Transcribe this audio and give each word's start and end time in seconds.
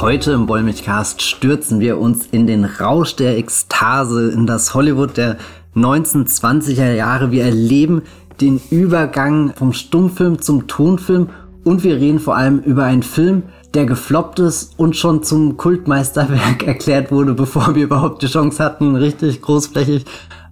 Heute 0.00 0.30
im 0.30 0.48
Wollmilchcast 0.48 1.22
stürzen 1.22 1.80
wir 1.80 1.98
uns 1.98 2.28
in 2.30 2.46
den 2.46 2.64
Rausch 2.64 3.16
der 3.16 3.36
Ekstase, 3.36 4.30
in 4.30 4.46
das 4.46 4.72
Hollywood 4.72 5.16
der 5.16 5.38
1920er 5.74 6.92
Jahre. 6.92 7.32
Wir 7.32 7.46
erleben 7.46 8.02
den 8.40 8.60
Übergang 8.70 9.54
vom 9.56 9.72
Stummfilm 9.72 10.40
zum 10.40 10.68
Tonfilm 10.68 11.30
und 11.64 11.82
wir 11.82 11.96
reden 11.96 12.20
vor 12.20 12.36
allem 12.36 12.60
über 12.60 12.84
einen 12.84 13.02
Film, 13.02 13.42
der 13.74 13.86
gefloppt 13.86 14.38
ist 14.38 14.78
und 14.78 14.94
schon 14.94 15.24
zum 15.24 15.56
Kultmeisterwerk 15.56 16.62
erklärt 16.66 17.10
wurde, 17.10 17.34
bevor 17.34 17.74
wir 17.74 17.82
überhaupt 17.82 18.22
die 18.22 18.28
Chance 18.28 18.62
hatten, 18.62 18.94
richtig 18.94 19.42
großflächig 19.42 20.04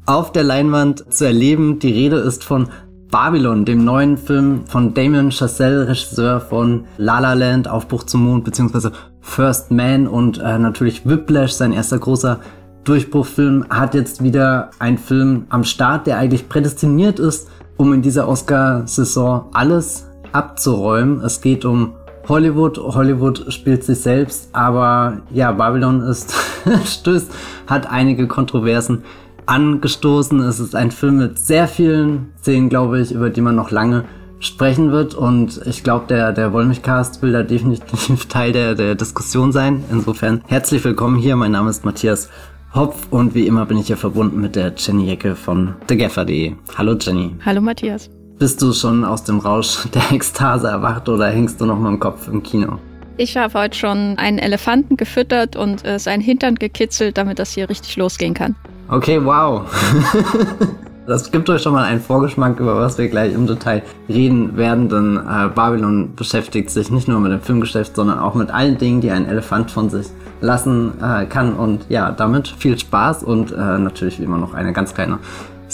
auf 0.06 0.32
der 0.32 0.42
Leinwand 0.42 1.14
zu 1.14 1.24
erleben. 1.24 1.78
Die 1.78 1.92
Rede 1.92 2.16
ist 2.16 2.42
von 2.42 2.68
Babylon, 3.10 3.64
dem 3.64 3.84
neuen 3.84 4.16
Film 4.16 4.66
von 4.66 4.92
Damien 4.92 5.30
Chazelle, 5.30 5.88
Regisseur 5.88 6.40
von 6.40 6.84
La 6.98 7.20
La 7.20 7.34
Land, 7.34 7.68
Aufbruch 7.68 8.04
zum 8.04 8.24
Mond, 8.24 8.44
beziehungsweise 8.44 8.92
First 9.20 9.70
Man 9.70 10.06
und 10.06 10.38
äh, 10.38 10.58
natürlich 10.58 11.06
Whiplash, 11.06 11.52
sein 11.52 11.72
erster 11.72 11.98
großer 11.98 12.40
Durchbruchfilm, 12.84 13.66
hat 13.70 13.94
jetzt 13.94 14.22
wieder 14.22 14.70
einen 14.78 14.98
Film 14.98 15.46
am 15.48 15.64
Start, 15.64 16.06
der 16.06 16.18
eigentlich 16.18 16.48
prädestiniert 16.48 17.18
ist, 17.18 17.48
um 17.76 17.92
in 17.92 18.02
dieser 18.02 18.28
Oscar-Saison 18.28 19.46
alles 19.52 20.06
abzuräumen. 20.32 21.20
Es 21.20 21.40
geht 21.40 21.64
um 21.64 21.94
Hollywood. 22.28 22.78
Hollywood 22.78 23.52
spielt 23.52 23.84
sich 23.84 24.00
selbst, 24.00 24.48
aber 24.52 25.18
ja, 25.30 25.52
Babylon 25.52 26.00
ist 26.02 26.34
stößt, 26.84 27.30
hat 27.66 27.90
einige 27.90 28.26
Kontroversen 28.26 29.04
angestoßen. 29.46 30.40
Es 30.40 30.60
ist 30.60 30.74
ein 30.74 30.90
Film 30.90 31.18
mit 31.18 31.38
sehr 31.38 31.68
vielen 31.68 32.32
Szenen, 32.40 32.68
glaube 32.68 33.00
ich, 33.00 33.12
über 33.12 33.30
die 33.30 33.40
man 33.40 33.56
noch 33.56 33.70
lange 33.70 34.04
sprechen 34.38 34.92
wird. 34.92 35.14
Und 35.14 35.60
ich 35.66 35.82
glaube, 35.82 36.06
der, 36.08 36.32
der 36.32 36.52
Wollmilchcast 36.52 37.22
will 37.22 37.32
da 37.32 37.42
definitiv 37.42 38.26
Teil 38.28 38.52
der, 38.52 38.74
der 38.74 38.94
Diskussion 38.94 39.52
sein. 39.52 39.84
Insofern 39.90 40.42
herzlich 40.46 40.84
willkommen 40.84 41.16
hier. 41.16 41.36
Mein 41.36 41.52
Name 41.52 41.70
ist 41.70 41.84
Matthias 41.84 42.28
Hopf 42.74 43.06
und 43.10 43.34
wie 43.34 43.46
immer 43.46 43.64
bin 43.64 43.78
ich 43.78 43.86
hier 43.86 43.96
verbunden 43.96 44.40
mit 44.40 44.54
der 44.54 44.74
Jenny 44.76 45.06
Jecke 45.06 45.34
von 45.34 45.74
thegaffer.de. 45.86 46.54
Hallo 46.76 46.96
Jenny. 47.00 47.34
Hallo 47.44 47.60
Matthias. 47.60 48.10
Bist 48.38 48.60
du 48.60 48.74
schon 48.74 49.02
aus 49.04 49.24
dem 49.24 49.38
Rausch 49.38 49.88
der 49.94 50.12
Ekstase 50.12 50.68
erwacht 50.68 51.08
oder 51.08 51.28
hängst 51.28 51.58
du 51.60 51.64
noch 51.64 51.78
mal 51.78 51.88
im 51.88 51.98
Kopf 51.98 52.28
im 52.28 52.42
Kino? 52.42 52.78
Ich 53.18 53.36
habe 53.36 53.54
heute 53.58 53.78
schon 53.78 54.18
einen 54.18 54.38
Elefanten 54.38 54.96
gefüttert 54.96 55.56
und 55.56 55.86
äh, 55.86 55.98
seinen 55.98 56.20
Hintern 56.20 56.56
gekitzelt, 56.56 57.16
damit 57.16 57.38
das 57.38 57.52
hier 57.52 57.68
richtig 57.70 57.96
losgehen 57.96 58.34
kann. 58.34 58.54
Okay, 58.88 59.24
wow. 59.24 59.62
Das 61.06 61.30
gibt 61.30 61.48
euch 61.48 61.62
schon 61.62 61.72
mal 61.72 61.84
einen 61.84 62.00
Vorgeschmack, 62.00 62.58
über 62.58 62.80
was 62.80 62.98
wir 62.98 63.08
gleich 63.08 63.32
im 63.32 63.46
Detail 63.46 63.82
reden 64.08 64.56
werden, 64.56 64.88
denn 64.88 65.16
äh, 65.16 65.48
Babylon 65.54 66.16
beschäftigt 66.16 66.68
sich 66.68 66.90
nicht 66.90 67.06
nur 67.06 67.20
mit 67.20 67.30
dem 67.30 67.40
Filmgeschäft, 67.40 67.94
sondern 67.94 68.18
auch 68.18 68.34
mit 68.34 68.50
allen 68.50 68.76
Dingen, 68.76 69.00
die 69.00 69.12
ein 69.12 69.28
Elefant 69.28 69.70
von 69.70 69.88
sich 69.88 70.08
lassen 70.40 70.94
äh, 71.00 71.26
kann. 71.26 71.54
Und 71.54 71.86
ja, 71.88 72.10
damit 72.10 72.48
viel 72.48 72.76
Spaß 72.76 73.22
und 73.22 73.52
äh, 73.52 73.54
natürlich 73.54 74.18
wie 74.18 74.24
immer 74.24 74.38
noch 74.38 74.52
eine 74.52 74.72
ganz 74.72 74.94
kleine 74.94 75.20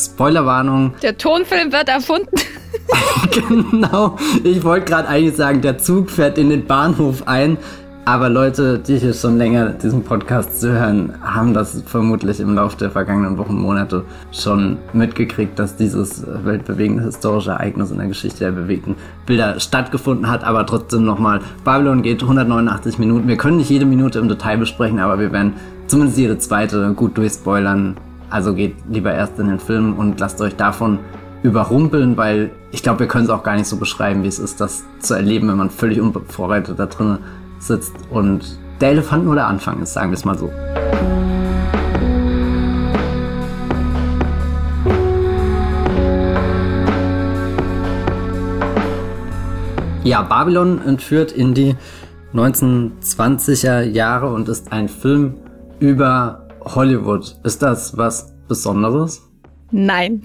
Spoilerwarnung. 0.06 0.94
Der 1.02 1.16
Tonfilm 1.16 1.72
wird 1.72 1.88
erfunden. 1.88 2.34
genau. 3.48 4.16
Ich 4.44 4.64
wollte 4.64 4.86
gerade 4.86 5.08
eigentlich 5.08 5.36
sagen, 5.36 5.60
der 5.60 5.78
Zug 5.78 6.10
fährt 6.10 6.38
in 6.38 6.50
den 6.50 6.66
Bahnhof 6.66 7.26
ein. 7.26 7.58
Aber 8.04 8.28
Leute, 8.28 8.80
die 8.80 8.98
hier 8.98 9.14
schon 9.14 9.38
länger 9.38 9.68
diesen 9.68 10.02
Podcast 10.02 10.60
zu 10.60 10.72
hören, 10.72 11.14
haben 11.22 11.54
das 11.54 11.84
vermutlich 11.86 12.40
im 12.40 12.56
Laufe 12.56 12.76
der 12.76 12.90
vergangenen 12.90 13.38
Wochen, 13.38 13.54
Monate 13.54 14.04
schon 14.32 14.78
mitgekriegt, 14.92 15.56
dass 15.56 15.76
dieses 15.76 16.24
weltbewegende 16.26 17.04
historische 17.04 17.52
Ereignis 17.52 17.92
in 17.92 17.98
der 17.98 18.08
Geschichte 18.08 18.40
der 18.40 18.50
bewegten 18.50 18.96
Bilder 19.24 19.60
stattgefunden 19.60 20.28
hat. 20.28 20.42
Aber 20.42 20.66
trotzdem 20.66 21.04
nochmal, 21.04 21.42
Babylon 21.62 22.02
geht 22.02 22.22
189 22.22 22.98
Minuten. 22.98 23.28
Wir 23.28 23.36
können 23.36 23.58
nicht 23.58 23.70
jede 23.70 23.86
Minute 23.86 24.18
im 24.18 24.28
Detail 24.28 24.58
besprechen, 24.58 24.98
aber 24.98 25.20
wir 25.20 25.30
werden 25.30 25.52
zumindest 25.86 26.18
jede 26.18 26.38
zweite 26.38 26.94
gut 26.94 27.16
durchspoilern. 27.16 27.96
Also 28.32 28.54
geht 28.54 28.76
lieber 28.88 29.12
erst 29.12 29.38
in 29.38 29.48
den 29.48 29.58
Film 29.58 29.98
und 29.98 30.18
lasst 30.18 30.40
euch 30.40 30.56
davon 30.56 31.00
überrumpeln, 31.42 32.16
weil 32.16 32.50
ich 32.70 32.82
glaube, 32.82 33.00
wir 33.00 33.06
können 33.06 33.24
es 33.24 33.30
auch 33.30 33.42
gar 33.42 33.56
nicht 33.56 33.66
so 33.66 33.76
beschreiben, 33.76 34.22
wie 34.22 34.28
es 34.28 34.38
ist, 34.38 34.58
das 34.58 34.84
zu 35.00 35.12
erleben, 35.12 35.48
wenn 35.48 35.58
man 35.58 35.68
völlig 35.68 36.00
unvorbereitet 36.00 36.78
da 36.78 36.86
drinnen 36.86 37.18
sitzt 37.58 37.92
und 38.08 38.58
der 38.80 38.92
Elefant 38.92 39.26
nur 39.26 39.34
der 39.34 39.48
Anfang 39.48 39.82
ist, 39.82 39.92
sagen 39.92 40.10
wir 40.10 40.14
es 40.14 40.24
mal 40.24 40.38
so. 40.38 40.50
Ja, 50.04 50.22
Babylon 50.22 50.80
entführt 50.86 51.32
in 51.32 51.52
die 51.52 51.76
1920er 52.32 53.82
Jahre 53.82 54.32
und 54.32 54.48
ist 54.48 54.72
ein 54.72 54.88
Film 54.88 55.34
über 55.80 56.41
Hollywood. 56.64 57.36
Ist 57.44 57.62
das 57.62 57.96
was 57.96 58.32
Besonderes? 58.48 59.22
Nein. 59.70 60.22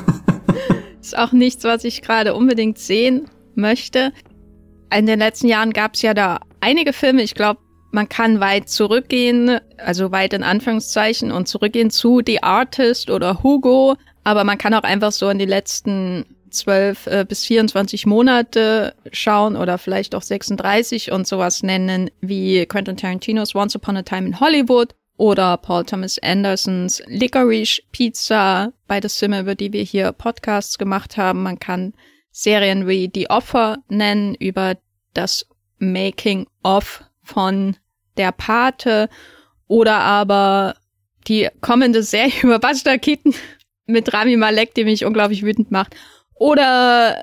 ist 1.00 1.18
auch 1.18 1.32
nichts, 1.32 1.64
was 1.64 1.84
ich 1.84 2.02
gerade 2.02 2.34
unbedingt 2.34 2.78
sehen 2.78 3.28
möchte 3.54 4.12
in 4.94 5.06
den 5.06 5.18
letzten 5.18 5.48
Jahren 5.48 5.72
gab 5.72 5.94
es 5.94 6.02
ja 6.02 6.14
da 6.14 6.40
einige 6.60 6.92
Filme. 6.92 7.22
Ich 7.22 7.34
glaube, 7.34 7.60
man 7.92 8.08
kann 8.08 8.40
weit 8.40 8.68
zurückgehen, 8.68 9.58
also 9.78 10.12
weit 10.12 10.32
in 10.32 10.42
Anführungszeichen 10.42 11.32
und 11.32 11.48
zurückgehen 11.48 11.90
zu 11.90 12.20
The 12.24 12.42
Artist 12.42 13.10
oder 13.10 13.42
Hugo. 13.42 13.96
Aber 14.24 14.44
man 14.44 14.58
kann 14.58 14.74
auch 14.74 14.82
einfach 14.82 15.12
so 15.12 15.28
in 15.28 15.38
die 15.38 15.46
letzten 15.46 16.24
12 16.50 17.06
äh, 17.06 17.24
bis 17.28 17.44
24 17.44 18.06
Monate 18.06 18.94
schauen 19.12 19.56
oder 19.56 19.78
vielleicht 19.78 20.14
auch 20.14 20.22
36 20.22 21.12
und 21.12 21.26
sowas 21.26 21.62
nennen 21.62 22.10
wie 22.20 22.66
Quentin 22.66 22.96
Tarantinos 22.96 23.54
Once 23.54 23.76
Upon 23.76 23.96
a 23.96 24.02
Time 24.02 24.26
in 24.26 24.40
Hollywood 24.40 24.94
oder 25.16 25.56
Paul 25.56 25.84
Thomas 25.84 26.18
Andersons 26.18 27.02
Licorice 27.06 27.82
Pizza, 27.92 28.72
beides 28.86 29.18
Filme, 29.18 29.40
über 29.40 29.54
die 29.54 29.72
wir 29.72 29.82
hier 29.82 30.12
Podcasts 30.12 30.78
gemacht 30.78 31.16
haben. 31.16 31.42
Man 31.42 31.58
kann 31.58 31.94
Serien 32.30 32.86
wie 32.86 33.10
The 33.12 33.30
Offer 33.30 33.78
nennen, 33.88 34.34
über 34.34 34.76
das 35.14 35.46
Making 35.78 36.46
of 36.62 37.02
von 37.22 37.76
der 38.16 38.32
Pate 38.32 39.08
oder 39.68 39.96
aber 39.96 40.76
die 41.26 41.48
kommende 41.60 42.02
Serie 42.02 42.32
über 42.42 42.58
Buster 42.58 42.98
Keaton 42.98 43.34
mit 43.86 44.12
Rami 44.12 44.36
Malek, 44.36 44.74
die 44.74 44.84
mich 44.84 45.04
unglaublich 45.04 45.42
wütend 45.42 45.70
macht. 45.70 45.94
Oder 46.34 47.16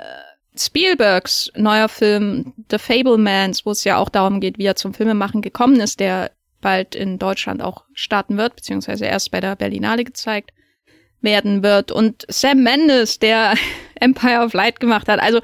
Spielbergs 0.58 1.52
neuer 1.56 1.90
Film 1.90 2.54
The 2.70 2.78
Fablemans, 2.78 3.66
wo 3.66 3.72
es 3.72 3.84
ja 3.84 3.98
auch 3.98 4.10
darum 4.10 4.40
geht, 4.40 4.58
wie 4.58 4.66
er 4.66 4.76
zum 4.76 4.94
Filmemachen 4.94 5.42
gekommen 5.42 5.80
ist, 5.80 6.00
der 6.00 6.32
bald 6.64 6.96
in 6.96 7.20
Deutschland 7.20 7.62
auch 7.62 7.84
starten 7.94 8.38
wird, 8.38 8.56
beziehungsweise 8.56 9.06
erst 9.06 9.30
bei 9.30 9.40
der 9.40 9.56
Berlinale 9.56 10.04
gezeigt 10.04 10.52
werden 11.22 11.62
wird. 11.62 11.92
Und 11.92 12.26
Sam 12.30 12.64
Mendes, 12.64 13.20
der 13.20 13.54
Empire 14.00 14.44
of 14.44 14.54
Light 14.54 14.80
gemacht 14.80 15.08
hat. 15.08 15.20
Also 15.20 15.42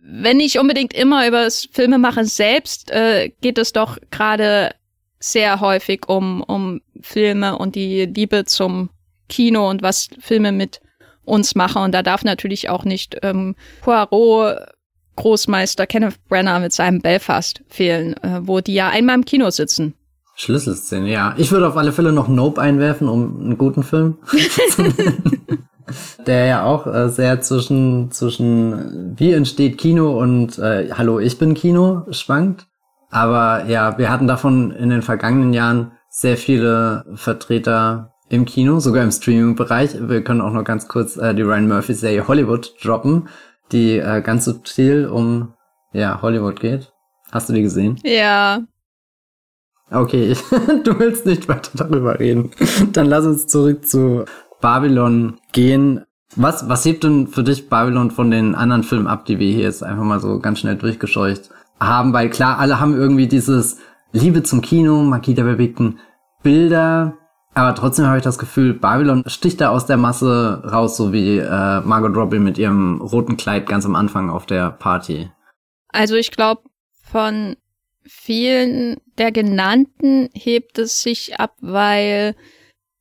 wenn 0.00 0.38
nicht 0.38 0.58
unbedingt 0.58 0.92
immer 0.92 1.28
über 1.28 1.44
das 1.44 1.68
Filmemachen 1.70 2.24
selbst, 2.24 2.90
äh, 2.90 3.30
geht 3.40 3.58
es 3.58 3.72
doch 3.72 3.98
gerade 4.10 4.74
sehr 5.20 5.60
häufig 5.60 6.08
um, 6.08 6.42
um 6.42 6.80
Filme 7.00 7.56
und 7.56 7.76
die 7.76 8.06
Liebe 8.06 8.44
zum 8.44 8.90
Kino 9.28 9.70
und 9.70 9.82
was 9.82 10.08
Filme 10.18 10.50
mit 10.50 10.80
uns 11.24 11.54
machen. 11.54 11.82
Und 11.82 11.92
da 11.92 12.02
darf 12.02 12.24
natürlich 12.24 12.68
auch 12.68 12.84
nicht 12.84 13.16
ähm, 13.22 13.54
Poirot 13.82 14.58
Großmeister 15.16 15.86
Kenneth 15.86 16.16
Brenner 16.28 16.58
mit 16.58 16.72
seinem 16.72 17.00
Belfast 17.00 17.62
fehlen, 17.68 18.14
äh, 18.22 18.40
wo 18.42 18.60
die 18.60 18.74
ja 18.74 18.88
einmal 18.88 19.16
im 19.16 19.24
Kino 19.24 19.50
sitzen. 19.50 19.94
Schlüsselszene, 20.42 21.08
ja. 21.08 21.34
Ich 21.36 21.52
würde 21.52 21.68
auf 21.68 21.76
alle 21.76 21.92
Fälle 21.92 22.12
noch 22.12 22.28
Nope 22.28 22.60
einwerfen, 22.60 23.08
um 23.08 23.40
einen 23.40 23.58
guten 23.58 23.82
Film 23.82 24.18
zu 24.70 24.82
nennen. 24.82 25.68
Der 26.26 26.46
ja 26.46 26.64
auch 26.64 26.86
äh, 26.86 27.08
sehr 27.10 27.40
zwischen, 27.40 28.10
zwischen 28.10 29.14
wie 29.16 29.32
entsteht 29.32 29.78
Kino 29.78 30.18
und 30.18 30.58
äh, 30.58 30.90
Hallo, 30.92 31.18
ich 31.18 31.38
bin 31.38 31.54
Kino 31.54 32.06
schwankt. 32.10 32.66
Aber 33.10 33.66
ja, 33.66 33.98
wir 33.98 34.10
hatten 34.10 34.26
davon 34.26 34.70
in 34.70 34.90
den 34.90 35.02
vergangenen 35.02 35.52
Jahren 35.52 35.92
sehr 36.08 36.36
viele 36.36 37.04
Vertreter 37.14 38.14
im 38.28 38.44
Kino, 38.44 38.80
sogar 38.80 39.04
im 39.04 39.12
Streaming-Bereich. 39.12 40.08
Wir 40.08 40.24
können 40.24 40.40
auch 40.40 40.52
noch 40.52 40.64
ganz 40.64 40.88
kurz 40.88 41.16
äh, 41.18 41.34
die 41.34 41.42
Ryan 41.42 41.68
Murphy-Serie 41.68 42.26
Hollywood 42.26 42.74
droppen, 42.82 43.28
die 43.70 43.98
äh, 43.98 44.22
ganz 44.22 44.46
subtil 44.46 45.06
um 45.06 45.52
ja, 45.92 46.20
Hollywood 46.22 46.58
geht. 46.58 46.92
Hast 47.30 47.48
du 47.48 47.52
die 47.52 47.62
gesehen? 47.62 47.98
Ja, 48.02 48.62
Okay, 49.92 50.34
du 50.84 50.98
willst 50.98 51.26
nicht 51.26 51.48
weiter 51.48 51.70
darüber 51.74 52.18
reden. 52.18 52.50
Dann 52.92 53.06
lass 53.06 53.26
uns 53.26 53.46
zurück 53.46 53.86
zu 53.86 54.24
Babylon 54.60 55.38
gehen. 55.52 56.04
Was, 56.34 56.68
was 56.68 56.84
hebt 56.86 57.04
denn 57.04 57.26
für 57.26 57.42
dich 57.42 57.68
Babylon 57.68 58.10
von 58.10 58.30
den 58.30 58.54
anderen 58.54 58.84
Filmen 58.84 59.06
ab, 59.06 59.26
die 59.26 59.38
wir 59.38 59.52
hier 59.52 59.64
jetzt 59.64 59.82
einfach 59.82 60.04
mal 60.04 60.20
so 60.20 60.38
ganz 60.38 60.60
schnell 60.60 60.76
durchgescheucht 60.76 61.50
haben? 61.78 62.14
Weil 62.14 62.30
klar, 62.30 62.58
alle 62.58 62.80
haben 62.80 62.96
irgendwie 62.96 63.26
dieses 63.26 63.78
Liebe 64.12 64.42
zum 64.42 64.62
Kino, 64.62 65.02
Magie 65.02 65.34
der 65.34 65.44
bewegten 65.44 65.98
Bilder. 66.42 67.18
Aber 67.54 67.74
trotzdem 67.74 68.06
habe 68.06 68.16
ich 68.16 68.22
das 68.22 68.38
Gefühl, 68.38 68.72
Babylon 68.72 69.24
sticht 69.26 69.60
da 69.60 69.68
aus 69.68 69.84
der 69.84 69.98
Masse 69.98 70.62
raus, 70.64 70.96
so 70.96 71.12
wie 71.12 71.36
äh, 71.36 71.80
Margot 71.82 72.16
Robbie 72.16 72.38
mit 72.38 72.56
ihrem 72.56 73.02
roten 73.02 73.36
Kleid 73.36 73.68
ganz 73.68 73.84
am 73.84 73.94
Anfang 73.94 74.30
auf 74.30 74.46
der 74.46 74.70
Party. 74.70 75.30
Also 75.88 76.14
ich 76.14 76.30
glaube, 76.30 76.62
von 77.02 77.56
vielen 78.04 78.96
der 79.18 79.32
genannten 79.32 80.28
hebt 80.34 80.78
es 80.78 81.02
sich 81.02 81.38
ab, 81.38 81.56
weil 81.60 82.34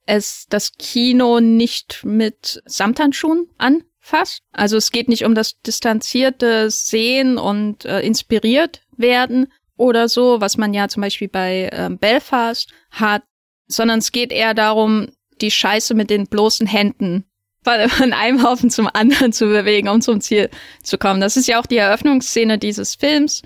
es 0.06 0.46
das 0.50 0.74
Kino 0.78 1.40
nicht 1.40 2.02
mit 2.04 2.62
Samthandschuhen 2.66 3.48
anfasst. 3.58 4.42
Also 4.52 4.78
es 4.78 4.92
geht 4.92 5.10
nicht 5.10 5.26
um 5.26 5.36
das 5.36 5.60
distanzierte 5.62 6.70
Sehen 6.70 7.38
und 7.38 7.86
äh, 7.86 8.02
inspiriert 8.02 8.82
werden 8.98 9.48
oder 9.78 10.10
so, 10.10 10.42
was 10.42 10.58
man 10.58 10.74
ja 10.74 10.88
zum 10.88 11.02
Beispiel 11.02 11.28
bei 11.30 11.70
äh, 11.72 11.90
Belfast 11.90 12.72
hat, 12.92 13.24
sondern 13.68 14.00
es 14.00 14.12
geht 14.12 14.32
eher 14.32 14.54
darum, 14.54 15.10
die 15.42 15.52
Scheiße 15.52 15.94
mit 15.94 16.10
den 16.10 16.28
bloßen 16.28 16.68
Händen 16.68 17.26
von 17.64 18.14
einem 18.14 18.44
Haufen 18.44 18.70
zum 18.70 18.90
anderen 18.92 19.34
zu 19.34 19.46
bewegen, 19.46 19.88
um 19.88 20.02
zum 20.02 20.20
Ziel 20.20 20.50
zu 20.84 20.98
kommen. 20.98 21.22
Das 21.22 21.38
ist 21.38 21.48
ja 21.48 21.60
auch 21.60 21.66
die 21.66 21.78
Eröffnungsszene 21.78 22.58
dieses 22.58 22.96
Films. 22.96 23.44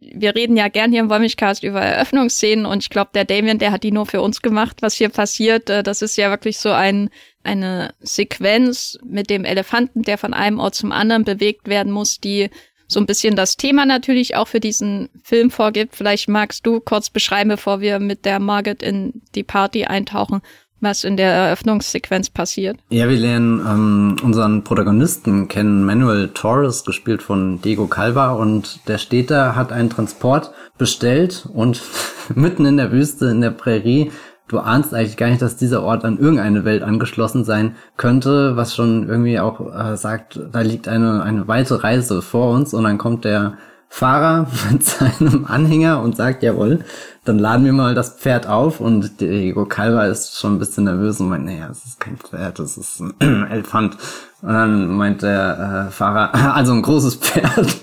Wir 0.00 0.34
reden 0.34 0.56
ja 0.56 0.68
gern 0.68 0.92
hier 0.92 1.00
im 1.00 1.10
Wollmilchcast 1.10 1.64
über 1.64 1.80
Eröffnungsszenen 1.80 2.66
und 2.66 2.82
ich 2.82 2.90
glaube, 2.90 3.10
der 3.14 3.24
Damien, 3.24 3.58
der 3.58 3.72
hat 3.72 3.84
die 3.84 3.92
nur 3.92 4.06
für 4.06 4.20
uns 4.20 4.42
gemacht, 4.42 4.78
was 4.80 4.94
hier 4.94 5.08
passiert. 5.08 5.70
Äh, 5.70 5.82
das 5.82 6.02
ist 6.02 6.16
ja 6.16 6.30
wirklich 6.30 6.58
so 6.58 6.70
ein, 6.70 7.10
eine 7.42 7.94
Sequenz 8.00 8.98
mit 9.04 9.30
dem 9.30 9.44
Elefanten, 9.44 10.02
der 10.02 10.18
von 10.18 10.34
einem 10.34 10.58
Ort 10.58 10.74
zum 10.74 10.92
anderen 10.92 11.24
bewegt 11.24 11.68
werden 11.68 11.92
muss, 11.92 12.20
die 12.20 12.50
so 12.86 13.00
ein 13.00 13.06
bisschen 13.06 13.34
das 13.34 13.56
Thema 13.56 13.86
natürlich 13.86 14.36
auch 14.36 14.48
für 14.48 14.60
diesen 14.60 15.08
Film 15.22 15.50
vorgibt. 15.50 15.96
Vielleicht 15.96 16.28
magst 16.28 16.66
du 16.66 16.80
kurz 16.80 17.10
beschreiben, 17.10 17.48
bevor 17.48 17.80
wir 17.80 17.98
mit 17.98 18.24
der 18.24 18.40
Margaret 18.40 18.82
in 18.82 19.22
die 19.34 19.42
Party 19.42 19.84
eintauchen, 19.84 20.42
was 20.80 21.04
in 21.04 21.16
der 21.16 21.32
Eröffnungssequenz 21.32 22.30
passiert. 22.30 22.78
Ja, 22.90 23.08
wir 23.08 23.16
lernen 23.16 23.60
ähm, 23.60 24.16
unseren 24.22 24.64
Protagonisten 24.64 25.48
kennen, 25.48 25.84
Manuel 25.84 26.28
Torres, 26.28 26.84
gespielt 26.84 27.22
von 27.22 27.60
Diego 27.62 27.86
Calva, 27.86 28.32
und 28.32 28.86
der 28.88 28.98
steht 28.98 29.30
da, 29.30 29.54
hat 29.54 29.72
einen 29.72 29.90
Transport 29.90 30.52
bestellt 30.78 31.48
und 31.52 31.82
mitten 32.34 32.66
in 32.66 32.76
der 32.76 32.92
Wüste, 32.92 33.26
in 33.26 33.40
der 33.40 33.50
Prärie, 33.50 34.10
du 34.48 34.58
ahnst 34.58 34.94
eigentlich 34.94 35.16
gar 35.16 35.28
nicht, 35.28 35.42
dass 35.42 35.56
dieser 35.56 35.82
Ort 35.82 36.04
an 36.04 36.18
irgendeine 36.18 36.64
Welt 36.64 36.82
angeschlossen 36.82 37.44
sein 37.44 37.76
könnte, 37.96 38.56
was 38.56 38.74
schon 38.74 39.08
irgendwie 39.08 39.40
auch 39.40 39.60
äh, 39.74 39.96
sagt, 39.96 40.40
da 40.52 40.60
liegt 40.60 40.86
eine, 40.88 41.22
eine 41.22 41.48
weite 41.48 41.82
Reise 41.82 42.22
vor 42.22 42.52
uns 42.52 42.74
und 42.74 42.84
dann 42.84 42.98
kommt 42.98 43.24
der 43.24 43.58
Fahrer 43.94 44.48
mit 44.72 44.84
seinem 44.84 45.44
Anhänger 45.46 46.02
und 46.02 46.16
sagt, 46.16 46.42
jawohl, 46.42 46.80
dann 47.24 47.38
laden 47.38 47.64
wir 47.64 47.72
mal 47.72 47.94
das 47.94 48.16
Pferd 48.16 48.48
auf 48.48 48.80
und 48.80 49.20
Diego 49.20 49.66
Calva 49.66 50.06
ist 50.06 50.36
schon 50.36 50.56
ein 50.56 50.58
bisschen 50.58 50.84
nervös 50.84 51.20
und 51.20 51.28
meint, 51.28 51.44
naja, 51.44 51.68
es 51.70 51.84
ist 51.84 52.00
kein 52.00 52.16
Pferd, 52.16 52.58
das 52.58 52.76
ist 52.76 52.98
ein 52.98 53.14
Elefant. 53.50 53.96
Und 54.42 54.52
dann 54.52 54.96
meint 54.96 55.22
der 55.22 55.86
äh, 55.86 55.92
Fahrer, 55.92 56.34
also 56.56 56.72
ein 56.72 56.82
großes 56.82 57.14
Pferd. 57.14 57.76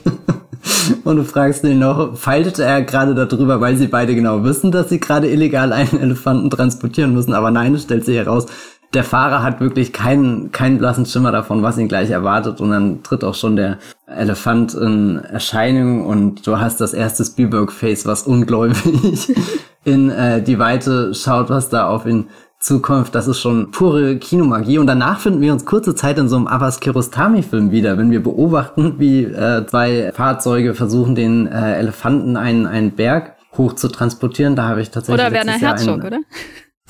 und 1.06 1.16
du 1.16 1.24
fragst 1.24 1.64
ihn 1.64 1.80
noch, 1.80 2.18
feilte 2.18 2.62
er 2.62 2.82
gerade 2.82 3.16
darüber, 3.16 3.62
weil 3.62 3.78
sie 3.78 3.88
beide 3.88 4.14
genau 4.14 4.44
wissen, 4.44 4.74
dass 4.74 4.90
sie 4.90 5.00
gerade 5.00 5.30
illegal 5.30 5.72
einen 5.72 5.98
Elefanten 6.02 6.50
transportieren 6.50 7.14
müssen, 7.14 7.34
aber 7.34 7.52
nein, 7.52 7.74
es 7.74 7.84
stellt 7.84 8.04
sich 8.04 8.18
heraus, 8.18 8.48
der 8.94 9.06
Fahrer 9.06 9.44
hat 9.44 9.62
wirklich 9.62 9.94
keinen, 9.94 10.52
keinen 10.52 10.78
blassen 10.78 11.06
Schimmer 11.06 11.32
davon, 11.32 11.64
was 11.64 11.78
ihn 11.78 11.88
gleich 11.88 12.10
erwartet. 12.10 12.60
Und 12.60 12.72
dann 12.72 13.04
tritt 13.04 13.24
auch 13.24 13.36
schon 13.36 13.56
der 13.56 13.78
Elefant 14.16 14.74
in 14.74 15.18
Erscheinung 15.18 16.06
und 16.06 16.46
du 16.46 16.60
hast 16.60 16.82
das 16.82 16.94
erste 16.94 17.26
Spielberg-Face, 17.26 18.06
was 18.06 18.24
ungläubig 18.24 19.34
in 19.84 20.10
äh, 20.10 20.42
die 20.42 20.60
Weite 20.60 21.14
schaut, 21.14 21.50
was 21.50 21.70
da 21.70 21.88
auf 21.88 22.06
ihn 22.06 22.28
zukommt. 22.60 23.14
Das 23.16 23.28
ist 23.28 23.40
schon 23.40 23.72
pure 23.72 24.18
Kinomagie. 24.18 24.78
Und 24.78 24.88
danach 24.88 25.20
finden 25.20 25.42
wir 25.42 25.52
uns 25.52 25.66
kurze 25.66 25.96
Zeit 25.96 26.18
in 26.18 26.30
so 26.30 26.36
einem 26.36 26.48
Abbas 26.48 26.80
Kiarostami-Film 26.80 27.72
wieder, 27.72 27.98
wenn 27.98 28.12
wir 28.12 28.22
beobachten, 28.22 28.96
wie 29.00 29.24
äh, 29.24 29.66
zwei 29.66 30.12
Fahrzeuge 30.14 30.74
versuchen, 30.76 31.16
den 31.16 31.48
äh, 31.48 31.80
Elefanten 31.80 32.38
einen, 32.38 32.68
einen 32.68 32.92
Berg 32.92 33.36
hoch 33.58 33.74
zu 33.74 33.88
transportieren. 33.88 34.56
Da 34.56 34.68
habe 34.68 34.82
ich 34.82 34.92
tatsächlich. 34.92 35.26
Oder 35.26 35.34
Werner 35.34 35.54
Herzog, 35.54 36.04
oder? 36.04 36.20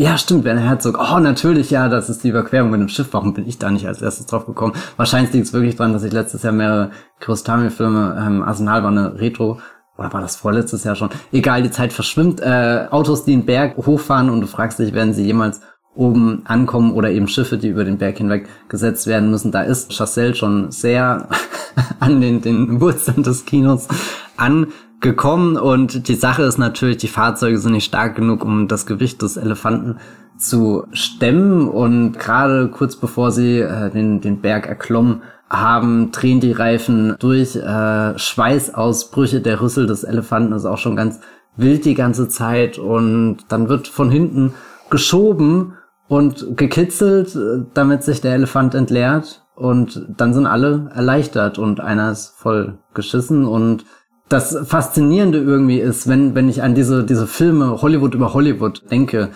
Ja, 0.02 0.18
stimmt, 0.18 0.46
Werner 0.46 0.62
Herzog. 0.62 0.98
Oh, 1.00 1.20
natürlich, 1.20 1.70
ja, 1.70 1.88
das 1.88 2.10
ist 2.10 2.24
die 2.24 2.30
Überquerung 2.30 2.72
mit 2.72 2.82
dem 2.82 2.88
Schiff. 2.88 3.10
Warum 3.12 3.36
bin 3.36 3.48
ich 3.48 3.60
da 3.60 3.70
nicht 3.70 3.86
als 3.86 4.02
erstes 4.02 4.26
drauf 4.26 4.48
gekommen? 4.48 4.74
Wahrscheinlich 4.98 5.32
liegt 5.32 5.46
es 5.46 5.54
wirklich 5.54 5.76
dran, 5.76 5.94
dass 5.94 6.02
ich 6.04 6.12
letztes 6.12 6.42
Jahr 6.42 6.54
mehrere 6.54 6.90
Kirostami-Filme, 7.20 8.18
ähm, 8.20 8.42
Arsenal 8.42 8.82
war 8.82 8.90
eine 8.90 9.20
Retro, 9.20 9.60
oder 10.00 10.12
war 10.12 10.22
das 10.22 10.38
vorletztes 10.38 10.86
Jahr 10.86 10.96
schon? 10.96 11.12
Egal, 11.32 11.62
die 11.62 11.70
Zeit 11.70 11.94
verschwimmt. 11.94 12.42
Äh, 12.42 12.88
Autos, 12.90 13.26
die 13.26 13.34
einen 13.34 13.46
Berg 13.46 13.78
hochfahren 13.78 14.32
und 14.32 14.42
du 14.42 14.48
fragst 14.48 14.80
dich, 14.80 14.92
werden 14.96 15.14
sie 15.14 15.24
jemals 15.24 15.62
oben 15.94 16.42
ankommen 16.46 16.94
oder 16.94 17.12
eben 17.12 17.28
Schiffe, 17.28 17.60
die 17.60 17.68
über 17.68 17.84
den 17.84 18.00
Berg 18.00 18.18
hinweg 18.18 18.50
gesetzt 18.70 19.06
werden 19.06 19.30
müssen. 19.30 19.52
Da 19.52 19.62
ist 19.62 19.92
Chassel 19.96 20.34
schon 20.34 20.72
sehr 20.72 21.28
an 22.00 22.22
den, 22.22 22.42
den 22.42 22.82
Wurzeln 22.82 23.22
des 23.22 23.46
Kinos 23.46 23.88
an 24.36 24.70
gekommen 25.02 25.58
und 25.58 26.08
die 26.08 26.16
Sache 26.16 26.44
ist 26.44 26.60
natürlich, 26.60 26.98
die 26.98 27.08
Fahrzeuge 27.08 27.58
sind 27.58 27.74
nicht 27.74 27.86
stark 27.86 28.16
genug, 28.16 28.46
um 28.46 28.68
das 28.68 28.86
Gewicht 28.86 29.22
des 29.22 29.36
Elefanten 29.36 29.98
zu 30.38 30.86
stemmen. 30.94 31.68
Und 31.68 32.18
gerade 32.18 32.70
kurz 32.70 32.96
bevor 32.96 33.32
sie 33.32 33.60
äh, 33.60 33.90
den, 33.90 34.22
den 34.22 34.42
Berg 34.42 34.68
erklommen 34.68 35.24
haben, 35.50 36.12
drehen 36.12 36.40
die 36.40 36.52
Reifen 36.52 37.16
durch, 37.20 37.56
äh, 37.56 38.18
Schweißausbrüche, 38.18 39.42
der 39.42 39.60
Rüssel 39.60 39.88
des 39.88 40.04
Elefanten 40.04 40.54
ist 40.54 40.66
auch 40.66 40.78
schon 40.78 40.96
ganz 40.96 41.20
wild 41.58 41.84
die 41.84 41.96
ganze 41.96 42.30
Zeit 42.30 42.78
und 42.78 43.40
dann 43.50 43.68
wird 43.68 43.88
von 43.88 44.10
hinten 44.10 44.54
geschoben 44.90 45.74
und 46.08 46.58
gekitzelt, 46.58 47.38
damit 47.74 48.04
sich 48.04 48.22
der 48.22 48.36
Elefant 48.36 48.76
entleert. 48.76 49.46
Und 49.56 50.08
dann 50.18 50.34
sind 50.34 50.48
alle 50.48 50.90
erleichtert 50.96 51.60
und 51.60 51.82
einer 51.82 52.12
ist 52.12 52.34
voll 52.38 52.80
geschissen 52.94 53.46
und 53.46 53.86
das 54.32 54.58
Faszinierende 54.66 55.40
irgendwie 55.40 55.80
ist, 55.80 56.08
wenn, 56.08 56.36
wenn 56.36 56.48
ich 56.48 56.64
an 56.64 56.74
diese, 56.74 57.04
diese 57.04 57.28
Filme 57.28 57.82
Hollywood 57.82 58.14
über 58.14 58.34
Hollywood 58.34 58.84
denke, 58.90 59.30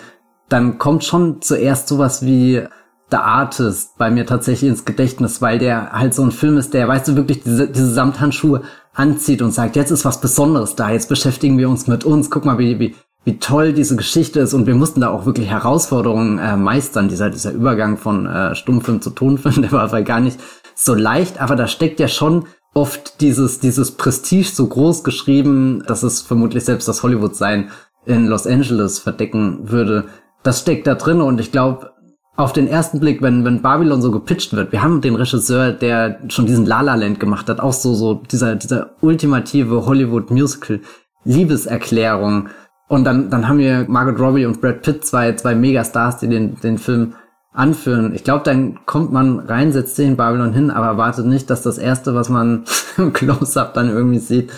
dann 0.48 0.78
kommt 0.78 1.04
schon 1.04 1.42
zuerst 1.42 1.88
sowas 1.88 2.24
wie 2.24 2.62
The 3.10 3.18
Artist 3.18 3.98
bei 3.98 4.10
mir 4.10 4.26
tatsächlich 4.26 4.70
ins 4.70 4.84
Gedächtnis, 4.84 5.42
weil 5.42 5.58
der 5.58 5.92
halt 5.92 6.14
so 6.14 6.22
ein 6.22 6.32
Film 6.32 6.56
ist, 6.56 6.74
der, 6.74 6.88
weißt 6.88 7.08
du, 7.08 7.16
wirklich 7.16 7.42
diese, 7.42 7.68
diese 7.68 7.92
Samthandschuhe 7.92 8.62
anzieht 8.94 9.42
und 9.42 9.52
sagt, 9.52 9.76
jetzt 9.76 9.90
ist 9.90 10.04
was 10.04 10.20
Besonderes 10.20 10.74
da, 10.74 10.90
jetzt 10.90 11.08
beschäftigen 11.08 11.58
wir 11.58 11.68
uns 11.68 11.86
mit 11.86 12.04
uns, 12.04 12.30
guck 12.30 12.44
mal, 12.44 12.58
wie, 12.58 12.80
wie, 12.80 12.94
wie 13.24 13.38
toll 13.38 13.74
diese 13.74 13.96
Geschichte 13.96 14.40
ist. 14.40 14.54
Und 14.54 14.66
wir 14.66 14.74
mussten 14.74 15.02
da 15.02 15.10
auch 15.10 15.26
wirklich 15.26 15.48
Herausforderungen 15.48 16.38
äh, 16.38 16.56
meistern, 16.56 17.08
dieser, 17.08 17.30
dieser 17.30 17.52
Übergang 17.52 17.96
von 17.96 18.26
äh, 18.26 18.54
Stummfilm 18.54 19.00
zu 19.02 19.10
Tonfilm, 19.10 19.62
der 19.62 19.72
war 19.72 20.02
gar 20.02 20.20
nicht 20.20 20.40
so 20.74 20.94
leicht, 20.94 21.40
aber 21.40 21.54
da 21.54 21.68
steckt 21.68 22.00
ja 22.00 22.08
schon 22.08 22.46
oft 22.76 23.20
dieses, 23.22 23.58
dieses 23.58 23.92
Prestige 23.92 24.48
so 24.48 24.66
groß 24.66 25.02
geschrieben, 25.02 25.82
dass 25.86 26.02
es 26.02 26.20
vermutlich 26.20 26.64
selbst 26.64 26.86
das 26.86 27.02
Hollywood-Sein 27.02 27.70
in 28.04 28.26
Los 28.26 28.46
Angeles 28.46 28.98
verdecken 28.98 29.70
würde. 29.70 30.04
Das 30.42 30.60
steckt 30.60 30.86
da 30.86 30.94
drin 30.94 31.22
und 31.22 31.40
ich 31.40 31.50
glaube, 31.50 31.92
auf 32.36 32.52
den 32.52 32.68
ersten 32.68 33.00
Blick, 33.00 33.22
wenn, 33.22 33.46
wenn 33.46 33.62
Babylon 33.62 34.02
so 34.02 34.10
gepitcht 34.10 34.52
wird, 34.52 34.72
wir 34.72 34.82
haben 34.82 35.00
den 35.00 35.14
Regisseur, 35.14 35.72
der 35.72 36.18
schon 36.28 36.44
diesen 36.44 36.66
La 36.66 36.82
La 36.82 36.96
Land 36.96 37.18
gemacht 37.18 37.48
hat, 37.48 37.60
auch 37.60 37.72
so, 37.72 37.94
so 37.94 38.20
dieser, 38.30 38.56
dieser 38.56 38.90
ultimative 39.00 39.86
Hollywood-Musical-Liebeserklärung. 39.86 42.50
Und 42.88 43.04
dann, 43.04 43.30
dann 43.30 43.48
haben 43.48 43.58
wir 43.58 43.86
Margot 43.88 44.20
Robbie 44.20 44.44
und 44.44 44.60
Brad 44.60 44.82
Pitt, 44.82 45.06
zwei, 45.06 45.32
zwei 45.32 45.54
Megastars, 45.54 46.18
die 46.18 46.28
den, 46.28 46.60
den 46.60 46.76
Film 46.76 47.14
anführen. 47.56 48.14
Ich 48.14 48.22
glaube, 48.22 48.44
dann 48.44 48.84
kommt 48.86 49.12
man 49.12 49.40
rein, 49.40 49.72
setzt 49.72 49.96
sich 49.96 50.06
in 50.06 50.16
Babylon 50.16 50.52
hin, 50.52 50.70
aber 50.70 50.86
erwartet 50.86 51.26
nicht, 51.26 51.48
dass 51.48 51.62
das 51.62 51.78
Erste, 51.78 52.14
was 52.14 52.28
man 52.28 52.64
im 52.98 53.12
Close-Up 53.12 53.74
dann 53.74 53.88
irgendwie 53.88 54.18
sieht, 54.18 54.52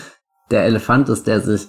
der 0.51 0.65
Elefant 0.65 1.09
ist, 1.09 1.25
der 1.27 1.41
sich 1.41 1.67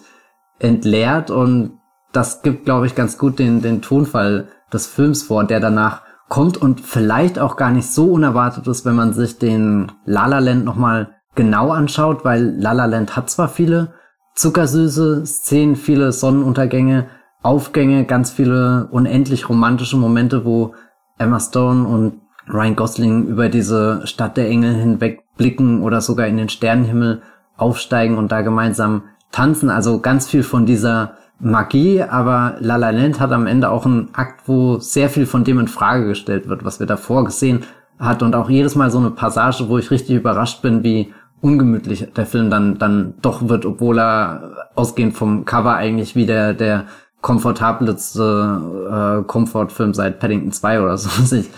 entleert. 0.58 1.30
Und 1.30 1.78
das 2.12 2.42
gibt, 2.42 2.64
glaube 2.64 2.87
ich, 2.87 2.94
ganz 2.94 3.16
gut 3.16 3.38
den, 3.38 3.62
den 3.62 3.80
Tonfall 3.80 4.49
des 4.72 4.87
Films 4.87 5.22
vor, 5.22 5.44
der 5.44 5.60
danach 5.60 6.02
kommt 6.28 6.56
und 6.56 6.80
vielleicht 6.80 7.38
auch 7.38 7.56
gar 7.56 7.70
nicht 7.70 7.90
so 7.90 8.12
unerwartet 8.12 8.66
ist, 8.66 8.84
wenn 8.84 8.94
man 8.94 9.12
sich 9.12 9.38
den 9.38 9.90
La 10.04 10.26
La 10.26 10.38
Land 10.38 10.64
nochmal 10.64 11.16
genau 11.34 11.70
anschaut, 11.70 12.25
weil 12.25 12.54
La 12.58 12.72
La 12.72 12.87
Land 12.87 13.16
hat 13.16 13.30
zwar 13.30 13.49
viele 13.49 13.94
zuckersüße 14.34 15.26
Szenen, 15.26 15.76
viele 15.76 16.12
Sonnenuntergänge, 16.12 17.08
Aufgänge, 17.42 18.04
ganz 18.04 18.30
viele 18.30 18.88
unendlich 18.90 19.49
romantische 19.49 19.96
Momente, 19.96 20.44
wo 20.44 20.75
Emma 21.21 21.39
Stone 21.39 21.87
und 21.87 22.21
Ryan 22.49 22.77
Gosling 22.77 23.27
über 23.27 23.49
diese 23.49 24.07
Stadt 24.07 24.37
der 24.37 24.49
Engel 24.49 24.75
hinweg 24.75 25.23
blicken 25.37 25.83
oder 25.83 26.00
sogar 26.00 26.27
in 26.27 26.37
den 26.37 26.49
Sternenhimmel 26.49 27.23
aufsteigen 27.57 28.19
und 28.19 28.33
da 28.33 28.41
gemeinsam 28.41 29.03
tanzen. 29.31 29.71
Also 29.71 30.00
ganz 30.00 30.29
viel 30.29 30.43
von 30.43 30.67
dieser 30.67 31.17
Magie, 31.39 32.03
aber 32.03 32.57
La 32.61 32.77
La 32.77 32.91
Land 32.91 33.21
hat 33.21 33.33
am 33.33 33.47
Ende 33.47 33.71
auch 33.71 33.87
einen 33.87 34.09
Akt, 34.15 34.43
wo 34.47 34.79
sehr 34.79 35.09
viel 35.09 35.27
von 35.27 35.45
dem 35.45 35.59
in 35.59 35.69
Frage 35.69 36.07
gestellt 36.07 36.49
wird, 36.49 36.65
was 36.65 36.81
wir 36.81 36.87
davor 36.87 37.25
gesehen 37.25 37.61
hat 37.99 38.23
und 38.23 38.35
auch 38.35 38.50
jedes 38.50 38.75
Mal 38.75 38.91
so 38.91 38.99
eine 38.99 39.11
Passage, 39.11 39.69
wo 39.69 39.79
ich 39.79 39.91
richtig 39.91 40.17
überrascht 40.17 40.62
bin, 40.62 40.83
wie 40.83 41.12
ungemütlich 41.41 42.12
der 42.15 42.27
Film 42.27 42.50
dann 42.50 42.79
dann 42.79 43.15
doch 43.23 43.49
wird, 43.49 43.65
obwohl 43.65 43.99
er 43.99 44.71
ausgehend 44.75 45.17
vom 45.17 45.45
Cover 45.45 45.75
eigentlich 45.75 46.15
wie 46.15 46.27
der 46.27 46.53
der 46.53 46.87
komfortabelste 47.21 49.21
äh, 49.21 49.25
Komfortfilm 49.27 49.95
seit 49.95 50.21
Paddington 50.21 50.53
2 50.53 50.83
oder 50.83 50.97
so 50.97 51.09
sich 51.25 51.50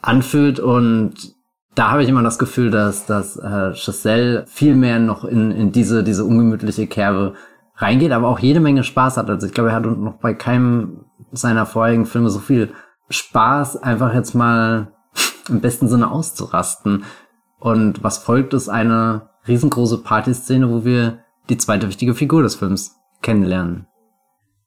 anfühlt 0.00 0.60
und 0.60 1.14
da 1.74 1.92
habe 1.92 2.02
ich 2.02 2.08
immer 2.08 2.22
das 2.22 2.38
Gefühl, 2.38 2.70
dass 2.70 3.06
dass 3.06 3.36
äh, 3.36 3.72
Giselle 3.72 4.44
viel 4.48 4.74
mehr 4.74 4.98
noch 4.98 5.24
in, 5.24 5.50
in 5.50 5.72
diese 5.72 6.02
diese 6.02 6.24
ungemütliche 6.24 6.86
Kerbe 6.86 7.34
reingeht, 7.76 8.12
aber 8.12 8.28
auch 8.28 8.40
jede 8.40 8.60
Menge 8.60 8.84
Spaß 8.84 9.16
hat. 9.16 9.30
Also 9.30 9.46
ich 9.46 9.54
glaube, 9.54 9.70
er 9.70 9.76
hat 9.76 9.86
noch 9.86 10.14
bei 10.14 10.34
keinem 10.34 11.04
seiner 11.32 11.66
vorherigen 11.66 12.06
Filme 12.06 12.30
so 12.30 12.40
viel 12.40 12.72
Spaß, 13.10 13.82
einfach 13.82 14.14
jetzt 14.14 14.34
mal 14.34 14.92
im 15.48 15.60
besten 15.60 15.88
Sinne 15.88 16.10
auszurasten. 16.10 17.04
Und 17.58 18.02
was 18.02 18.18
folgt, 18.18 18.54
ist 18.54 18.68
eine 18.68 19.30
riesengroße 19.46 19.98
Partyszene, 19.98 20.70
wo 20.70 20.84
wir 20.84 21.20
die 21.48 21.56
zweite 21.56 21.88
wichtige 21.88 22.14
Figur 22.14 22.42
des 22.42 22.56
Films 22.56 22.96
kennenlernen. 23.22 23.87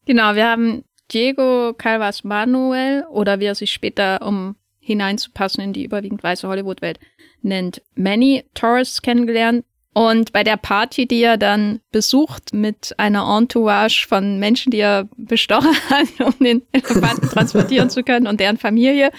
Genau, 0.06 0.36
wir 0.36 0.48
haben 0.48 0.84
Diego 1.12 1.74
Calvas 1.74 2.24
Manuel 2.24 3.06
oder 3.10 3.40
wie 3.40 3.46
er 3.46 3.56
sich 3.56 3.72
später, 3.72 4.22
um 4.26 4.56
hineinzupassen 4.80 5.64
in 5.64 5.74
die 5.74 5.86
überwiegend 5.86 6.24
weiße 6.24 6.48
Hollywood-Welt, 6.48 7.00
nennt 7.42 7.82
Manny 7.96 8.44
Torres 8.54 9.02
kennengelernt. 9.02 9.66
Und 9.94 10.32
bei 10.32 10.44
der 10.44 10.56
Party, 10.56 11.06
die 11.06 11.22
er 11.22 11.38
dann 11.38 11.82
besucht 11.92 12.54
mit 12.54 12.94
einer 12.98 13.28
Entourage 13.38 14.08
von 14.08 14.40
Menschen, 14.40 14.72
die 14.72 14.80
er 14.80 15.10
bestochen 15.18 15.76
hat, 15.90 16.08
um 16.20 16.34
den 16.44 16.62
Elefanten 16.72 17.30
transportieren 17.30 17.90
zu 17.90 18.04
können 18.04 18.28
und 18.28 18.40
deren 18.40 18.58
Familie, 18.58 19.12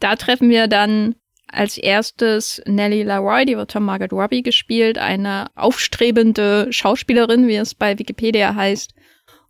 da 0.00 0.16
treffen 0.16 0.48
wir 0.48 0.66
dann 0.66 1.14
als 1.46 1.78
erstes 1.78 2.62
Nellie 2.66 3.04
Leroy, 3.04 3.44
die 3.44 3.56
wird 3.56 3.72
von 3.72 3.82
Margaret 3.82 4.12
Robbie 4.12 4.42
gespielt, 4.42 4.98
eine 4.98 5.46
aufstrebende 5.54 6.68
Schauspielerin, 6.70 7.48
wie 7.48 7.56
es 7.56 7.74
bei 7.74 7.98
Wikipedia 7.98 8.54
heißt. 8.54 8.94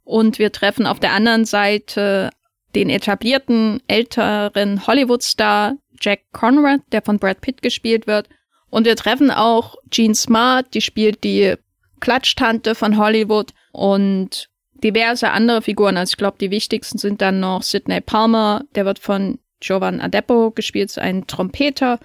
Und 0.09 0.39
wir 0.39 0.53
treffen 0.53 0.87
auf 0.87 1.01
der 1.01 1.13
anderen 1.13 1.45
Seite 1.45 2.31
den 2.75 2.89
etablierten 2.89 3.83
älteren 3.89 4.87
Hollywood-Star 4.87 5.77
Jack 6.01 6.21
Conrad, 6.33 6.81
der 6.93 7.03
von 7.03 7.19
Brad 7.19 7.43
Pitt 7.43 7.61
gespielt 7.61 8.07
wird. 8.07 8.27
Und 8.71 8.87
wir 8.87 8.97
treffen 8.97 9.31
auch 9.31 9.75
Jean 9.91 10.15
Smart, 10.15 10.73
die 10.73 10.81
spielt 10.81 11.25
die 11.25 11.57
Klatschtante 12.01 12.75
von 12.75 12.97
Hollywood 12.97 13.51
und 13.73 14.49
diverse 14.83 15.29
andere 15.29 15.61
Figuren. 15.61 15.99
Also 15.99 16.13
ich 16.13 16.17
glaube, 16.17 16.39
die 16.41 16.51
wichtigsten 16.51 16.97
sind 16.97 17.21
dann 17.21 17.41
noch 17.41 17.63
Sidney 17.63 18.01
Palmer, 18.01 18.65
der 18.77 18.87
wird 18.87 19.01
von 19.01 19.39
Jovan 19.61 20.01
Adepo 20.01 20.53
gespielt, 20.53 20.97
ein 20.97 21.27
Trompeter. 21.27 22.01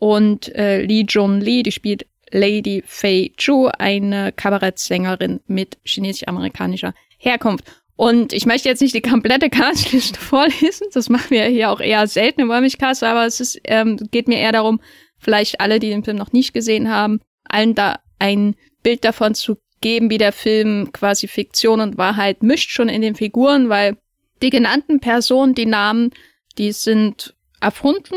Und 0.00 0.52
äh, 0.56 0.82
Lee 0.82 1.04
Jun 1.08 1.40
Lee, 1.40 1.62
die 1.62 1.70
spielt 1.70 2.04
Lady 2.32 2.82
Fei 2.84 3.30
Zhu, 3.36 3.68
eine 3.78 4.32
Kabarettsängerin 4.32 5.38
mit 5.46 5.78
chinesisch-amerikanischer 5.84 6.94
Herkunft. 7.24 7.64
Und 7.96 8.32
ich 8.32 8.44
möchte 8.44 8.68
jetzt 8.68 8.82
nicht 8.82 8.94
die 8.94 9.02
komplette 9.02 9.50
Castliste 9.50 10.18
vorlesen, 10.20 10.88
das 10.92 11.08
machen 11.08 11.30
wir 11.30 11.44
hier 11.44 11.70
auch 11.70 11.80
eher 11.80 12.06
selten 12.06 12.42
im 12.42 12.48
Wollmilchcast, 12.48 13.04
aber 13.04 13.24
es 13.26 13.40
ist, 13.40 13.60
ähm, 13.64 13.96
geht 14.10 14.26
mir 14.28 14.38
eher 14.38 14.52
darum, 14.52 14.80
vielleicht 15.18 15.60
alle, 15.60 15.78
die 15.78 15.90
den 15.90 16.04
Film 16.04 16.16
noch 16.16 16.32
nicht 16.32 16.52
gesehen 16.52 16.90
haben, 16.90 17.20
allen 17.44 17.74
da 17.74 18.00
ein 18.18 18.56
Bild 18.82 19.04
davon 19.04 19.34
zu 19.34 19.56
geben, 19.80 20.10
wie 20.10 20.18
der 20.18 20.32
Film 20.32 20.90
quasi 20.92 21.28
Fiktion 21.28 21.80
und 21.80 21.98
Wahrheit 21.98 22.42
mischt 22.42 22.70
schon 22.70 22.88
in 22.88 23.02
den 23.02 23.14
Figuren, 23.14 23.68
weil 23.68 23.96
die 24.42 24.50
genannten 24.50 25.00
Personen, 25.00 25.54
die 25.54 25.66
Namen, 25.66 26.10
die 26.58 26.72
sind 26.72 27.34
erfunden, 27.60 28.16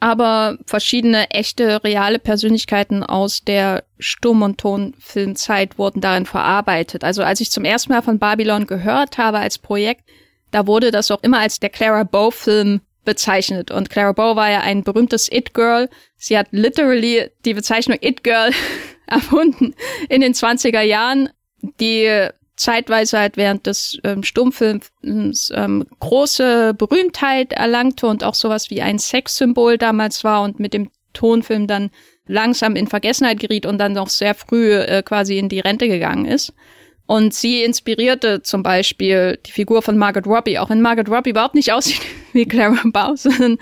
aber 0.00 0.58
verschiedene 0.66 1.30
echte, 1.30 1.82
reale 1.82 2.18
Persönlichkeiten 2.18 3.02
aus 3.02 3.42
der 3.42 3.84
Stumm- 3.98 4.42
und 4.42 4.58
Tonfilmzeit 4.58 5.78
wurden 5.78 6.00
darin 6.00 6.26
verarbeitet. 6.26 7.02
Also 7.02 7.22
als 7.22 7.40
ich 7.40 7.50
zum 7.50 7.64
ersten 7.64 7.92
Mal 7.92 8.02
von 8.02 8.18
Babylon 8.18 8.66
gehört 8.66 9.18
habe 9.18 9.38
als 9.38 9.58
Projekt, 9.58 10.04
da 10.50 10.66
wurde 10.66 10.90
das 10.90 11.10
auch 11.10 11.22
immer 11.22 11.40
als 11.40 11.60
der 11.60 11.70
Clara 11.70 12.04
Bow-Film 12.04 12.80
bezeichnet. 13.04 13.70
Und 13.70 13.90
Clara 13.90 14.12
Bow 14.12 14.36
war 14.36 14.50
ja 14.50 14.60
ein 14.60 14.84
berühmtes 14.84 15.30
It-Girl. 15.30 15.88
Sie 16.16 16.38
hat 16.38 16.48
literally 16.50 17.30
die 17.44 17.54
Bezeichnung 17.54 17.98
It-Girl 18.00 18.52
erfunden 19.06 19.74
in 20.08 20.20
den 20.20 20.34
20er 20.34 20.82
Jahren. 20.82 21.30
Die 21.80 22.28
zeitweise 22.58 23.18
halt 23.18 23.36
während 23.36 23.66
des 23.66 23.98
ähm, 24.04 24.22
Stummfilms 24.22 25.52
ähm, 25.54 25.86
große 26.00 26.74
Berühmtheit 26.74 27.52
erlangte 27.52 28.06
und 28.06 28.24
auch 28.24 28.34
sowas 28.34 28.68
wie 28.70 28.82
ein 28.82 28.98
Sexsymbol 28.98 29.78
damals 29.78 30.24
war 30.24 30.42
und 30.42 30.60
mit 30.60 30.74
dem 30.74 30.90
Tonfilm 31.12 31.66
dann 31.66 31.90
langsam 32.26 32.76
in 32.76 32.86
Vergessenheit 32.86 33.40
geriet 33.40 33.64
und 33.64 33.78
dann 33.78 33.92
noch 33.92 34.08
sehr 34.08 34.34
früh 34.34 34.74
äh, 34.74 35.02
quasi 35.02 35.38
in 35.38 35.48
die 35.48 35.60
Rente 35.60 35.88
gegangen 35.88 36.26
ist. 36.26 36.52
Und 37.06 37.32
sie 37.32 37.62
inspirierte 37.62 38.42
zum 38.42 38.62
Beispiel 38.62 39.38
die 39.46 39.52
Figur 39.52 39.80
von 39.80 39.96
Margaret 39.96 40.26
Robbie, 40.26 40.58
auch 40.58 40.68
wenn 40.68 40.82
Margaret 40.82 41.08
Robbie 41.08 41.30
überhaupt 41.30 41.54
nicht 41.54 41.72
aussieht 41.72 42.02
wie 42.34 42.44
Clara 42.44 42.76
Bow, 42.84 43.16
sondern 43.16 43.56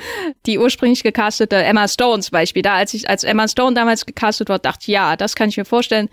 die 0.46 0.58
ursprünglich 0.58 1.04
gecastete 1.04 1.54
Emma 1.56 1.86
Stone 1.86 2.22
zum 2.22 2.32
Beispiel. 2.32 2.62
Da, 2.62 2.74
als 2.74 2.92
ich 2.92 3.08
als 3.08 3.22
Emma 3.22 3.46
Stone 3.46 3.74
damals 3.74 4.04
gecastet 4.04 4.48
wurde, 4.48 4.62
dachte 4.62 4.80
ich, 4.82 4.88
ja, 4.88 5.16
das 5.16 5.36
kann 5.36 5.48
ich 5.48 5.56
mir 5.56 5.64
vorstellen. 5.64 6.08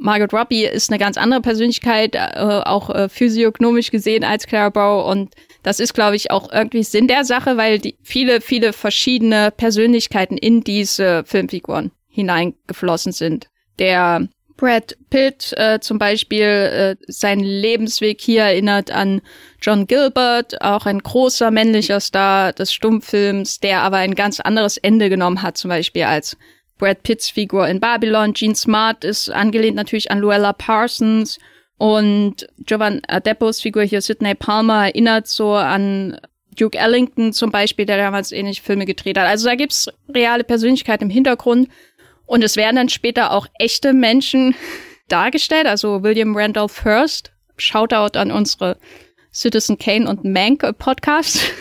Margaret 0.00 0.32
Robbie 0.32 0.64
ist 0.64 0.90
eine 0.90 0.98
ganz 0.98 1.16
andere 1.16 1.40
Persönlichkeit, 1.40 2.14
äh, 2.14 2.60
auch 2.64 2.90
äh, 2.90 3.08
physiognomisch 3.08 3.90
gesehen 3.90 4.24
als 4.24 4.46
Clara 4.46 4.70
Bow. 4.70 5.10
Und 5.10 5.34
das 5.62 5.80
ist, 5.80 5.94
glaube 5.94 6.16
ich, 6.16 6.30
auch 6.30 6.52
irgendwie 6.52 6.82
Sinn 6.82 7.08
der 7.08 7.24
Sache, 7.24 7.56
weil 7.56 7.78
die 7.78 7.96
viele, 8.02 8.40
viele 8.40 8.72
verschiedene 8.72 9.50
Persönlichkeiten 9.50 10.36
in 10.36 10.62
diese 10.62 11.24
Filmfiguren 11.24 11.90
hineingeflossen 12.08 13.12
sind. 13.12 13.48
Der 13.78 14.28
Brad 14.56 14.96
Pitt 15.08 15.54
äh, 15.56 15.78
zum 15.80 15.98
Beispiel, 15.98 16.44
äh, 16.44 16.96
sein 17.06 17.38
Lebensweg 17.38 18.20
hier 18.20 18.42
erinnert 18.42 18.90
an 18.90 19.22
John 19.62 19.86
Gilbert, 19.86 20.60
auch 20.60 20.84
ein 20.84 20.98
großer 20.98 21.50
männlicher 21.52 22.00
Star 22.00 22.52
des 22.52 22.72
Stummfilms, 22.72 23.60
der 23.60 23.82
aber 23.82 23.98
ein 23.98 24.16
ganz 24.16 24.40
anderes 24.40 24.76
Ende 24.76 25.10
genommen 25.10 25.42
hat, 25.42 25.56
zum 25.56 25.68
Beispiel 25.68 26.02
als 26.02 26.36
Brad 26.78 27.02
Pitts 27.02 27.30
Figur 27.30 27.68
in 27.68 27.80
Babylon. 27.80 28.32
Gene 28.32 28.54
Smart 28.54 29.04
ist 29.04 29.30
angelehnt 29.30 29.76
natürlich 29.76 30.10
an 30.10 30.20
Luella 30.20 30.52
Parsons 30.52 31.38
und 31.76 32.46
Jovan 32.66 33.00
Adepos 33.06 33.60
Figur 33.60 33.82
hier, 33.82 34.00
Sidney 34.00 34.34
Palmer, 34.34 34.86
erinnert 34.86 35.28
so 35.28 35.54
an 35.54 36.18
Duke 36.56 36.76
Ellington 36.76 37.32
zum 37.32 37.50
Beispiel, 37.50 37.86
der 37.86 37.98
damals 37.98 38.32
ähnliche 38.32 38.62
Filme 38.62 38.84
gedreht 38.84 39.18
hat. 39.18 39.26
Also 39.26 39.48
da 39.48 39.54
gibt's 39.54 39.88
reale 40.08 40.44
Persönlichkeit 40.44 41.02
im 41.02 41.10
Hintergrund 41.10 41.68
und 42.26 42.42
es 42.42 42.56
werden 42.56 42.76
dann 42.76 42.88
später 42.88 43.32
auch 43.32 43.46
echte 43.58 43.92
Menschen 43.92 44.54
dargestellt. 45.08 45.66
Also 45.66 46.02
William 46.02 46.36
Randolph 46.36 46.84
Hearst, 46.84 47.32
Shoutout 47.56 48.18
an 48.18 48.30
unsere 48.30 48.76
Citizen 49.32 49.78
Kane 49.78 50.08
und 50.08 50.24
Mank 50.24 50.64
Podcast. 50.78 51.52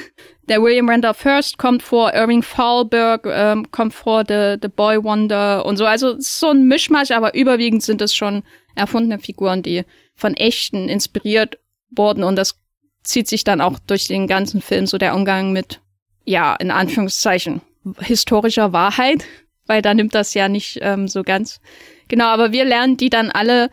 Der 0.47 0.61
William 0.61 0.89
Randolph 0.89 1.25
Hearst 1.25 1.57
kommt 1.57 1.83
vor, 1.83 2.13
Irving 2.13 2.41
Fahlberg 2.41 3.25
ähm, 3.25 3.69
kommt 3.71 3.93
vor, 3.93 4.23
The, 4.27 4.55
The 4.61 4.69
Boy 4.69 5.03
Wonder 5.03 5.65
und 5.65 5.75
so. 5.75 5.85
Also 5.85 6.15
so 6.19 6.49
ein 6.49 6.67
Mischmasch, 6.67 7.11
aber 7.11 7.35
überwiegend 7.35 7.83
sind 7.83 8.01
es 8.01 8.15
schon 8.15 8.43
erfundene 8.75 9.19
Figuren, 9.19 9.61
die 9.61 9.83
von 10.15 10.35
echten 10.35 10.87
inspiriert 10.87 11.59
wurden 11.89 12.23
und 12.23 12.37
das 12.37 12.55
zieht 13.03 13.27
sich 13.27 13.43
dann 13.43 13.61
auch 13.61 13.79
durch 13.79 14.07
den 14.07 14.27
ganzen 14.27 14.61
Film 14.61 14.85
so 14.85 14.97
der 14.97 15.15
Umgang 15.15 15.51
mit, 15.51 15.81
ja, 16.25 16.55
in 16.55 16.71
Anführungszeichen, 16.71 17.61
historischer 17.99 18.73
Wahrheit, 18.73 19.25
weil 19.65 19.81
da 19.81 19.93
nimmt 19.93 20.15
das 20.15 20.33
ja 20.33 20.47
nicht 20.47 20.79
ähm, 20.81 21.07
so 21.07 21.23
ganz. 21.23 21.59
Genau, 22.07 22.25
aber 22.25 22.53
wir 22.53 22.63
lernen 22.63 22.95
die 22.95 23.09
dann 23.09 23.31
alle, 23.31 23.69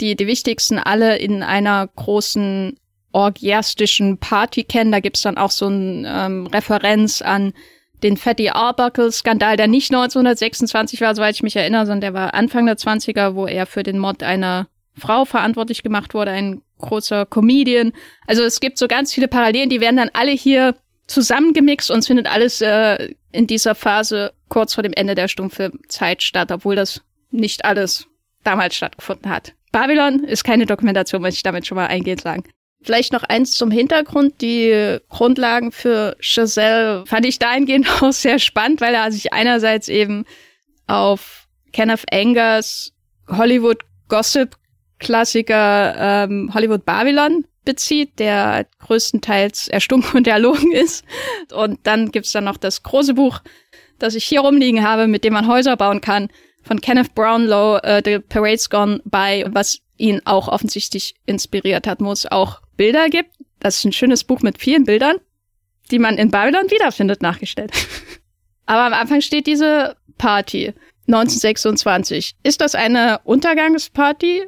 die, 0.00 0.14
die 0.14 0.26
wichtigsten 0.26 0.78
alle 0.78 1.16
in 1.18 1.42
einer 1.42 1.86
großen 1.86 2.78
orgiastischen 3.12 4.18
Party 4.18 4.64
kennen. 4.64 4.92
Da 4.92 5.00
gibt's 5.00 5.22
dann 5.22 5.38
auch 5.38 5.50
so 5.50 5.68
ein 5.68 6.06
ähm, 6.08 6.46
Referenz 6.46 7.22
an 7.22 7.52
den 8.02 8.16
Fatty 8.16 8.48
Arbuckle-Skandal, 8.48 9.56
der 9.56 9.68
nicht 9.68 9.92
1926 9.92 11.00
war, 11.00 11.14
soweit 11.14 11.36
ich 11.36 11.42
mich 11.42 11.56
erinnere, 11.56 11.86
sondern 11.86 12.00
der 12.00 12.14
war 12.14 12.34
Anfang 12.34 12.66
der 12.66 12.76
20er, 12.76 13.34
wo 13.34 13.46
er 13.46 13.66
für 13.66 13.82
den 13.82 13.98
Mord 13.98 14.22
einer 14.22 14.66
Frau 14.96 15.24
verantwortlich 15.24 15.82
gemacht 15.82 16.14
wurde, 16.14 16.32
ein 16.32 16.62
großer 16.78 17.26
Comedian. 17.26 17.92
Also 18.26 18.42
es 18.42 18.60
gibt 18.60 18.78
so 18.78 18.88
ganz 18.88 19.14
viele 19.14 19.28
Parallelen, 19.28 19.70
die 19.70 19.80
werden 19.80 19.96
dann 19.96 20.10
alle 20.12 20.32
hier 20.32 20.74
zusammengemixt 21.06 21.90
und 21.90 22.00
es 22.00 22.06
findet 22.06 22.26
alles 22.26 22.60
äh, 22.60 23.14
in 23.30 23.46
dieser 23.46 23.74
Phase 23.74 24.32
kurz 24.48 24.74
vor 24.74 24.82
dem 24.82 24.92
Ende 24.92 25.14
der 25.14 25.28
Stummfilmzeit 25.28 26.22
statt, 26.22 26.50
obwohl 26.52 26.76
das 26.76 27.02
nicht 27.30 27.64
alles 27.64 28.06
damals 28.44 28.74
stattgefunden 28.74 29.30
hat. 29.30 29.54
Babylon 29.70 30.24
ist 30.24 30.44
keine 30.44 30.66
Dokumentation, 30.66 31.22
möchte 31.22 31.36
ich 31.36 31.42
damit 31.42 31.66
schon 31.66 31.76
mal 31.76 31.86
eingehend 31.86 32.20
sagen. 32.20 32.44
Vielleicht 32.84 33.12
noch 33.12 33.22
eins 33.22 33.52
zum 33.52 33.70
Hintergrund. 33.70 34.40
Die 34.40 34.98
Grundlagen 35.08 35.72
für 35.72 36.16
Chazelle 36.20 37.04
fand 37.06 37.26
ich 37.26 37.38
dahingehend 37.38 37.88
auch 38.02 38.12
sehr 38.12 38.38
spannend, 38.38 38.80
weil 38.80 38.94
er 38.94 39.10
sich 39.12 39.32
einerseits 39.32 39.88
eben 39.88 40.24
auf 40.86 41.46
Kenneth 41.72 42.04
Angers 42.12 42.92
Hollywood 43.28 43.78
Gossip 44.08 44.56
Klassiker 44.98 45.94
ähm, 45.98 46.50
Hollywood 46.54 46.84
Babylon 46.84 47.44
bezieht, 47.64 48.18
der 48.18 48.66
größtenteils 48.80 49.68
erstunken 49.68 50.16
und 50.16 50.26
erlogen 50.26 50.72
ist. 50.72 51.04
Und 51.52 51.80
dann 51.84 52.10
gibt's 52.10 52.32
dann 52.32 52.44
noch 52.44 52.56
das 52.56 52.82
große 52.82 53.14
Buch, 53.14 53.40
das 53.98 54.14
ich 54.14 54.24
hier 54.24 54.40
rumliegen 54.40 54.86
habe, 54.86 55.06
mit 55.06 55.24
dem 55.24 55.32
man 55.32 55.48
Häuser 55.48 55.76
bauen 55.76 56.00
kann, 56.00 56.28
von 56.62 56.80
Kenneth 56.80 57.14
Brownlow, 57.14 57.78
uh, 57.84 58.00
The 58.04 58.20
Parade's 58.20 58.70
Gone 58.70 59.00
By, 59.04 59.44
was 59.48 59.78
ihn 59.96 60.20
auch 60.24 60.48
offensichtlich 60.48 61.14
inspiriert 61.26 61.86
hat, 61.86 62.00
es 62.00 62.30
auch 62.30 62.60
Bilder 62.82 63.08
gibt. 63.10 63.30
Das 63.60 63.78
ist 63.78 63.84
ein 63.84 63.92
schönes 63.92 64.24
Buch 64.24 64.42
mit 64.42 64.58
vielen 64.58 64.82
Bildern, 64.82 65.18
die 65.92 66.00
man 66.00 66.18
in 66.18 66.32
Babylon 66.32 66.68
wiederfindet, 66.68 67.22
nachgestellt. 67.22 67.70
Aber 68.66 68.86
am 68.86 68.92
Anfang 68.92 69.20
steht 69.20 69.46
diese 69.46 69.94
Party. 70.18 70.74
1926. 71.06 72.34
Ist 72.42 72.60
das 72.60 72.74
eine 72.74 73.20
Untergangsparty? 73.22 74.42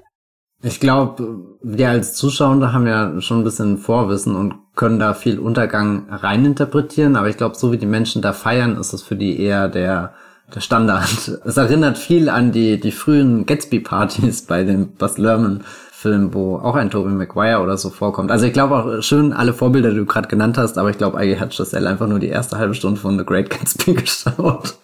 Ich 0.64 0.81
glaube, 0.81 1.45
wir 1.62 1.91
als 1.91 2.14
Zuschauer 2.14 2.73
haben 2.73 2.88
ja 2.88 3.21
schon 3.21 3.43
ein 3.43 3.45
bisschen 3.45 3.79
Vorwissen 3.79 4.35
und 4.35 4.57
können 4.75 4.99
da 4.99 5.14
viel 5.14 5.38
Untergang 5.38 6.09
reininterpretieren, 6.11 7.14
aber 7.14 7.29
ich 7.29 7.37
glaube, 7.37 7.55
so 7.55 7.71
wie 7.71 7.79
die 7.79 7.87
Menschen 7.87 8.21
da 8.21 8.33
feiern, 8.33 8.76
ist 8.79 8.95
es 8.95 9.03
für 9.03 9.14
die 9.14 9.38
eher 9.38 9.69
der, 9.69 10.14
der 10.53 10.61
Standard. 10.61 11.29
Es 11.45 11.57
erinnert 11.57 11.99
viel 11.99 12.29
an 12.29 12.50
die, 12.50 12.81
die 12.81 12.91
frühen 12.91 13.47
Gatsby-Partys 13.47 14.43
bei 14.47 14.64
dem 14.64 14.88
Buzz 14.95 15.19
Lerman 15.19 15.62
Film, 16.04 16.34
wo 16.34 16.56
auch 16.56 16.75
ein 16.75 16.90
Tobey 16.90 17.08
Maguire 17.08 17.62
oder 17.62 17.78
so 17.78 17.88
vorkommt. 17.88 18.30
Also 18.30 18.44
ich 18.44 18.52
glaube 18.52 18.75
auch 18.75 19.02
schön 19.02 19.32
alle 19.32 19.54
Vorbilder, 19.54 19.88
die 19.88 19.96
du 19.96 20.04
gerade 20.04 20.28
genannt 20.28 20.58
hast, 20.58 20.76
aber 20.76 20.90
ich 20.90 20.99
glaube, 20.99 21.16
eigentlich 21.16 21.40
hat 21.40 21.56
Giselle 21.56 21.88
einfach 21.88 22.06
nur 22.06 22.18
die 22.18 22.28
erste 22.28 22.58
halbe 22.58 22.75
Stunde 22.75 23.00
von 23.00 23.18
The 23.18 23.25
Great 23.25 23.49
Gatsby 23.49 23.94
geschaut 23.94 24.75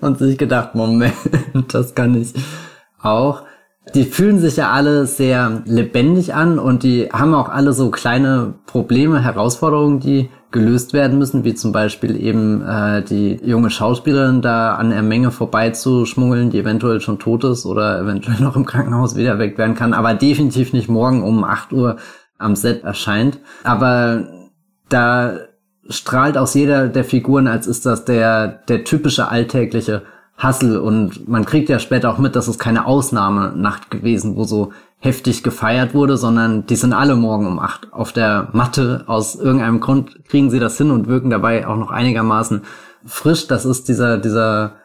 und 0.00 0.18
sich 0.18 0.36
gedacht, 0.36 0.74
Moment, 0.74 1.14
das 1.68 1.94
kann 1.94 2.20
ich 2.20 2.34
auch. 3.00 3.42
Die 3.94 4.02
fühlen 4.02 4.40
sich 4.40 4.56
ja 4.56 4.72
alle 4.72 5.06
sehr 5.06 5.62
lebendig 5.64 6.34
an 6.34 6.58
und 6.58 6.82
die 6.82 7.08
haben 7.12 7.34
auch 7.34 7.50
alle 7.50 7.72
so 7.72 7.90
kleine 7.92 8.54
Probleme, 8.66 9.22
Herausforderungen, 9.22 10.00
die 10.00 10.28
gelöst 10.54 10.92
werden 10.92 11.18
müssen, 11.18 11.42
wie 11.42 11.54
zum 11.54 11.72
Beispiel 11.72 12.16
eben 12.18 12.62
äh, 12.62 13.02
die 13.02 13.40
junge 13.44 13.70
Schauspielerin 13.70 14.40
da 14.40 14.76
an 14.76 14.90
der 14.90 15.02
Menge 15.02 15.32
vorbeizuschmuggeln, 15.32 16.50
die 16.50 16.60
eventuell 16.60 17.00
schon 17.00 17.18
tot 17.18 17.42
ist 17.42 17.66
oder 17.66 17.98
eventuell 17.98 18.38
noch 18.40 18.54
im 18.56 18.64
Krankenhaus 18.64 19.16
wieder 19.16 19.38
weg 19.40 19.58
werden 19.58 19.74
kann, 19.74 19.92
aber 19.92 20.14
definitiv 20.14 20.72
nicht 20.72 20.88
morgen 20.88 21.24
um 21.24 21.42
8 21.42 21.72
Uhr 21.72 21.96
am 22.38 22.54
Set 22.54 22.84
erscheint. 22.84 23.40
Aber 23.64 24.28
da 24.88 25.40
strahlt 25.88 26.38
aus 26.38 26.54
jeder 26.54 26.86
der 26.88 27.04
Figuren, 27.04 27.48
als 27.48 27.66
ist 27.66 27.84
das 27.84 28.04
der, 28.04 28.46
der 28.46 28.84
typische 28.84 29.28
alltägliche 29.28 30.02
Hassel 30.38 30.78
und 30.78 31.28
man 31.28 31.44
kriegt 31.44 31.68
ja 31.68 31.80
später 31.80 32.10
auch 32.10 32.18
mit, 32.18 32.36
dass 32.36 32.48
es 32.48 32.58
keine 32.58 32.86
Ausnahmenacht 32.86 33.90
gewesen, 33.90 34.36
wo 34.36 34.44
so 34.44 34.72
heftig 35.04 35.42
gefeiert 35.42 35.92
wurde, 35.92 36.16
sondern 36.16 36.64
die 36.64 36.76
sind 36.76 36.94
alle 36.94 37.14
morgen 37.14 37.46
um 37.46 37.58
acht 37.58 37.92
auf 37.92 38.12
der 38.12 38.48
Matte. 38.52 39.04
Aus 39.06 39.34
irgendeinem 39.34 39.80
Grund 39.80 40.24
kriegen 40.24 40.50
sie 40.50 40.58
das 40.58 40.78
hin 40.78 40.90
und 40.90 41.08
wirken 41.08 41.28
dabei 41.28 41.66
auch 41.66 41.76
noch 41.76 41.90
einigermaßen 41.90 42.62
frisch. 43.04 43.46
Das 43.46 43.66
ist 43.66 43.88
dieser, 43.88 44.16
dieser 44.16 44.76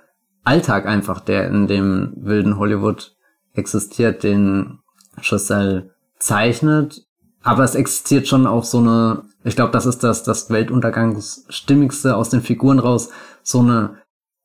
Alltag 0.43 0.87
einfach, 0.87 1.21
der 1.21 1.47
in 1.47 1.67
dem 1.67 2.11
wilden 2.17 2.57
Hollywood 2.57 3.15
existiert, 3.53 4.23
den 4.23 4.79
Giselle 5.21 5.91
zeichnet. 6.19 7.01
Aber 7.41 7.63
es 7.63 7.75
existiert 7.75 8.27
schon 8.27 8.45
auch 8.45 8.65
so 8.65 8.79
eine, 8.79 9.21
ich 9.45 9.55
glaube, 9.55 9.71
das 9.71 9.85
ist 9.85 10.03
das, 10.03 10.23
das 10.23 10.49
Weltuntergangsstimmigste 10.49 12.17
aus 12.17 12.29
den 12.29 12.41
Figuren 12.41 12.79
raus, 12.79 13.09
so 13.41 13.61
eine 13.61 13.99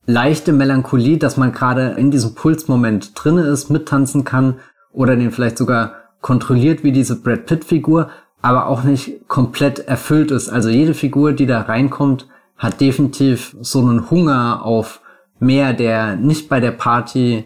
leichte 0.05 0.53
Melancholie, 0.53 1.17
dass 1.17 1.35
man 1.35 1.51
gerade 1.51 1.95
in 1.97 2.11
diesem 2.11 2.33
Pulsmoment 2.33 3.11
drinne 3.13 3.41
ist, 3.41 3.69
mittanzen 3.69 4.23
kann, 4.23 4.61
oder 4.95 5.15
den 5.15 5.31
vielleicht 5.31 5.57
sogar 5.57 5.93
kontrolliert 6.21 6.83
wie 6.83 6.91
diese 6.91 7.21
Brad 7.21 7.45
Pitt-Figur, 7.45 8.09
aber 8.41 8.67
auch 8.67 8.83
nicht 8.83 9.27
komplett 9.27 9.79
erfüllt 9.79 10.31
ist. 10.31 10.49
Also 10.49 10.69
jede 10.69 10.93
Figur, 10.93 11.33
die 11.33 11.45
da 11.45 11.61
reinkommt, 11.61 12.27
hat 12.57 12.81
definitiv 12.81 13.55
so 13.61 13.81
einen 13.81 14.09
Hunger 14.09 14.61
auf 14.63 15.01
mehr, 15.39 15.73
der 15.73 16.15
nicht 16.15 16.49
bei 16.49 16.59
der 16.59 16.71
Party 16.71 17.45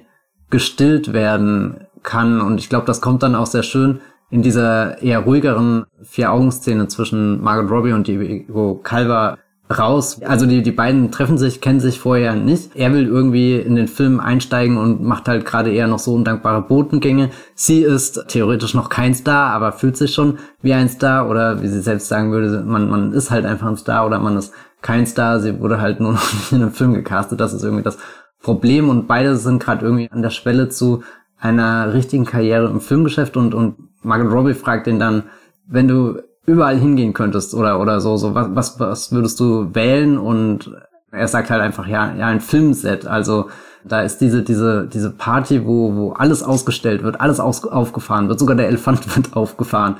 gestillt 0.49 1.13
werden 1.13 1.87
kann. 2.03 2.41
Und 2.41 2.59
ich 2.59 2.69
glaube, 2.69 2.85
das 2.85 3.01
kommt 3.01 3.23
dann 3.23 3.35
auch 3.35 3.47
sehr 3.47 3.63
schön 3.63 4.01
in 4.29 4.43
dieser 4.43 5.01
eher 5.01 5.19
ruhigeren 5.19 5.85
Vier-Augen-Szene 6.03 6.87
zwischen 6.87 7.41
Margot 7.41 7.71
Robbie 7.71 7.93
und 7.93 8.07
Diego 8.07 8.79
Calva 8.83 9.37
raus. 9.71 10.21
Also 10.23 10.45
die, 10.45 10.63
die 10.63 10.71
beiden 10.71 11.11
treffen 11.11 11.37
sich, 11.37 11.61
kennen 11.61 11.79
sich 11.79 11.99
vorher 11.99 12.35
nicht. 12.35 12.75
Er 12.75 12.91
will 12.93 13.05
irgendwie 13.05 13.55
in 13.55 13.75
den 13.75 13.87
Film 13.87 14.19
einsteigen 14.19 14.77
und 14.77 15.03
macht 15.03 15.27
halt 15.27 15.45
gerade 15.45 15.71
eher 15.71 15.87
noch 15.87 15.99
so 15.99 16.13
undankbare 16.13 16.61
Botengänge. 16.61 17.29
Sie 17.53 17.81
ist 17.81 18.25
theoretisch 18.29 18.73
noch 18.73 18.89
kein 18.89 19.13
Star, 19.13 19.51
aber 19.51 19.71
fühlt 19.71 19.95
sich 19.95 20.13
schon 20.13 20.39
wie 20.61 20.73
ein 20.73 20.89
Star 20.89 21.29
oder 21.29 21.61
wie 21.61 21.67
sie 21.67 21.81
selbst 21.81 22.07
sagen 22.07 22.31
würde, 22.31 22.63
man, 22.65 22.89
man 22.89 23.13
ist 23.13 23.29
halt 23.29 23.45
einfach 23.45 23.67
ein 23.67 23.77
Star 23.77 24.07
oder 24.07 24.19
man 24.19 24.37
ist 24.37 24.53
kein 24.81 25.05
Star. 25.05 25.39
Sie 25.39 25.59
wurde 25.59 25.79
halt 25.79 25.99
nur 25.99 26.13
noch 26.13 26.33
nicht 26.33 26.51
in 26.51 26.61
einem 26.61 26.71
Film 26.71 26.95
gecastet. 26.95 27.39
Das 27.39 27.53
ist 27.53 27.63
irgendwie 27.63 27.83
das 27.83 27.99
Problem 28.41 28.89
und 28.89 29.07
beide 29.07 29.35
sind 29.37 29.61
gerade 29.61 29.85
irgendwie 29.85 30.09
an 30.09 30.21
der 30.21 30.29
Schwelle 30.31 30.69
zu 30.69 31.03
einer 31.39 31.93
richtigen 31.93 32.25
Karriere 32.25 32.69
im 32.69 32.81
Filmgeschäft 32.81 33.37
und, 33.37 33.53
und 33.53 33.75
Margaret 34.01 34.31
Robbie 34.31 34.53
fragt 34.53 34.87
ihn 34.87 34.99
dann, 34.99 35.23
wenn 35.67 35.87
du 35.87 36.19
überall 36.49 36.77
hingehen 36.77 37.13
könntest 37.13 37.53
oder 37.53 37.79
oder 37.79 38.01
so 38.01 38.17
so 38.17 38.35
was 38.35 38.47
was 38.53 38.79
was 38.79 39.11
würdest 39.11 39.39
du 39.39 39.73
wählen? 39.73 40.17
Und 40.17 40.71
er 41.11 41.27
sagt 41.27 41.49
halt 41.49 41.61
einfach 41.61 41.87
ja 41.87 42.13
ja 42.15 42.27
ein 42.27 42.41
Filmset. 42.41 43.07
Also 43.07 43.49
da 43.83 44.01
ist 44.01 44.19
diese 44.19 44.43
diese 44.43 44.87
diese 44.87 45.11
Party 45.11 45.65
wo 45.65 45.95
wo 45.95 46.11
alles 46.11 46.43
ausgestellt 46.43 47.03
wird 47.03 47.21
alles 47.21 47.39
aus, 47.39 47.63
aufgefahren 47.65 48.27
wird 48.27 48.39
sogar 48.39 48.55
der 48.55 48.67
Elefant 48.67 49.15
wird 49.15 49.35
aufgefahren. 49.35 49.97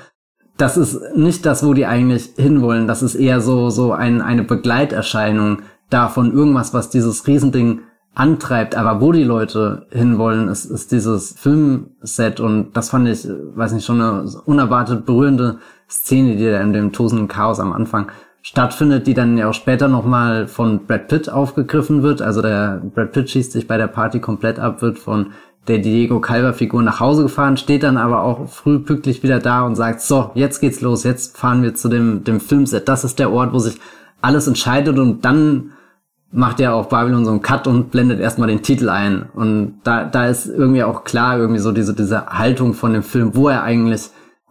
Das 0.58 0.76
ist 0.76 1.00
nicht 1.16 1.46
das 1.46 1.66
wo 1.66 1.74
die 1.74 1.86
eigentlich 1.86 2.32
hinwollen. 2.36 2.88
Das 2.88 3.04
ist 3.04 3.16
eher 3.16 3.42
so 3.42 3.70
so 3.70 3.94
ein 3.94 4.22
eine 4.22 4.44
Begleiterscheinung 4.44 5.60
davon 5.90 6.34
irgendwas 6.34 6.74
was 6.74 6.90
dieses 6.90 7.28
Riesending 7.28 7.82
antreibt, 8.16 8.76
aber 8.76 9.02
wo 9.02 9.12
die 9.12 9.24
Leute 9.24 9.88
hinwollen, 9.92 10.50
ist, 10.50 10.66
ist 10.66 10.92
dieses 10.92 11.34
Filmset. 11.40 12.40
Und 12.40 12.74
das 12.74 12.90
fand 12.90 13.08
ich, 13.08 13.26
weiß 13.28 13.72
nicht, 13.72 13.86
schon 13.86 14.02
eine 14.02 14.30
unerwartet 14.46 15.06
berührende 15.06 15.60
Szene, 15.90 16.36
die 16.36 16.46
da 16.46 16.62
in 16.62 16.74
dem 16.74 16.92
tosenden 16.92 17.28
Chaos 17.28 17.60
am 17.60 17.74
Anfang 17.74 18.12
stattfindet, 18.42 19.08
die 19.08 19.14
dann 19.14 19.38
ja 19.38 19.50
auch 19.50 19.54
später 19.54 19.88
nochmal 19.88 20.48
von 20.48 20.86
Brad 20.86 21.08
Pitt 21.08 21.30
aufgegriffen 21.30 22.04
wird. 22.04 22.22
Also 22.22 22.42
der 22.42 22.82
Brad 22.94 23.12
Pitt 23.12 23.30
schießt 23.30 23.52
sich 23.52 23.68
bei 23.68 23.78
der 23.78 23.88
Party 23.88 24.20
komplett 24.20 24.60
ab, 24.60 24.82
wird 24.82 25.00
von 25.00 25.32
der 25.68 25.80
Diego 25.80 26.20
Calva 26.20 26.54
Figur 26.54 26.82
nach 26.82 27.00
Hause 27.00 27.24
gefahren, 27.24 27.58
steht 27.58 27.84
dann 27.84 27.98
aber 27.98 28.24
auch 28.24 28.48
früh 28.48 28.80
pünktlich 28.80 29.24
wieder 29.24 29.40
da 29.40 29.64
und 29.64 29.76
sagt, 29.76 30.02
so, 30.02 30.32
jetzt 30.34 30.62
geht's 30.62 30.82
los, 30.82 31.04
jetzt 31.04 31.38
fahren 31.38 31.62
wir 31.62 31.76
zu 31.76 31.90
dem, 31.90 32.24
dem 32.24 32.40
Filmset. 32.40 32.88
Das 32.88 33.04
ist 33.04 33.20
der 33.20 33.32
Ort, 33.32 33.54
wo 33.54 33.60
sich 33.60 33.78
alles 34.22 34.48
entscheidet 34.48 34.98
und 34.98 35.26
dann 35.26 35.72
macht 36.32 36.60
ja 36.60 36.74
auch 36.74 36.88
Babylon 36.88 37.26
so 37.26 37.32
einen 37.32 37.42
Cut 37.42 37.68
und 37.68 37.92
blendet 37.92 38.20
erstmal 38.20 38.48
den 38.48 38.62
Titel 38.62 38.90
ein. 38.90 39.30
Und 39.34 39.80
da, 39.84 40.06
da 40.06 40.28
ist 40.28 40.48
irgendwie 40.48 40.84
auch 40.84 41.04
klar 41.04 41.38
irgendwie 41.38 41.60
so 41.60 41.72
diese, 41.72 41.94
diese 41.94 42.28
Haltung 42.28 42.74
von 42.74 42.94
dem 42.94 43.04
Film, 43.04 43.36
wo 43.36 43.50
er 43.50 43.64
eigentlich 43.64 44.10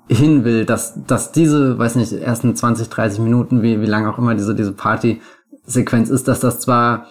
hin 0.08 0.44
will, 0.44 0.64
dass, 0.64 1.04
dass 1.06 1.32
diese, 1.32 1.78
weiß 1.78 1.96
nicht, 1.96 2.12
ersten 2.12 2.54
20, 2.54 2.88
30 2.88 3.20
Minuten, 3.20 3.62
wie, 3.62 3.80
wie 3.80 3.86
lange 3.86 4.10
auch 4.10 4.18
immer 4.18 4.34
diese, 4.34 4.54
diese 4.54 4.72
Party-Sequenz 4.72 6.08
ist, 6.10 6.28
dass 6.28 6.40
das 6.40 6.60
zwar 6.60 7.08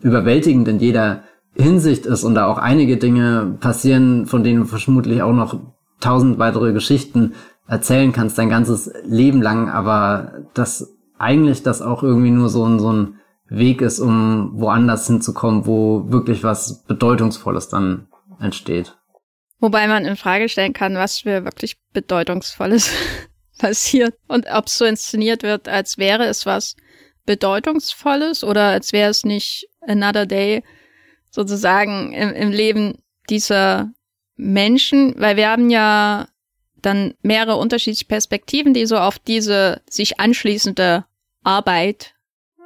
überwältigend 0.00 0.68
in 0.68 0.78
jeder 0.78 1.22
Hinsicht 1.54 2.04
ist 2.06 2.24
und 2.24 2.34
da 2.34 2.46
auch 2.46 2.58
einige 2.58 2.96
Dinge 2.96 3.56
passieren, 3.60 4.26
von 4.26 4.42
denen 4.42 4.60
du 4.60 4.66
vermutlich 4.66 5.22
auch 5.22 5.32
noch 5.32 5.58
tausend 6.00 6.38
weitere 6.38 6.72
Geschichten 6.72 7.34
erzählen 7.66 8.12
kannst, 8.12 8.36
dein 8.36 8.50
ganzes 8.50 8.92
Leben 9.04 9.40
lang, 9.40 9.70
aber 9.70 10.32
dass 10.52 10.94
eigentlich 11.18 11.62
das 11.62 11.80
auch 11.80 12.02
irgendwie 12.02 12.30
nur 12.30 12.48
so 12.48 12.66
ein, 12.66 12.78
so 12.78 12.92
ein 12.92 13.14
Weg 13.48 13.80
ist, 13.80 14.00
um 14.00 14.52
woanders 14.54 15.06
hinzukommen, 15.06 15.66
wo 15.66 16.10
wirklich 16.10 16.44
was 16.44 16.82
Bedeutungsvolles 16.82 17.68
dann 17.68 18.08
entsteht. 18.40 18.96
Wobei 19.60 19.86
man 19.86 20.04
in 20.04 20.16
Frage 20.16 20.48
stellen 20.48 20.72
kann, 20.72 20.96
was 20.96 21.20
für 21.20 21.44
wirklich 21.44 21.76
Bedeutungsvolles 21.92 22.90
passiert 23.58 24.14
und 24.28 24.46
ob 24.50 24.66
es 24.66 24.78
so 24.78 24.84
inszeniert 24.84 25.42
wird, 25.42 25.68
als 25.68 25.96
wäre 25.98 26.24
es 26.26 26.44
was 26.44 26.76
Bedeutungsvolles 27.24 28.44
oder 28.44 28.68
als 28.68 28.92
wäre 28.92 29.10
es 29.10 29.24
nicht 29.24 29.68
another 29.80 30.26
day 30.26 30.62
sozusagen 31.30 32.12
im, 32.12 32.30
im 32.34 32.50
Leben 32.50 32.98
dieser 33.30 33.90
Menschen, 34.36 35.14
weil 35.16 35.36
wir 35.36 35.48
haben 35.48 35.70
ja 35.70 36.28
dann 36.76 37.14
mehrere 37.22 37.56
unterschiedliche 37.56 38.04
Perspektiven, 38.04 38.74
die 38.74 38.84
so 38.84 38.98
auf 38.98 39.18
diese 39.18 39.80
sich 39.88 40.20
anschließende 40.20 41.06
Arbeit 41.42 42.14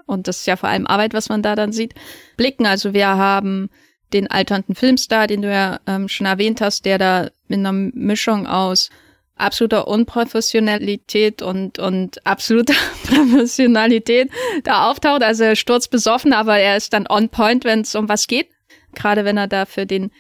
und 0.09 0.27
das 0.27 0.39
ist 0.39 0.47
ja 0.47 0.57
vor 0.57 0.71
allem 0.71 0.87
Arbeit, 0.87 1.13
was 1.13 1.29
man 1.29 1.43
da 1.43 1.55
dann 1.55 1.71
sieht, 1.71 1.95
blicken. 2.39 2.65
Also 2.67 2.95
wir 2.95 3.09
haben 3.09 3.69
den 4.13 4.31
alternden 4.31 4.75
Filmstar, 4.75 5.27
den 5.27 5.43
du 5.43 5.51
ja 5.51 5.81
ähm, 5.87 6.09
schon 6.09 6.27
erwähnt 6.27 6.61
hast, 6.61 6.85
der 6.85 6.99
da 6.99 7.31
mit 7.49 7.59
einer 7.59 7.73
Mischung 7.73 8.47
aus 8.47 8.91
absoluter 9.37 9.87
Unprofessionalität 9.87 11.43
und, 11.43 11.79
und 11.79 12.27
absoluter 12.27 12.75
Professionalität 13.07 14.31
da 14.65 14.91
auftaucht. 14.91 15.23
Also 15.23 15.45
er 15.45 15.57
stürzt 15.57 15.91
besoffen, 15.91 16.33
aber 16.33 16.59
er 16.59 16.77
ist 16.77 16.93
dann 16.93 17.07
on 17.09 17.29
point, 17.29 17.65
wenn 17.65 17.83
es 17.83 17.95
um 17.95 18.09
was 18.09 18.27
geht. 18.27 18.49
Gerade 18.95 19.25
wenn 19.25 19.37
er 19.37 19.47
da 19.47 19.65
für 19.67 19.87
den 19.87 20.11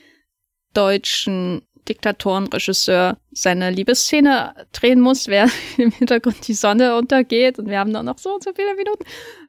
deutschen 0.74 1.62
Diktatorenregisseur 1.88 3.18
seine 3.32 3.70
Liebesszene 3.70 4.54
drehen 4.72 5.00
muss, 5.00 5.26
während 5.26 5.52
im 5.78 5.90
Hintergrund 5.90 6.46
die 6.46 6.54
Sonne 6.54 6.96
untergeht 6.96 7.58
und 7.58 7.68
wir 7.68 7.78
haben 7.78 7.90
noch 7.90 8.18
so 8.18 8.34
und 8.34 8.44
so 8.44 8.52
viele 8.54 8.74
Minuten. 8.76 9.04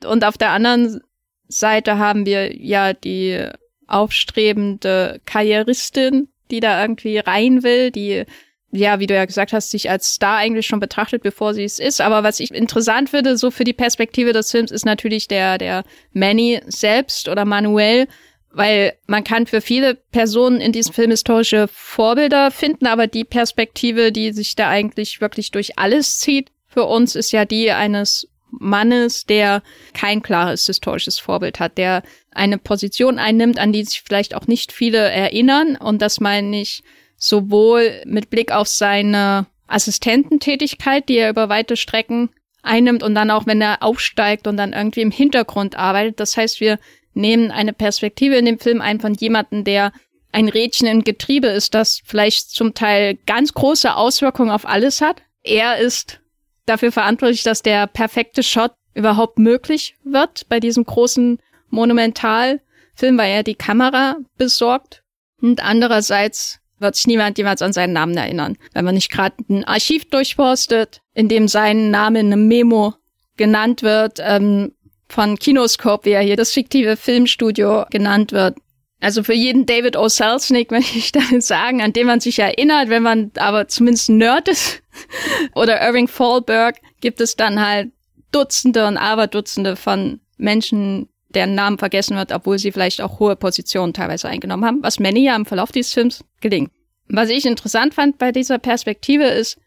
Und 0.06 0.23
auf 0.23 0.38
der 0.38 0.52
anderen 0.52 1.02
Seite 1.47 1.97
haben 1.97 2.25
wir 2.25 2.56
ja 2.56 2.93
die 2.93 3.49
aufstrebende 3.89 5.21
Karrieristin, 5.25 6.30
die 6.52 6.60
da 6.60 6.82
irgendwie 6.82 7.17
rein 7.17 7.63
will, 7.63 7.91
die 7.91 8.25
ja, 8.71 8.99
wie 8.99 9.08
du 9.08 9.15
ja 9.15 9.25
gesagt 9.25 9.52
hast, 9.52 9.71
sich 9.71 9.89
als 9.89 10.13
Star 10.13 10.38
eigentlich 10.38 10.67
schon 10.67 10.80
betrachtet, 10.80 11.23
bevor 11.23 11.54
sie 11.54 11.63
es 11.63 11.80
ist. 11.80 12.02
Aber 12.02 12.23
was 12.23 12.39
ich 12.39 12.54
interessant 12.54 13.10
finde, 13.10 13.36
so 13.38 13.49
für 13.49 13.63
die 13.63 13.73
Perspektive 13.73 14.32
des 14.32 14.52
Films, 14.52 14.71
ist 14.71 14.86
natürlich 14.86 15.28
der, 15.28 15.58
der 15.58 15.84
Manny 16.13 16.62
selbst 16.67 17.30
oder 17.30 17.45
Manuel, 17.45 18.08
weil 18.52 18.93
man 19.08 19.23
kann 19.23 19.47
für 19.47 19.62
viele 19.62 19.95
Personen 19.95 20.62
in 20.62 20.71
diesem 20.71 20.93
Film 20.93 21.12
historische 21.12 21.67
Vorbilder 21.67 22.52
finden, 22.52 22.86
aber 22.86 23.08
die 23.08 23.23
Perspektive, 23.23 24.12
die 24.12 24.34
sich 24.34 24.56
da 24.56 24.69
eigentlich 24.69 25.21
wirklich 25.21 25.52
durch 25.52 25.80
alles 25.80 26.19
zieht, 26.19 26.52
für 26.67 26.86
uns 26.86 27.15
ist 27.15 27.32
ja 27.32 27.45
die 27.45 27.71
eines 27.71 28.28
Mannes, 28.52 29.26
der 29.26 29.62
kein 29.94 30.22
klares 30.22 30.66
historisches 30.66 31.20
Vorbild 31.20 31.60
hat, 31.60 31.78
der 31.78 32.04
eine 32.32 32.58
Position 32.58 33.20
einnimmt, 33.20 33.60
an 33.60 33.74
die 33.74 33.84
sich 33.84 34.02
vielleicht 34.02 34.36
auch 34.36 34.48
nicht 34.48 34.72
viele 34.72 34.98
erinnern. 34.98 35.76
Und 35.76 36.02
das 36.02 36.20
meine 36.20 36.62
ich 36.62 36.84
sowohl 37.18 38.02
mit 38.06 38.30
Blick 38.30 38.52
auf 38.52 38.68
seine 38.68 39.48
Assistententätigkeit, 39.68 41.08
die 41.10 41.18
er 41.18 41.30
über 41.30 41.50
weite 41.50 41.78
Strecken 41.78 42.30
einnimmt 42.62 43.04
und 43.04 43.16
dann 43.16 43.32
auch, 43.32 43.46
wenn 43.46 43.62
er 43.62 43.84
aufsteigt 43.84 44.48
und 44.48 44.58
dann 44.58 44.74
irgendwie 44.74 45.02
im 45.02 45.12
Hintergrund 45.12 45.78
arbeitet. 45.78 46.20
Das 46.20 46.36
heißt, 46.36 46.60
wir 46.60 46.80
nehmen 47.14 47.52
eine 47.52 47.74
Perspektive 47.74 48.36
in 48.36 48.46
dem 48.46 48.60
Film 48.60 48.82
ein 48.82 49.00
von 49.00 49.14
jemandem, 49.14 49.64
der 49.64 49.92
ein 50.32 50.50
Rädchen 50.50 50.88
im 50.88 51.04
Getriebe 51.04 51.48
ist, 51.48 51.74
das 51.74 52.02
vielleicht 52.06 52.52
zum 52.52 52.74
Teil 52.74 53.18
ganz 53.26 53.54
große 53.54 53.96
Auswirkungen 53.96 54.52
auf 54.52 54.68
alles 54.68 55.02
hat. 55.02 55.22
Er 55.44 55.78
ist 55.78 56.20
dafür 56.69 56.91
verantwortlich, 56.91 57.43
dass 57.43 57.62
der 57.62 57.88
perfekte 57.88 58.43
Shot 58.43 58.71
überhaupt 58.93 59.39
möglich 59.39 59.95
wird 60.03 60.47
bei 60.49 60.60
diesem 60.60 60.84
großen 60.84 61.39
Monumentalfilm, 61.69 63.17
weil 63.17 63.32
er 63.32 63.43
die 63.43 63.55
Kamera 63.55 64.17
besorgt. 64.38 65.03
Und 65.41 65.63
andererseits 65.63 66.60
wird 66.79 66.95
sich 66.95 67.08
niemand 67.08 67.38
jemals 67.38 67.62
an 67.62 67.73
seinen 67.73 67.93
Namen 67.93 68.17
erinnern. 68.17 68.58
Wenn 68.73 68.86
man 68.86 68.95
nicht 68.95 69.12
gerade 69.12 69.36
ein 69.49 69.63
Archiv 69.65 70.10
durchforstet, 70.10 71.01
in 71.13 71.27
dem 71.27 71.47
sein 71.47 71.91
Name 71.91 72.19
in 72.19 72.27
einem 72.27 72.47
Memo 72.47 72.93
genannt 73.38 73.84
wird, 73.84 74.19
ähm, 74.21 74.73
von 75.10 75.38
Kinoscope, 75.38 76.05
wie 76.05 76.13
er 76.13 76.21
hier 76.21 76.38
das 76.38 76.51
fiktive 76.51 76.95
Filmstudio 76.95 77.86
genannt 77.89 78.32
wird. 78.32 78.58
Also 79.02 79.24
für 79.24 79.34
jeden 79.34 79.66
David 79.66 79.96
O. 79.96 80.08
Selznick, 80.08 80.72
möchte 80.72 80.98
ich 80.98 81.12
damit 81.12 81.44
sagen, 81.44 81.82
an 81.82 81.94
den 81.94 82.08
man 82.08 82.20
sich 82.20 82.40
erinnert, 82.40 82.90
wenn 82.90 83.04
man 83.04 83.32
aber 83.38 83.68
zumindest 83.68 84.10
Nerd 84.10 84.48
ist, 84.48 84.82
oder 85.56 85.82
Irving 85.82 86.08
Fallberg, 86.08 86.78
gibt 87.02 87.22
es 87.22 87.36
dann 87.36 87.66
halt 87.66 87.92
Dutzende 88.32 88.88
und 88.88 88.98
Aberdutzende 88.98 89.76
von 89.76 90.20
Menschen, 90.38 91.10
deren 91.30 91.56
Namen 91.56 91.78
vergessen 91.78 92.18
wird, 92.18 92.32
obwohl 92.32 92.60
sie 92.60 92.72
vielleicht 92.72 93.02
auch 93.02 93.20
hohe 93.20 93.36
Positionen 93.36 93.94
teilweise 93.94 94.28
eingenommen 94.28 94.66
haben, 94.66 94.84
was 94.84 95.00
Manny 95.00 95.24
ja 95.24 95.36
im 95.36 95.46
Verlauf 95.46 95.72
dieses 95.72 95.94
Films 95.94 96.24
gelingt. 96.42 96.72
Was 97.08 97.30
ich 97.30 97.46
interessant 97.46 97.94
fand 97.94 98.18
bei 98.18 98.32
dieser 98.32 98.60
Perspektive 98.60 99.26
ist, 99.26 99.60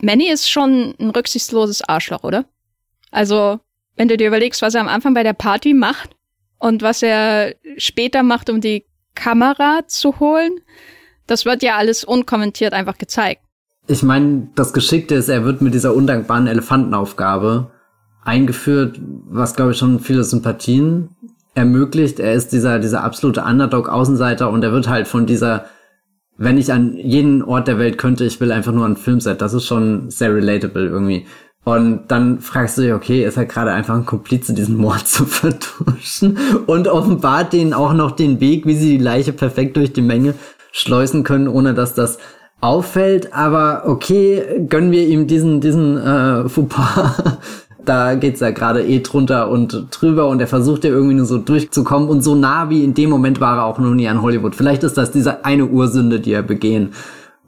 Manny 0.00 0.28
ist 0.28 0.50
schon 0.50 0.94
ein 0.98 1.10
rücksichtsloses 1.10 1.82
Arschloch, 1.82 2.22
oder? 2.22 2.44
Also, 3.10 3.60
wenn 3.96 4.08
du 4.08 4.16
dir 4.16 4.28
überlegst, 4.28 4.60
was 4.62 4.74
er 4.74 4.82
am 4.82 4.88
Anfang 4.88 5.14
bei 5.14 5.22
der 5.22 5.32
Party 5.32 5.72
macht 5.72 6.15
und 6.58 6.82
was 6.82 7.02
er 7.02 7.54
später 7.76 8.22
macht, 8.22 8.50
um 8.50 8.60
die 8.60 8.84
Kamera 9.14 9.80
zu 9.86 10.20
holen, 10.20 10.52
das 11.26 11.44
wird 11.44 11.62
ja 11.62 11.76
alles 11.76 12.04
unkommentiert 12.04 12.72
einfach 12.72 12.98
gezeigt. 12.98 13.42
Ich 13.88 14.02
meine, 14.02 14.48
das 14.54 14.72
Geschickte 14.72 15.14
ist, 15.14 15.28
er 15.28 15.44
wird 15.44 15.62
mit 15.62 15.74
dieser 15.74 15.94
undankbaren 15.94 16.46
Elefantenaufgabe 16.46 17.70
eingeführt, 18.24 19.00
was 19.28 19.54
glaube 19.54 19.72
ich 19.72 19.78
schon 19.78 20.00
viele 20.00 20.24
Sympathien 20.24 21.10
ermöglicht. 21.54 22.20
Er 22.20 22.34
ist 22.34 22.52
dieser, 22.52 22.78
dieser 22.78 23.04
absolute 23.04 23.44
Underdog-Außenseiter 23.44 24.50
und 24.50 24.62
er 24.62 24.72
wird 24.72 24.88
halt 24.88 25.06
von 25.06 25.26
dieser, 25.26 25.66
wenn 26.36 26.58
ich 26.58 26.72
an 26.72 26.96
jeden 26.96 27.42
Ort 27.42 27.68
der 27.68 27.78
Welt 27.78 27.96
könnte, 27.96 28.24
ich 28.24 28.40
will 28.40 28.52
einfach 28.52 28.72
nur 28.72 28.86
ein 28.86 28.96
Filmset. 28.96 29.40
Das 29.40 29.54
ist 29.54 29.66
schon 29.66 30.10
sehr 30.10 30.34
relatable 30.34 30.86
irgendwie. 30.86 31.26
Und 31.68 32.02
dann 32.08 32.38
fragst 32.38 32.78
du 32.78 32.82
dich, 32.82 32.92
okay, 32.92 33.24
ist 33.24 33.36
er 33.36 33.44
gerade 33.44 33.72
einfach 33.72 33.96
ein 33.96 34.06
Komplize, 34.06 34.54
diesen 34.54 34.76
Mord 34.76 35.00
zu 35.08 35.24
vertuschen 35.24 36.38
und 36.66 36.86
offenbart 36.86 37.52
denen 37.52 37.74
auch 37.74 37.92
noch 37.92 38.12
den 38.12 38.38
Weg, 38.38 38.66
wie 38.66 38.76
sie 38.76 38.98
die 38.98 39.02
Leiche 39.02 39.32
perfekt 39.32 39.76
durch 39.76 39.92
die 39.92 40.00
Menge 40.00 40.34
schleusen 40.70 41.24
können, 41.24 41.48
ohne 41.48 41.74
dass 41.74 41.92
das 41.92 42.18
auffällt. 42.60 43.34
Aber 43.34 43.82
okay, 43.86 44.64
gönnen 44.68 44.92
wir 44.92 45.08
ihm 45.08 45.26
diesen, 45.26 45.60
diesen 45.60 45.98
äh, 45.98 46.48
Fauxpas 46.48 47.22
da 47.84 48.14
geht's 48.14 48.40
ja 48.40 48.50
gerade 48.50 48.84
eh 48.84 49.00
drunter 49.00 49.50
und 49.50 49.88
drüber 49.90 50.28
und 50.28 50.40
er 50.40 50.46
versucht 50.46 50.84
ja 50.84 50.90
irgendwie 50.90 51.14
nur 51.14 51.26
so 51.26 51.38
durchzukommen 51.38 52.08
und 52.08 52.22
so 52.22 52.34
nah 52.36 52.70
wie 52.70 52.84
in 52.84 52.94
dem 52.94 53.10
Moment 53.10 53.40
war 53.40 53.58
er 53.58 53.64
auch 53.64 53.78
noch 53.78 53.94
nie 53.94 54.08
an 54.08 54.22
Hollywood. 54.22 54.54
Vielleicht 54.54 54.84
ist 54.84 54.96
das 54.96 55.10
diese 55.10 55.44
eine 55.44 55.66
Ursünde, 55.66 56.20
die 56.20 56.32
er 56.32 56.42
begehen 56.42 56.92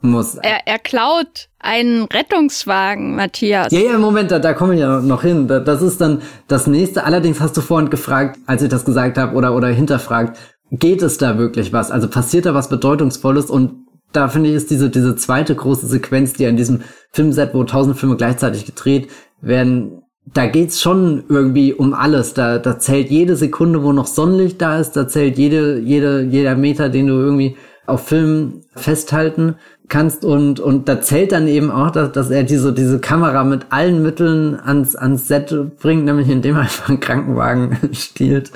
muss. 0.01 0.35
Er, 0.35 0.65
er 0.65 0.79
klaut 0.79 1.49
einen 1.59 2.03
Rettungswagen, 2.05 3.15
Matthias. 3.15 3.71
Ja, 3.71 3.79
ja, 3.79 3.97
Moment, 3.97 4.31
da, 4.31 4.39
da 4.39 4.53
komme 4.53 4.75
ich 4.75 4.79
ja 4.79 5.01
noch 5.01 5.21
hin. 5.21 5.47
Das 5.47 5.81
ist 5.81 5.99
dann 5.99 6.21
das 6.47 6.67
nächste. 6.67 7.03
Allerdings 7.03 7.39
hast 7.39 7.57
du 7.57 7.61
vorhin 7.61 7.89
gefragt, 7.89 8.39
als 8.45 8.61
ich 8.61 8.69
das 8.69 8.85
gesagt 8.85 9.17
habe, 9.17 9.35
oder, 9.35 9.55
oder 9.55 9.67
hinterfragt, 9.67 10.37
geht 10.71 11.01
es 11.01 11.17
da 11.17 11.37
wirklich 11.37 11.73
was? 11.73 11.91
Also 11.91 12.07
passiert 12.07 12.45
da 12.45 12.53
was 12.53 12.69
Bedeutungsvolles 12.69 13.49
und 13.49 13.85
da 14.11 14.27
finde 14.27 14.49
ich, 14.49 14.55
ist 14.55 14.71
diese, 14.71 14.89
diese 14.89 15.15
zweite 15.15 15.55
große 15.55 15.85
Sequenz, 15.85 16.33
die 16.33 16.47
an 16.47 16.57
diesem 16.57 16.81
Filmset, 17.11 17.53
wo 17.53 17.63
tausend 17.63 17.97
Filme 17.97 18.15
gleichzeitig 18.15 18.65
gedreht 18.65 19.09
werden, 19.41 20.01
da 20.33 20.45
geht's 20.47 20.81
schon 20.81 21.23
irgendwie 21.29 21.73
um 21.73 21.93
alles. 21.93 22.33
Da, 22.33 22.57
da 22.57 22.79
zählt 22.79 23.09
jede 23.09 23.35
Sekunde, 23.35 23.83
wo 23.83 23.93
noch 23.93 24.07
Sonnenlicht 24.07 24.61
da 24.61 24.79
ist, 24.79 24.93
da 24.93 25.07
zählt 25.07 25.37
jede, 25.37 25.79
jede, 25.79 26.21
jeder 26.21 26.55
Meter, 26.55 26.89
den 26.89 27.07
du 27.07 27.13
irgendwie 27.13 27.57
auf 27.89 28.07
Film 28.07 28.61
festhalten 28.75 29.55
kannst 29.87 30.23
und, 30.23 30.59
und 30.59 30.87
da 30.87 31.01
zählt 31.01 31.31
dann 31.31 31.47
eben 31.47 31.71
auch, 31.71 31.91
dass, 31.91 32.11
dass 32.11 32.29
er 32.29 32.43
diese, 32.43 32.73
diese 32.73 32.99
Kamera 32.99 33.43
mit 33.43 33.67
allen 33.69 34.03
Mitteln 34.03 34.59
ans, 34.59 34.95
ans 34.95 35.27
Set 35.27 35.53
bringt, 35.79 36.05
nämlich 36.05 36.29
indem 36.29 36.55
er 36.55 36.61
einfach 36.61 36.89
einen 36.89 36.99
Krankenwagen 36.99 37.77
stiehlt 37.93 38.51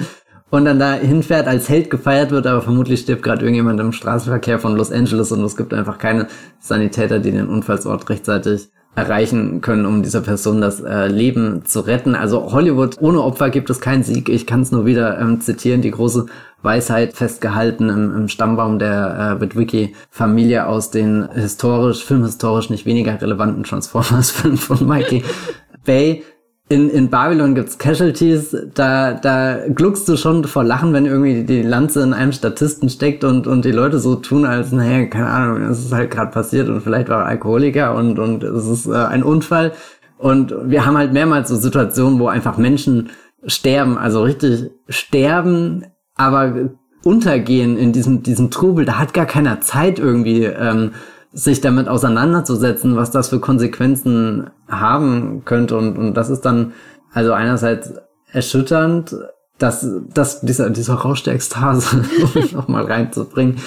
und 0.53 0.65
dann 0.65 0.77
da 0.77 0.93
hinfährt, 0.93 1.47
als 1.47 1.67
Held 1.67 1.89
gefeiert 1.89 2.29
wird, 2.29 2.45
aber 2.45 2.61
vermutlich 2.61 2.99
stirbt 2.99 3.23
gerade 3.23 3.41
irgendjemand 3.41 3.79
im 3.79 3.91
Straßenverkehr 3.91 4.59
von 4.59 4.75
Los 4.75 4.91
Angeles 4.91 5.31
und 5.31 5.43
es 5.43 5.57
gibt 5.57 5.73
einfach 5.73 5.97
keine 5.97 6.27
Sanitäter, 6.59 7.17
die 7.17 7.31
den 7.31 7.47
Unfallsort 7.47 8.07
rechtzeitig 8.07 8.69
erreichen 8.95 9.61
können, 9.61 9.87
um 9.87 10.03
dieser 10.03 10.21
Person 10.21 10.61
das 10.61 10.79
äh, 10.79 11.07
Leben 11.07 11.65
zu 11.65 11.79
retten. 11.79 12.13
Also 12.13 12.51
Hollywood 12.51 12.97
ohne 13.01 13.23
Opfer 13.23 13.49
gibt 13.49 13.71
es 13.71 13.81
keinen 13.81 14.03
Sieg. 14.03 14.29
Ich 14.29 14.45
kann 14.45 14.61
es 14.61 14.71
nur 14.71 14.85
wieder 14.85 15.19
ähm, 15.19 15.41
zitieren, 15.41 15.81
die 15.81 15.89
große 15.89 16.27
Weisheit 16.63 17.13
festgehalten 17.13 17.89
im, 17.89 18.15
im 18.15 18.27
Stammbaum 18.27 18.79
der 18.79 19.37
äh, 19.37 19.41
Witwicky-Familie 19.41 20.65
aus 20.67 20.89
den 20.89 21.29
historisch, 21.33 22.03
filmhistorisch 22.03 22.69
nicht 22.69 22.85
weniger 22.85 23.21
relevanten 23.21 23.63
Transformers-Filmen 23.63 24.57
von 24.57 24.87
Mikey 24.87 25.23
Bay 25.85 26.23
in, 26.69 26.89
in 26.89 27.09
Babylon 27.09 27.55
gibt's 27.55 27.77
Casualties, 27.77 28.55
da, 28.73 29.13
da 29.13 29.67
gluckst 29.67 30.07
du 30.07 30.15
schon 30.17 30.45
vor 30.45 30.63
Lachen, 30.63 30.93
wenn 30.93 31.05
irgendwie 31.05 31.43
die 31.43 31.61
Lanze 31.61 32.01
in 32.01 32.13
einem 32.13 32.31
Statisten 32.31 32.89
steckt 32.89 33.23
und, 33.23 33.47
und 33.47 33.65
die 33.65 33.71
Leute 33.71 33.99
so 33.99 34.15
tun, 34.15 34.45
als, 34.45 34.71
naja, 34.71 35.05
keine 35.05 35.27
Ahnung, 35.27 35.61
es 35.63 35.85
ist 35.85 35.93
halt 35.93 36.09
gerade 36.09 36.31
passiert 36.31 36.69
und 36.69 36.81
vielleicht 36.81 37.09
war 37.09 37.21
er 37.21 37.25
Alkoholiker 37.27 37.93
und, 37.95 38.17
und 38.17 38.43
es 38.43 38.65
ist 38.65 38.87
äh, 38.87 38.95
ein 38.95 39.23
Unfall. 39.23 39.73
Und 40.17 40.55
wir 40.63 40.85
haben 40.85 40.97
halt 40.97 41.11
mehrmals 41.11 41.49
so 41.49 41.57
Situationen, 41.57 42.17
wo 42.17 42.27
einfach 42.27 42.57
Menschen 42.57 43.09
sterben, 43.45 43.97
also 43.97 44.23
richtig 44.23 44.71
sterben, 44.87 45.85
aber 46.15 46.69
untergehen 47.03 47.77
in 47.77 47.91
diesem, 47.91 48.23
diesem 48.23 48.51
Trubel. 48.51 48.85
Da 48.85 48.97
hat 48.97 49.13
gar 49.13 49.25
keiner 49.25 49.61
Zeit 49.61 49.99
irgendwie, 49.99 50.45
ähm, 50.45 50.91
sich 51.33 51.61
damit 51.61 51.87
auseinanderzusetzen, 51.87 52.95
was 52.95 53.09
das 53.09 53.29
für 53.29 53.39
Konsequenzen 53.39 54.51
haben 54.67 55.43
könnte. 55.45 55.75
Und, 55.75 55.97
und 55.97 56.13
das 56.13 56.29
ist 56.29 56.41
dann 56.41 56.73
also 57.11 57.33
einerseits 57.33 57.93
erschütternd, 58.31 59.15
dass, 59.57 59.85
dass 60.13 60.41
dieser, 60.41 60.69
dieser 60.69 60.95
Rausch 60.95 61.23
der 61.23 61.33
Ekstase, 61.33 62.05
um 62.35 62.57
nochmal 62.57 62.85
reinzubringen, 62.85 63.57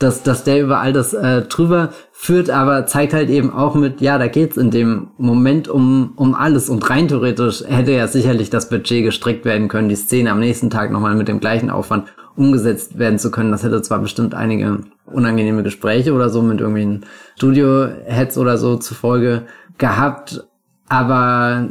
dass, 0.00 0.22
dass 0.22 0.44
der 0.44 0.62
über 0.62 0.80
all 0.80 0.92
das 0.92 1.12
äh, 1.12 1.42
drüber 1.42 1.90
führt, 2.10 2.50
aber 2.50 2.86
zeigt 2.86 3.12
halt 3.12 3.28
eben 3.28 3.52
auch 3.52 3.74
mit, 3.74 4.00
ja, 4.00 4.18
da 4.18 4.28
geht's 4.28 4.56
in 4.56 4.70
dem 4.70 5.08
Moment 5.18 5.68
um, 5.68 6.14
um 6.16 6.34
alles 6.34 6.70
und 6.70 6.88
rein 6.88 7.06
theoretisch 7.06 7.62
hätte 7.66 7.92
ja 7.92 8.08
sicherlich 8.08 8.50
das 8.50 8.70
Budget 8.70 9.04
gestrickt 9.04 9.44
werden 9.44 9.68
können, 9.68 9.90
die 9.90 9.96
Szene 9.96 10.30
am 10.30 10.40
nächsten 10.40 10.70
Tag 10.70 10.90
nochmal 10.90 11.14
mit 11.14 11.28
dem 11.28 11.38
gleichen 11.38 11.70
Aufwand 11.70 12.08
umgesetzt 12.34 12.98
werden 12.98 13.18
zu 13.18 13.30
können. 13.30 13.52
Das 13.52 13.62
hätte 13.62 13.82
zwar 13.82 13.98
bestimmt 13.98 14.34
einige 14.34 14.80
unangenehme 15.04 15.62
Gespräche 15.62 16.14
oder 16.14 16.30
so 16.30 16.40
mit 16.40 16.60
irgendwelchen 16.60 17.04
Studio-Heads 17.36 18.38
oder 18.38 18.56
so 18.56 18.76
zufolge 18.76 19.42
gehabt, 19.76 20.46
aber 20.88 21.68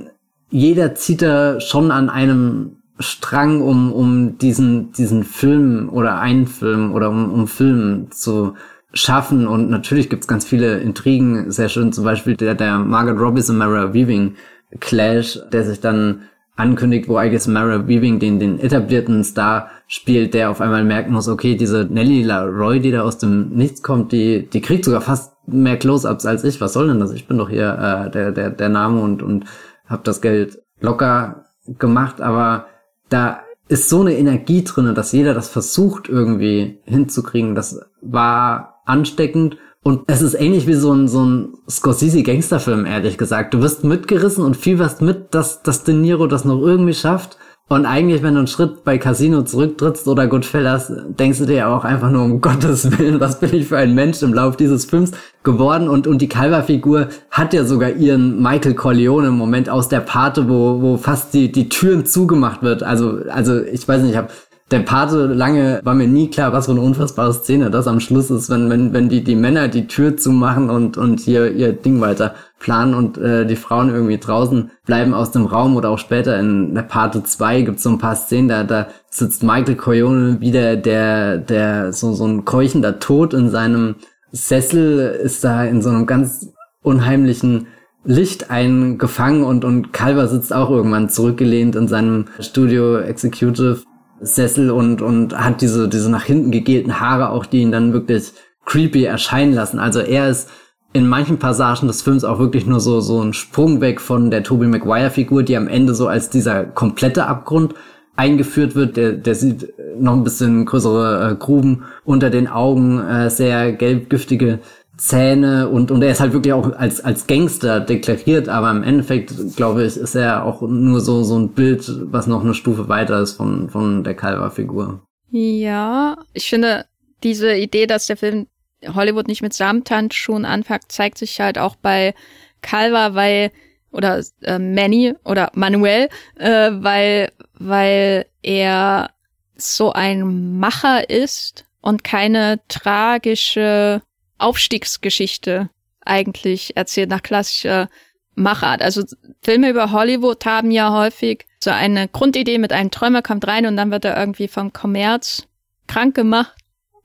jeder 0.51 0.93
zieht 0.93 1.23
da 1.23 1.59
schon 1.59 1.89
an 1.89 2.09
einem 2.09 2.78
Strang, 2.99 3.61
um, 3.61 3.91
um 3.93 4.37
diesen, 4.37 4.91
diesen 4.91 5.23
Film 5.23 5.89
oder 5.89 6.19
einen 6.19 6.47
Film 6.47 6.93
oder 6.93 7.09
um, 7.09 7.31
um 7.31 7.47
Film 7.47 8.11
zu 8.11 8.55
schaffen. 8.93 9.47
Und 9.47 9.69
natürlich 9.69 10.09
gibt's 10.09 10.27
ganz 10.27 10.45
viele 10.45 10.79
Intrigen, 10.79 11.51
sehr 11.51 11.69
schön, 11.69 11.93
zum 11.93 12.03
Beispiel 12.03 12.35
der, 12.35 12.55
der 12.55 12.77
Margaret 12.79 13.19
Robbie 13.19 13.43
und 13.47 13.57
Mara 13.57 13.93
Weaving 13.93 14.35
Clash, 14.79 15.39
der 15.51 15.63
sich 15.63 15.79
dann 15.79 16.23
ankündigt, 16.55 17.07
wo 17.07 17.13
guess 17.13 17.47
Mara 17.47 17.87
Weaving 17.87 18.19
den, 18.19 18.39
den 18.39 18.59
etablierten 18.59 19.23
Star 19.23 19.69
spielt, 19.87 20.33
der 20.33 20.49
auf 20.49 20.59
einmal 20.59 20.83
merken 20.83 21.13
muss, 21.13 21.29
okay, 21.29 21.55
diese 21.55 21.87
Nelly 21.89 22.23
LaRoy, 22.23 22.81
die 22.81 22.91
da 22.91 23.03
aus 23.03 23.17
dem 23.17 23.49
Nichts 23.49 23.81
kommt, 23.81 24.11
die, 24.11 24.47
die 24.49 24.61
kriegt 24.61 24.83
sogar 24.83 25.01
fast 25.01 25.33
mehr 25.47 25.77
Close-Ups 25.77 26.25
als 26.25 26.43
ich. 26.43 26.59
Was 26.59 26.73
soll 26.73 26.87
denn 26.87 26.99
das? 26.99 27.13
Ich 27.13 27.27
bin 27.27 27.37
doch 27.37 27.49
hier 27.49 28.07
äh, 28.07 28.11
der, 28.11 28.31
der, 28.31 28.49
der 28.49 28.69
Name 28.69 28.99
und, 28.99 29.23
und 29.23 29.45
hab 29.87 30.03
das 30.03 30.21
Geld 30.21 30.61
locker 30.81 31.45
gemacht, 31.79 32.19
aber 32.21 32.65
da 33.09 33.41
ist 33.67 33.89
so 33.89 34.01
eine 34.01 34.17
Energie 34.17 34.63
drinne, 34.63 34.93
dass 34.93 35.11
jeder 35.11 35.33
das 35.33 35.49
versucht 35.49 36.09
irgendwie 36.09 36.79
hinzukriegen. 36.85 37.53
Das 37.55 37.79
war 38.01 38.81
ansteckend 38.85 39.57
und 39.83 40.03
es 40.07 40.21
ist 40.21 40.33
ähnlich 40.33 40.67
wie 40.67 40.73
so 40.73 40.91
ein, 40.91 41.07
so 41.07 41.23
ein 41.23 41.53
Scorsese-Gangsterfilm, 41.69 42.85
ehrlich 42.85 43.17
gesagt. 43.17 43.53
Du 43.53 43.61
wirst 43.61 43.83
mitgerissen 43.83 44.43
und 44.43 44.57
fieberst 44.57 45.01
mit, 45.01 45.33
dass, 45.33 45.63
dass 45.63 45.83
De 45.83 45.93
Niro 45.93 46.27
das 46.27 46.45
noch 46.45 46.61
irgendwie 46.61 46.93
schafft. 46.93 47.37
Und 47.71 47.85
eigentlich, 47.85 48.23
wenn 48.23 48.33
du 48.33 48.39
einen 48.39 48.47
Schritt 48.47 48.83
bei 48.83 48.97
Casino 48.97 49.43
zurücktrittst 49.43 50.07
oder 50.07 50.25
Goodfellas, 50.25 50.91
denkst 51.07 51.37
du 51.37 51.45
dir 51.45 51.69
auch 51.69 51.85
einfach 51.85 52.09
nur, 52.09 52.23
um 52.23 52.41
Gottes 52.41 52.97
Willen, 52.97 53.19
was 53.19 53.39
bin 53.39 53.53
ich 53.53 53.67
für 53.67 53.77
ein 53.77 53.93
Mensch 53.93 54.23
im 54.23 54.33
Lauf 54.33 54.57
dieses 54.57 54.85
Films 54.85 55.11
geworden? 55.43 55.87
Und, 55.87 56.07
und 56.07 56.19
die 56.19 56.27
Calva-Figur 56.27 57.09
hat 57.29 57.53
ja 57.53 57.65
sogar 57.65 57.91
ihren 57.91 58.41
Michael 58.41 58.73
Corleone 58.73 59.27
im 59.27 59.37
Moment 59.37 59.69
aus 59.69 59.87
der 59.87 59.99
Pate, 59.99 60.49
wo, 60.49 60.81
wo 60.81 60.97
fast 60.97 61.35
die, 61.35 61.51
die 61.51 61.69
Türen 61.69 62.07
zugemacht 62.07 62.63
wird. 62.63 62.81
Also, 62.81 63.19
also 63.29 63.61
ich 63.61 63.87
weiß 63.87 64.01
nicht, 64.01 64.11
ich 64.11 64.17
habe 64.17 64.29
der 64.71 64.79
Pate 64.79 65.25
lange 65.25 65.81
war 65.83 65.95
mir 65.95 66.07
nie 66.07 66.29
klar, 66.29 66.53
was 66.53 66.65
für 66.65 66.73
eine 66.73 66.81
unfassbare 66.81 67.33
Szene 67.33 67.71
das 67.71 67.87
am 67.87 67.99
Schluss 67.99 68.29
ist, 68.29 68.49
wenn, 68.49 68.69
wenn, 68.69 68.93
wenn 68.93 69.09
die, 69.09 69.23
die 69.23 69.35
Männer 69.35 69.67
die 69.67 69.87
Tür 69.87 70.15
zumachen 70.15 70.69
und, 70.69 70.97
und 70.97 71.19
hier 71.19 71.51
ihr 71.51 71.73
Ding 71.73 72.01
weiter 72.01 72.35
planen 72.59 72.93
und 72.93 73.17
äh, 73.17 73.45
die 73.45 73.55
Frauen 73.55 73.89
irgendwie 73.89 74.19
draußen 74.19 74.69
bleiben 74.85 75.13
aus 75.13 75.31
dem 75.31 75.45
Raum 75.45 75.75
oder 75.75 75.89
auch 75.89 75.97
später 75.97 76.39
in 76.39 76.75
der 76.75 76.83
Pate 76.83 77.23
2 77.23 77.61
gibt 77.61 77.77
es 77.77 77.83
so 77.83 77.89
ein 77.89 77.97
paar 77.97 78.15
Szenen, 78.15 78.47
da, 78.47 78.63
da 78.63 78.87
sitzt 79.09 79.43
Michael 79.43 79.75
Corleone 79.75 80.39
wieder, 80.39 80.75
der, 80.75 81.37
der 81.37 81.91
so, 81.91 82.13
so 82.13 82.25
ein 82.25 82.45
keuchender 82.45 82.99
Tod 82.99 83.33
in 83.33 83.49
seinem 83.49 83.95
Sessel 84.31 84.99
ist 84.99 85.43
da 85.43 85.63
in 85.63 85.81
so 85.81 85.89
einem 85.89 86.05
ganz 86.05 86.53
unheimlichen 86.83 87.67
Licht 88.05 88.49
eingefangen 88.51 89.43
und, 89.43 89.65
und 89.65 89.93
Calver 89.93 90.27
sitzt 90.27 90.53
auch 90.53 90.69
irgendwann 90.69 91.09
zurückgelehnt 91.09 91.75
in 91.75 91.87
seinem 91.87 92.25
Studio 92.39 92.99
Executive 92.99 93.83
Sessel 94.21 94.71
und, 94.71 95.01
und 95.01 95.37
hat 95.37 95.61
diese, 95.61 95.87
diese 95.87 96.09
nach 96.09 96.23
hinten 96.23 96.51
gegelten 96.51 96.99
Haare 96.99 97.29
auch, 97.29 97.45
die 97.45 97.61
ihn 97.61 97.71
dann 97.71 97.93
wirklich 97.93 98.33
creepy 98.65 99.03
erscheinen 99.03 99.53
lassen. 99.53 99.79
Also 99.79 99.99
er 99.99 100.29
ist 100.29 100.49
in 100.93 101.07
manchen 101.07 101.37
Passagen 101.37 101.87
des 101.87 102.01
Films 102.01 102.23
auch 102.23 102.39
wirklich 102.39 102.65
nur 102.65 102.79
so, 102.79 102.99
so 102.99 103.21
ein 103.21 103.33
Sprung 103.33 103.81
weg 103.81 104.01
von 104.01 104.31
der 104.31 104.43
Tobey 104.43 104.67
Maguire 104.67 105.11
Figur, 105.11 105.43
die 105.43 105.55
am 105.55 105.67
Ende 105.67 105.93
so 105.93 106.07
als 106.07 106.29
dieser 106.29 106.63
komplette 106.63 107.27
Abgrund 107.27 107.75
eingeführt 108.15 108.75
wird. 108.75 108.97
Der, 108.97 109.13
der 109.13 109.35
sieht 109.35 109.73
noch 109.97 110.13
ein 110.13 110.23
bisschen 110.23 110.65
größere 110.65 111.31
äh, 111.31 111.35
Gruben 111.35 111.83
unter 112.03 112.29
den 112.29 112.47
Augen, 112.47 112.99
äh, 112.99 113.29
sehr 113.29 113.71
gelbgiftige 113.71 114.59
Zähne 114.99 115.69
und, 115.69 115.91
und 115.91 116.01
er 116.01 116.11
ist 116.11 116.19
halt 116.19 116.33
wirklich 116.33 116.53
auch 116.53 116.73
als, 116.73 116.99
als 116.99 117.25
Gangster 117.25 117.79
deklariert, 117.79 118.49
aber 118.49 118.69
im 118.69 118.83
Endeffekt, 118.83 119.33
glaube 119.55 119.85
ich, 119.85 119.95
ist 119.95 120.15
er 120.15 120.43
auch 120.43 120.61
nur 120.61 120.99
so, 120.99 121.23
so 121.23 121.39
ein 121.39 121.53
Bild, 121.53 121.89
was 122.11 122.27
noch 122.27 122.43
eine 122.43 122.53
Stufe 122.53 122.89
weiter 122.89 123.21
ist 123.21 123.33
von, 123.33 123.69
von 123.69 124.03
der 124.03 124.13
Calva-Figur. 124.13 125.01
Ja, 125.31 126.17
ich 126.33 126.49
finde, 126.49 126.85
diese 127.23 127.55
Idee, 127.55 127.87
dass 127.87 128.07
der 128.07 128.17
Film 128.17 128.47
Hollywood 128.93 129.27
nicht 129.27 129.41
mit 129.41 129.53
Samthandschuhen 129.53 130.43
anfängt, 130.43 130.91
zeigt 130.91 131.17
sich 131.17 131.39
halt 131.39 131.57
auch 131.57 131.75
bei 131.75 132.13
Calva, 132.61 133.15
weil, 133.15 133.51
oder 133.91 134.21
äh, 134.41 134.59
Manny 134.59 135.15
oder 135.23 135.49
Manuel, 135.53 136.09
äh, 136.35 136.71
weil, 136.73 137.31
weil 137.53 138.25
er 138.41 139.11
so 139.55 139.93
ein 139.93 140.59
Macher 140.59 141.09
ist 141.09 141.65
und 141.81 142.03
keine 142.03 142.59
tragische 142.67 144.01
Aufstiegsgeschichte 144.39 145.69
eigentlich 146.05 146.75
erzählt 146.75 147.09
nach 147.09 147.21
klassischer 147.21 147.89
Machart. 148.35 148.81
Also 148.81 149.03
Filme 149.41 149.69
über 149.69 149.91
Hollywood 149.91 150.45
haben 150.45 150.71
ja 150.71 150.93
häufig 150.93 151.45
so 151.61 151.69
eine 151.71 152.07
Grundidee 152.07 152.57
mit 152.57 152.73
einem 152.73 152.91
Träumer 152.91 153.21
kommt 153.21 153.45
rein 153.47 153.65
und 153.65 153.77
dann 153.77 153.91
wird 153.91 154.05
er 154.05 154.17
irgendwie 154.17 154.47
vom 154.47 154.73
Kommerz 154.73 155.47
krank 155.87 156.15
gemacht 156.15 156.55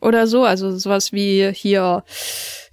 oder 0.00 0.26
so. 0.26 0.44
Also 0.44 0.76
sowas 0.76 1.12
wie 1.12 1.50
hier 1.52 2.04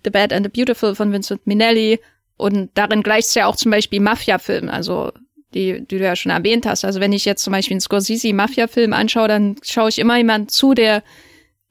The 0.03 0.09
Bad 0.09 0.31
and 0.33 0.45
the 0.45 0.51
Beautiful 0.51 0.95
von 0.95 1.11
Vincent 1.11 1.45
Minnelli. 1.47 1.99
Und 2.37 2.71
darin 2.75 3.03
gleicht 3.03 3.29
es 3.29 3.35
ja 3.35 3.47
auch 3.47 3.55
zum 3.55 3.71
Beispiel 3.71 3.99
Mafia-Film, 3.99 4.69
also 4.69 5.11
die, 5.53 5.85
die 5.85 5.97
du 5.97 6.03
ja 6.03 6.15
schon 6.15 6.31
erwähnt 6.31 6.65
hast. 6.65 6.85
Also 6.85 6.99
wenn 6.99 7.13
ich 7.13 7.25
jetzt 7.25 7.43
zum 7.43 7.51
Beispiel 7.53 7.75
einen 7.75 7.81
Scorsese-Mafia-Film 7.81 8.93
anschaue, 8.93 9.27
dann 9.27 9.57
schaue 9.63 9.89
ich 9.89 9.99
immer 9.99 10.17
jemand 10.17 10.51
zu, 10.51 10.73
der, 10.73 11.03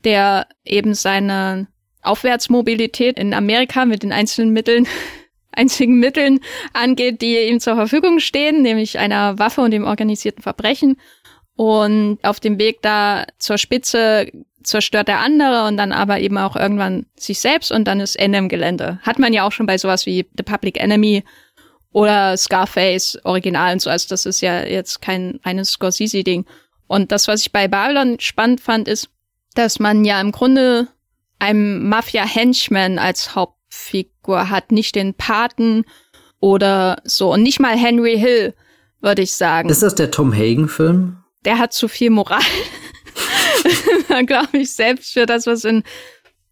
der 0.05 0.46
eben 0.64 0.94
seine 0.94 1.66
Aufwärtsmobilität 2.03 3.19
in 3.19 3.35
Amerika 3.35 3.85
mit 3.85 4.03
den 4.03 4.13
einzelnen 4.13 4.53
Mitteln, 4.53 4.87
einzigen 5.53 5.99
Mitteln 5.99 6.41
angeht, 6.73 7.23
die 7.23 7.39
ihm 7.39 7.61
zur 7.61 7.75
Verfügung 7.75 8.21
stehen, 8.21 8.63
nämlich 8.63 8.99
einer 8.99 9.39
Waffe 9.39 9.61
und 9.61 9.73
dem 9.73 9.85
organisierten 9.85 10.43
Verbrechen. 10.43 10.97
Und 11.57 12.19
auf 12.23 12.41
dem 12.41 12.59
Weg 12.59 12.81
da 12.83 13.27
zur 13.39 13.59
Spitze 13.59 14.31
zerstört 14.63 15.09
der 15.09 15.21
andere 15.21 15.67
und 15.67 15.77
dann 15.77 15.93
aber 15.93 16.21
eben 16.21 16.39
auch 16.39 16.57
irgendwann 16.57 17.07
sich 17.17 17.41
selbst 17.41 17.73
und 17.73 17.85
dann 17.85 18.01
ist 18.01 18.17
Ende 18.17 18.39
im 18.39 18.49
Gelände. 18.49 18.99
Hat 19.03 19.19
man 19.19 19.33
ja 19.33 19.47
auch 19.47 19.53
schon 19.53 19.67
bei 19.67 19.79
sowas 19.79 20.07
wie 20.07 20.27
The 20.37 20.43
Public 20.43 20.81
Enemy 20.81 21.25
oder 21.93 22.37
Scarface 22.37 23.19
Original 23.25 23.73
und 23.73 23.83
so. 23.83 23.91
Also 23.91 24.09
das 24.09 24.27
ist 24.27 24.41
ja 24.41 24.65
jetzt 24.65 25.03
kein 25.03 25.41
reines 25.45 25.73
Scorsese-Ding. 25.73 26.47
Und 26.87 27.13
das, 27.13 27.29
was 27.29 27.41
ich 27.43 27.53
bei 27.53 27.69
Babylon 27.69 28.21
spannend 28.21 28.61
fand, 28.61 28.89
ist, 28.89 29.09
dass 29.55 29.79
man 29.79 30.05
ja 30.05 30.21
im 30.21 30.33
Grunde 30.33 30.89
einem 31.40 31.88
Mafia-Henchman 31.88 32.98
als 32.98 33.35
Hauptfigur 33.35 34.48
hat, 34.50 34.70
nicht 34.70 34.94
den 34.94 35.14
Paten 35.14 35.85
oder 36.38 37.03
so. 37.05 37.33
Und 37.33 37.42
nicht 37.42 37.61
mal 37.61 37.76
Henry 37.76 38.18
Hill, 38.18 38.55
würde 39.00 39.22
ich 39.22 39.33
sagen. 39.33 39.68
Ist 39.68 39.83
das 39.83 39.94
der 39.94 40.11
Tom 40.11 40.33
Hagen-Film? 40.33 41.16
Der 41.44 41.59
hat 41.59 41.72
zu 41.72 41.88
viel 41.88 42.11
Moral. 42.11 42.40
glaube 44.26 44.59
ich, 44.59 44.72
selbst 44.72 45.12
für 45.12 45.26
das, 45.26 45.46
was 45.46 45.64
in 45.64 45.83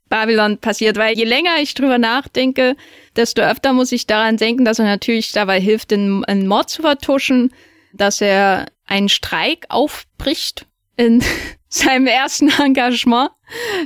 Babylon 0.08 0.58
passiert. 0.58 0.96
Weil 0.96 1.16
je 1.16 1.24
länger 1.24 1.56
ich 1.60 1.74
drüber 1.74 1.98
nachdenke, 1.98 2.76
desto 3.16 3.42
öfter 3.42 3.72
muss 3.72 3.92
ich 3.92 4.06
daran 4.06 4.36
denken, 4.36 4.64
dass 4.64 4.78
er 4.78 4.86
natürlich 4.86 5.32
dabei 5.32 5.60
hilft, 5.60 5.92
einen 5.92 6.46
Mord 6.46 6.70
zu 6.70 6.82
vertuschen, 6.82 7.52
dass 7.92 8.20
er 8.20 8.66
einen 8.86 9.08
Streik 9.08 9.66
aufbricht 9.68 10.66
in 10.96 11.22
seinem 11.68 12.06
ersten 12.06 12.48
Engagement, 12.60 13.30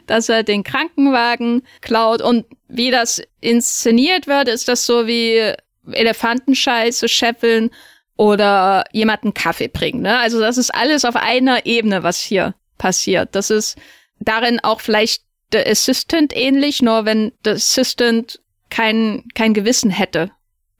dass 0.06 0.28
er 0.28 0.42
den 0.42 0.64
Krankenwagen 0.64 1.62
klaut 1.80 2.22
und 2.22 2.46
wie 2.68 2.90
das 2.90 3.22
inszeniert 3.40 4.26
wird, 4.26 4.48
ist 4.48 4.68
das 4.68 4.86
so 4.86 5.06
wie 5.06 5.52
Elefantenscheiße 5.90 7.08
scheffeln 7.08 7.70
oder 8.16 8.84
jemanden 8.92 9.34
Kaffee 9.34 9.68
bringen. 9.68 10.02
Ne? 10.02 10.18
Also 10.18 10.40
das 10.40 10.58
ist 10.58 10.74
alles 10.74 11.04
auf 11.04 11.16
einer 11.16 11.66
Ebene, 11.66 12.02
was 12.02 12.20
hier 12.20 12.54
passiert. 12.78 13.34
Das 13.34 13.50
ist 13.50 13.76
darin 14.20 14.60
auch 14.60 14.80
vielleicht 14.80 15.24
der 15.52 15.68
Assistant 15.68 16.34
ähnlich, 16.34 16.82
nur 16.82 17.04
wenn 17.04 17.32
der 17.44 17.54
Assistant 17.54 18.40
kein, 18.70 19.24
kein 19.34 19.54
Gewissen 19.54 19.90
hätte. 19.90 20.30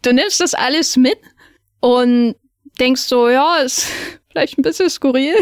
Du 0.03 0.13
nimmst 0.13 0.41
das 0.41 0.55
alles 0.55 0.97
mit 0.97 1.19
und 1.81 2.37
denkst 2.81 3.03
so, 3.03 3.29
ja, 3.29 3.59
ist 3.59 3.87
vielleicht 4.31 4.59
ein 4.59 4.63
bisschen 4.63 4.89
skurril, 4.89 5.35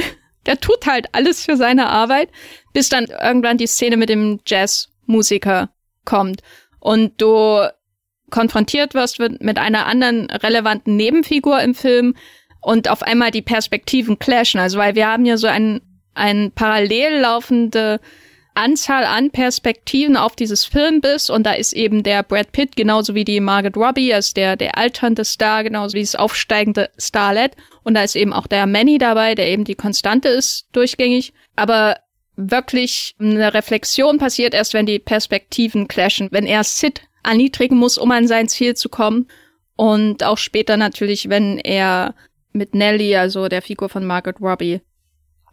der 0.47 0.61
tut 0.61 0.87
halt 0.87 1.09
alles 1.13 1.45
für 1.45 1.57
seine 1.57 1.89
Arbeit, 1.89 2.31
bis 2.73 2.89
dann 2.89 3.07
irgendwann 3.07 3.59
die 3.59 3.67
Szene 3.67 3.97
mit 3.97 4.09
dem 4.09 4.41
Jazzmusiker 4.47 5.71
kommt 6.05 6.43
und 6.79 7.21
du 7.21 7.69
konfrontiert 8.31 8.95
wirst 8.95 9.19
mit 9.19 9.59
einer 9.59 9.87
anderen 9.87 10.31
relevanten 10.31 10.97
Nebenfigur 10.97 11.61
im 11.61 11.75
Film 11.75 12.15
und 12.61 12.89
auf 12.89 13.03
einmal 13.03 13.31
die 13.31 13.43
Perspektiven 13.43 14.19
clashen. 14.19 14.61
Also 14.61 14.79
weil 14.79 14.95
wir 14.95 15.09
haben 15.09 15.25
ja 15.25 15.37
so 15.37 15.47
ein, 15.47 15.81
ein 16.15 16.53
parallel 16.55 17.21
laufende 17.21 18.01
Anzahl 18.55 19.05
an 19.05 19.31
Perspektiven 19.31 20.17
auf 20.17 20.37
dieses 20.37 20.65
Filmbiss 20.65 21.31
und 21.31 21.45
da 21.45 21.53
ist 21.53 21.73
eben 21.73 22.03
der 22.03 22.23
Brad 22.23 22.53
Pitt 22.53 22.77
genauso 22.77 23.15
wie 23.15 23.25
die 23.25 23.41
Margaret 23.41 23.77
Robbie 23.77 24.13
als 24.13 24.35
der 24.35 24.57
der 24.57 24.77
alternde 24.77 25.25
Star 25.25 25.63
genauso 25.63 25.95
wie 25.95 26.03
das 26.03 26.17
aufsteigende 26.17 26.91
Starlet 26.99 27.57
und 27.83 27.95
da 27.95 28.03
ist 28.03 28.17
eben 28.17 28.33
auch 28.33 28.47
der 28.47 28.67
Manny 28.67 28.99
dabei, 28.99 29.35
der 29.35 29.49
eben 29.49 29.65
die 29.65 29.75
Konstante 29.75 30.29
ist 30.29 30.67
durchgängig, 30.73 31.33
aber 31.57 31.97
wirklich 32.37 33.15
eine 33.19 33.53
Reflexion 33.53 34.19
passiert 34.19 34.55
erst, 34.55 34.75
wenn 34.75 34.87
die 34.87 34.99
Perspektiven 34.99 35.89
clashen, 35.89 36.29
wenn 36.31 36.47
er 36.47 36.65
Sid 36.65 37.03
erniedrigen 37.23 37.77
muss, 37.77 37.99
um 37.99 38.11
an 38.11 38.27
sein 38.27 38.49
Ziel 38.49 38.75
zu 38.75 38.89
kommen 38.89 39.29
und 39.77 40.25
auch 40.25 40.39
später 40.39 40.77
natürlich, 40.77 41.29
wenn 41.29 41.59
er 41.59 42.15
mit 42.53 42.75
Nelly, 42.75 43.17
also 43.17 43.49
der 43.49 43.63
Figur 43.63 43.89
von 43.89 44.05
Margaret 44.05 44.41
Robbie, 44.41 44.81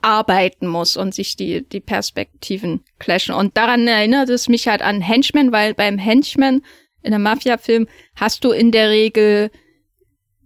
arbeiten 0.01 0.67
muss 0.67 0.97
und 0.97 1.13
sich 1.13 1.35
die, 1.35 1.67
die 1.67 1.79
Perspektiven 1.79 2.83
clashen. 2.99 3.33
Und 3.33 3.57
daran 3.57 3.87
erinnert 3.87 4.29
es 4.29 4.47
mich 4.47 4.67
halt 4.67 4.81
an 4.81 5.01
Henchman, 5.01 5.51
weil 5.51 5.73
beim 5.73 5.97
Henchman 5.97 6.61
in 7.01 7.13
einem 7.13 7.23
Mafia-Film 7.23 7.87
hast 8.15 8.43
du 8.43 8.51
in 8.51 8.71
der 8.71 8.89
Regel 8.89 9.49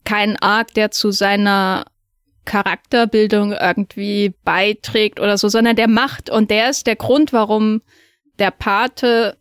keinen 0.04 0.38
Arc, 0.38 0.74
der 0.74 0.92
zu 0.92 1.12
seiner 1.12 1.86
Charakterbildung 2.46 3.54
irgendwie 3.54 4.34
beiträgt 4.44 5.20
oder 5.20 5.38
so, 5.38 5.48
sondern 5.48 5.76
der 5.76 5.88
macht 5.88 6.30
und 6.30 6.50
der 6.50 6.70
ist 6.70 6.88
der 6.88 6.96
Grund, 6.96 7.34
warum 7.34 7.82
der 8.40 8.52
Pate 8.52 9.38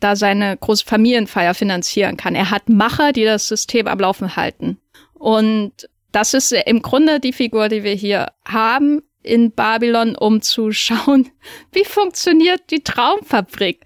da 0.00 0.16
seine 0.16 0.56
große 0.56 0.84
Familienfeier 0.84 1.54
finanzieren 1.54 2.16
kann. 2.16 2.34
Er 2.34 2.50
hat 2.50 2.68
Macher, 2.68 3.12
die 3.12 3.24
das 3.24 3.46
System 3.46 3.86
am 3.86 4.00
Laufen 4.00 4.34
halten. 4.36 4.78
Und 5.14 5.88
das 6.10 6.34
ist 6.34 6.52
im 6.52 6.82
Grunde 6.82 7.20
die 7.20 7.32
Figur, 7.32 7.68
die 7.68 7.84
wir 7.84 7.94
hier 7.94 8.32
haben 8.44 9.02
in 9.22 9.52
Babylon, 9.52 10.16
um 10.16 10.42
zu 10.42 10.72
schauen, 10.72 11.30
wie 11.72 11.84
funktioniert 11.84 12.70
die 12.70 12.82
Traumfabrik. 12.82 13.84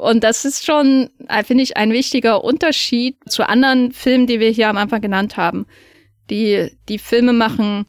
Und 0.00 0.24
das 0.24 0.44
ist 0.46 0.64
schon, 0.64 1.10
äh, 1.28 1.44
finde 1.44 1.62
ich, 1.62 1.76
ein 1.76 1.92
wichtiger 1.92 2.42
Unterschied 2.42 3.16
zu 3.28 3.46
anderen 3.46 3.92
Filmen, 3.92 4.26
die 4.26 4.40
wir 4.40 4.50
hier 4.50 4.68
am 4.68 4.78
Anfang 4.78 5.02
genannt 5.02 5.36
haben. 5.36 5.66
Die, 6.30 6.70
die 6.88 6.98
Filme 6.98 7.32
machen 7.32 7.86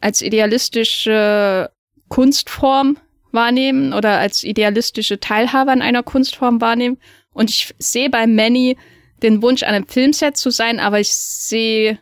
als 0.00 0.22
idealistische 0.22 1.70
Kunstform 2.08 2.96
wahrnehmen 3.32 3.92
oder 3.92 4.18
als 4.18 4.44
idealistische 4.44 5.18
Teilhaber 5.18 5.72
an 5.72 5.82
einer 5.82 6.04
Kunstform 6.04 6.60
wahrnehmen. 6.60 6.98
Und 7.32 7.50
ich 7.50 7.74
sehe 7.78 8.08
bei 8.08 8.26
Manny 8.26 8.78
den 9.22 9.42
Wunsch, 9.42 9.64
an 9.64 9.74
einem 9.74 9.88
Filmset 9.88 10.36
zu 10.36 10.50
sein, 10.50 10.78
aber 10.78 11.00
ich 11.00 11.12
sehe 11.12 11.98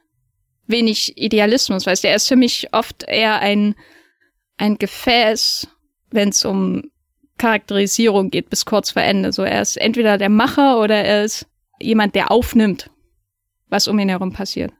wenig 0.66 1.16
Idealismus, 1.16 1.87
weißt 1.87 2.05
du, 2.05 2.09
er 2.09 2.16
ist 2.16 2.29
für 2.29 2.37
mich 2.37 2.69
oft 2.73 3.05
eher 3.07 3.40
ein, 3.40 3.75
ein 4.59 4.77
Gefäß, 4.77 5.69
wenn 6.11 6.29
es 6.29 6.45
um 6.45 6.90
Charakterisierung 7.38 8.31
geht, 8.31 8.51
bis 8.51 8.64
kurz 8.64 8.90
vor 8.90 9.03
Ende. 9.03 9.33
So, 9.33 9.42
er 9.42 9.62
ist 9.62 9.77
entweder 9.77 10.18
der 10.18 10.31
Macher 10.31 10.81
oder 10.81 10.96
er 10.96 11.25
ist 11.25 11.46
jemand, 11.81 12.14
der 12.14 12.31
aufnimmt, 12.31 12.90
was 13.68 13.88
um 13.88 13.99
ihn 13.99 14.09
herum 14.09 14.33
passiert. 14.33 14.72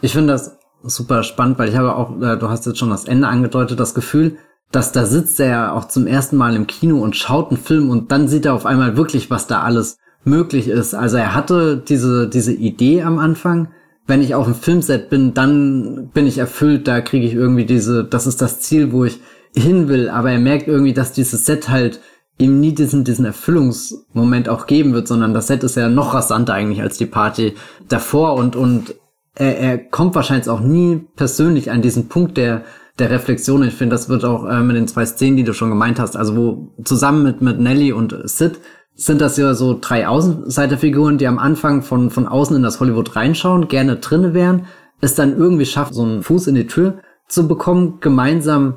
Ich 0.00 0.12
finde 0.12 0.32
das 0.32 0.58
super 0.82 1.22
spannend, 1.22 1.58
weil 1.58 1.68
ich 1.68 1.76
habe 1.76 1.94
auch, 1.94 2.10
äh, 2.20 2.36
du 2.36 2.48
hast 2.48 2.66
jetzt 2.66 2.78
schon 2.78 2.90
das 2.90 3.04
Ende 3.04 3.28
angedeutet, 3.28 3.80
das 3.80 3.94
Gefühl, 3.94 4.38
dass 4.72 4.92
da 4.92 5.04
sitzt 5.04 5.40
er 5.40 5.46
ja 5.46 5.72
auch 5.72 5.86
zum 5.86 6.06
ersten 6.06 6.36
Mal 6.36 6.54
im 6.54 6.66
Kino 6.66 7.02
und 7.02 7.16
schaut 7.16 7.50
einen 7.50 7.60
Film 7.60 7.90
und 7.90 8.12
dann 8.12 8.28
sieht 8.28 8.46
er 8.46 8.54
auf 8.54 8.66
einmal 8.66 8.96
wirklich, 8.96 9.30
was 9.30 9.46
da 9.46 9.62
alles 9.62 9.98
möglich 10.24 10.68
ist. 10.68 10.94
Also 10.94 11.16
er 11.16 11.34
hatte 11.34 11.76
diese, 11.76 12.28
diese 12.28 12.52
Idee 12.52 13.02
am 13.02 13.18
Anfang, 13.18 13.68
wenn 14.06 14.22
ich 14.22 14.34
auf 14.34 14.44
dem 14.44 14.54
Filmset 14.54 15.10
bin, 15.10 15.34
dann 15.34 16.10
bin 16.12 16.26
ich 16.26 16.38
erfüllt, 16.38 16.88
da 16.88 17.00
kriege 17.00 17.26
ich 17.26 17.34
irgendwie 17.34 17.64
diese, 17.64 18.04
das 18.04 18.26
ist 18.26 18.40
das 18.42 18.60
Ziel, 18.60 18.92
wo 18.92 19.04
ich 19.04 19.20
hin 19.54 19.88
will, 19.88 20.08
aber 20.08 20.30
er 20.30 20.38
merkt 20.38 20.68
irgendwie, 20.68 20.92
dass 20.92 21.12
dieses 21.12 21.44
Set 21.46 21.68
halt 21.68 22.00
ihm 22.38 22.60
nie 22.60 22.74
diesen, 22.74 23.04
diesen 23.04 23.24
Erfüllungsmoment 23.24 24.48
auch 24.48 24.66
geben 24.66 24.92
wird, 24.94 25.08
sondern 25.08 25.34
das 25.34 25.46
Set 25.46 25.62
ist 25.62 25.76
ja 25.76 25.88
noch 25.88 26.14
rasanter 26.14 26.54
eigentlich 26.54 26.80
als 26.80 26.96
die 26.98 27.06
Party 27.06 27.54
davor 27.88 28.34
und, 28.34 28.56
und 28.56 28.94
er, 29.34 29.58
er 29.58 29.78
kommt 29.78 30.14
wahrscheinlich 30.14 30.48
auch 30.48 30.60
nie 30.60 31.06
persönlich 31.16 31.70
an 31.70 31.82
diesen 31.82 32.08
Punkt 32.08 32.36
der, 32.36 32.62
der 32.98 33.10
Reflexion. 33.10 33.62
Ich 33.62 33.74
finde, 33.74 33.94
das 33.94 34.08
wird 34.08 34.24
auch 34.24 34.46
äh, 34.46 34.62
mit 34.62 34.76
den 34.76 34.88
zwei 34.88 35.06
Szenen, 35.06 35.36
die 35.36 35.44
du 35.44 35.52
schon 35.52 35.70
gemeint 35.70 35.98
hast, 36.00 36.16
also 36.16 36.36
wo 36.36 36.74
zusammen 36.84 37.22
mit, 37.22 37.42
mit 37.42 37.60
Nelly 37.60 37.92
und 37.92 38.16
Sid 38.24 38.58
sind 38.94 39.20
das 39.20 39.36
ja 39.36 39.54
so 39.54 39.78
drei 39.80 40.06
Außenseiterfiguren, 40.06 41.16
die 41.16 41.26
am 41.26 41.38
Anfang 41.38 41.82
von, 41.82 42.10
von 42.10 42.26
außen 42.26 42.56
in 42.56 42.62
das 42.62 42.80
Hollywood 42.80 43.16
reinschauen, 43.16 43.68
gerne 43.68 43.96
drinne 43.96 44.34
wären, 44.34 44.66
es 45.00 45.14
dann 45.14 45.36
irgendwie 45.36 45.64
schafft, 45.64 45.94
so 45.94 46.02
einen 46.02 46.22
Fuß 46.22 46.48
in 46.48 46.54
die 46.54 46.66
Tür 46.66 46.98
zu 47.26 47.48
bekommen, 47.48 47.98
gemeinsam 48.00 48.76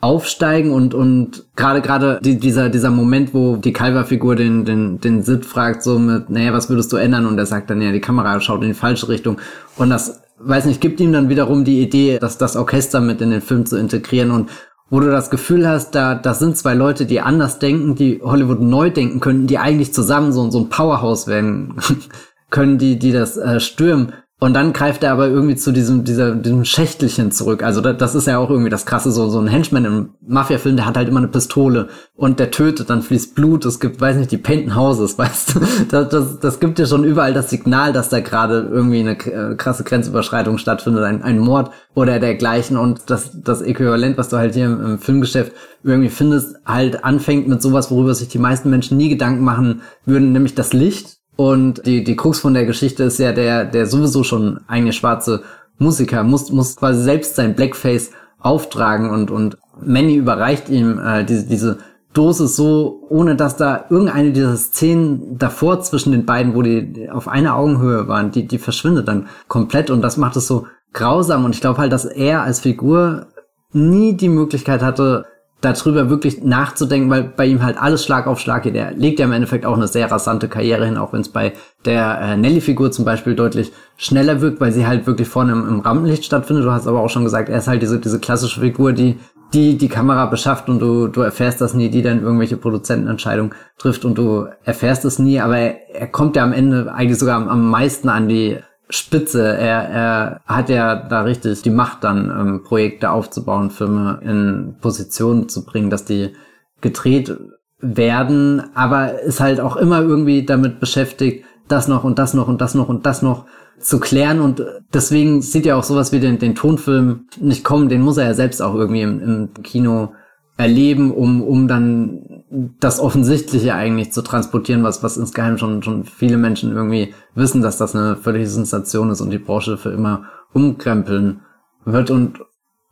aufsteigen 0.00 0.72
und 0.72 0.94
und 0.94 1.44
gerade 1.56 1.80
gerade 1.80 2.20
die, 2.22 2.38
dieser 2.38 2.68
dieser 2.68 2.90
Moment, 2.90 3.32
wo 3.32 3.56
die 3.56 3.72
Calver-Figur 3.72 4.36
den 4.36 4.64
den 4.64 5.00
den 5.00 5.22
Sid 5.22 5.46
fragt 5.46 5.82
so 5.82 5.98
mit, 5.98 6.28
naja, 6.28 6.52
was 6.52 6.68
würdest 6.68 6.92
du 6.92 6.96
ändern? 6.96 7.26
Und 7.26 7.38
er 7.38 7.46
sagt 7.46 7.70
dann 7.70 7.80
ja, 7.80 7.92
die 7.92 8.00
Kamera 8.00 8.38
schaut 8.40 8.62
in 8.62 8.68
die 8.68 8.74
falsche 8.74 9.08
Richtung. 9.08 9.38
Und 9.76 9.90
das 9.90 10.22
weiß 10.38 10.66
nicht, 10.66 10.80
gibt 10.80 11.00
ihm 11.00 11.12
dann 11.12 11.30
wiederum 11.30 11.64
die 11.64 11.82
Idee, 11.82 12.18
dass 12.18 12.36
das 12.36 12.56
Orchester 12.56 13.00
mit 13.00 13.22
in 13.22 13.30
den 13.30 13.40
Film 13.40 13.64
zu 13.64 13.76
integrieren. 13.78 14.30
Und 14.30 14.50
wo 14.90 15.00
du 15.00 15.10
das 15.10 15.30
Gefühl 15.30 15.66
hast, 15.66 15.94
da 15.94 16.14
das 16.14 16.38
sind 16.40 16.58
zwei 16.58 16.74
Leute, 16.74 17.06
die 17.06 17.20
anders 17.20 17.58
denken, 17.58 17.94
die 17.94 18.20
Hollywood 18.22 18.60
neu 18.60 18.90
denken 18.90 19.20
können, 19.20 19.46
die 19.46 19.58
eigentlich 19.58 19.94
zusammen 19.94 20.30
so 20.30 20.48
so 20.50 20.60
ein 20.60 20.68
Powerhouse 20.68 21.26
werden 21.26 21.74
können, 22.50 22.76
die 22.76 22.98
die 22.98 23.12
das 23.12 23.38
äh, 23.38 23.60
stürmen 23.60 24.12
und 24.38 24.52
dann 24.52 24.74
greift 24.74 25.02
er 25.02 25.12
aber 25.12 25.28
irgendwie 25.28 25.56
zu 25.56 25.72
diesem, 25.72 26.04
dieser, 26.04 26.34
diesem 26.34 26.66
Schächtelchen 26.66 27.32
zurück. 27.32 27.62
Also 27.62 27.80
das, 27.80 27.96
das 27.96 28.14
ist 28.14 28.26
ja 28.26 28.36
auch 28.36 28.50
irgendwie 28.50 28.68
das 28.68 28.84
Krasse, 28.84 29.10
so, 29.10 29.30
so 29.30 29.38
ein 29.38 29.48
Henchman 29.48 29.86
im 29.86 30.10
Mafia-Film, 30.26 30.76
der 30.76 30.84
hat 30.84 30.98
halt 30.98 31.08
immer 31.08 31.20
eine 31.20 31.28
Pistole 31.28 31.88
und 32.14 32.38
der 32.38 32.50
tötet, 32.50 32.90
dann 32.90 33.00
fließt 33.00 33.34
Blut, 33.34 33.64
es 33.64 33.80
gibt, 33.80 33.98
weiß 33.98 34.16
nicht, 34.16 34.30
die 34.30 34.36
Painten 34.36 34.76
Houses, 34.76 35.16
weißt 35.18 35.54
du. 35.54 35.60
Das, 35.90 36.10
das, 36.10 36.38
das 36.38 36.60
gibt 36.60 36.78
ja 36.78 36.84
schon 36.84 37.04
überall 37.04 37.32
das 37.32 37.48
Signal, 37.48 37.94
dass 37.94 38.10
da 38.10 38.20
gerade 38.20 38.68
irgendwie 38.70 39.00
eine 39.00 39.12
äh, 39.12 39.54
krasse 39.54 39.84
Grenzüberschreitung 39.84 40.58
stattfindet, 40.58 41.04
ein, 41.04 41.22
ein 41.22 41.38
Mord 41.38 41.70
oder 41.94 42.18
dergleichen. 42.18 42.76
Und 42.76 43.08
das, 43.08 43.30
das 43.42 43.62
Äquivalent, 43.62 44.18
was 44.18 44.28
du 44.28 44.36
halt 44.36 44.52
hier 44.52 44.66
im, 44.66 44.84
im 44.84 44.98
Filmgeschäft 44.98 45.52
irgendwie 45.82 46.10
findest, 46.10 46.56
halt 46.66 47.04
anfängt 47.04 47.48
mit 47.48 47.62
sowas, 47.62 47.90
worüber 47.90 48.14
sich 48.14 48.28
die 48.28 48.38
meisten 48.38 48.68
Menschen 48.68 48.98
nie 48.98 49.08
Gedanken 49.08 49.44
machen 49.44 49.80
würden, 50.04 50.32
nämlich 50.32 50.54
das 50.54 50.74
Licht 50.74 51.15
und 51.36 51.86
die, 51.86 52.02
die 52.02 52.16
Krux 52.16 52.40
von 52.40 52.54
der 52.54 52.66
Geschichte 52.66 53.04
ist 53.04 53.18
ja, 53.18 53.32
der, 53.32 53.64
der 53.64 53.86
sowieso 53.86 54.24
schon 54.24 54.60
eine 54.66 54.92
schwarze 54.92 55.42
Musiker 55.78 56.22
muss, 56.22 56.50
muss 56.50 56.76
quasi 56.76 57.02
selbst 57.02 57.36
sein 57.36 57.54
Blackface 57.54 58.10
auftragen 58.38 59.10
und, 59.10 59.30
und 59.30 59.58
Manny 59.84 60.16
überreicht 60.16 60.68
ihm 60.70 60.98
äh, 60.98 61.24
diese, 61.24 61.46
diese 61.46 61.78
Dose 62.16 62.46
so, 62.46 63.06
ohne 63.10 63.36
dass 63.36 63.56
da 63.56 63.84
irgendeine 63.90 64.32
dieser 64.32 64.56
Szenen 64.56 65.36
davor 65.36 65.82
zwischen 65.82 66.12
den 66.12 66.24
beiden, 66.24 66.54
wo 66.54 66.62
die 66.62 67.10
auf 67.10 67.28
einer 67.28 67.56
Augenhöhe 67.56 68.08
waren, 68.08 68.30
die, 68.30 68.46
die 68.46 68.58
verschwindet 68.58 69.06
dann 69.06 69.28
komplett. 69.48 69.90
Und 69.90 70.00
das 70.00 70.16
macht 70.16 70.36
es 70.36 70.46
so 70.46 70.66
grausam. 70.94 71.44
Und 71.44 71.54
ich 71.54 71.60
glaube 71.60 71.78
halt, 71.78 71.92
dass 71.92 72.06
er 72.06 72.42
als 72.42 72.60
Figur 72.60 73.26
nie 73.72 74.14
die 74.14 74.30
Möglichkeit 74.30 74.82
hatte, 74.82 75.26
darüber 75.66 76.08
wirklich 76.08 76.42
nachzudenken, 76.42 77.10
weil 77.10 77.24
bei 77.24 77.46
ihm 77.46 77.62
halt 77.62 77.76
alles 77.80 78.04
Schlag 78.04 78.26
auf 78.26 78.40
Schlag 78.40 78.62
geht. 78.62 78.74
Er 78.74 78.92
legt 78.92 79.18
ja 79.18 79.26
im 79.26 79.32
Endeffekt 79.32 79.66
auch 79.66 79.76
eine 79.76 79.88
sehr 79.88 80.10
rasante 80.10 80.48
Karriere 80.48 80.86
hin, 80.86 80.96
auch 80.96 81.12
wenn 81.12 81.20
es 81.20 81.28
bei 81.28 81.52
der 81.84 82.20
äh, 82.20 82.36
Nelly-Figur 82.36 82.92
zum 82.92 83.04
Beispiel 83.04 83.34
deutlich 83.34 83.72
schneller 83.96 84.40
wirkt, 84.40 84.60
weil 84.60 84.72
sie 84.72 84.86
halt 84.86 85.06
wirklich 85.06 85.28
vorne 85.28 85.52
im, 85.52 85.68
im 85.68 85.80
Rampenlicht 85.80 86.24
stattfindet. 86.24 86.64
Du 86.64 86.72
hast 86.72 86.86
aber 86.86 87.00
auch 87.00 87.10
schon 87.10 87.24
gesagt, 87.24 87.48
er 87.48 87.58
ist 87.58 87.68
halt 87.68 87.82
diese, 87.82 87.98
diese 87.98 88.18
klassische 88.18 88.60
Figur, 88.60 88.92
die 88.92 89.18
die 89.54 89.78
die 89.78 89.88
Kamera 89.88 90.26
beschafft 90.26 90.68
und 90.68 90.80
du, 90.80 91.06
du 91.06 91.20
erfährst 91.20 91.60
das 91.60 91.72
nie, 91.72 91.88
die 91.88 92.02
dann 92.02 92.22
irgendwelche 92.22 92.56
Produzentenentscheidungen 92.56 93.54
trifft 93.78 94.04
und 94.04 94.18
du 94.18 94.46
erfährst 94.64 95.04
es 95.04 95.18
nie, 95.18 95.40
aber 95.40 95.56
er, 95.56 95.94
er 95.94 96.06
kommt 96.08 96.36
ja 96.36 96.42
am 96.42 96.52
Ende 96.52 96.92
eigentlich 96.92 97.18
sogar 97.18 97.36
am, 97.36 97.48
am 97.48 97.70
meisten 97.70 98.08
an 98.08 98.28
die 98.28 98.58
Spitze. 98.88 99.42
Er, 99.42 99.88
er 99.88 100.40
hat 100.46 100.68
ja 100.68 100.96
da 100.96 101.22
richtig 101.22 101.62
die 101.62 101.70
Macht 101.70 102.04
dann, 102.04 102.30
ähm, 102.30 102.62
Projekte 102.62 103.10
aufzubauen, 103.10 103.70
Filme 103.70 104.20
in 104.22 104.76
Position 104.80 105.48
zu 105.48 105.64
bringen, 105.64 105.90
dass 105.90 106.04
die 106.04 106.32
gedreht 106.80 107.36
werden, 107.78 108.62
aber 108.74 109.20
ist 109.20 109.40
halt 109.40 109.60
auch 109.60 109.76
immer 109.76 110.00
irgendwie 110.00 110.44
damit 110.44 110.80
beschäftigt, 110.80 111.44
das 111.68 111.88
noch 111.88 112.04
und 112.04 112.18
das 112.18 112.32
noch 112.32 112.48
und 112.48 112.60
das 112.60 112.74
noch 112.74 112.88
und 112.88 113.06
das 113.06 113.22
noch 113.22 113.46
zu 113.78 114.00
klären. 114.00 114.40
Und 114.40 114.64
deswegen 114.94 115.42
sieht 115.42 115.66
ja 115.66 115.76
auch 115.76 115.84
sowas 115.84 116.12
wie 116.12 116.20
den, 116.20 116.38
den 116.38 116.54
Tonfilm 116.54 117.26
nicht 117.40 117.64
kommen, 117.64 117.88
den 117.88 118.02
muss 118.02 118.16
er 118.16 118.26
ja 118.26 118.34
selbst 118.34 118.62
auch 118.62 118.74
irgendwie 118.74 119.02
im, 119.02 119.20
im 119.20 119.62
Kino 119.62 120.12
erleben, 120.56 121.10
um, 121.12 121.42
um 121.42 121.68
dann 121.68 122.44
das 122.80 123.00
Offensichtliche 123.00 123.74
eigentlich 123.74 124.12
zu 124.12 124.22
transportieren, 124.22 124.82
was, 124.82 125.02
was 125.02 125.16
insgeheim 125.16 125.58
schon, 125.58 125.82
schon 125.82 126.04
viele 126.04 126.38
Menschen 126.38 126.72
irgendwie 126.72 127.14
wissen, 127.34 127.60
dass 127.60 127.76
das 127.76 127.94
eine 127.94 128.16
völlige 128.16 128.46
Sensation 128.46 129.10
ist 129.10 129.20
und 129.20 129.30
die 129.30 129.38
Branche 129.38 129.76
für 129.76 129.90
immer 129.90 130.24
umkrempeln 130.52 131.40
wird. 131.84 132.10
Und 132.10 132.40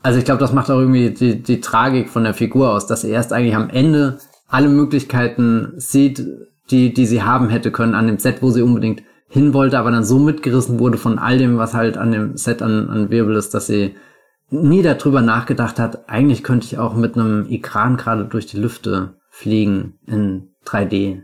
also 0.02 0.18
ich 0.18 0.24
glaube, 0.24 0.40
das 0.40 0.52
macht 0.52 0.70
auch 0.70 0.78
irgendwie 0.78 1.10
die, 1.10 1.42
die 1.42 1.60
Tragik 1.60 2.10
von 2.10 2.24
der 2.24 2.34
Figur 2.34 2.70
aus, 2.70 2.86
dass 2.86 3.02
sie 3.02 3.10
erst 3.10 3.32
eigentlich 3.32 3.56
am 3.56 3.70
Ende 3.70 4.18
alle 4.48 4.68
Möglichkeiten 4.68 5.72
sieht, 5.76 6.22
die, 6.70 6.92
die 6.92 7.06
sie 7.06 7.22
haben 7.22 7.48
hätte 7.48 7.70
können 7.70 7.94
an 7.94 8.06
dem 8.06 8.18
Set, 8.18 8.42
wo 8.42 8.50
sie 8.50 8.62
unbedingt 8.62 9.02
hin 9.28 9.54
wollte, 9.54 9.78
aber 9.78 9.90
dann 9.90 10.04
so 10.04 10.18
mitgerissen 10.18 10.78
wurde 10.78 10.98
von 10.98 11.18
all 11.18 11.38
dem, 11.38 11.56
was 11.56 11.74
halt 11.74 11.96
an 11.96 12.12
dem 12.12 12.36
Set 12.36 12.62
an, 12.62 12.88
an 12.88 13.10
Wirbel 13.10 13.36
ist, 13.36 13.54
dass 13.54 13.66
sie 13.66 13.94
nie 14.62 14.82
darüber 14.82 15.20
nachgedacht 15.20 15.78
hat, 15.78 16.08
eigentlich 16.08 16.42
könnte 16.42 16.66
ich 16.66 16.78
auch 16.78 16.94
mit 16.94 17.16
einem 17.16 17.46
Ikran 17.48 17.96
gerade 17.96 18.24
durch 18.24 18.46
die 18.46 18.58
Lüfte 18.58 19.14
fliegen 19.30 19.98
in 20.06 20.50
3D. 20.66 21.22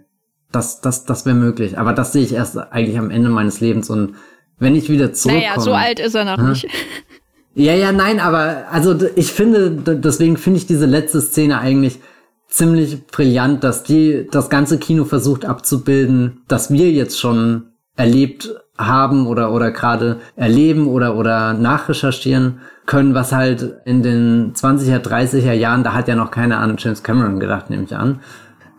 Das, 0.52 0.80
das, 0.80 1.04
das 1.04 1.26
wäre 1.26 1.36
möglich. 1.36 1.78
Aber 1.78 1.92
das 1.92 2.12
sehe 2.12 2.22
ich 2.22 2.32
erst 2.32 2.58
eigentlich 2.58 2.98
am 2.98 3.10
Ende 3.10 3.30
meines 3.30 3.60
Lebens. 3.60 3.88
Und 3.88 4.16
wenn 4.58 4.74
ich 4.74 4.90
wieder 4.90 5.12
zurückkomme... 5.12 5.48
Naja, 5.48 5.60
so 5.60 5.72
alt 5.72 6.00
ist 6.00 6.14
er 6.14 6.24
noch 6.24 6.48
nicht. 6.48 6.66
Ja, 7.54 7.74
ja, 7.74 7.90
nein, 7.90 8.20
aber 8.20 8.66
also 8.70 8.96
ich 9.16 9.32
finde, 9.32 9.70
deswegen 9.70 10.36
finde 10.36 10.58
ich 10.58 10.66
diese 10.66 10.86
letzte 10.86 11.20
Szene 11.20 11.58
eigentlich 11.58 11.98
ziemlich 12.48 13.06
brillant, 13.08 13.64
dass 13.64 13.82
die 13.82 14.28
das 14.30 14.50
ganze 14.50 14.78
Kino 14.78 15.04
versucht 15.04 15.44
abzubilden, 15.44 16.42
dass 16.46 16.70
wir 16.70 16.92
jetzt 16.92 17.18
schon 17.18 17.72
erlebt 17.96 18.54
haben 18.78 19.26
oder 19.26 19.52
oder 19.52 19.72
gerade 19.72 20.20
erleben 20.36 20.86
oder 20.86 21.16
oder 21.16 21.54
nachrecherchieren 21.54 22.60
können, 22.90 23.14
was 23.14 23.30
halt 23.30 23.76
in 23.84 24.02
den 24.02 24.52
20er, 24.52 24.98
30er 24.98 25.52
Jahren, 25.52 25.84
da 25.84 25.94
hat 25.94 26.08
ja 26.08 26.16
noch 26.16 26.32
keiner 26.32 26.58
an 26.58 26.74
James 26.76 27.04
Cameron 27.04 27.38
gedacht, 27.38 27.70
nehme 27.70 27.84
ich 27.84 27.94
an. 27.94 28.18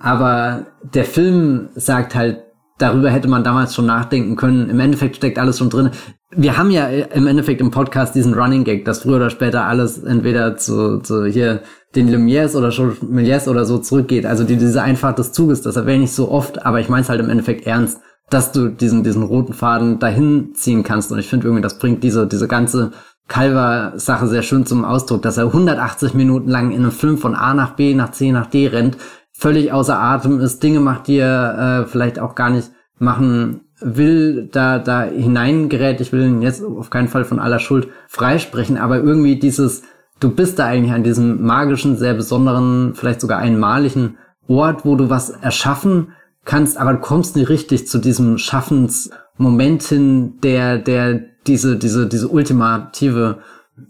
Aber 0.01 0.65
der 0.81 1.05
Film 1.05 1.69
sagt 1.75 2.13
halt, 2.13 2.39
darüber 2.77 3.09
hätte 3.09 3.29
man 3.29 3.45
damals 3.45 3.73
schon 3.73 3.85
nachdenken 3.85 4.35
können. 4.35 4.69
Im 4.69 4.81
Endeffekt 4.81 5.15
steckt 5.15 5.39
alles 5.39 5.59
schon 5.59 5.69
drin. 5.69 5.91
Wir 6.35 6.57
haben 6.57 6.71
ja 6.71 6.87
im 6.87 7.25
Endeffekt 7.25 7.61
im 7.61 7.71
Podcast 7.71 8.13
diesen 8.13 8.33
Running 8.33 8.65
Gag, 8.65 8.83
dass 8.83 9.03
früher 9.03 9.15
oder 9.15 9.29
später 9.29 9.63
alles 9.63 10.03
entweder 10.03 10.57
zu, 10.57 10.99
zu 10.99 11.25
hier 11.25 11.61
den 11.95 12.13
Lumières 12.13 12.57
oder 12.57 12.67
Méliès 12.67 13.47
oder 13.47 13.63
so 13.63 13.77
zurückgeht. 13.77 14.25
Also 14.25 14.43
die, 14.43 14.57
diese 14.57 14.81
Einfahrt 14.81 15.19
des 15.19 15.31
Zuges, 15.31 15.61
das 15.61 15.77
erwähne 15.77 16.03
ich 16.03 16.11
so 16.11 16.29
oft, 16.29 16.65
aber 16.65 16.81
ich 16.81 16.89
meine 16.89 17.03
es 17.03 17.09
halt 17.09 17.21
im 17.21 17.29
Endeffekt 17.29 17.65
ernst, 17.65 18.01
dass 18.29 18.51
du 18.51 18.67
diesen, 18.67 19.03
diesen 19.03 19.23
roten 19.23 19.53
Faden 19.53 19.99
dahin 19.99 20.53
ziehen 20.53 20.83
kannst. 20.83 21.13
Und 21.13 21.19
ich 21.19 21.27
finde 21.27 21.47
irgendwie, 21.47 21.61
das 21.61 21.79
bringt 21.79 22.03
diese, 22.03 22.27
diese 22.27 22.49
ganze 22.49 22.91
Calver-Sache 23.27 24.27
sehr 24.27 24.41
schön 24.41 24.65
zum 24.65 24.83
Ausdruck, 24.83 25.21
dass 25.21 25.37
er 25.37 25.45
180 25.45 26.13
Minuten 26.13 26.49
lang 26.49 26.71
in 26.71 26.81
einem 26.81 26.91
Film 26.91 27.17
von 27.17 27.35
A 27.35 27.53
nach 27.53 27.75
B, 27.75 27.93
nach 27.93 28.11
C, 28.11 28.31
nach 28.31 28.47
D 28.47 28.67
rennt, 28.67 28.97
völlig 29.31 29.71
außer 29.71 29.97
Atem 29.97 30.39
ist, 30.39 30.61
Dinge 30.61 30.79
macht, 30.79 31.07
die 31.07 31.17
er 31.17 31.83
äh, 31.83 31.87
vielleicht 31.87 32.19
auch 32.19 32.35
gar 32.35 32.49
nicht 32.49 32.71
machen 32.99 33.61
will, 33.79 34.47
da, 34.51 34.77
da 34.79 35.03
hineingerät. 35.03 36.01
Ich 36.01 36.11
will 36.11 36.23
ihn 36.23 36.41
jetzt 36.41 36.63
auf 36.63 36.89
keinen 36.89 37.07
Fall 37.07 37.25
von 37.25 37.39
aller 37.39 37.59
Schuld 37.59 37.87
freisprechen, 38.07 38.77
aber 38.77 38.97
irgendwie 38.97 39.39
dieses, 39.39 39.83
du 40.19 40.29
bist 40.29 40.59
da 40.59 40.65
eigentlich 40.65 40.93
an 40.93 41.03
diesem 41.03 41.41
magischen, 41.41 41.97
sehr 41.97 42.13
besonderen, 42.13 42.93
vielleicht 42.93 43.21
sogar 43.21 43.39
einmaligen 43.39 44.17
Ort, 44.47 44.85
wo 44.85 44.95
du 44.95 45.09
was 45.09 45.31
erschaffen 45.31 46.11
kannst, 46.45 46.77
aber 46.77 46.93
du 46.93 46.99
kommst 46.99 47.35
nicht 47.35 47.49
richtig 47.49 47.87
zu 47.87 47.97
diesem 47.97 48.37
Schaffensmoment 48.37 49.83
hin, 49.83 50.39
der, 50.41 50.77
der 50.77 51.30
diese, 51.47 51.77
diese, 51.77 52.07
diese 52.07 52.27
ultimative 52.27 53.39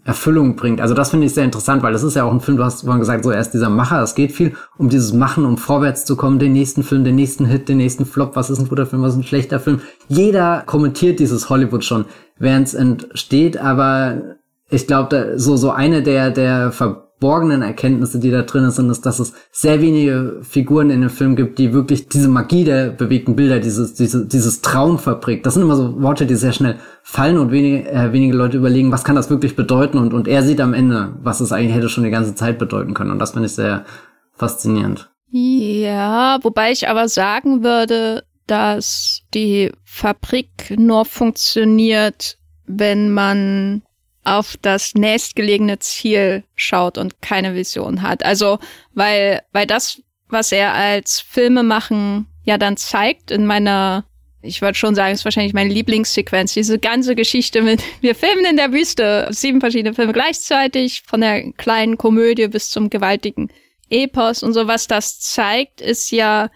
Erfüllung 0.04 0.56
bringt. 0.56 0.80
Also 0.80 0.94
das 0.94 1.10
finde 1.10 1.26
ich 1.26 1.34
sehr 1.34 1.44
interessant, 1.44 1.82
weil 1.82 1.92
das 1.92 2.02
ist 2.02 2.14
ja 2.14 2.24
auch 2.24 2.32
ein 2.32 2.40
Film, 2.40 2.56
du 2.56 2.64
hast 2.64 2.82
vorhin 2.82 3.00
gesagt, 3.00 3.24
so 3.24 3.30
er 3.30 3.40
ist 3.40 3.50
dieser 3.50 3.68
Macher, 3.68 4.02
es 4.02 4.14
geht 4.14 4.32
viel 4.32 4.54
um 4.78 4.88
dieses 4.88 5.12
Machen, 5.12 5.44
um 5.44 5.58
vorwärts 5.58 6.04
zu 6.04 6.16
kommen, 6.16 6.38
den 6.38 6.52
nächsten 6.52 6.82
Film, 6.82 7.04
den 7.04 7.14
nächsten 7.14 7.44
Hit, 7.44 7.68
den 7.68 7.76
nächsten 7.76 8.06
Flop, 8.06 8.34
was 8.34 8.50
ist 8.50 8.58
ein 8.58 8.68
guter 8.68 8.86
Film, 8.86 9.02
was 9.02 9.12
ist 9.12 9.18
ein 9.18 9.24
schlechter 9.24 9.60
Film. 9.60 9.80
Jeder 10.08 10.62
kommentiert 10.66 11.20
dieses 11.20 11.50
Hollywood 11.50 11.84
schon, 11.84 12.06
während 12.38 12.68
es 12.68 12.74
entsteht, 12.74 13.58
aber 13.58 14.36
ich 14.70 14.86
glaube, 14.86 15.34
so, 15.36 15.56
so 15.56 15.70
eine 15.70 16.02
der, 16.02 16.30
der 16.30 16.72
Ver 16.72 17.08
verborgenen 17.22 17.62
Erkenntnisse, 17.62 18.18
die 18.18 18.32
da 18.32 18.42
drin 18.42 18.68
sind, 18.72 18.90
ist, 18.90 19.06
dass 19.06 19.20
es 19.20 19.32
sehr 19.52 19.80
wenige 19.80 20.40
Figuren 20.42 20.90
in 20.90 21.02
dem 21.02 21.10
Film 21.10 21.36
gibt, 21.36 21.56
die 21.60 21.72
wirklich 21.72 22.08
diese 22.08 22.26
Magie 22.26 22.64
der 22.64 22.90
bewegten 22.90 23.36
Bilder, 23.36 23.60
dieses, 23.60 23.94
diese, 23.94 24.26
dieses 24.26 24.60
Traumfabrik, 24.60 25.44
das 25.44 25.54
sind 25.54 25.62
immer 25.62 25.76
so 25.76 26.02
Worte, 26.02 26.26
die 26.26 26.34
sehr 26.34 26.52
schnell 26.52 26.80
fallen 27.04 27.38
und 27.38 27.52
wenige, 27.52 27.88
äh, 27.88 28.12
wenige 28.12 28.36
Leute 28.36 28.56
überlegen, 28.56 28.90
was 28.90 29.04
kann 29.04 29.14
das 29.14 29.30
wirklich 29.30 29.54
bedeuten? 29.54 29.98
Und, 29.98 30.12
und 30.12 30.26
er 30.26 30.42
sieht 30.42 30.60
am 30.60 30.74
Ende, 30.74 31.14
was 31.22 31.40
es 31.40 31.52
eigentlich 31.52 31.76
hätte 31.76 31.88
schon 31.88 32.02
die 32.02 32.10
ganze 32.10 32.34
Zeit 32.34 32.58
bedeuten 32.58 32.92
können. 32.92 33.12
Und 33.12 33.20
das 33.20 33.30
finde 33.30 33.46
ich 33.46 33.54
sehr 33.54 33.84
faszinierend. 34.32 35.08
Ja, 35.30 36.40
wobei 36.42 36.72
ich 36.72 36.88
aber 36.88 37.08
sagen 37.08 37.62
würde, 37.62 38.24
dass 38.48 39.22
die 39.32 39.70
Fabrik 39.84 40.74
nur 40.76 41.04
funktioniert, 41.04 42.36
wenn 42.66 43.12
man 43.12 43.82
auf 44.24 44.56
das 44.60 44.94
nächstgelegene 44.94 45.78
Ziel 45.78 46.44
schaut 46.54 46.98
und 46.98 47.20
keine 47.22 47.54
Vision 47.54 48.02
hat. 48.02 48.24
Also, 48.24 48.58
weil, 48.94 49.42
weil 49.52 49.66
das, 49.66 50.00
was 50.28 50.52
er 50.52 50.72
als 50.72 51.20
Filme 51.20 51.62
machen 51.62 52.26
ja 52.44 52.58
dann 52.58 52.76
zeigt 52.76 53.30
in 53.30 53.46
meiner, 53.46 54.04
ich 54.42 54.62
würde 54.62 54.74
schon 54.74 54.94
sagen, 54.94 55.14
ist 55.14 55.24
wahrscheinlich 55.24 55.54
meine 55.54 55.72
Lieblingssequenz, 55.72 56.54
diese 56.54 56.78
ganze 56.78 57.14
Geschichte 57.14 57.62
mit, 57.62 57.82
wir 58.00 58.14
filmen 58.14 58.44
in 58.44 58.56
der 58.56 58.72
Wüste, 58.72 59.28
sieben 59.30 59.60
verschiedene 59.60 59.94
Filme 59.94 60.12
gleichzeitig, 60.12 61.02
von 61.02 61.20
der 61.20 61.52
kleinen 61.52 61.98
Komödie 61.98 62.48
bis 62.48 62.70
zum 62.70 62.90
gewaltigen 62.90 63.50
Epos 63.90 64.42
und 64.42 64.54
so, 64.54 64.66
was 64.66 64.86
das 64.86 65.20
zeigt, 65.20 65.80
ist 65.80 66.10
ja, 66.10 66.50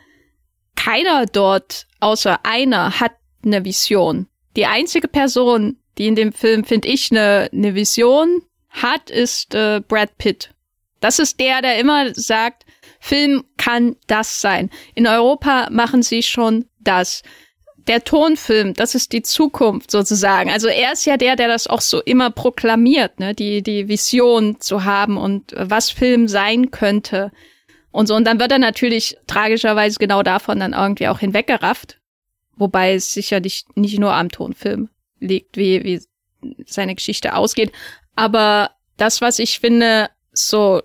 keiner 0.75 1.27
dort 1.27 1.87
außer 2.01 2.41
einer 2.45 3.01
hat 3.01 3.13
eine 3.45 3.65
Vision. 3.65 4.27
Die 4.57 4.67
einzige 4.67 5.09
Person, 5.09 5.79
die 5.99 6.07
in 6.07 6.17
dem 6.17 6.33
Film, 6.33 6.65
finde 6.65 6.89
ich, 6.89 7.11
eine 7.11 7.49
ne 7.53 7.75
Vision 7.75 8.43
hat, 8.71 9.11
ist 9.11 9.55
äh, 9.55 9.81
Brad 9.87 10.19
Pitt. 10.19 10.51
Das 11.01 11.19
ist 11.19 11.41
der, 11.41 11.63
der 11.63 11.79
immer 11.79 12.15
sagt, 12.15 12.65
Film 13.01 13.45
kann 13.57 13.97
das 14.07 14.41
sein. 14.41 14.71
In 14.95 15.07
Europa 15.07 15.69
machen 15.71 16.03
sie 16.03 16.23
schon 16.23 16.67
das. 16.81 17.23
Der 17.87 18.03
Tonfilm, 18.03 18.75
das 18.75 18.97
ist 18.97 19.13
die 19.13 19.23
Zukunft 19.23 19.93
sozusagen. 19.93 20.51
Also 20.51 20.67
er 20.67 20.93
ist 20.93 21.07
ja 21.07 21.17
der, 21.17 21.37
der 21.37 21.47
das 21.47 21.69
auch 21.69 21.81
so 21.81 22.03
immer 22.03 22.31
proklamiert, 22.31 23.21
ne, 23.21 23.33
die 23.33 23.63
die 23.63 23.87
Vision 23.87 24.61
zu 24.61 24.85
haben 24.85 25.17
und 25.17 25.55
was 25.57 25.91
Film 25.91 26.27
sein 26.27 26.73
könnte 26.73 27.31
und 27.93 28.09
so. 28.09 28.17
Und 28.17 28.25
dann 28.25 28.41
wird 28.41 28.51
er 28.51 28.59
natürlich 28.59 29.17
tragischerweise 29.29 30.01
genau 30.01 30.25
davon 30.25 30.59
dann 30.59 30.73
irgendwie 30.73 31.07
auch 31.07 31.21
hinweggerafft. 31.21 32.01
Wobei 32.57 32.95
es 32.95 33.13
sicherlich 33.13 33.67
nicht 33.77 34.01
nur 34.01 34.15
am 34.15 34.31
Tonfilm 34.31 34.89
liegt, 35.21 35.57
wie, 35.57 35.83
wie 35.85 36.03
seine 36.67 36.95
Geschichte 36.95 37.35
ausgeht. 37.35 37.73
Aber 38.15 38.71
das, 38.97 39.21
was 39.21 39.39
ich 39.39 39.61
finde, 39.61 40.11
so 40.33 40.83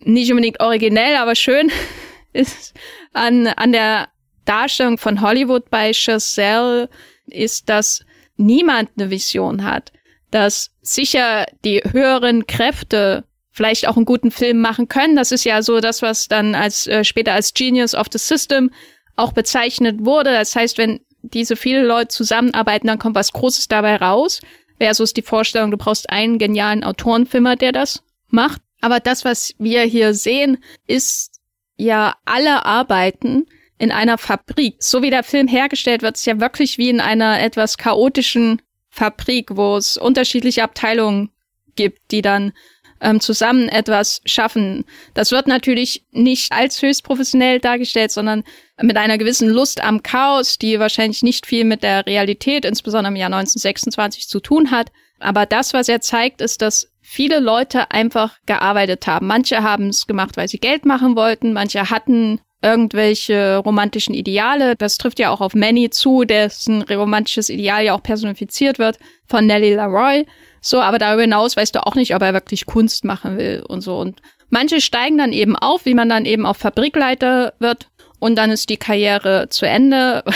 nicht 0.00 0.30
unbedingt 0.30 0.60
originell, 0.60 1.16
aber 1.16 1.34
schön 1.34 1.70
ist 2.32 2.74
an, 3.12 3.46
an 3.46 3.72
der 3.72 4.08
Darstellung 4.44 4.98
von 4.98 5.20
Hollywood 5.20 5.70
bei 5.70 5.92
Chazelle 5.92 6.88
ist, 7.26 7.68
dass 7.68 8.04
niemand 8.36 8.90
eine 8.96 9.10
Vision 9.10 9.64
hat. 9.64 9.92
Dass 10.30 10.70
sicher 10.82 11.46
die 11.64 11.80
höheren 11.80 12.46
Kräfte 12.46 13.24
vielleicht 13.50 13.86
auch 13.86 13.96
einen 13.96 14.04
guten 14.04 14.32
Film 14.32 14.60
machen 14.60 14.88
können. 14.88 15.14
Das 15.14 15.30
ist 15.30 15.44
ja 15.44 15.62
so 15.62 15.80
das, 15.80 16.02
was 16.02 16.26
dann 16.26 16.56
als 16.56 16.88
äh, 16.88 17.04
später 17.04 17.32
als 17.32 17.54
Genius 17.54 17.94
of 17.94 18.08
the 18.10 18.18
System 18.18 18.70
auch 19.14 19.32
bezeichnet 19.32 20.04
wurde. 20.04 20.32
Das 20.32 20.56
heißt, 20.56 20.76
wenn 20.76 21.00
diese 21.32 21.56
viele 21.56 21.82
Leute 21.84 22.08
zusammenarbeiten, 22.08 22.86
dann 22.86 22.98
kommt 22.98 23.16
was 23.16 23.32
Großes 23.32 23.68
dabei 23.68 23.96
raus. 23.96 24.40
Versus 24.78 25.14
die 25.14 25.22
Vorstellung, 25.22 25.70
du 25.70 25.76
brauchst 25.76 26.10
einen 26.10 26.38
genialen 26.38 26.84
Autorenfilmer, 26.84 27.56
der 27.56 27.72
das 27.72 28.02
macht. 28.28 28.60
Aber 28.80 29.00
das, 29.00 29.24
was 29.24 29.54
wir 29.58 29.82
hier 29.82 30.14
sehen, 30.14 30.58
ist 30.86 31.40
ja 31.76 32.16
alle 32.24 32.64
Arbeiten 32.66 33.46
in 33.78 33.92
einer 33.92 34.18
Fabrik. 34.18 34.76
So 34.80 35.02
wie 35.02 35.10
der 35.10 35.22
Film 35.22 35.48
hergestellt 35.48 36.02
wird, 36.02 36.16
ist 36.16 36.26
ja 36.26 36.40
wirklich 36.40 36.76
wie 36.76 36.90
in 36.90 37.00
einer 37.00 37.40
etwas 37.40 37.78
chaotischen 37.78 38.60
Fabrik, 38.90 39.56
wo 39.56 39.76
es 39.76 39.96
unterschiedliche 39.96 40.62
Abteilungen 40.62 41.30
gibt, 41.76 42.10
die 42.10 42.22
dann 42.22 42.52
ähm, 43.00 43.20
zusammen 43.20 43.68
etwas 43.68 44.20
schaffen. 44.24 44.84
Das 45.14 45.30
wird 45.30 45.46
natürlich 45.46 46.04
nicht 46.12 46.52
als 46.52 46.80
höchst 46.80 47.04
professionell 47.04 47.60
dargestellt, 47.60 48.10
sondern 48.10 48.44
mit 48.82 48.96
einer 48.96 49.18
gewissen 49.18 49.48
Lust 49.48 49.82
am 49.82 50.02
Chaos, 50.02 50.58
die 50.58 50.80
wahrscheinlich 50.80 51.22
nicht 51.22 51.46
viel 51.46 51.64
mit 51.64 51.82
der 51.82 52.06
Realität, 52.06 52.64
insbesondere 52.64 53.12
im 53.12 53.16
Jahr 53.16 53.32
1926, 53.32 54.28
zu 54.28 54.40
tun 54.40 54.70
hat. 54.70 54.90
Aber 55.20 55.46
das, 55.46 55.72
was 55.72 55.88
er 55.88 56.00
zeigt, 56.00 56.40
ist, 56.40 56.60
dass 56.60 56.90
viele 57.00 57.38
Leute 57.38 57.90
einfach 57.90 58.38
gearbeitet 58.46 59.06
haben. 59.06 59.26
Manche 59.26 59.62
haben 59.62 59.88
es 59.88 60.06
gemacht, 60.06 60.36
weil 60.36 60.48
sie 60.48 60.58
Geld 60.58 60.84
machen 60.86 61.16
wollten, 61.16 61.52
manche 61.52 61.90
hatten 61.90 62.40
irgendwelche 62.62 63.58
romantischen 63.58 64.14
Ideale. 64.14 64.74
Das 64.74 64.96
trifft 64.96 65.18
ja 65.18 65.30
auch 65.30 65.42
auf 65.42 65.54
Manny 65.54 65.90
zu, 65.90 66.24
dessen 66.24 66.82
romantisches 66.82 67.50
Ideal 67.50 67.84
ja 67.84 67.94
auch 67.94 68.02
personifiziert 68.02 68.78
wird 68.78 68.98
von 69.26 69.46
Nellie 69.46 69.76
Leroy. 69.76 70.26
So, 70.62 70.80
aber 70.80 70.98
darüber 70.98 71.22
hinaus 71.22 71.58
weißt 71.58 71.74
du 71.74 71.86
auch 71.86 71.94
nicht, 71.94 72.14
ob 72.14 72.22
er 72.22 72.32
wirklich 72.32 72.64
Kunst 72.64 73.04
machen 73.04 73.36
will 73.36 73.62
und 73.68 73.82
so. 73.82 73.98
Und 73.98 74.22
manche 74.48 74.80
steigen 74.80 75.18
dann 75.18 75.34
eben 75.34 75.56
auf, 75.56 75.84
wie 75.84 75.92
man 75.92 76.08
dann 76.08 76.24
eben 76.24 76.46
auf 76.46 76.56
Fabrikleiter 76.56 77.52
wird 77.58 77.88
und 78.18 78.36
dann 78.36 78.50
ist 78.50 78.68
die 78.70 78.76
Karriere 78.76 79.48
zu 79.50 79.66
Ende. 79.66 80.24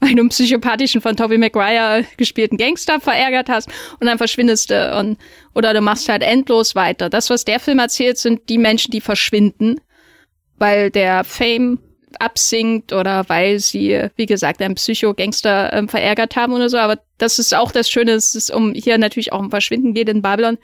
weil 0.00 0.14
du 0.14 0.20
einen 0.20 0.28
psychopathischen 0.28 1.00
von 1.00 1.16
Tobey 1.16 1.38
Maguire 1.38 2.04
gespielten 2.18 2.58
Gangster 2.58 3.00
verärgert 3.00 3.48
hast 3.48 3.70
und 4.00 4.06
dann 4.06 4.18
verschwindest 4.18 4.68
du 4.70 4.98
und 4.98 5.16
oder 5.54 5.72
du 5.72 5.80
machst 5.80 6.10
halt 6.10 6.22
endlos 6.22 6.74
weiter. 6.74 7.08
Das, 7.08 7.30
was 7.30 7.46
der 7.46 7.58
Film 7.58 7.78
erzählt, 7.78 8.18
sind 8.18 8.50
die 8.50 8.58
Menschen, 8.58 8.90
die 8.90 9.00
verschwinden, 9.00 9.80
weil 10.58 10.90
der 10.90 11.24
Fame 11.24 11.78
absinkt 12.20 12.92
oder 12.92 13.28
weil 13.28 13.58
sie, 13.58 14.08
wie 14.16 14.26
gesagt, 14.26 14.60
einen 14.62 14.74
Psycho-Gangster 14.74 15.72
äh, 15.72 15.86
verärgert 15.88 16.36
haben 16.36 16.52
oder 16.52 16.68
so. 16.68 16.78
Aber 16.78 16.98
das 17.18 17.38
ist 17.38 17.54
auch 17.54 17.72
das 17.72 17.90
Schöne, 17.90 18.12
dass 18.12 18.34
es 18.34 18.50
um 18.50 18.72
hier 18.72 18.98
natürlich 18.98 19.32
auch 19.32 19.40
um 19.40 19.50
Verschwinden 19.50 19.94
geht 19.94 20.08
in 20.08 20.22
Babylon. 20.22 20.58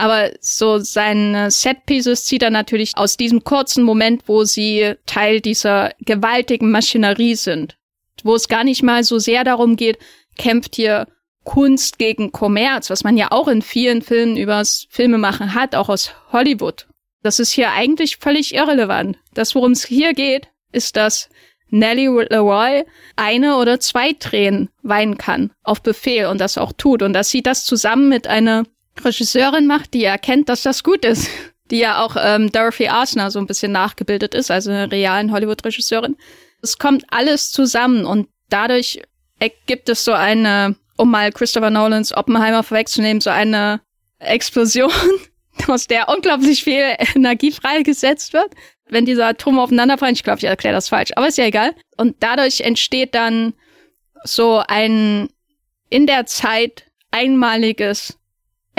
Aber 0.00 0.30
so 0.40 0.78
seine 0.78 1.50
Set-Pieces 1.50 2.24
zieht 2.24 2.42
er 2.42 2.48
natürlich 2.48 2.96
aus 2.96 3.18
diesem 3.18 3.44
kurzen 3.44 3.84
Moment, 3.84 4.22
wo 4.28 4.44
sie 4.44 4.94
Teil 5.04 5.42
dieser 5.42 5.90
gewaltigen 6.00 6.70
Maschinerie 6.70 7.34
sind. 7.34 7.76
Wo 8.24 8.34
es 8.34 8.48
gar 8.48 8.64
nicht 8.64 8.82
mal 8.82 9.04
so 9.04 9.18
sehr 9.18 9.44
darum 9.44 9.76
geht, 9.76 9.98
kämpft 10.38 10.76
hier 10.76 11.06
Kunst 11.44 11.98
gegen 11.98 12.32
Kommerz, 12.32 12.88
was 12.88 13.04
man 13.04 13.18
ja 13.18 13.30
auch 13.30 13.46
in 13.46 13.60
vielen 13.60 14.00
Filmen 14.00 14.38
übers 14.38 14.86
Filmemachen 14.88 15.52
hat, 15.52 15.74
auch 15.74 15.90
aus 15.90 16.14
Hollywood. 16.32 16.86
Das 17.22 17.38
ist 17.38 17.52
hier 17.52 17.72
eigentlich 17.72 18.16
völlig 18.16 18.54
irrelevant. 18.54 19.18
Das, 19.34 19.54
worum 19.54 19.72
es 19.72 19.84
hier 19.84 20.14
geht, 20.14 20.48
ist, 20.72 20.96
dass 20.96 21.28
Nellie 21.68 22.08
Leroy 22.30 22.84
eine 23.16 23.58
oder 23.58 23.80
zwei 23.80 24.14
Tränen 24.14 24.70
weinen 24.82 25.18
kann 25.18 25.52
auf 25.62 25.82
Befehl 25.82 26.24
und 26.24 26.40
das 26.40 26.56
auch 26.56 26.72
tut 26.72 27.02
und 27.02 27.12
dass 27.12 27.28
sie 27.28 27.42
das 27.42 27.66
zusammen 27.66 28.08
mit 28.08 28.26
einer 28.26 28.64
Regisseurin 29.02 29.66
macht, 29.66 29.94
die 29.94 30.04
erkennt, 30.04 30.48
dass 30.48 30.62
das 30.62 30.82
gut 30.82 31.04
ist, 31.04 31.28
die 31.70 31.78
ja 31.78 32.02
auch 32.02 32.16
ähm, 32.18 32.50
Dorothy 32.52 32.88
Arsner 32.88 33.30
so 33.30 33.38
ein 33.38 33.46
bisschen 33.46 33.72
nachgebildet 33.72 34.34
ist, 34.34 34.50
also 34.50 34.70
eine 34.70 34.90
realen 34.90 35.32
Hollywood-Regisseurin. 35.32 36.16
Es 36.62 36.78
kommt 36.78 37.04
alles 37.10 37.50
zusammen 37.50 38.04
und 38.04 38.28
dadurch 38.48 39.00
ergibt 39.38 39.88
es 39.88 40.04
so 40.04 40.12
eine, 40.12 40.76
um 40.96 41.10
mal 41.10 41.32
Christopher 41.32 41.70
Nolans 41.70 42.14
Oppenheimer 42.14 42.62
vorwegzunehmen, 42.62 43.20
so 43.20 43.30
eine 43.30 43.80
Explosion, 44.18 44.92
aus 45.66 45.86
der 45.86 46.08
unglaublich 46.08 46.64
viel 46.64 46.96
Energie 47.14 47.52
freigesetzt 47.52 48.32
wird 48.32 48.54
wenn 48.90 49.06
diese 49.06 49.24
Atome 49.24 49.62
aufeinanderfallen. 49.62 50.14
Ich 50.14 50.22
glaube, 50.22 50.38
ich 50.38 50.44
erkläre 50.44 50.74
das 50.74 50.88
falsch, 50.88 51.12
aber 51.16 51.28
ist 51.28 51.38
ja 51.38 51.46
egal. 51.46 51.74
Und 51.96 52.16
dadurch 52.20 52.60
entsteht 52.60 53.14
dann 53.14 53.54
so 54.24 54.62
ein 54.66 55.28
in 55.88 56.06
der 56.06 56.26
Zeit 56.26 56.84
einmaliges 57.10 58.18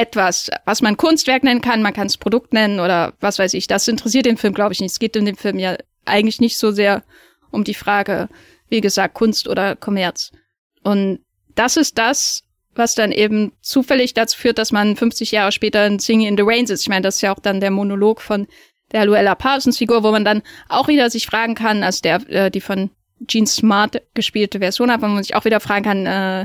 etwas, 0.02 0.50
was 0.66 0.82
man 0.82 0.98
Kunstwerk 0.98 1.44
nennen 1.44 1.62
kann, 1.62 1.82
man 1.82 1.94
kann 1.94 2.08
es 2.08 2.18
Produkt 2.18 2.54
nennen 2.54 2.80
oder 2.80 3.14
was 3.20 3.40
weiß 3.40 3.54
ich. 3.54 3.68
Das 3.68 3.88
interessiert 3.88 4.26
den 4.26 4.38
Film, 4.38 4.54
glaube 4.54 4.74
ich, 4.74 4.82
nicht. 4.82 4.92
Es 4.92 5.00
geht 5.00 5.16
in 5.16 5.26
dem 5.26 5.38
Film 5.38 5.60
ja 5.60 5.78
eigentlich 6.06 6.42
nicht 6.42 6.58
so 6.58 6.72
sehr 6.72 7.04
um 7.52 7.64
die 7.64 7.74
Frage, 7.74 8.30
wie 8.70 8.82
gesagt, 8.82 9.14
Kunst 9.14 9.48
oder 9.48 9.76
Kommerz. 9.76 10.32
Und 10.84 11.20
das 11.56 11.78
ist 11.78 11.98
das, 11.98 12.44
was 12.74 12.96
dann 12.96 13.12
eben 13.12 13.52
zufällig 13.62 14.14
dazu 14.14 14.38
führt, 14.38 14.58
dass 14.58 14.72
man 14.72 14.96
50 14.96 15.32
Jahre 15.32 15.52
später 15.52 15.86
in 15.86 16.00
Singing 16.00 16.30
in 16.30 16.38
the 16.38 16.44
Rain 16.46 16.66
sitzt. 16.66 16.84
Ich 16.84 16.90
meine, 16.90 17.02
das 17.02 17.16
ist 17.16 17.22
ja 17.22 17.34
auch 17.34 17.40
dann 17.40 17.60
der 17.60 17.72
Monolog 17.72 18.22
von 18.22 18.48
der 18.92 19.06
Luella 19.06 19.36
Parsons 19.36 19.78
Figur, 19.78 20.04
wo 20.04 20.12
man 20.12 20.26
dann 20.26 20.42
auch 20.70 20.88
wieder 20.88 21.10
sich 21.10 21.26
fragen 21.26 21.56
kann, 21.56 21.84
als 21.84 22.02
der, 22.02 22.28
äh, 22.30 22.50
die 22.50 22.62
von 22.62 22.90
Gene 23.20 23.48
Smart 23.48 24.02
gespielte 24.14 24.60
Version 24.60 24.92
hat, 24.92 25.02
wo 25.02 25.08
man 25.08 25.24
sich 25.24 25.36
auch 25.36 25.46
wieder 25.46 25.60
fragen 25.60 25.84
kann, 25.84 26.06
äh, 26.06 26.42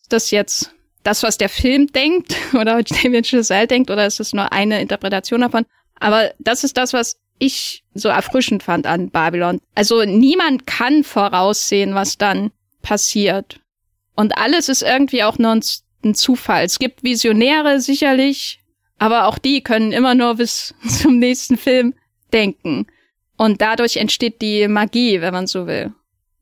ist 0.00 0.12
das 0.12 0.30
jetzt 0.30 0.75
das, 1.06 1.22
was 1.22 1.38
der 1.38 1.48
Film 1.48 1.86
denkt 1.88 2.34
oder 2.52 2.82
Damien 2.82 3.24
Chazelle 3.24 3.66
denkt 3.66 3.90
oder 3.90 4.06
ist 4.06 4.20
es 4.20 4.32
nur 4.32 4.52
eine 4.52 4.80
Interpretation 4.80 5.40
davon? 5.40 5.64
Aber 5.98 6.32
das 6.38 6.64
ist 6.64 6.76
das, 6.76 6.92
was 6.92 7.16
ich 7.38 7.84
so 7.94 8.08
erfrischend 8.08 8.62
fand 8.62 8.86
an 8.86 9.10
Babylon. 9.10 9.60
Also 9.74 10.04
niemand 10.04 10.66
kann 10.66 11.04
voraussehen, 11.04 11.94
was 11.94 12.18
dann 12.18 12.50
passiert. 12.82 13.60
Und 14.14 14.36
alles 14.38 14.68
ist 14.68 14.82
irgendwie 14.82 15.22
auch 15.22 15.38
nur 15.38 15.52
ein 15.52 16.14
Zufall. 16.14 16.64
Es 16.64 16.78
gibt 16.78 17.02
Visionäre 17.02 17.80
sicherlich, 17.80 18.60
aber 18.98 19.26
auch 19.26 19.38
die 19.38 19.62
können 19.62 19.92
immer 19.92 20.14
nur 20.14 20.36
bis 20.36 20.74
zum 20.88 21.18
nächsten 21.18 21.56
Film 21.56 21.94
denken. 22.32 22.86
Und 23.36 23.60
dadurch 23.60 23.98
entsteht 23.98 24.40
die 24.40 24.66
Magie, 24.66 25.20
wenn 25.20 25.34
man 25.34 25.46
so 25.46 25.66
will, 25.66 25.92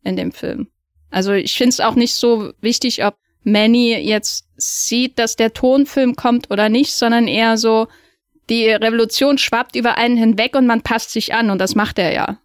in 0.04 0.16
dem 0.16 0.30
Film. 0.30 0.68
Also 1.10 1.32
ich 1.32 1.54
finde 1.54 1.70
es 1.70 1.80
auch 1.80 1.96
nicht 1.96 2.14
so 2.14 2.52
wichtig, 2.60 3.04
ob 3.04 3.16
Manny 3.44 3.94
jetzt 3.94 4.46
sieht, 4.56 5.18
dass 5.18 5.36
der 5.36 5.52
Tonfilm 5.52 6.16
kommt 6.16 6.50
oder 6.50 6.68
nicht, 6.68 6.92
sondern 6.92 7.28
eher 7.28 7.56
so, 7.56 7.88
die 8.50 8.68
Revolution 8.68 9.38
schwappt 9.38 9.76
über 9.76 9.96
einen 9.96 10.16
hinweg 10.16 10.54
und 10.54 10.66
man 10.66 10.82
passt 10.82 11.10
sich 11.10 11.32
an 11.34 11.50
und 11.50 11.58
das 11.58 11.74
macht 11.74 11.98
er 11.98 12.12
ja. 12.12 12.38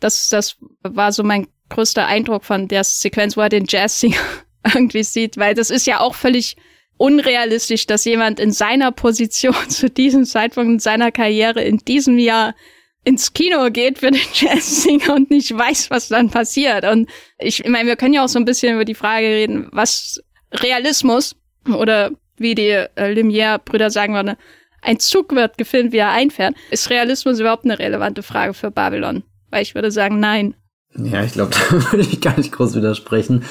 Das, 0.00 0.28
das 0.28 0.56
war 0.82 1.12
so 1.12 1.22
mein 1.22 1.46
größter 1.70 2.06
Eindruck 2.06 2.44
von 2.44 2.68
der 2.68 2.84
Sequenz, 2.84 3.36
wo 3.36 3.40
er 3.40 3.48
den 3.48 3.66
Jazzsinger 3.68 4.20
irgendwie 4.74 5.02
sieht, 5.02 5.36
weil 5.36 5.54
das 5.54 5.70
ist 5.70 5.86
ja 5.86 6.00
auch 6.00 6.14
völlig 6.14 6.56
unrealistisch, 6.96 7.86
dass 7.86 8.04
jemand 8.04 8.38
in 8.38 8.52
seiner 8.52 8.92
Position 8.92 9.54
zu 9.68 9.90
diesem 9.90 10.24
Zeitpunkt 10.24 10.70
in 10.70 10.78
seiner 10.78 11.10
Karriere 11.10 11.62
in 11.62 11.78
diesem 11.78 12.18
Jahr 12.18 12.54
ins 13.04 13.32
Kino 13.32 13.70
geht 13.70 13.98
für 13.98 14.10
den 14.10 14.20
Jazzsinger 14.32 15.14
und 15.14 15.30
nicht 15.30 15.56
weiß, 15.56 15.90
was 15.90 16.08
dann 16.08 16.30
passiert. 16.30 16.84
Und 16.84 17.08
ich, 17.38 17.66
meine, 17.68 17.88
wir 17.88 17.96
können 17.96 18.14
ja 18.14 18.24
auch 18.24 18.28
so 18.28 18.38
ein 18.38 18.44
bisschen 18.44 18.74
über 18.74 18.84
die 18.84 18.94
Frage 18.94 19.26
reden, 19.26 19.68
was 19.72 20.22
Realismus 20.52 21.36
oder 21.66 22.10
wie 22.36 22.54
die 22.54 22.70
äh, 22.70 22.88
Lumière-Brüder 22.96 23.90
sagen 23.90 24.14
würden, 24.14 24.36
ein 24.82 24.98
Zug 24.98 25.34
wird 25.34 25.56
gefilmt, 25.56 25.92
wie 25.92 25.98
er 25.98 26.10
einfährt. 26.10 26.54
Ist 26.70 26.90
Realismus 26.90 27.40
überhaupt 27.40 27.64
eine 27.64 27.78
relevante 27.78 28.22
Frage 28.22 28.52
für 28.52 28.70
Babylon? 28.70 29.22
Weil 29.50 29.62
ich 29.62 29.74
würde 29.74 29.90
sagen, 29.90 30.20
nein. 30.20 30.54
Ja, 30.96 31.24
ich 31.24 31.32
glaube, 31.32 31.52
da 31.70 31.92
würde 31.92 32.02
ich 32.02 32.20
gar 32.20 32.36
nicht 32.36 32.52
groß 32.52 32.74
widersprechen. 32.74 33.44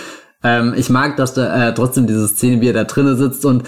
Ähm, 0.44 0.74
ich 0.78 0.90
mag, 0.90 1.18
dass 1.18 1.34
da 1.34 1.70
äh, 1.70 1.74
trotzdem 1.74 2.06
diese 2.06 2.28
Szene, 2.28 2.62
wie 2.62 2.68
er 2.68 2.74
da 2.74 2.84
drinnen 2.84 3.18
sitzt 3.18 3.46
und 3.46 3.64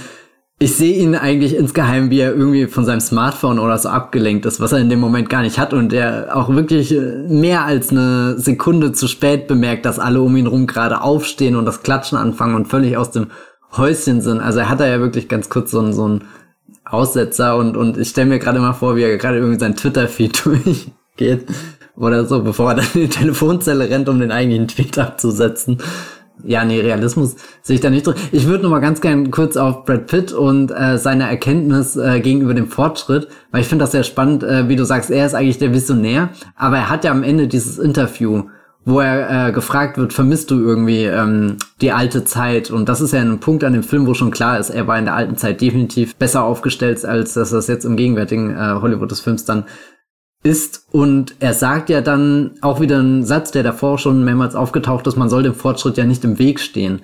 ich 0.57 0.75
sehe 0.75 0.97
ihn 0.97 1.15
eigentlich 1.15 1.55
insgeheim, 1.55 2.09
wie 2.09 2.19
er 2.19 2.33
irgendwie 2.33 2.67
von 2.67 2.85
seinem 2.85 3.01
Smartphone 3.01 3.59
oder 3.59 3.77
so 3.77 3.89
abgelenkt 3.89 4.45
ist, 4.45 4.61
was 4.61 4.71
er 4.71 4.79
in 4.79 4.89
dem 4.89 5.01
Moment 5.01 5.29
gar 5.29 5.41
nicht 5.41 5.59
hat 5.59 5.73
und 5.73 5.91
er 5.91 6.35
auch 6.35 6.47
wirklich 6.49 6.93
äh, 6.93 7.23
mehr 7.27 7.65
als 7.65 7.89
eine 7.89 8.39
Sekunde 8.39 8.93
zu 8.93 9.09
spät 9.09 9.47
bemerkt, 9.47 9.85
dass 9.85 9.99
alle 9.99 10.21
um 10.21 10.35
ihn 10.37 10.47
rum 10.47 10.65
gerade 10.65 11.01
aufstehen 11.01 11.57
und 11.57 11.65
das 11.65 11.83
Klatschen 11.83 12.17
anfangen 12.17 12.55
und 12.55 12.69
völlig 12.69 12.95
aus 12.95 13.11
dem 13.11 13.27
Häuschen 13.75 14.21
sind. 14.21 14.39
Also 14.39 14.59
er 14.59 14.69
hat 14.69 14.79
da 14.79 14.87
ja 14.87 15.01
wirklich 15.01 15.27
ganz 15.27 15.49
kurz 15.49 15.71
so, 15.71 15.79
einen, 15.79 15.91
so 15.91 16.05
einen 16.05 16.23
Aussetzer 16.85 17.57
und, 17.57 17.75
und 17.75 17.97
ich 17.97 18.09
stelle 18.09 18.27
mir 18.27 18.39
gerade 18.39 18.59
mal 18.59 18.73
vor, 18.73 18.95
wie 18.95 19.03
er 19.03 19.17
gerade 19.17 19.39
irgendwie 19.39 19.59
sein 19.59 19.75
Twitter-Feed 19.75 20.45
durchgeht 20.45 21.47
oder 21.97 22.23
so, 22.23 22.41
bevor 22.43 22.71
er 22.71 22.75
dann 22.75 22.87
in 22.93 23.01
die 23.01 23.09
Telefonzelle 23.09 23.89
rennt, 23.89 24.07
um 24.07 24.21
den 24.21 24.31
eigentlichen 24.31 24.69
Tweet 24.69 24.97
abzusetzen 24.97 25.79
ja, 26.43 26.65
nee, 26.65 26.79
Realismus 26.79 27.35
sehe 27.61 27.75
ich 27.75 27.81
da 27.81 27.89
nicht 27.89 28.05
drin. 28.05 28.15
Ich 28.31 28.45
würde 28.47 28.63
noch 28.63 28.69
mal 28.69 28.79
ganz 28.79 29.01
gern 29.01 29.31
kurz 29.31 29.57
auf 29.57 29.85
Brad 29.85 30.07
Pitt 30.07 30.33
und 30.33 30.71
äh, 30.71 30.97
seine 30.97 31.29
Erkenntnis 31.29 31.95
äh, 31.95 32.19
gegenüber 32.19 32.53
dem 32.53 32.67
Fortschritt, 32.67 33.27
weil 33.51 33.61
ich 33.61 33.67
finde 33.67 33.83
das 33.83 33.91
sehr 33.91 34.03
spannend, 34.03 34.43
äh, 34.43 34.67
wie 34.69 34.75
du 34.75 34.85
sagst, 34.85 35.11
er 35.11 35.25
ist 35.25 35.33
eigentlich 35.33 35.57
der 35.57 35.73
Visionär, 35.73 36.29
aber 36.55 36.77
er 36.77 36.89
hat 36.89 37.03
ja 37.03 37.11
am 37.11 37.23
Ende 37.23 37.47
dieses 37.47 37.79
Interview, 37.79 38.43
wo 38.85 38.99
er 38.99 39.47
äh, 39.47 39.51
gefragt 39.51 39.97
wird, 39.97 40.13
vermisst 40.13 40.51
du 40.51 40.59
irgendwie 40.59 41.05
ähm, 41.05 41.57
die 41.81 41.91
alte 41.91 42.23
Zeit? 42.23 42.69
Und 42.69 42.87
das 42.87 43.01
ist 43.01 43.13
ja 43.13 43.21
ein 43.21 43.39
Punkt 43.39 43.63
an 43.63 43.73
dem 43.73 43.81
Film, 43.81 44.05
wo 44.05 44.13
schon 44.13 44.29
klar 44.29 44.59
ist, 44.59 44.69
er 44.69 44.87
war 44.87 44.99
in 44.99 45.05
der 45.05 45.15
alten 45.15 45.37
Zeit 45.37 45.59
definitiv 45.59 46.15
besser 46.15 46.43
aufgestellt, 46.43 47.03
als 47.03 47.33
dass 47.33 47.49
das 47.49 47.67
jetzt 47.67 47.85
im 47.85 47.97
gegenwärtigen 47.97 48.51
äh, 48.55 48.75
Hollywood 48.81 49.09
des 49.09 49.21
Films 49.21 49.43
dann 49.45 49.65
ist. 50.45 50.87
Und 50.91 51.35
er 51.39 51.53
sagt 51.53 51.89
ja 51.89 52.01
dann 52.01 52.51
auch 52.61 52.79
wieder 52.79 52.99
einen 52.99 53.25
Satz, 53.25 53.51
der 53.51 53.63
davor 53.63 53.97
schon 53.97 54.23
mehrmals 54.23 54.55
aufgetaucht 54.55 55.07
ist, 55.07 55.17
man 55.17 55.29
soll 55.29 55.43
dem 55.43 55.55
Fortschritt 55.55 55.97
ja 55.97 56.05
nicht 56.05 56.23
im 56.23 56.39
Weg 56.39 56.59
stehen. 56.59 57.01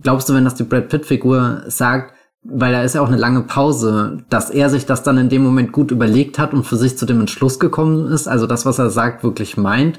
Glaubst 0.00 0.28
du, 0.28 0.34
wenn 0.34 0.44
das 0.44 0.54
die 0.54 0.64
Brad 0.64 0.88
Pitt-Figur 0.88 1.62
sagt, 1.66 2.14
weil 2.44 2.72
da 2.72 2.82
ist 2.82 2.94
ja 2.94 3.00
auch 3.00 3.08
eine 3.08 3.16
lange 3.16 3.42
Pause, 3.42 4.18
dass 4.28 4.50
er 4.50 4.70
sich 4.70 4.86
das 4.86 5.02
dann 5.02 5.18
in 5.18 5.28
dem 5.28 5.42
Moment 5.42 5.72
gut 5.72 5.90
überlegt 5.90 6.38
hat 6.38 6.52
und 6.52 6.64
für 6.64 6.76
sich 6.76 6.96
zu 6.96 7.06
dem 7.06 7.20
Entschluss 7.20 7.58
gekommen 7.58 8.06
ist, 8.12 8.28
also 8.28 8.46
das, 8.46 8.66
was 8.66 8.78
er 8.78 8.90
sagt, 8.90 9.24
wirklich 9.24 9.56
meint, 9.56 9.98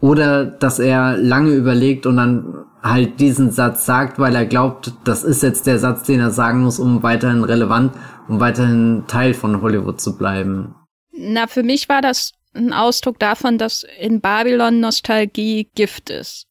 oder 0.00 0.44
dass 0.44 0.78
er 0.78 1.16
lange 1.16 1.52
überlegt 1.52 2.06
und 2.06 2.16
dann 2.16 2.64
halt 2.82 3.20
diesen 3.20 3.50
Satz 3.52 3.86
sagt, 3.86 4.18
weil 4.18 4.34
er 4.34 4.46
glaubt, 4.46 4.94
das 5.04 5.22
ist 5.22 5.42
jetzt 5.42 5.66
der 5.66 5.78
Satz, 5.78 6.02
den 6.04 6.18
er 6.18 6.30
sagen 6.30 6.62
muss, 6.62 6.80
um 6.80 7.02
weiterhin 7.02 7.44
relevant, 7.44 7.92
um 8.26 8.40
weiterhin 8.40 9.04
Teil 9.06 9.34
von 9.34 9.62
Hollywood 9.62 10.00
zu 10.00 10.16
bleiben. 10.16 10.74
Na, 11.12 11.46
für 11.46 11.62
mich 11.62 11.88
war 11.88 12.02
das 12.02 12.32
ein 12.54 12.72
Ausdruck 12.72 13.18
davon, 13.18 13.58
dass 13.58 13.84
in 14.00 14.20
Babylon 14.20 14.80
Nostalgie 14.80 15.70
Gift 15.74 16.10
ist. 16.10 16.46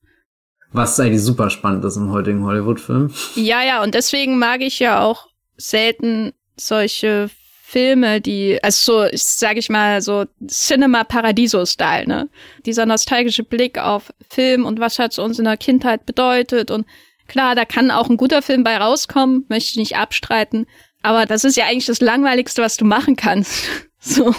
Was 0.71 0.99
eigentlich 0.99 1.21
super 1.21 1.49
spannend 1.49 1.83
ist 1.83 1.97
im 1.97 2.11
heutigen 2.11 2.45
Hollywood-Film. 2.45 3.13
Ja, 3.35 3.61
ja, 3.63 3.83
und 3.83 3.93
deswegen 3.93 4.39
mag 4.39 4.61
ich 4.61 4.79
ja 4.79 5.01
auch 5.01 5.27
selten 5.57 6.33
solche 6.55 7.29
Filme, 7.71 8.21
die, 8.21 8.61
also 8.63 9.03
so, 9.03 9.09
sag 9.13 9.57
ich 9.57 9.69
mal, 9.69 10.01
so 10.01 10.25
Cinema 10.47 11.03
Paradiso-Style, 11.03 12.07
ne? 12.07 12.29
Dieser 12.65 12.85
nostalgische 12.85 13.43
Blick 13.43 13.77
auf 13.77 14.13
Film 14.29 14.65
und 14.65 14.79
was 14.79 14.99
hat 14.99 15.11
es 15.13 15.19
uns 15.19 15.39
in 15.39 15.45
der 15.45 15.57
Kindheit 15.57 16.05
bedeutet 16.05 16.69
und 16.71 16.85
klar, 17.27 17.55
da 17.55 17.63
kann 17.63 17.91
auch 17.91 18.09
ein 18.09 18.17
guter 18.17 18.41
Film 18.41 18.63
bei 18.63 18.77
rauskommen, 18.77 19.45
möchte 19.47 19.71
ich 19.71 19.77
nicht 19.77 19.95
abstreiten, 19.95 20.67
aber 21.01 21.25
das 21.25 21.43
ist 21.45 21.55
ja 21.55 21.65
eigentlich 21.65 21.85
das 21.85 22.01
Langweiligste, 22.01 22.61
was 22.61 22.75
du 22.77 22.85
machen 22.85 23.15
kannst. 23.15 23.63
so. 23.99 24.35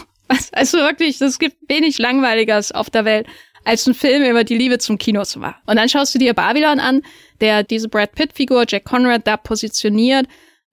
Also 0.53 0.79
wirklich, 0.79 1.21
es 1.21 1.39
gibt 1.39 1.57
wenig 1.69 1.99
Langweiliges 1.99 2.73
auf 2.73 2.91
der 2.91 3.05
Welt, 3.05 3.27
als 3.65 3.87
ein 3.87 3.95
Film 3.95 4.25
über 4.25 4.45
die 4.45 4.57
Liebe 4.57 4.79
zum 4.79 4.99
Kino 4.99 5.25
zu 5.25 5.39
machen. 5.39 5.61
Und 5.67 5.77
dann 5.77 5.89
schaust 5.89 6.15
du 6.15 6.19
dir 6.19 6.35
Babylon 6.35 6.81
an, 6.81 7.03
der 7.41 7.63
diese 7.63 7.89
Brad 7.89 8.13
Pitt-Figur, 8.13 8.65
Jack 8.69 8.85
Conrad, 8.85 9.27
da 9.27 9.37
positioniert, 9.37 10.27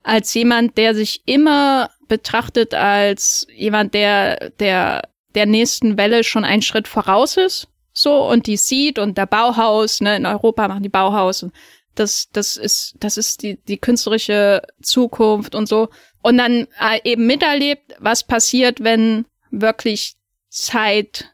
als 0.03 0.34
jemand, 0.34 0.78
der 0.78 0.95
sich 0.95 1.22
immer 1.26 1.89
betrachtet 2.07 2.74
als 2.74 3.47
jemand, 3.53 3.93
der, 3.93 4.49
der, 4.60 5.03
der 5.36 5.45
nächsten 5.45 5.97
Welle 5.97 6.24
schon 6.24 6.45
einen 6.45 6.62
Schritt 6.62 6.88
voraus 6.88 7.38
ist. 7.38 7.68
So, 7.93 8.28
und 8.28 8.47
die 8.47 8.57
sieht 8.57 8.97
und 8.97 9.18
der 9.18 9.26
Bauhaus, 9.26 10.01
ne, 10.01 10.16
in 10.16 10.26
Europa 10.26 10.68
machen 10.68 10.84
die 10.84 10.89
Bauhaus 10.89 11.43
und 11.43 11.53
das, 11.95 12.30
das 12.32 12.55
ist, 12.55 12.95
das 12.99 13.18
ist 13.18 13.43
die, 13.43 13.60
die 13.68 13.78
künstlerische 13.78 14.62
Zukunft 14.82 15.53
und 15.53 15.68
so. 15.68 15.89
Und 16.22 16.38
dann 16.38 16.68
äh, 16.80 16.99
eben 17.03 17.28
miterlebt, 17.28 17.95
was 17.99 18.24
passiert, 18.24 18.82
wenn 18.84 19.26
wirklich 19.52 20.16
Zeit 20.50 21.32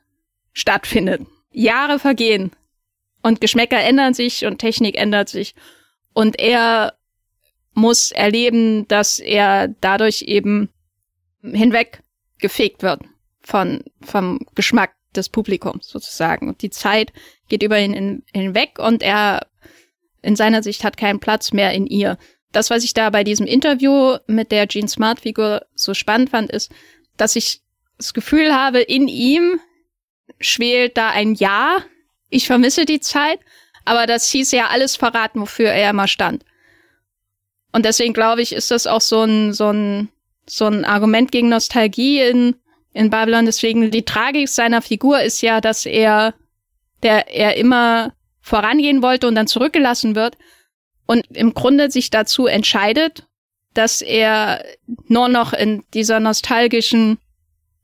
stattfindet. 0.54 1.22
Jahre 1.52 2.00
vergehen 2.00 2.52
und 3.22 3.42
Geschmäcker 3.42 3.80
ändern 3.80 4.14
sich 4.14 4.46
und 4.46 4.60
Technik 4.60 4.98
ändert 4.98 5.30
sich 5.30 5.56
und 6.14 6.40
er 6.40 6.98
muss 7.74 8.12
erleben, 8.12 8.88
dass 8.88 9.20
er 9.20 9.68
dadurch 9.68 10.24
eben 10.24 10.70
hinweg 11.42 12.02
gefegt 12.40 12.84
wird 12.84 13.02
von, 13.42 13.84
vom 14.02 14.40
Geschmack 14.56 14.96
des 15.16 15.30
Publikums 15.30 15.88
sozusagen. 15.88 16.48
Und 16.48 16.62
die 16.62 16.70
Zeit 16.70 17.14
geht 17.48 17.64
über 17.64 17.80
ihn 17.80 18.24
hinweg 18.34 18.80
und 18.80 19.04
er 19.04 19.48
in 20.22 20.36
seiner 20.36 20.64
Sicht 20.64 20.84
hat 20.84 20.98
keinen 20.98 21.20
Platz 21.20 21.54
mehr 21.54 21.72
in 21.74 21.86
ihr. 21.86 22.18
Das, 22.52 22.70
was 22.70 22.84
ich 22.84 22.94
da 22.94 23.10
bei 23.10 23.24
diesem 23.24 23.46
Interview 23.46 24.18
mit 24.28 24.52
der 24.52 24.68
Jean 24.68 24.88
Smart 24.88 25.20
Figur 25.20 25.66
so 25.76 25.94
spannend 25.94 26.32
fand, 26.32 26.52
ist, 26.52 26.72
dass 27.18 27.36
ich 27.36 27.62
das 27.98 28.14
Gefühl 28.14 28.54
habe, 28.54 28.82
in 28.82 29.08
ihm 29.08 29.60
schwelt 30.40 30.98
da 30.98 31.10
ein 31.10 31.36
Ja. 31.36 31.78
Ich 32.30 32.48
vermisse 32.48 32.86
die 32.86 33.00
Zeit, 33.00 33.40
aber 33.86 34.08
das 34.08 34.30
hieß 34.30 34.52
ja 34.52 34.68
alles 34.68 34.96
verraten, 34.96 35.42
wofür 35.42 35.70
er 35.70 35.92
immer 35.92 36.08
stand. 36.08 36.44
Und 37.72 37.86
deswegen 37.86 38.14
glaube 38.14 38.42
ich, 38.42 38.54
ist 38.54 38.72
das 38.72 38.88
auch 38.88 39.02
so 39.02 39.24
ein, 39.24 39.54
so 39.54 39.72
ein, 39.72 40.10
so 40.48 40.66
ein 40.66 40.86
Argument 40.86 41.32
gegen 41.32 41.50
Nostalgie 41.50 42.22
in, 42.22 42.56
in 42.94 43.10
Babylon. 43.10 43.46
Deswegen 43.46 43.92
die 43.92 44.06
Tragik 44.06 44.50
seiner 44.50 44.82
Figur 44.82 45.22
ist 45.22 45.42
ja, 45.42 45.62
dass 45.62 45.86
er, 45.86 46.34
der, 47.04 47.34
er 47.34 47.58
immer 47.58 48.14
vorangehen 48.42 49.02
wollte 49.02 49.28
und 49.28 49.36
dann 49.36 49.48
zurückgelassen 49.48 50.16
wird 50.16 50.38
und 51.06 51.26
im 51.36 51.54
Grunde 51.54 51.92
sich 51.92 52.10
dazu 52.10 52.48
entscheidet, 52.48 53.28
dass 53.74 54.02
er 54.02 54.64
nur 55.08 55.28
noch 55.28 55.54
in 55.54 55.84
dieser 55.94 56.20
nostalgischen 56.20 57.18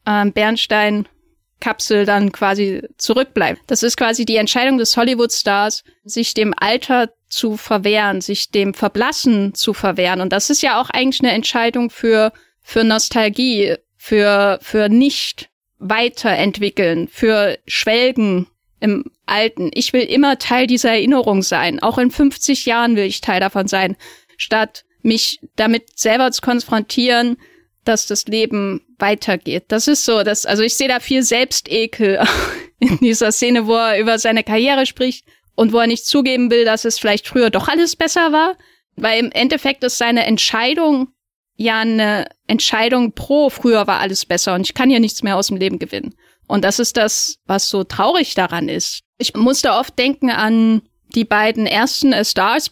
äh, 0.05 0.25
Bernstein-Kapsel 0.25 2.05
dann 2.05 2.31
quasi 2.31 2.87
zurückbleibt. 2.97 3.61
Das 3.67 3.83
ist 3.83 3.97
quasi 3.97 4.25
die 4.25 4.37
Entscheidung 4.37 4.77
des 4.77 4.95
Hollywood-Stars, 4.97 5.83
sich 6.03 6.33
dem 6.33 6.53
Alter 6.57 7.09
zu 7.27 7.57
verwehren, 7.57 8.21
sich 8.21 8.51
dem 8.51 8.73
Verblassen 8.73 9.53
zu 9.53 9.73
verwehren. 9.73 10.21
Und 10.21 10.33
das 10.33 10.49
ist 10.49 10.61
ja 10.61 10.81
auch 10.81 10.89
eigentlich 10.89 11.21
eine 11.21 11.31
Entscheidung 11.31 11.89
für, 11.89 12.33
für 12.61 12.83
Nostalgie, 12.83 13.75
für, 13.97 14.59
für 14.61 14.89
nicht 14.89 15.49
weiterentwickeln, 15.79 17.07
für 17.07 17.57
Schwelgen 17.67 18.47
im 18.79 19.05
Alten. 19.25 19.71
Ich 19.73 19.93
will 19.93 20.03
immer 20.03 20.37
Teil 20.37 20.67
dieser 20.67 20.91
Erinnerung 20.91 21.41
sein. 21.41 21.81
Auch 21.81 21.97
in 21.97 22.11
50 22.11 22.65
Jahren 22.65 22.95
will 22.95 23.05
ich 23.05 23.21
Teil 23.21 23.39
davon 23.39 23.67
sein, 23.67 23.95
statt 24.37 24.83
mich 25.01 25.39
damit 25.55 25.97
selber 25.97 26.31
zu 26.31 26.41
konfrontieren, 26.41 27.37
dass 27.83 28.05
das 28.07 28.25
Leben 28.25 28.81
weitergeht. 28.99 29.65
Das 29.69 29.87
ist 29.87 30.05
so, 30.05 30.23
dass, 30.23 30.45
also 30.45 30.63
ich 30.63 30.75
sehe 30.75 30.87
da 30.87 30.99
viel 30.99 31.23
Selbstekel 31.23 32.23
in 32.79 32.97
dieser 32.99 33.31
Szene, 33.31 33.67
wo 33.67 33.75
er 33.75 33.99
über 33.99 34.19
seine 34.19 34.43
Karriere 34.43 34.85
spricht 34.85 35.25
und 35.55 35.73
wo 35.73 35.79
er 35.79 35.87
nicht 35.87 36.05
zugeben 36.05 36.51
will, 36.51 36.65
dass 36.65 36.85
es 36.85 36.99
vielleicht 36.99 37.27
früher 37.27 37.49
doch 37.49 37.67
alles 37.67 37.95
besser 37.95 38.31
war. 38.31 38.55
Weil 38.95 39.19
im 39.19 39.31
Endeffekt 39.31 39.83
ist 39.83 39.97
seine 39.97 40.25
Entscheidung 40.25 41.07
ja 41.55 41.79
eine 41.79 42.27
Entscheidung 42.47 43.13
pro, 43.13 43.49
früher 43.49 43.87
war 43.87 43.99
alles 43.99 44.25
besser 44.25 44.55
und 44.55 44.61
ich 44.61 44.73
kann 44.73 44.89
ja 44.89 44.99
nichts 44.99 45.23
mehr 45.23 45.37
aus 45.37 45.47
dem 45.47 45.57
Leben 45.57 45.79
gewinnen. 45.79 46.15
Und 46.47 46.65
das 46.65 46.79
ist 46.79 46.97
das, 46.97 47.37
was 47.45 47.69
so 47.69 47.83
traurig 47.83 48.33
daran 48.33 48.67
ist. 48.67 49.01
Ich 49.17 49.35
musste 49.35 49.73
oft 49.73 49.97
denken 49.97 50.29
an 50.29 50.81
die 51.15 51.23
beiden 51.23 51.65
ersten 51.65 52.13
A 52.13 52.25
Stars 52.25 52.71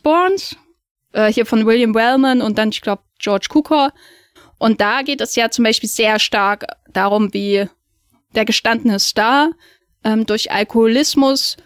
äh, 1.14 1.32
hier 1.32 1.46
von 1.46 1.66
William 1.66 1.94
Wellman 1.94 2.42
und 2.42 2.58
dann, 2.58 2.70
ich 2.70 2.82
glaube, 2.82 3.04
George 3.20 3.48
Cukor. 3.50 3.94
Und 4.60 4.82
da 4.82 5.02
geht 5.02 5.22
es 5.22 5.36
ja 5.36 5.50
zum 5.50 5.64
Beispiel 5.64 5.90
sehr 5.90 6.20
stark 6.20 6.68
darum, 6.92 7.34
wie 7.34 7.68
der 8.36 8.46
gestandene 8.46 9.00
Star 9.00 9.52
ähm, 10.04 10.26
durch 10.26 10.52
Alkoholismus 10.52 11.58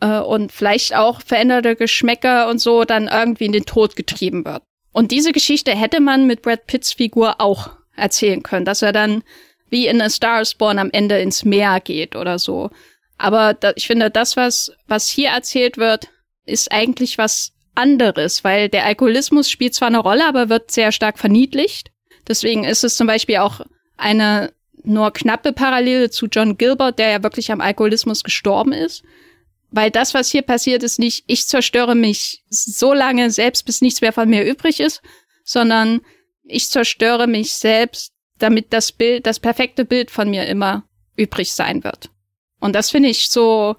äh, 0.00 0.18
und 0.18 0.50
vielleicht 0.50 0.96
auch 0.96 1.20
veränderte 1.20 1.76
Geschmäcker 1.76 2.48
und 2.48 2.58
so 2.58 2.84
dann 2.84 3.06
irgendwie 3.06 3.44
in 3.44 3.52
den 3.52 3.66
Tod 3.66 3.94
getrieben 3.94 4.44
wird. 4.44 4.62
Und 4.92 5.12
diese 5.12 5.32
Geschichte 5.32 5.76
hätte 5.76 6.00
man 6.00 6.26
mit 6.26 6.42
Brad 6.42 6.66
Pitts 6.66 6.92
Figur 6.92 7.40
auch 7.40 7.70
erzählen 7.94 8.42
können, 8.42 8.64
dass 8.64 8.82
er 8.82 8.92
dann 8.92 9.22
wie 9.70 9.86
in 9.86 10.00
A 10.00 10.08
Star 10.08 10.40
is 10.40 10.54
Born 10.54 10.78
am 10.78 10.90
Ende 10.90 11.20
ins 11.20 11.44
Meer 11.44 11.80
geht 11.80 12.16
oder 12.16 12.38
so. 12.38 12.70
Aber 13.18 13.52
da, 13.54 13.72
ich 13.76 13.86
finde, 13.86 14.10
das, 14.10 14.36
was, 14.36 14.72
was 14.86 15.08
hier 15.08 15.28
erzählt 15.30 15.76
wird, 15.76 16.08
ist 16.46 16.72
eigentlich 16.72 17.18
was 17.18 17.52
anderes, 17.74 18.44
weil 18.44 18.68
der 18.68 18.86
Alkoholismus 18.86 19.50
spielt 19.50 19.74
zwar 19.74 19.88
eine 19.88 19.98
Rolle, 19.98 20.26
aber 20.26 20.48
wird 20.48 20.70
sehr 20.70 20.92
stark 20.92 21.18
verniedlicht. 21.18 21.90
Deswegen 22.28 22.64
ist 22.64 22.84
es 22.84 22.96
zum 22.96 23.06
Beispiel 23.06 23.38
auch 23.38 23.60
eine 23.96 24.52
nur 24.84 25.12
knappe 25.12 25.52
Parallele 25.52 26.10
zu 26.10 26.26
John 26.26 26.56
Gilbert, 26.56 26.98
der 26.98 27.10
ja 27.10 27.22
wirklich 27.22 27.50
am 27.50 27.60
Alkoholismus 27.60 28.22
gestorben 28.22 28.72
ist. 28.72 29.02
Weil 29.70 29.90
das, 29.90 30.14
was 30.14 30.30
hier 30.30 30.42
passiert, 30.42 30.82
ist 30.82 30.98
nicht, 30.98 31.24
ich 31.26 31.46
zerstöre 31.46 31.94
mich 31.94 32.42
so 32.48 32.94
lange 32.94 33.30
selbst, 33.30 33.66
bis 33.66 33.82
nichts 33.82 34.00
mehr 34.00 34.12
von 34.12 34.28
mir 34.28 34.44
übrig 34.44 34.80
ist, 34.80 35.02
sondern 35.44 36.00
ich 36.44 36.70
zerstöre 36.70 37.26
mich 37.26 37.52
selbst, 37.52 38.12
damit 38.38 38.72
das 38.72 38.92
Bild, 38.92 39.26
das 39.26 39.40
perfekte 39.40 39.84
Bild 39.84 40.10
von 40.10 40.30
mir 40.30 40.46
immer 40.46 40.84
übrig 41.16 41.52
sein 41.52 41.84
wird. 41.84 42.10
Und 42.60 42.74
das 42.74 42.90
finde 42.90 43.10
ich 43.10 43.28
so, 43.28 43.76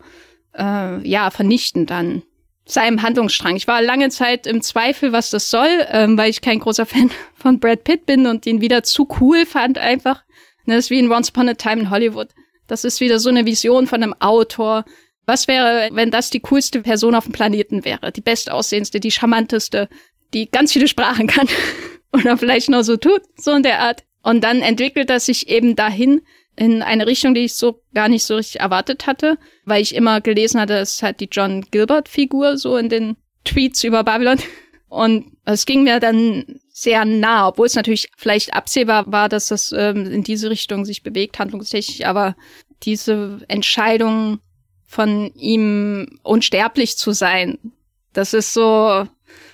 äh, 0.54 1.08
ja, 1.08 1.32
vernichtend 1.32 1.92
an 1.92 2.24
seinem 2.72 3.02
Handlungsstrang. 3.02 3.56
Ich 3.56 3.68
war 3.68 3.82
lange 3.82 4.10
Zeit 4.10 4.48
im 4.48 4.62
Zweifel, 4.62 5.12
was 5.12 5.30
das 5.30 5.50
soll, 5.50 5.70
ähm, 5.90 6.18
weil 6.18 6.30
ich 6.30 6.42
kein 6.42 6.60
großer 6.60 6.86
Fan 6.86 7.12
von 7.34 7.60
Brad 7.60 7.84
Pitt 7.84 8.06
bin 8.06 8.28
und 8.28 8.46
ihn 8.46 8.62
wieder 8.62 8.84
zu 8.84 9.08
cool 9.20 9.46
fand 9.46 9.78
einfach. 9.78 10.24
Das 10.66 10.86
ist 10.86 10.90
wie 10.90 11.00
in 11.00 11.12
Once 11.12 11.30
Upon 11.30 11.50
a 11.50 11.54
Time 11.56 11.82
in 11.82 11.90
Hollywood. 11.90 12.30
Das 12.68 12.84
ist 12.84 13.00
wieder 13.00 13.20
so 13.20 13.30
eine 13.30 13.46
Vision 13.46 13.88
von 13.88 14.04
einem 14.04 14.14
Autor. 14.20 14.86
Was 15.26 15.48
wäre, 15.48 15.90
wenn 15.94 16.12
das 16.12 16.30
die 16.30 16.40
coolste 16.40 16.82
Person 16.82 17.16
auf 17.16 17.24
dem 17.24 17.34
Planeten 17.34 17.84
wäre? 17.86 18.12
Die 18.12 18.22
bestaussehendste, 18.22 19.00
die 19.00 19.12
charmanteste, 19.12 19.90
die 20.34 20.50
ganz 20.50 20.74
viele 20.74 20.88
Sprachen 20.88 21.28
kann 21.28 21.48
oder 22.14 22.38
vielleicht 22.38 22.70
noch 22.70 22.84
so 22.84 22.98
tut, 22.98 23.22
so 23.36 23.52
in 23.54 23.64
der 23.64 23.80
Art. 23.80 24.04
Und 24.22 24.44
dann 24.44 24.62
entwickelt 24.62 25.10
das 25.10 25.26
sich 25.26 25.50
eben 25.50 25.76
dahin, 25.76 26.22
in 26.60 26.82
eine 26.82 27.08
Richtung, 27.08 27.34
die 27.34 27.46
ich 27.46 27.54
so 27.56 27.82
gar 27.94 28.10
nicht 28.10 28.26
so 28.26 28.36
richtig 28.36 28.60
erwartet 28.60 29.08
hatte, 29.08 29.38
weil 29.64 29.82
ich 29.82 29.96
immer 29.96 30.20
gelesen 30.20 30.60
hatte, 30.60 30.74
es 30.74 31.02
hat 31.02 31.22
die 31.22 31.30
John 31.32 31.66
Gilbert-Figur 31.72 32.58
so 32.58 32.76
in 32.76 32.90
den 32.90 33.16
Tweets 33.46 33.86
über 33.86 34.04
Babylon. 34.04 34.40
Und 34.90 35.38
es 35.46 35.66
ging 35.66 35.84
mir 35.84 36.02
dann 36.02 36.60
sehr 36.70 37.06
nah, 37.06 37.48
obwohl 37.48 37.68
es 37.68 37.76
natürlich 37.76 38.10
vielleicht 38.18 38.54
absehbar 38.54 39.10
war, 39.10 39.30
dass 39.30 39.48
das 39.48 39.72
ähm, 39.72 40.12
in 40.12 40.24
diese 40.24 40.50
Richtung 40.50 40.84
sich 40.84 41.02
bewegt, 41.02 41.40
handlungstechnisch, 41.40 42.06
aber 42.06 42.36
diese 42.84 43.40
Entscheidung 43.48 44.40
von 44.86 45.32
ihm 45.36 46.20
unsterblich 46.24 46.98
zu 46.98 47.12
sein, 47.12 47.58
das 48.12 48.34
ist 48.34 48.54
so, 48.54 49.08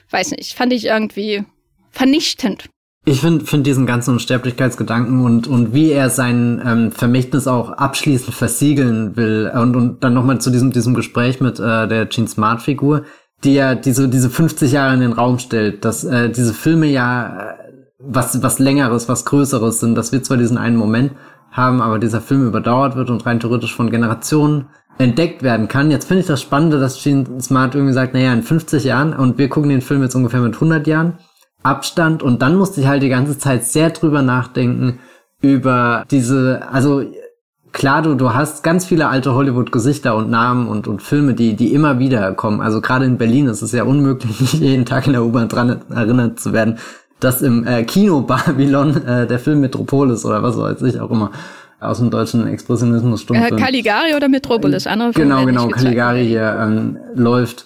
weiß 0.09 0.31
nicht, 0.31 0.53
fand 0.53 0.73
ich 0.73 0.85
irgendwie 0.85 1.43
vernichtend. 1.91 2.69
Ich 3.07 3.21
finde 3.21 3.45
find 3.45 3.67
diesen 3.67 3.85
ganzen 3.85 4.15
Unsterblichkeitsgedanken 4.15 5.23
und, 5.23 5.47
und 5.47 5.75
wie 5.75 5.91
er 5.91 6.09
sein 6.09 6.59
ähm, 6.65 6.91
Vermächtnis 6.91 7.47
auch 7.47 7.69
abschließend 7.69 8.33
versiegeln 8.33 9.15
will 9.15 9.51
und, 9.53 9.75
und 9.75 10.03
dann 10.03 10.15
nochmal 10.15 10.41
zu 10.41 10.49
diesem, 10.49 10.71
diesem 10.71 10.95
Gespräch 10.95 11.39
mit 11.39 11.59
äh, 11.59 11.87
der 11.87 12.07
Gene 12.07 12.27
Smart 12.27 12.63
Figur, 12.63 13.03
die 13.43 13.53
ja 13.53 13.75
diese, 13.75 14.09
diese 14.09 14.31
50 14.31 14.71
Jahre 14.71 14.95
in 14.95 15.01
den 15.01 15.13
Raum 15.13 15.37
stellt, 15.37 15.85
dass 15.85 16.03
äh, 16.03 16.31
diese 16.31 16.55
Filme 16.55 16.87
ja 16.87 17.51
äh, 17.51 17.53
was, 17.99 18.41
was 18.41 18.57
längeres, 18.57 19.07
was 19.07 19.25
größeres 19.25 19.79
sind, 19.79 19.93
dass 19.93 20.11
wir 20.11 20.23
zwar 20.23 20.37
diesen 20.37 20.57
einen 20.57 20.75
Moment 20.75 21.11
haben, 21.51 21.81
aber 21.81 21.99
dieser 21.99 22.21
Film 22.21 22.47
überdauert 22.47 22.95
wird 22.95 23.11
und 23.11 23.23
rein 23.27 23.39
theoretisch 23.39 23.75
von 23.75 23.91
Generationen 23.91 24.65
entdeckt 24.97 25.43
werden 25.43 25.67
kann. 25.67 25.91
Jetzt 25.91 26.07
finde 26.07 26.21
ich 26.21 26.27
das 26.27 26.41
Spannende, 26.41 26.79
dass 26.79 27.03
Gene 27.03 27.39
Smart 27.39 27.75
irgendwie 27.75 27.93
sagt, 27.93 28.15
naja, 28.15 28.33
in 28.33 28.41
50 28.41 28.83
Jahren 28.83 29.13
und 29.13 29.37
wir 29.37 29.47
gucken 29.47 29.69
den 29.69 29.81
Film 29.81 30.01
jetzt 30.01 30.15
ungefähr 30.15 30.41
mit 30.41 30.55
100 30.55 30.87
Jahren 30.87 31.19
Abstand 31.66 32.24
und 32.24 32.41
dann 32.41 32.55
musste 32.55 32.82
ich 32.82 32.88
halt 32.88 33.03
die 33.03 33.09
ganze 33.09 33.38
Zeit 33.38 33.66
sehr 33.66 33.89
drüber 33.89 34.22
nachdenken 34.22 34.99
über 35.41 36.05
diese, 36.09 36.61
also 36.72 37.03
klar, 37.72 38.01
du, 38.01 38.16
du 38.16 38.34
hast 38.34 38.63
ganz 38.63 38.86
viele 38.86 39.07
alte 39.07 39.34
Hollywood-Gesichter 39.34 40.16
und 40.16 40.30
Namen 40.30 40.68
und, 40.68 40.88
und 40.88 41.01
Filme, 41.01 41.34
die, 41.34 41.55
die 41.55 41.74
immer 41.74 41.99
wieder 41.99 42.34
kommen. 42.34 42.61
Also 42.61 42.82
gerade 42.82 43.05
in 43.05 43.18
Berlin 43.18 43.47
ist 43.47 43.61
es 43.61 43.72
ja 43.72 43.84
unmöglich, 43.84 44.39
nicht 44.41 44.53
jeden 44.53 44.86
Tag 44.86 45.07
in 45.07 45.13
der 45.13 45.24
U-Bahn 45.24 45.49
dran 45.49 45.82
erinnert 45.93 46.39
zu 46.39 46.53
werden, 46.53 46.78
dass 47.20 47.41
im 47.41 47.66
äh, 47.66 47.84
Kino 47.84 48.22
Babylon 48.22 49.05
äh, 49.05 49.28
der 49.28 49.39
Film 49.39 49.61
Metropolis 49.61 50.26
oder 50.26 50.43
was 50.43 50.57
weiß 50.57 50.82
ich 50.84 50.99
auch 50.99 51.11
immer 51.11 51.32
aus 51.80 51.99
dem 51.99 52.09
deutschen 52.09 52.47
Expressionismus 52.47 53.22
Stummfilm. 53.22 53.57
Äh, 53.57 53.61
Caligari 53.61 54.16
oder 54.16 54.30
Metropolis, 54.30 54.88
andere 54.88 55.13
Filme. 55.13 55.36
Genau, 55.36 55.45
genau, 55.45 55.68
Caligari 55.68 56.26
hier 56.26 56.57
ähm, 56.59 56.97
läuft. 57.13 57.66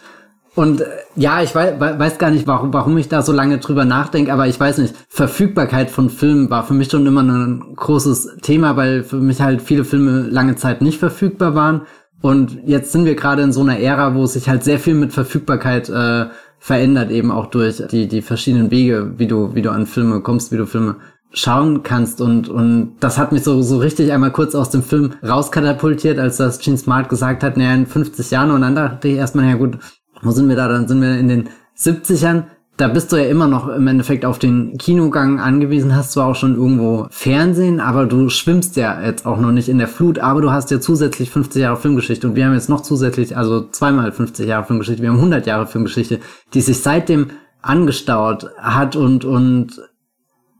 Und 0.56 0.82
äh, 0.82 0.86
ja, 1.16 1.42
ich 1.42 1.54
weiß, 1.54 1.80
weiß 1.80 2.18
gar 2.18 2.32
nicht, 2.32 2.48
warum, 2.48 2.74
warum 2.74 2.98
ich 2.98 3.08
da 3.08 3.22
so 3.22 3.32
lange 3.32 3.60
drüber 3.60 3.86
nachdenke, 3.86 4.34
aber 4.34 4.48
ich 4.48 4.60
weiß 4.60 4.80
nicht, 4.80 4.96
Verfügbarkeit 5.08 5.92
von 5.92 6.10
Filmen 6.10 6.50
war 6.50 6.64
für 6.64 6.74
mich 6.74 6.90
schon 6.90 7.06
immer 7.06 7.24
ein 7.24 7.76
großes 7.76 8.38
Thema, 8.42 8.76
weil 8.76 9.04
für 9.04 9.18
mich 9.18 9.42
halt 9.42 9.62
viele 9.62 9.86
Filme 9.86 10.22
lange 10.30 10.56
Zeit 10.56 10.82
nicht 10.82 11.00
verfügbar 11.00 11.56
waren. 11.56 11.82
Und 12.22 12.60
jetzt 12.66 12.92
sind 12.92 13.06
wir 13.06 13.16
gerade 13.16 13.44
in 13.44 13.54
so 13.54 13.62
einer 13.62 13.80
Ära, 13.80 14.16
wo 14.16 14.26
sich 14.26 14.50
halt 14.50 14.64
sehr 14.64 14.80
viel 14.80 14.96
mit 14.96 15.14
Verfügbarkeit 15.14 15.88
äh, 15.90 16.26
verändert, 16.58 17.12
eben 17.12 17.32
auch 17.32 17.46
durch 17.46 17.82
die, 17.90 18.08
die 18.08 18.22
verschiedenen 18.22 18.72
Wege, 18.72 19.14
wie 19.18 19.28
du, 19.28 19.56
wie 19.56 19.62
du 19.62 19.72
an 19.72 19.86
Filme 19.86 20.20
kommst, 20.22 20.52
wie 20.52 20.58
du 20.58 20.66
Filme 20.66 20.98
schauen 21.32 21.84
kannst 21.84 22.22
und 22.22 22.50
und 22.50 22.96
das 23.00 23.20
hat 23.20 23.32
mich 23.32 23.44
so 23.44 23.62
so 23.62 23.78
richtig 23.78 24.12
einmal 24.12 24.32
kurz 24.32 24.56
aus 24.56 24.72
dem 24.72 24.82
Film 24.82 25.14
rauskatapultiert, 25.24 26.18
als 26.18 26.38
das 26.38 26.60
Gene 26.60 26.78
Smart 26.78 27.08
gesagt 27.08 27.44
hat, 27.44 27.56
naja, 27.56 27.76
in 27.76 27.86
50 27.86 28.32
Jahren 28.32 28.50
und 28.52 28.62
dann 28.62 28.74
dachte 28.74 29.08
ich 29.08 29.18
erstmal, 29.18 29.48
ja 29.48 29.56
gut, 29.56 29.78
wo 30.22 30.32
sind 30.32 30.50
wir 30.50 30.56
da? 30.56 30.68
Dann 30.68 30.88
sind 30.88 31.02
wir 31.02 31.18
in 31.18 31.28
den 31.28 31.50
70ern. 31.78 32.44
Da 32.78 32.88
bist 32.88 33.12
du 33.12 33.18
ja 33.18 33.26
immer 33.26 33.48
noch 33.48 33.68
im 33.68 33.88
Endeffekt 33.88 34.24
auf 34.24 34.40
den 34.40 34.78
Kinogang 34.78 35.42
angewiesen, 35.42 35.96
hast 35.96 36.14
zwar 36.14 36.28
auch 36.28 36.36
schon 36.36 36.56
irgendwo 36.56 37.08
Fernsehen, 37.10 37.82
aber 37.82 38.06
du 38.06 38.30
schwimmst 38.30 38.78
ja 38.78 39.02
jetzt 39.04 39.26
auch 39.26 39.38
noch 39.38 39.52
nicht 39.52 39.68
in 39.68 39.80
der 39.80 39.90
Flut, 39.90 40.20
aber 40.20 40.40
du 40.40 40.52
hast 40.52 40.72
ja 40.72 40.80
zusätzlich 40.80 41.30
50 41.30 41.62
Jahre 41.62 41.76
Filmgeschichte 41.76 42.26
und 42.26 42.36
wir 42.36 42.46
haben 42.46 42.54
jetzt 42.54 42.70
noch 42.70 42.80
zusätzlich, 42.80 43.36
also 43.36 43.68
zweimal 43.68 44.14
50 44.14 44.48
Jahre 44.48 44.66
Filmgeschichte, 44.66 45.02
wir 45.02 45.10
haben 45.10 45.18
100 45.18 45.46
Jahre 45.46 45.68
Filmgeschichte, 45.68 46.20
die 46.54 46.62
sich 46.62 46.80
seitdem 46.80 47.32
angestaut 47.62 48.50
hat 48.58 48.96
und, 48.96 49.26
und 49.26 49.82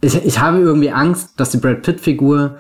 ich, 0.02 0.26
ich 0.26 0.40
habe 0.42 0.60
irgendwie 0.60 0.92
Angst, 0.92 1.40
dass 1.40 1.52
die 1.52 1.58
Brad 1.58 1.84
Pitt 1.84 2.02
Figur 2.02 2.58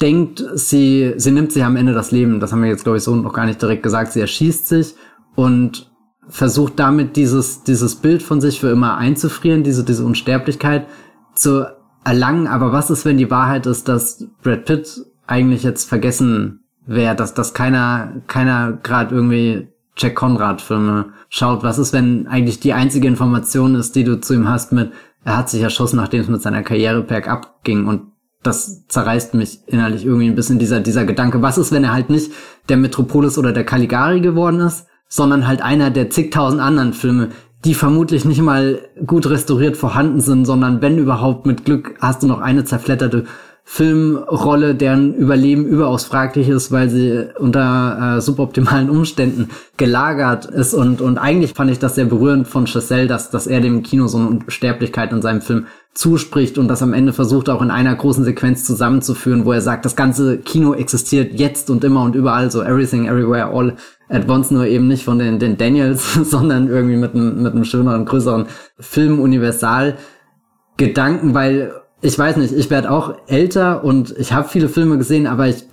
denkt, 0.00 0.44
sie, 0.54 1.14
sie 1.16 1.30
nimmt 1.30 1.52
sich 1.52 1.64
am 1.64 1.76
Ende 1.76 1.92
das 1.92 2.10
Leben. 2.10 2.40
Das 2.40 2.52
haben 2.52 2.62
wir 2.62 2.68
jetzt, 2.68 2.84
glaube 2.84 2.98
ich, 2.98 3.04
so 3.04 3.14
noch 3.14 3.32
gar 3.32 3.46
nicht 3.46 3.62
direkt 3.62 3.82
gesagt. 3.82 4.12
Sie 4.12 4.20
erschießt 4.20 4.66
sich 4.66 4.94
und 5.34 5.90
versucht 6.28 6.78
damit 6.78 7.16
dieses, 7.16 7.64
dieses 7.64 7.96
Bild 7.96 8.22
von 8.22 8.40
sich 8.40 8.60
für 8.60 8.70
immer 8.70 8.96
einzufrieren, 8.96 9.62
diese, 9.62 9.84
diese 9.84 10.04
Unsterblichkeit 10.04 10.86
zu 11.34 11.66
erlangen. 12.04 12.46
Aber 12.46 12.72
was 12.72 12.90
ist, 12.90 13.04
wenn 13.04 13.18
die 13.18 13.30
Wahrheit 13.30 13.66
ist, 13.66 13.88
dass 13.88 14.26
Brad 14.42 14.64
Pitt 14.64 15.04
eigentlich 15.26 15.62
jetzt 15.62 15.88
vergessen 15.88 16.64
wäre, 16.86 17.14
dass, 17.14 17.34
dass 17.34 17.54
keiner, 17.54 18.22
keiner 18.26 18.78
gerade 18.82 19.14
irgendwie 19.14 19.68
Jack 19.96 20.14
Conrad 20.16 20.60
Filme 20.60 21.12
schaut? 21.28 21.62
Was 21.62 21.78
ist, 21.78 21.92
wenn 21.92 22.26
eigentlich 22.26 22.60
die 22.60 22.72
einzige 22.72 23.08
Information 23.08 23.74
ist, 23.74 23.94
die 23.96 24.04
du 24.04 24.20
zu 24.20 24.34
ihm 24.34 24.48
hast 24.48 24.72
mit, 24.72 24.92
er 25.24 25.36
hat 25.36 25.48
sich 25.48 25.62
erschossen, 25.62 25.96
nachdem 25.96 26.20
es 26.20 26.28
mit 26.28 26.42
seiner 26.42 26.62
Karriere 26.62 27.02
bergab 27.02 27.62
ging 27.64 27.86
und 27.86 28.12
das 28.42 28.86
zerreißt 28.88 29.34
mich 29.34 29.60
innerlich 29.66 30.04
irgendwie 30.04 30.28
ein 30.28 30.34
bisschen 30.34 30.58
dieser, 30.58 30.80
dieser 30.80 31.06
Gedanke. 31.06 31.40
Was 31.40 31.56
ist, 31.56 31.72
wenn 31.72 31.84
er 31.84 31.94
halt 31.94 32.10
nicht 32.10 32.30
der 32.68 32.76
Metropolis 32.76 33.38
oder 33.38 33.52
der 33.52 33.64
Caligari 33.64 34.20
geworden 34.20 34.60
ist, 34.60 34.86
sondern 35.14 35.46
halt 35.46 35.62
einer 35.62 35.90
der 35.90 36.10
zigtausend 36.10 36.60
anderen 36.60 36.92
Filme, 36.92 37.28
die 37.64 37.74
vermutlich 37.74 38.24
nicht 38.24 38.42
mal 38.42 38.80
gut 39.06 39.30
restauriert 39.30 39.76
vorhanden 39.76 40.20
sind, 40.20 40.44
sondern 40.44 40.82
wenn 40.82 40.98
überhaupt 40.98 41.46
mit 41.46 41.64
Glück 41.64 41.94
hast 42.00 42.24
du 42.24 42.26
noch 42.26 42.40
eine 42.40 42.64
zerfletterte 42.64 43.24
Filmrolle, 43.62 44.74
deren 44.74 45.14
Überleben 45.14 45.66
überaus 45.66 46.04
fraglich 46.04 46.48
ist, 46.48 46.72
weil 46.72 46.90
sie 46.90 47.28
unter 47.38 48.16
äh, 48.16 48.20
suboptimalen 48.20 48.90
Umständen 48.90 49.50
gelagert 49.76 50.46
ist. 50.46 50.74
Und, 50.74 51.00
und 51.00 51.16
eigentlich 51.16 51.54
fand 51.54 51.70
ich 51.70 51.78
das 51.78 51.94
sehr 51.94 52.04
berührend 52.06 52.48
von 52.48 52.66
Chazelle, 52.66 53.06
dass, 53.06 53.30
dass 53.30 53.46
er 53.46 53.60
dem 53.60 53.84
Kino 53.84 54.08
so 54.08 54.18
eine 54.18 54.28
Unsterblichkeit 54.28 55.12
in 55.12 55.22
seinem 55.22 55.40
Film 55.40 55.66
zuspricht 55.94 56.58
und 56.58 56.66
das 56.66 56.82
am 56.82 56.92
Ende 56.92 57.12
versucht 57.12 57.48
auch 57.48 57.62
in 57.62 57.70
einer 57.70 57.94
großen 57.94 58.24
Sequenz 58.24 58.64
zusammenzuführen, 58.64 59.44
wo 59.44 59.52
er 59.52 59.60
sagt, 59.60 59.84
das 59.84 59.94
ganze 59.96 60.38
Kino 60.38 60.74
existiert 60.74 61.38
jetzt 61.38 61.70
und 61.70 61.84
immer 61.84 62.02
und 62.02 62.16
überall, 62.16 62.50
so 62.50 62.62
everything, 62.62 63.06
everywhere, 63.06 63.46
all 63.46 63.76
at 64.08 64.28
once, 64.28 64.50
nur 64.50 64.66
eben 64.66 64.88
nicht 64.88 65.04
von 65.04 65.18
den, 65.18 65.38
den 65.38 65.56
Daniels, 65.56 66.14
sondern 66.30 66.68
irgendwie 66.68 66.96
mit 66.96 67.14
einem, 67.14 67.42
mit 67.42 67.52
einem 67.52 67.64
schöneren, 67.64 68.04
größeren 68.04 68.44
Film-Universal-Gedanken, 68.78 71.34
weil 71.34 71.72
ich 72.04 72.18
weiß 72.18 72.36
nicht, 72.36 72.52
ich 72.52 72.68
werde 72.68 72.90
auch 72.90 73.14
älter 73.28 73.82
und 73.82 74.14
ich 74.18 74.34
habe 74.34 74.48
viele 74.48 74.68
Filme 74.68 74.98
gesehen, 74.98 75.26
aber 75.26 75.48
ich 75.48 75.64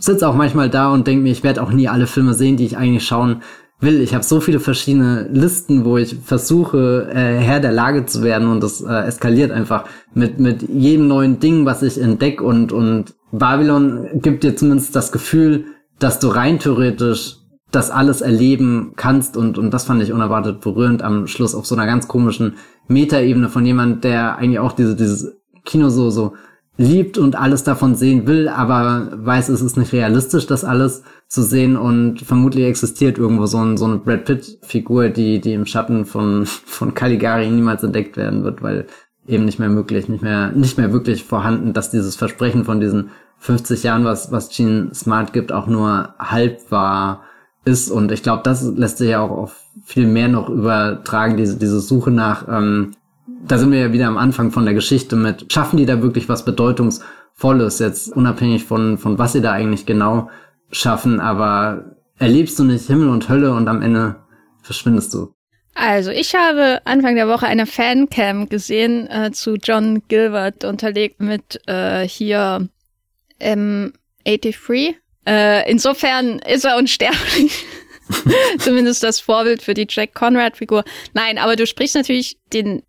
sitze 0.00 0.28
auch 0.28 0.34
manchmal 0.34 0.70
da 0.70 0.92
und 0.92 1.06
denke 1.06 1.22
mir, 1.22 1.30
ich 1.30 1.44
werde 1.44 1.62
auch 1.62 1.70
nie 1.70 1.88
alle 1.88 2.08
Filme 2.08 2.34
sehen, 2.34 2.56
die 2.56 2.66
ich 2.66 2.76
eigentlich 2.76 3.06
schauen 3.06 3.42
will. 3.80 4.00
Ich 4.00 4.12
habe 4.12 4.24
so 4.24 4.40
viele 4.40 4.58
verschiedene 4.58 5.28
Listen, 5.32 5.84
wo 5.84 5.96
ich 5.96 6.16
versuche, 6.24 7.08
äh, 7.12 7.38
Herr 7.38 7.60
der 7.60 7.70
Lage 7.70 8.06
zu 8.06 8.24
werden 8.24 8.48
und 8.48 8.60
das 8.60 8.80
äh, 8.80 9.06
eskaliert 9.06 9.52
einfach 9.52 9.84
mit, 10.14 10.40
mit 10.40 10.68
jedem 10.68 11.06
neuen 11.06 11.38
Ding, 11.38 11.64
was 11.64 11.82
ich 11.82 12.00
entdecke 12.00 12.42
und, 12.42 12.72
und 12.72 13.14
Babylon 13.30 14.08
gibt 14.14 14.42
dir 14.42 14.56
zumindest 14.56 14.96
das 14.96 15.12
Gefühl, 15.12 15.66
dass 15.98 16.18
du 16.18 16.28
rein 16.28 16.58
theoretisch 16.58 17.37
das 17.70 17.90
alles 17.90 18.20
erleben 18.20 18.92
kannst 18.96 19.36
und, 19.36 19.58
und 19.58 19.72
das 19.72 19.84
fand 19.84 20.02
ich 20.02 20.12
unerwartet 20.12 20.60
berührend 20.60 21.02
am 21.02 21.26
Schluss 21.26 21.54
auf 21.54 21.66
so 21.66 21.74
einer 21.74 21.86
ganz 21.86 22.08
komischen 22.08 22.54
Metaebene 22.88 23.48
von 23.48 23.66
jemand, 23.66 24.04
der 24.04 24.36
eigentlich 24.36 24.58
auch 24.58 24.72
diese, 24.72 24.96
dieses 24.96 25.36
Kino 25.64 25.90
so, 25.90 26.08
so 26.08 26.34
liebt 26.78 27.18
und 27.18 27.36
alles 27.36 27.64
davon 27.64 27.96
sehen 27.96 28.26
will, 28.26 28.48
aber 28.48 29.10
weiß, 29.12 29.48
es 29.48 29.60
ist 29.60 29.76
nicht 29.76 29.92
realistisch, 29.92 30.46
das 30.46 30.64
alles 30.64 31.02
zu 31.26 31.42
sehen 31.42 31.76
und 31.76 32.20
vermutlich 32.20 32.64
existiert 32.64 33.18
irgendwo 33.18 33.46
so, 33.46 33.58
ein, 33.58 33.76
so 33.76 33.84
eine 33.84 33.98
Brad 33.98 34.24
Pitt-Figur, 34.24 35.08
die, 35.08 35.40
die 35.40 35.52
im 35.52 35.66
Schatten 35.66 36.06
von, 36.06 36.46
von 36.46 36.94
Caligari 36.94 37.50
niemals 37.50 37.82
entdeckt 37.82 38.16
werden 38.16 38.44
wird, 38.44 38.62
weil 38.62 38.86
eben 39.26 39.44
nicht 39.44 39.58
mehr 39.58 39.68
möglich, 39.68 40.08
nicht 40.08 40.22
mehr, 40.22 40.52
nicht 40.52 40.78
mehr 40.78 40.92
wirklich 40.92 41.24
vorhanden, 41.24 41.74
dass 41.74 41.90
dieses 41.90 42.16
Versprechen 42.16 42.64
von 42.64 42.80
diesen 42.80 43.10
50 43.40 43.82
Jahren, 43.82 44.04
was, 44.04 44.32
was 44.32 44.48
Gene 44.48 44.90
Smart 44.94 45.32
gibt, 45.32 45.52
auch 45.52 45.66
nur 45.66 46.14
halb 46.18 46.70
wahr 46.70 47.24
ist. 47.68 47.90
Und 47.90 48.10
ich 48.10 48.22
glaube, 48.22 48.42
das 48.42 48.62
lässt 48.62 48.98
sich 48.98 49.10
ja 49.10 49.20
auch 49.20 49.30
auf 49.30 49.56
viel 49.84 50.06
mehr 50.06 50.28
noch 50.28 50.48
übertragen, 50.48 51.36
diese, 51.36 51.56
diese 51.56 51.80
Suche 51.80 52.10
nach 52.10 52.48
ähm, 52.48 52.94
da 53.46 53.58
sind 53.58 53.72
wir 53.72 53.78
ja 53.78 53.92
wieder 53.92 54.06
am 54.06 54.18
Anfang 54.18 54.50
von 54.50 54.64
der 54.64 54.74
Geschichte 54.74 55.16
mit, 55.16 55.52
schaffen 55.52 55.76
die 55.76 55.86
da 55.86 56.02
wirklich 56.02 56.28
was 56.28 56.44
Bedeutungsvolles, 56.44 57.78
jetzt 57.78 58.14
unabhängig 58.14 58.64
von, 58.64 58.98
von 58.98 59.18
was 59.18 59.32
sie 59.32 59.40
da 59.40 59.52
eigentlich 59.52 59.86
genau 59.86 60.30
schaffen, 60.70 61.20
aber 61.20 61.96
erlebst 62.18 62.58
du 62.58 62.64
nicht 62.64 62.86
Himmel 62.86 63.08
und 63.08 63.28
Hölle 63.28 63.52
und 63.54 63.68
am 63.68 63.82
Ende 63.82 64.16
verschwindest 64.62 65.14
du. 65.14 65.32
Also, 65.74 66.10
ich 66.10 66.34
habe 66.34 66.80
Anfang 66.84 67.14
der 67.14 67.28
Woche 67.28 67.46
eine 67.46 67.64
Fancam 67.64 68.48
gesehen 68.48 69.06
äh, 69.06 69.30
zu 69.30 69.54
John 69.54 70.02
Gilbert, 70.08 70.64
unterlegt 70.64 71.20
mit 71.20 71.60
äh, 71.68 72.06
hier 72.06 72.68
M83. 73.40 74.96
Äh, 75.28 75.70
insofern 75.70 76.38
ist 76.38 76.64
er 76.64 76.78
unsterblich. 76.78 77.66
Zumindest 78.58 79.02
das 79.02 79.20
Vorbild 79.20 79.60
für 79.60 79.74
die 79.74 79.86
Jack 79.86 80.14
Conrad-Figur. 80.14 80.84
Nein, 81.12 81.36
aber 81.36 81.54
du 81.54 81.66
sprichst 81.66 81.96
natürlich 81.96 82.38
den 82.54 82.82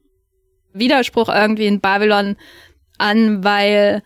Widerspruch 0.71 1.27
irgendwie 1.27 1.65
in 1.65 1.81
Babylon 1.81 2.37
an, 2.97 3.43
weil 3.43 4.01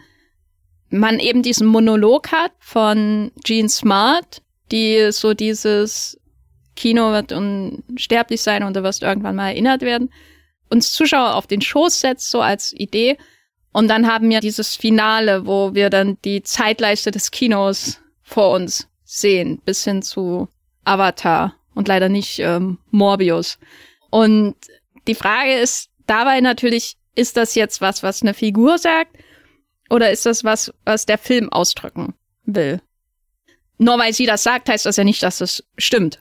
man 0.89 1.19
eben 1.19 1.43
diesen 1.43 1.67
Monolog 1.67 2.31
hat 2.31 2.53
von 2.57 3.31
Gene 3.43 3.69
Smart, 3.69 4.41
die 4.71 5.11
so 5.11 5.35
dieses 5.35 6.19
Kino 6.75 7.11
wird 7.11 7.31
unsterblich 7.31 8.41
sein 8.41 8.63
und 8.63 8.75
du 8.75 8.81
wirst 8.81 9.03
irgendwann 9.03 9.35
mal 9.35 9.49
erinnert 9.49 9.81
werden, 9.81 10.11
uns 10.71 10.91
Zuschauer 10.91 11.35
auf 11.35 11.45
den 11.45 11.61
Schoß 11.61 11.99
setzt, 11.99 12.31
so 12.31 12.41
als 12.41 12.73
Idee. 12.73 13.17
Und 13.71 13.89
dann 13.89 14.07
haben 14.07 14.27
wir 14.31 14.39
dieses 14.39 14.75
Finale, 14.75 15.45
wo 15.45 15.75
wir 15.75 15.91
dann 15.91 16.17
die 16.25 16.41
Zeitleiste 16.41 17.11
des 17.11 17.29
Kinos 17.29 17.99
vor 18.33 18.51
uns 18.51 18.89
sehen, 19.03 19.61
bis 19.63 19.83
hin 19.83 20.01
zu 20.01 20.49
Avatar 20.85 21.55
und 21.75 21.87
leider 21.87 22.09
nicht 22.09 22.39
ähm, 22.39 22.79
Morbius. 22.89 23.59
Und 24.09 24.55
die 25.07 25.13
Frage 25.13 25.53
ist, 25.53 25.89
dabei 26.07 26.41
natürlich, 26.41 26.97
ist 27.15 27.37
das 27.37 27.53
jetzt 27.53 27.79
was, 27.79 28.01
was 28.01 28.23
eine 28.23 28.33
Figur 28.33 28.79
sagt? 28.79 29.15
Oder 29.91 30.09
ist 30.09 30.25
das 30.25 30.43
was, 30.43 30.73
was 30.83 31.05
der 31.05 31.19
Film 31.19 31.51
ausdrücken 31.51 32.15
will? 32.45 32.81
Nur 33.77 33.99
weil 33.99 34.13
sie 34.13 34.25
das 34.25 34.41
sagt, 34.41 34.67
heißt 34.67 34.87
das 34.87 34.97
ja 34.97 35.03
nicht, 35.03 35.21
dass 35.21 35.37
das 35.37 35.63
stimmt. 35.77 36.19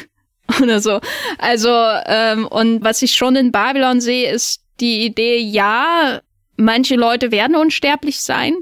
Oder 0.62 0.80
so. 0.80 1.00
Also, 1.38 1.70
ähm, 2.06 2.46
und 2.46 2.82
was 2.82 3.02
ich 3.02 3.12
schon 3.12 3.36
in 3.36 3.52
Babylon 3.52 4.00
sehe, 4.00 4.32
ist 4.32 4.62
die 4.80 5.04
Idee, 5.04 5.38
ja, 5.38 6.22
manche 6.56 6.96
Leute 6.96 7.30
werden 7.30 7.54
unsterblich 7.54 8.20
sein. 8.20 8.56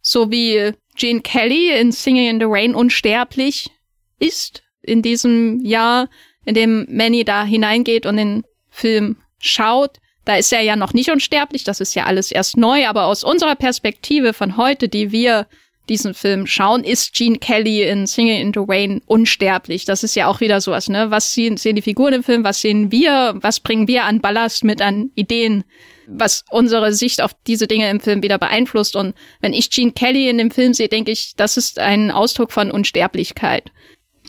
So 0.00 0.30
wie 0.30 0.72
Gene 0.98 1.20
Kelly 1.20 1.70
in 1.78 1.92
Singing 1.92 2.28
in 2.28 2.40
the 2.40 2.46
Rain 2.46 2.74
unsterblich 2.74 3.70
ist 4.18 4.62
in 4.82 5.00
diesem 5.00 5.60
Jahr, 5.64 6.08
in 6.44 6.54
dem 6.54 6.86
Manny 6.90 7.24
da 7.24 7.44
hineingeht 7.44 8.04
und 8.04 8.16
den 8.16 8.44
Film 8.68 9.16
schaut. 9.38 9.98
Da 10.24 10.36
ist 10.36 10.52
er 10.52 10.60
ja 10.60 10.76
noch 10.76 10.92
nicht 10.92 11.10
unsterblich, 11.10 11.64
das 11.64 11.80
ist 11.80 11.94
ja 11.94 12.04
alles 12.04 12.30
erst 12.30 12.58
neu, 12.58 12.86
aber 12.86 13.06
aus 13.06 13.24
unserer 13.24 13.54
Perspektive 13.54 14.34
von 14.34 14.58
heute, 14.58 14.88
die 14.88 15.10
wir 15.10 15.46
diesen 15.88 16.12
Film 16.12 16.46
schauen, 16.46 16.84
ist 16.84 17.14
Gene 17.14 17.38
Kelly 17.38 17.82
in 17.84 18.06
Singing 18.06 18.40
in 18.40 18.52
the 18.52 18.60
Rain 18.66 19.00
unsterblich. 19.06 19.86
Das 19.86 20.04
ist 20.04 20.14
ja 20.16 20.26
auch 20.26 20.40
wieder 20.40 20.60
sowas, 20.60 20.88
ne? 20.88 21.10
Was 21.10 21.32
sehen, 21.32 21.56
sehen 21.56 21.76
die 21.76 21.82
Figuren 21.82 22.12
im 22.12 22.22
Film? 22.22 22.44
Was 22.44 22.60
sehen 22.60 22.92
wir? 22.92 23.36
Was 23.40 23.60
bringen 23.60 23.88
wir 23.88 24.04
an 24.04 24.20
Ballast 24.20 24.64
mit 24.64 24.82
an 24.82 25.10
Ideen? 25.14 25.64
Was 26.10 26.44
unsere 26.50 26.92
Sicht 26.92 27.20
auf 27.20 27.32
diese 27.46 27.66
Dinge 27.66 27.90
im 27.90 28.00
Film 28.00 28.22
wieder 28.22 28.38
beeinflusst. 28.38 28.96
Und 28.96 29.14
wenn 29.40 29.52
ich 29.52 29.70
Gene 29.70 29.92
Kelly 29.92 30.28
in 30.28 30.38
dem 30.38 30.50
Film 30.50 30.72
sehe, 30.72 30.88
denke 30.88 31.10
ich, 31.10 31.34
das 31.36 31.56
ist 31.56 31.78
ein 31.78 32.10
Ausdruck 32.10 32.52
von 32.52 32.70
Unsterblichkeit. 32.70 33.70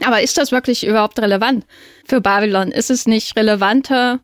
Aber 0.04 0.22
ist 0.22 0.38
das 0.38 0.52
wirklich 0.52 0.86
überhaupt 0.86 1.20
relevant 1.20 1.66
für 2.06 2.22
Babylon? 2.22 2.72
Ist 2.72 2.90
es 2.90 3.06
nicht 3.06 3.36
relevanter, 3.36 4.20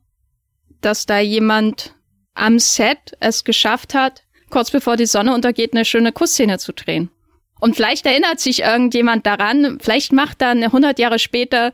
dass 0.82 1.06
da 1.06 1.20
jemand 1.20 1.96
am 2.34 2.60
Set 2.60 3.16
es 3.20 3.44
geschafft 3.44 3.94
hat, 3.94 4.24
kurz 4.50 4.72
bevor 4.72 4.98
die 4.98 5.06
Sonne 5.06 5.34
untergeht, 5.34 5.74
eine 5.74 5.86
schöne 5.86 6.12
Kussszene 6.12 6.60
zu 6.60 6.74
drehen. 6.74 7.10
Und 7.60 7.76
vielleicht 7.76 8.06
erinnert 8.06 8.40
sich 8.40 8.62
irgendjemand 8.62 9.26
daran, 9.26 9.80
vielleicht 9.82 10.12
macht 10.12 10.42
dann 10.42 10.62
100 10.62 11.00
Jahre 11.00 11.20
später 11.20 11.74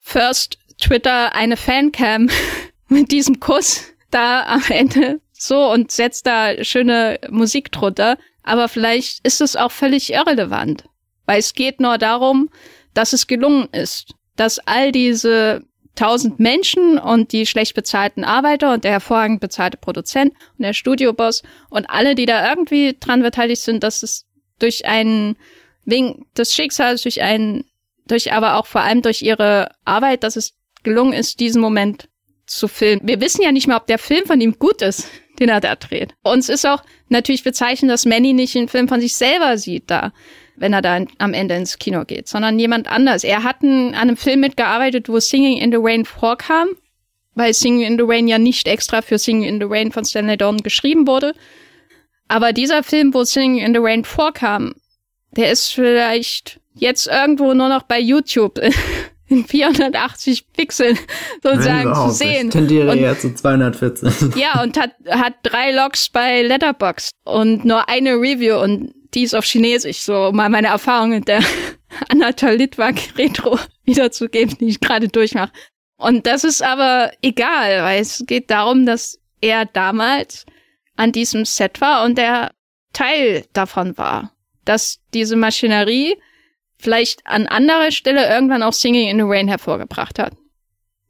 First 0.00 0.58
Twitter 0.78 1.34
eine 1.34 1.56
Fancam 1.56 2.28
mit 2.88 3.10
diesem 3.10 3.40
Kuss 3.40 3.92
da 4.14 4.44
am 4.46 4.62
Ende 4.68 5.20
so 5.32 5.70
und 5.70 5.90
setzt 5.90 6.26
da 6.26 6.62
schöne 6.64 7.18
Musik 7.30 7.72
drunter. 7.72 8.18
Aber 8.42 8.68
vielleicht 8.68 9.24
ist 9.26 9.40
es 9.40 9.56
auch 9.56 9.72
völlig 9.72 10.12
irrelevant, 10.12 10.84
weil 11.26 11.38
es 11.38 11.54
geht 11.54 11.80
nur 11.80 11.98
darum, 11.98 12.50
dass 12.94 13.12
es 13.12 13.26
gelungen 13.26 13.68
ist, 13.72 14.14
dass 14.36 14.58
all 14.60 14.92
diese 14.92 15.64
tausend 15.94 16.40
Menschen 16.40 16.98
und 16.98 17.32
die 17.32 17.46
schlecht 17.46 17.74
bezahlten 17.74 18.24
Arbeiter 18.24 18.72
und 18.72 18.84
der 18.84 18.92
hervorragend 18.92 19.40
bezahlte 19.40 19.76
Produzent 19.76 20.32
und 20.56 20.62
der 20.62 20.72
Studioboss 20.72 21.42
und 21.68 21.88
alle, 21.90 22.14
die 22.14 22.26
da 22.26 22.48
irgendwie 22.48 22.96
dran 22.98 23.22
beteiligt 23.22 23.62
sind, 23.62 23.82
dass 23.82 24.02
es 24.02 24.26
durch 24.58 24.86
einen 24.86 25.36
wegen 25.84 26.26
des 26.36 26.54
Schicksals, 26.54 27.02
durch 27.02 27.20
einen, 27.20 27.64
durch 28.06 28.32
aber 28.32 28.56
auch 28.56 28.66
vor 28.66 28.80
allem 28.80 29.02
durch 29.02 29.22
ihre 29.22 29.68
Arbeit, 29.84 30.22
dass 30.22 30.36
es 30.36 30.54
gelungen 30.82 31.12
ist, 31.12 31.40
diesen 31.40 31.60
Moment 31.60 32.08
zu 32.56 32.68
filmen. 32.68 33.06
Wir 33.06 33.20
wissen 33.20 33.42
ja 33.42 33.52
nicht 33.52 33.66
mal, 33.66 33.76
ob 33.76 33.86
der 33.86 33.98
Film 33.98 34.26
von 34.26 34.40
ihm 34.40 34.58
gut 34.58 34.82
ist, 34.82 35.08
den 35.38 35.48
er 35.48 35.60
da 35.60 35.76
dreht. 35.76 36.14
Uns 36.22 36.48
ist 36.48 36.66
auch 36.66 36.82
natürlich 37.08 37.44
bezeichnend, 37.44 37.90
dass 37.90 38.06
Manny 38.06 38.32
nicht 38.32 38.56
einen 38.56 38.68
Film 38.68 38.88
von 38.88 39.00
sich 39.00 39.14
selber 39.14 39.58
sieht 39.58 39.90
da 39.90 40.12
wenn 40.56 40.72
er 40.72 40.82
da 40.82 41.00
am 41.18 41.34
Ende 41.34 41.56
ins 41.56 41.78
Kino 41.78 42.04
geht, 42.04 42.28
sondern 42.28 42.58
jemand 42.58 42.88
anders. 42.88 43.24
Er 43.24 43.42
hat 43.42 43.62
an 43.62 43.94
einem 43.94 44.16
Film 44.16 44.40
mitgearbeitet, 44.40 45.08
wo 45.08 45.18
Singing 45.18 45.58
in 45.58 45.72
the 45.72 45.78
Rain 45.80 46.04
vorkam, 46.04 46.68
weil 47.34 47.54
Singing 47.54 47.86
in 47.86 47.98
the 47.98 48.04
Rain 48.06 48.28
ja 48.28 48.38
nicht 48.38 48.68
extra 48.68 49.02
für 49.02 49.18
Singing 49.18 49.48
in 49.48 49.60
the 49.60 49.66
Rain 49.68 49.92
von 49.92 50.04
Stanley 50.04 50.36
Down 50.36 50.58
geschrieben 50.58 51.06
wurde. 51.06 51.34
Aber 52.28 52.52
dieser 52.52 52.82
Film, 52.82 53.14
wo 53.14 53.24
Singing 53.24 53.64
in 53.64 53.74
the 53.74 53.80
Rain 53.80 54.04
vorkam, 54.04 54.74
der 55.32 55.50
ist 55.50 55.68
vielleicht 55.68 56.60
jetzt 56.74 57.06
irgendwo 57.06 57.54
nur 57.54 57.68
noch 57.68 57.82
bei 57.82 57.98
YouTube 57.98 58.60
in 59.32 59.44
480 59.44 60.52
Pixeln 60.52 60.98
sozusagen 61.42 61.94
zu 61.94 62.10
sehen. 62.10 62.48
Ich 62.48 62.52
tendiere 62.52 62.92
und, 62.92 62.98
eher 62.98 63.18
zu 63.18 63.34
240. 63.34 64.36
Ja, 64.36 64.62
und 64.62 64.78
hat, 64.78 64.92
hat 65.08 65.34
drei 65.42 65.72
Logs 65.72 66.08
bei 66.10 66.42
Letterboxd 66.42 67.12
und 67.24 67.64
nur 67.64 67.88
eine 67.88 68.14
Review 68.14 68.56
und 68.60 68.94
die 69.14 69.24
ist 69.24 69.34
auf 69.34 69.44
Chinesisch, 69.44 70.00
so 70.00 70.30
mal 70.32 70.48
meine 70.48 70.68
Erfahrung 70.68 71.10
mit 71.10 71.28
der 71.28 71.42
Anatol 72.08 72.52
Litwak 72.52 72.96
Retro 73.18 73.58
wiederzugeben, 73.84 74.56
die 74.58 74.68
ich 74.68 74.80
gerade 74.80 75.08
durchmache. 75.08 75.52
Und 75.96 76.26
das 76.26 76.44
ist 76.44 76.62
aber 76.62 77.12
egal, 77.22 77.82
weil 77.82 78.00
es 78.00 78.24
geht 78.26 78.50
darum, 78.50 78.86
dass 78.86 79.18
er 79.40 79.66
damals 79.66 80.46
an 80.96 81.12
diesem 81.12 81.44
Set 81.44 81.80
war 81.80 82.04
und 82.04 82.18
der 82.18 82.52
Teil 82.92 83.44
davon 83.52 83.96
war. 83.98 84.32
Dass 84.64 85.00
diese 85.12 85.36
Maschinerie 85.36 86.16
vielleicht 86.82 87.26
an 87.26 87.46
anderer 87.46 87.90
Stelle 87.90 88.28
irgendwann 88.28 88.62
auch 88.62 88.72
Singing 88.72 89.08
in 89.08 89.18
the 89.18 89.24
Rain 89.24 89.48
hervorgebracht 89.48 90.18
hat. 90.18 90.34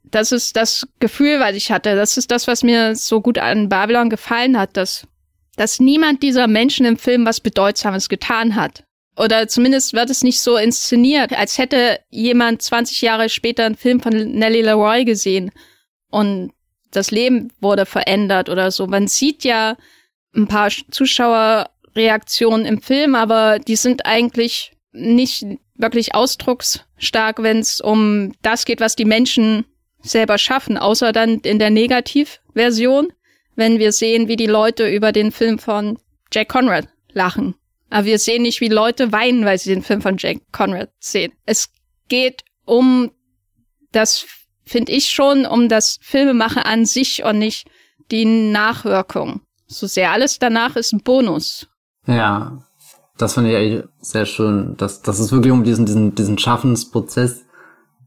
Das 0.03 0.31
ist 0.31 0.55
das 0.55 0.87
Gefühl, 0.99 1.39
was 1.39 1.55
ich 1.55 1.71
hatte. 1.71 1.95
Das 1.95 2.17
ist 2.17 2.29
das, 2.29 2.47
was 2.47 2.63
mir 2.63 2.95
so 2.95 3.19
gut 3.21 3.39
an 3.39 3.69
Babylon 3.69 4.09
gefallen 4.09 4.57
hat, 4.57 4.77
dass, 4.77 5.07
dass 5.55 5.79
niemand 5.79 6.21
dieser 6.21 6.47
Menschen 6.47 6.85
im 6.85 6.97
Film 6.97 7.25
was 7.25 7.39
Bedeutsames 7.39 8.09
getan 8.09 8.55
hat. 8.55 8.83
Oder 9.17 9.47
zumindest 9.47 9.93
wird 9.93 10.09
es 10.09 10.23
nicht 10.23 10.39
so 10.39 10.57
inszeniert, 10.57 11.33
als 11.33 11.57
hätte 11.57 11.99
jemand 12.09 12.61
20 12.61 13.01
Jahre 13.01 13.29
später 13.29 13.65
einen 13.65 13.75
Film 13.75 13.99
von 13.99 14.13
Nellie 14.13 14.63
Leroy 14.63 15.05
gesehen 15.05 15.51
und 16.09 16.51
das 16.91 17.11
Leben 17.11 17.51
wurde 17.59 17.85
verändert 17.85 18.49
oder 18.49 18.71
so. 18.71 18.87
Man 18.87 19.07
sieht 19.07 19.43
ja 19.43 19.77
ein 20.35 20.47
paar 20.47 20.69
Zuschauerreaktionen 20.91 22.65
im 22.65 22.81
Film, 22.81 23.15
aber 23.15 23.59
die 23.59 23.75
sind 23.75 24.05
eigentlich 24.05 24.73
nicht 24.93 25.45
wirklich 25.75 26.15
ausdrucksstark, 26.15 27.41
wenn 27.41 27.59
es 27.59 27.81
um 27.81 28.31
das 28.41 28.65
geht, 28.65 28.79
was 28.79 28.95
die 28.95 29.05
Menschen 29.05 29.65
selber 30.01 30.37
schaffen, 30.37 30.77
außer 30.77 31.11
dann 31.11 31.39
in 31.39 31.59
der 31.59 31.69
Negativversion, 31.69 33.11
wenn 33.55 33.79
wir 33.79 33.91
sehen, 33.91 34.27
wie 34.27 34.35
die 34.35 34.47
Leute 34.47 34.87
über 34.87 35.11
den 35.11 35.31
Film 35.31 35.59
von 35.59 35.97
Jack 36.31 36.49
Conrad 36.49 36.87
lachen. 37.11 37.55
Aber 37.89 38.05
wir 38.05 38.19
sehen 38.19 38.41
nicht, 38.41 38.61
wie 38.61 38.69
Leute 38.69 39.11
weinen, 39.11 39.45
weil 39.45 39.57
sie 39.57 39.73
den 39.73 39.83
Film 39.83 40.01
von 40.01 40.17
Jack 40.17 40.37
Conrad 40.51 40.89
sehen. 40.99 41.33
Es 41.45 41.69
geht 42.07 42.43
um 42.65 43.11
das, 43.91 44.25
finde 44.65 44.91
ich 44.91 45.09
schon, 45.09 45.45
um 45.45 45.69
das 45.69 45.99
Filmemachen 46.01 46.63
an 46.63 46.85
sich 46.85 47.23
und 47.23 47.39
nicht 47.39 47.67
die 48.11 48.25
Nachwirkung. 48.25 49.41
So 49.67 49.87
sehr 49.87 50.11
alles 50.11 50.39
danach 50.39 50.75
ist 50.75 50.91
ein 50.91 51.03
Bonus. 51.03 51.67
Ja, 52.05 52.63
das 53.17 53.33
fand 53.33 53.47
ich 53.47 53.55
eigentlich 53.55 53.83
sehr 53.99 54.25
schön, 54.25 54.75
dass, 54.77 55.01
dass 55.01 55.19
es 55.19 55.31
wirklich 55.31 55.51
um 55.51 55.63
diesen, 55.63 55.85
diesen, 55.85 56.15
diesen 56.15 56.37
Schaffensprozess 56.37 57.45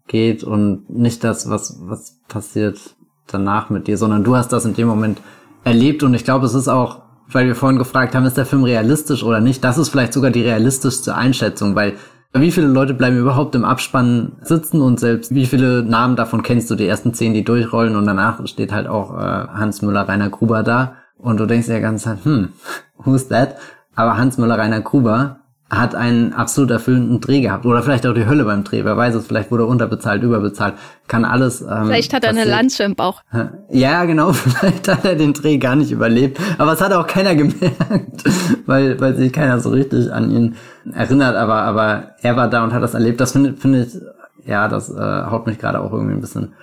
geht 0.09 0.45
und 0.45 0.89
nicht 0.91 1.25
das, 1.25 1.49
was, 1.49 1.79
was 1.83 2.19
passiert 2.29 2.79
danach 3.27 3.71
mit 3.71 3.87
dir, 3.87 3.99
sondern 3.99 4.25
du 4.25 4.37
hast 4.37 4.53
das 4.53 4.65
in 4.65 4.75
dem 4.75 4.89
Moment 4.89 5.19
erlebt. 5.65 6.03
Und 6.03 6.15
ich 6.15 6.25
glaube, 6.25 6.47
es 6.47 6.55
ist 6.55 6.69
auch, 6.69 7.03
weil 7.29 7.47
wir 7.47 7.55
vorhin 7.55 7.79
gefragt 7.79 8.15
haben, 8.15 8.25
ist 8.25 8.37
der 8.37 8.47
Film 8.47 8.65
realistisch 8.65 9.23
oder 9.23 9.41
nicht, 9.41 9.65
das 9.65 9.79
ist 9.79 9.89
vielleicht 9.89 10.13
sogar 10.13 10.31
die 10.31 10.43
realistischste 10.43 11.15
Einschätzung, 11.15 11.75
weil 11.75 11.95
wie 12.33 12.51
viele 12.51 12.67
Leute 12.67 12.95
bleiben 12.95 13.19
überhaupt 13.19 13.55
im 13.55 13.65
Abspann 13.65 14.33
sitzen 14.43 14.83
und 14.83 15.01
selbst 15.01 15.35
wie 15.35 15.47
viele 15.47 15.83
Namen 15.83 16.17
davon 16.17 16.43
kennst 16.43 16.71
du, 16.71 16.75
die 16.75 16.87
ersten 16.87 17.15
zehn, 17.15 17.33
die 17.33 17.45
durchrollen 17.45 17.97
und 17.97 18.07
danach 18.07 18.47
steht 18.47 18.73
halt 18.73 18.87
auch 18.87 19.15
äh, 19.15 19.17
Hans 19.17 19.83
Müller, 19.83 20.09
Rainer 20.09 20.29
Gruber 20.29 20.63
da. 20.63 20.97
Und 21.19 21.41
du 21.41 21.47
denkst 21.47 21.67
dir 21.67 21.81
ganz 21.81 22.03
Zeit, 22.03 22.25
hm, 22.25 22.51
who's 22.99 23.29
that? 23.29 23.57
Aber 23.97 24.17
Hans 24.17 24.39
Müller-Rainer 24.39 24.83
Gruber 24.83 25.41
hat 25.69 25.97
einen 25.97 26.33
absolut 26.33 26.71
erfüllenden 26.71 27.21
Dreh 27.21 27.41
gehabt. 27.41 27.67
Oder 27.67 27.83
vielleicht 27.83 28.07
auch 28.07 28.15
die 28.15 28.27
Hölle 28.27 28.45
beim 28.45 28.63
Dreh. 28.63 28.85
Wer 28.85 28.97
weiß 28.97 29.17
es, 29.17 29.27
vielleicht 29.27 29.51
wurde 29.51 29.65
er 29.65 29.69
unterbezahlt, 29.69 30.23
überbezahlt. 30.23 30.75
Kann 31.09 31.25
alles. 31.25 31.61
Ähm, 31.61 31.87
vielleicht 31.87 32.15
hat 32.15 32.23
er 32.23 32.31
passiert. 32.31 32.47
eine 32.47 32.57
Lanze 32.57 32.85
im 32.85 32.95
Bauch. 32.95 33.23
Ja, 33.71 34.05
genau. 34.05 34.33
Vielleicht 34.33 34.87
hat 34.87 35.05
er 35.05 35.17
den 35.17 35.33
Dreh 35.33 35.59
gar 35.59 35.75
nicht 35.75 35.91
überlebt. 35.91 36.41
Aber 36.59 36.75
es 36.75 36.81
hat 36.81 36.93
auch 36.93 37.07
keiner 37.07 37.35
gemerkt, 37.35 38.25
weil, 38.67 39.01
weil 39.01 39.17
sich 39.17 39.33
keiner 39.33 39.59
so 39.59 39.71
richtig 39.71 40.13
an 40.13 40.31
ihn 40.31 40.55
erinnert. 40.93 41.35
Aber, 41.35 41.63
aber 41.63 42.11
er 42.23 42.37
war 42.37 42.49
da 42.49 42.63
und 42.63 42.73
hat 42.73 42.83
das 42.83 42.95
erlebt. 42.95 43.21
Das 43.21 43.33
finde 43.33 43.55
finde 43.55 43.83
ich, 43.83 44.49
ja, 44.49 44.69
das 44.69 44.89
äh, 44.89 45.25
haut 45.31 45.49
mich 45.49 45.59
gerade 45.59 45.81
auch 45.81 45.93
irgendwie 45.93 46.15
ein 46.15 46.21
bisschen 46.21 46.55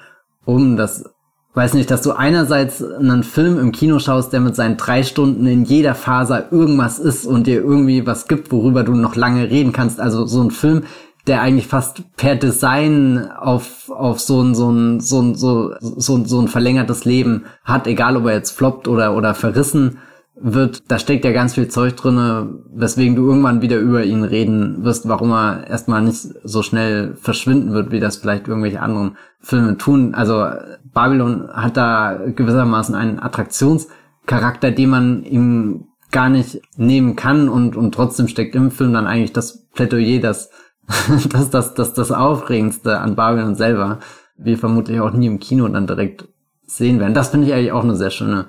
um, 0.46 0.78
dass 0.78 1.12
weiß 1.54 1.76
nicht, 1.76 1.91
dass 1.91 2.01
du 2.01 2.14
einerseits 2.14 2.84
einen 2.84 3.24
Film 3.24 3.60
im 3.60 3.72
Kino 3.72 3.99
schaust, 3.99 4.34
der 4.34 4.39
mit 4.39 4.56
seinen 4.56 4.78
drei 4.78 5.04
Stunden 5.04 5.45
in 5.45 5.66
jeder 5.66 5.93
Phase 5.93 6.45
irgendwas 6.51 6.99
ist 6.99 7.26
und 7.26 7.45
dir 7.45 7.62
irgendwie 7.62 8.08
was 8.08 8.28
gibt, 8.28 8.51
worüber 8.51 8.84
du 8.84 8.95
noch 8.95 9.16
lange 9.16 9.49
reden 9.49 9.72
kannst. 9.72 9.99
Also 9.99 10.26
so 10.26 10.41
ein 10.41 10.51
Film, 10.51 10.84
der 11.28 11.41
eigentlich 11.41 11.68
fast 11.68 12.04
per 12.18 12.36
Design 12.36 13.30
auf, 13.38 13.89
auf 13.89 14.20
so 14.20 14.41
ein, 14.41 14.56
so 14.56 14.72
ein, 14.72 14.99
so 14.99 15.22
ein, 15.22 15.36
so, 15.36 15.74
so, 15.80 16.26
so 16.26 16.39
ein 16.41 16.47
verlängertes 16.47 17.06
Leben 17.06 17.45
hat, 17.64 17.88
egal 17.88 18.18
ob 18.18 18.26
er 18.26 18.34
jetzt 18.34 18.51
floppt 18.51 18.88
oder, 18.88 19.16
oder 19.16 19.34
verrissen 19.34 19.99
wird, 20.36 20.92
da 20.92 20.98
steckt 20.98 21.26
ja 21.26 21.32
ganz 21.32 21.54
viel 21.54 21.68
Zeug 21.68 21.96
drinne, 21.96 22.60
weswegen 22.74 23.16
du 23.16 23.28
irgendwann 23.28 23.62
wieder 23.62 23.78
über 23.78 24.04
ihn 24.04 24.24
reden 24.24 24.84
wirst, 24.84 25.08
warum 25.08 25.32
er 25.32 25.68
erstmal 25.68 26.02
nicht 26.02 26.28
so 26.44 26.64
schnell 26.64 27.16
verschwinden 27.16 27.74
wird, 27.74 27.92
wie 27.92 28.00
das 28.00 28.18
vielleicht 28.18 28.48
irgendwelche 28.48 28.82
anderen 28.82 29.18
Filme 29.40 29.78
tun. 29.78 30.16
Also 30.16 30.46
Babylon 30.92 31.50
hat 31.54 31.78
da 31.78 32.20
gewissermaßen 32.36 32.96
einen 32.96 33.20
Attraktionscharakter, 33.20 34.72
den 34.72 34.90
man 34.90 35.24
ihm 35.24 35.86
gar 36.12 36.30
nicht 36.30 36.62
nehmen 36.78 37.16
kann 37.16 37.48
und, 37.50 37.76
und 37.76 37.94
trotzdem 37.94 38.28
steckt 38.28 38.56
im 38.56 38.72
Film 38.72 38.94
dann 38.94 39.08
eigentlich 39.08 39.34
das 39.34 39.68
Plädoyer, 39.74 40.20
das, 40.20 40.50
das, 41.30 41.52
das, 41.52 41.74
das, 41.76 41.94
das 41.94 42.12
Aufregendste 42.12 43.00
an 43.00 43.16
Babylon 43.16 43.56
selber. 43.56 44.00
Wir 44.36 44.58
vermutlich 44.58 45.00
auch 45.00 45.14
nie 45.14 45.28
im 45.28 45.40
Kino 45.40 45.68
dann 45.68 45.86
direkt 45.86 46.28
sehen 46.66 47.00
werden. 47.00 47.14
Das 47.14 47.30
finde 47.30 47.48
ich 47.48 47.54
eigentlich 47.54 47.72
auch 47.72 47.84
eine 47.84 47.96
sehr 47.96 48.10
schöne 48.10 48.48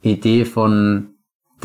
Idee 0.00 0.44
von, 0.44 1.13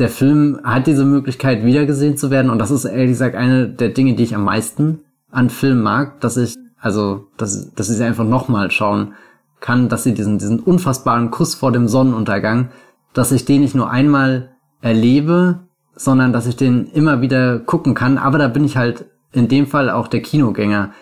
der 0.00 0.08
Film 0.08 0.58
hat 0.64 0.86
diese 0.86 1.04
Möglichkeit 1.04 1.64
wiedergesehen 1.64 2.16
zu 2.16 2.30
werden 2.30 2.50
und 2.50 2.58
das 2.58 2.70
ist 2.70 2.84
ehrlich 2.84 3.10
gesagt 3.10 3.36
eine 3.36 3.68
der 3.68 3.90
Dinge, 3.90 4.14
die 4.14 4.24
ich 4.24 4.34
am 4.34 4.44
meisten 4.44 5.00
an 5.30 5.50
Film 5.50 5.82
mag, 5.82 6.20
dass 6.20 6.36
ich, 6.36 6.56
also, 6.78 7.28
dass, 7.36 7.72
dass 7.74 7.90
ich 7.90 7.96
sie 7.96 8.04
einfach 8.04 8.24
nochmal 8.24 8.70
schauen 8.70 9.14
kann, 9.60 9.88
dass 9.88 10.02
sie 10.02 10.14
diesen, 10.14 10.38
diesen 10.38 10.58
unfassbaren 10.60 11.30
Kuss 11.30 11.54
vor 11.54 11.70
dem 11.70 11.86
Sonnenuntergang, 11.86 12.70
dass 13.12 13.30
ich 13.30 13.44
den 13.44 13.60
nicht 13.60 13.74
nur 13.74 13.90
einmal 13.90 14.50
erlebe, 14.80 15.60
sondern 15.94 16.32
dass 16.32 16.46
ich 16.46 16.56
den 16.56 16.86
immer 16.86 17.20
wieder 17.20 17.58
gucken 17.58 17.94
kann. 17.94 18.16
Aber 18.16 18.38
da 18.38 18.48
bin 18.48 18.64
ich 18.64 18.76
halt 18.78 19.04
in 19.32 19.48
dem 19.48 19.66
Fall 19.66 19.90
auch 19.90 20.08
der 20.08 20.22
Kinogänger, 20.22 20.92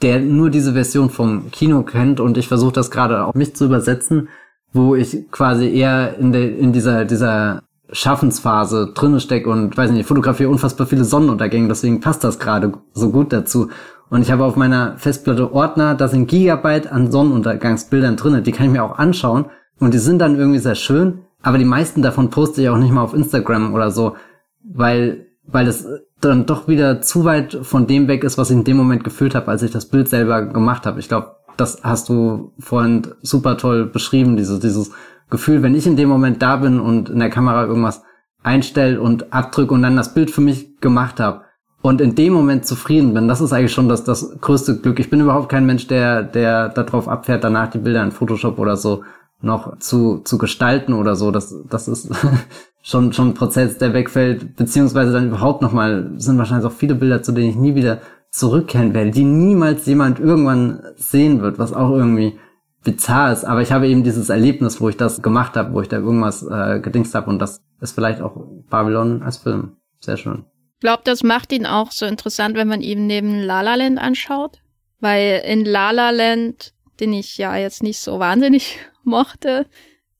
der 0.00 0.20
nur 0.20 0.50
diese 0.50 0.74
Version 0.74 1.10
vom 1.10 1.50
Kino 1.50 1.82
kennt 1.82 2.20
und 2.20 2.38
ich 2.38 2.48
versuche 2.48 2.72
das 2.72 2.90
gerade 2.90 3.24
auf 3.24 3.34
mich 3.34 3.56
zu 3.56 3.64
übersetzen, 3.64 4.28
wo 4.72 4.94
ich 4.94 5.30
quasi 5.30 5.68
eher 5.68 6.16
in, 6.18 6.32
der, 6.32 6.56
in 6.56 6.72
dieser, 6.72 7.04
dieser 7.04 7.62
Schaffensphase 7.90 8.92
drinne 8.94 9.20
stecke 9.20 9.50
und 9.50 9.76
weiß 9.76 9.90
nicht, 9.90 10.06
fotografiere 10.06 10.50
unfassbar 10.50 10.86
viele 10.86 11.04
Sonnenuntergänge, 11.04 11.68
deswegen 11.68 12.00
passt 12.00 12.24
das 12.24 12.38
gerade 12.38 12.72
so 12.92 13.10
gut 13.10 13.32
dazu. 13.32 13.68
Und 14.10 14.22
ich 14.22 14.30
habe 14.30 14.44
auf 14.44 14.56
meiner 14.56 14.96
Festplatte 14.96 15.52
Ordner, 15.52 15.94
da 15.94 16.08
sind 16.08 16.26
Gigabyte 16.26 16.90
an 16.90 17.10
Sonnenuntergangsbildern 17.10 18.16
drinne, 18.16 18.42
die 18.42 18.52
kann 18.52 18.66
ich 18.66 18.72
mir 18.72 18.84
auch 18.84 18.98
anschauen 18.98 19.46
und 19.80 19.94
die 19.94 19.98
sind 19.98 20.18
dann 20.18 20.36
irgendwie 20.36 20.60
sehr 20.60 20.74
schön, 20.74 21.20
aber 21.42 21.58
die 21.58 21.64
meisten 21.64 22.02
davon 22.02 22.30
poste 22.30 22.62
ich 22.62 22.68
auch 22.68 22.78
nicht 22.78 22.92
mal 22.92 23.02
auf 23.02 23.14
Instagram 23.14 23.74
oder 23.74 23.90
so, 23.90 24.16
weil 24.62 25.26
weil 25.46 25.68
es 25.68 25.86
dann 26.20 26.46
doch 26.46 26.68
wieder 26.68 27.02
zu 27.02 27.24
weit 27.24 27.58
von 27.62 27.86
dem 27.86 28.08
weg 28.08 28.24
ist, 28.24 28.38
was 28.38 28.50
ich 28.50 28.56
in 28.56 28.64
dem 28.64 28.76
Moment 28.76 29.04
gefühlt 29.04 29.34
habe, 29.34 29.48
als 29.48 29.62
ich 29.62 29.70
das 29.70 29.86
Bild 29.86 30.08
selber 30.08 30.42
gemacht 30.42 30.86
habe. 30.86 31.00
Ich 31.00 31.08
glaube, 31.08 31.36
das 31.56 31.80
hast 31.82 32.08
du 32.08 32.52
vorhin 32.58 33.08
super 33.22 33.56
toll 33.56 33.86
beschrieben, 33.86 34.36
dieses, 34.36 34.58
dieses 34.60 34.90
Gefühl, 35.34 35.62
wenn 35.62 35.74
ich 35.74 35.86
in 35.86 35.96
dem 35.96 36.08
Moment 36.08 36.40
da 36.42 36.56
bin 36.56 36.80
und 36.80 37.10
in 37.10 37.18
der 37.18 37.30
Kamera 37.30 37.64
irgendwas 37.64 38.02
einstelle 38.42 39.00
und 39.00 39.32
abdrücke 39.32 39.74
und 39.74 39.82
dann 39.82 39.96
das 39.96 40.14
Bild 40.14 40.30
für 40.30 40.40
mich 40.40 40.80
gemacht 40.80 41.18
habe 41.18 41.42
und 41.82 42.00
in 42.00 42.14
dem 42.14 42.32
Moment 42.32 42.66
zufrieden 42.66 43.14
bin, 43.14 43.26
das 43.26 43.40
ist 43.40 43.52
eigentlich 43.52 43.72
schon 43.72 43.88
das, 43.88 44.04
das 44.04 44.38
größte 44.40 44.78
Glück. 44.78 45.00
Ich 45.00 45.10
bin 45.10 45.20
überhaupt 45.20 45.48
kein 45.48 45.66
Mensch, 45.66 45.86
der, 45.86 46.22
der 46.22 46.68
darauf 46.68 47.08
abfährt, 47.08 47.42
danach 47.42 47.68
die 47.68 47.78
Bilder 47.78 48.04
in 48.04 48.12
Photoshop 48.12 48.58
oder 48.58 48.76
so 48.76 49.02
noch 49.40 49.78
zu, 49.78 50.20
zu 50.24 50.38
gestalten 50.38 50.92
oder 50.92 51.16
so. 51.16 51.30
Das, 51.30 51.54
das 51.68 51.88
ist 51.88 52.10
schon, 52.82 53.12
schon 53.12 53.28
ein 53.28 53.34
Prozess, 53.34 53.78
der 53.78 53.92
wegfällt, 53.92 54.56
beziehungsweise 54.56 55.12
dann 55.12 55.28
überhaupt 55.28 55.62
nochmal, 55.62 56.12
sind 56.16 56.38
wahrscheinlich 56.38 56.66
auch 56.66 56.72
viele 56.72 56.94
Bilder, 56.94 57.22
zu 57.22 57.32
denen 57.32 57.50
ich 57.50 57.56
nie 57.56 57.74
wieder 57.74 58.00
zurückkehren 58.30 58.94
werde, 58.94 59.10
die 59.10 59.24
niemals 59.24 59.86
jemand 59.86 60.18
irgendwann 60.18 60.82
sehen 60.96 61.40
wird, 61.40 61.58
was 61.58 61.72
auch 61.72 61.90
irgendwie 61.90 62.38
bizarr 62.84 63.32
ist, 63.32 63.44
aber 63.44 63.62
ich 63.62 63.72
habe 63.72 63.88
eben 63.88 64.04
dieses 64.04 64.28
Erlebnis, 64.28 64.80
wo 64.80 64.88
ich 64.88 64.96
das 64.96 65.22
gemacht 65.22 65.56
habe, 65.56 65.72
wo 65.72 65.80
ich 65.80 65.88
da 65.88 65.96
irgendwas 65.96 66.42
äh, 66.42 66.80
gedingst 66.80 67.14
habe 67.14 67.30
und 67.30 67.38
das 67.38 67.62
ist 67.80 67.94
vielleicht 67.94 68.20
auch 68.20 68.36
Babylon 68.70 69.22
als 69.22 69.38
Film. 69.38 69.76
Sehr 70.00 70.16
schön. 70.16 70.44
Ich 70.74 70.80
glaube, 70.80 71.02
das 71.04 71.22
macht 71.22 71.52
ihn 71.52 71.66
auch 71.66 71.90
so 71.90 72.06
interessant, 72.06 72.56
wenn 72.56 72.68
man 72.68 72.82
ihn 72.82 73.06
neben 73.06 73.40
La 73.40 73.62
La 73.62 73.74
Land 73.74 73.98
anschaut, 73.98 74.60
weil 75.00 75.42
in 75.46 75.64
La 75.64 75.90
La 75.90 76.10
Land, 76.10 76.74
den 77.00 77.12
ich 77.12 77.38
ja 77.38 77.56
jetzt 77.56 77.82
nicht 77.82 77.98
so 77.98 78.18
wahnsinnig 78.18 78.78
mochte, 79.02 79.66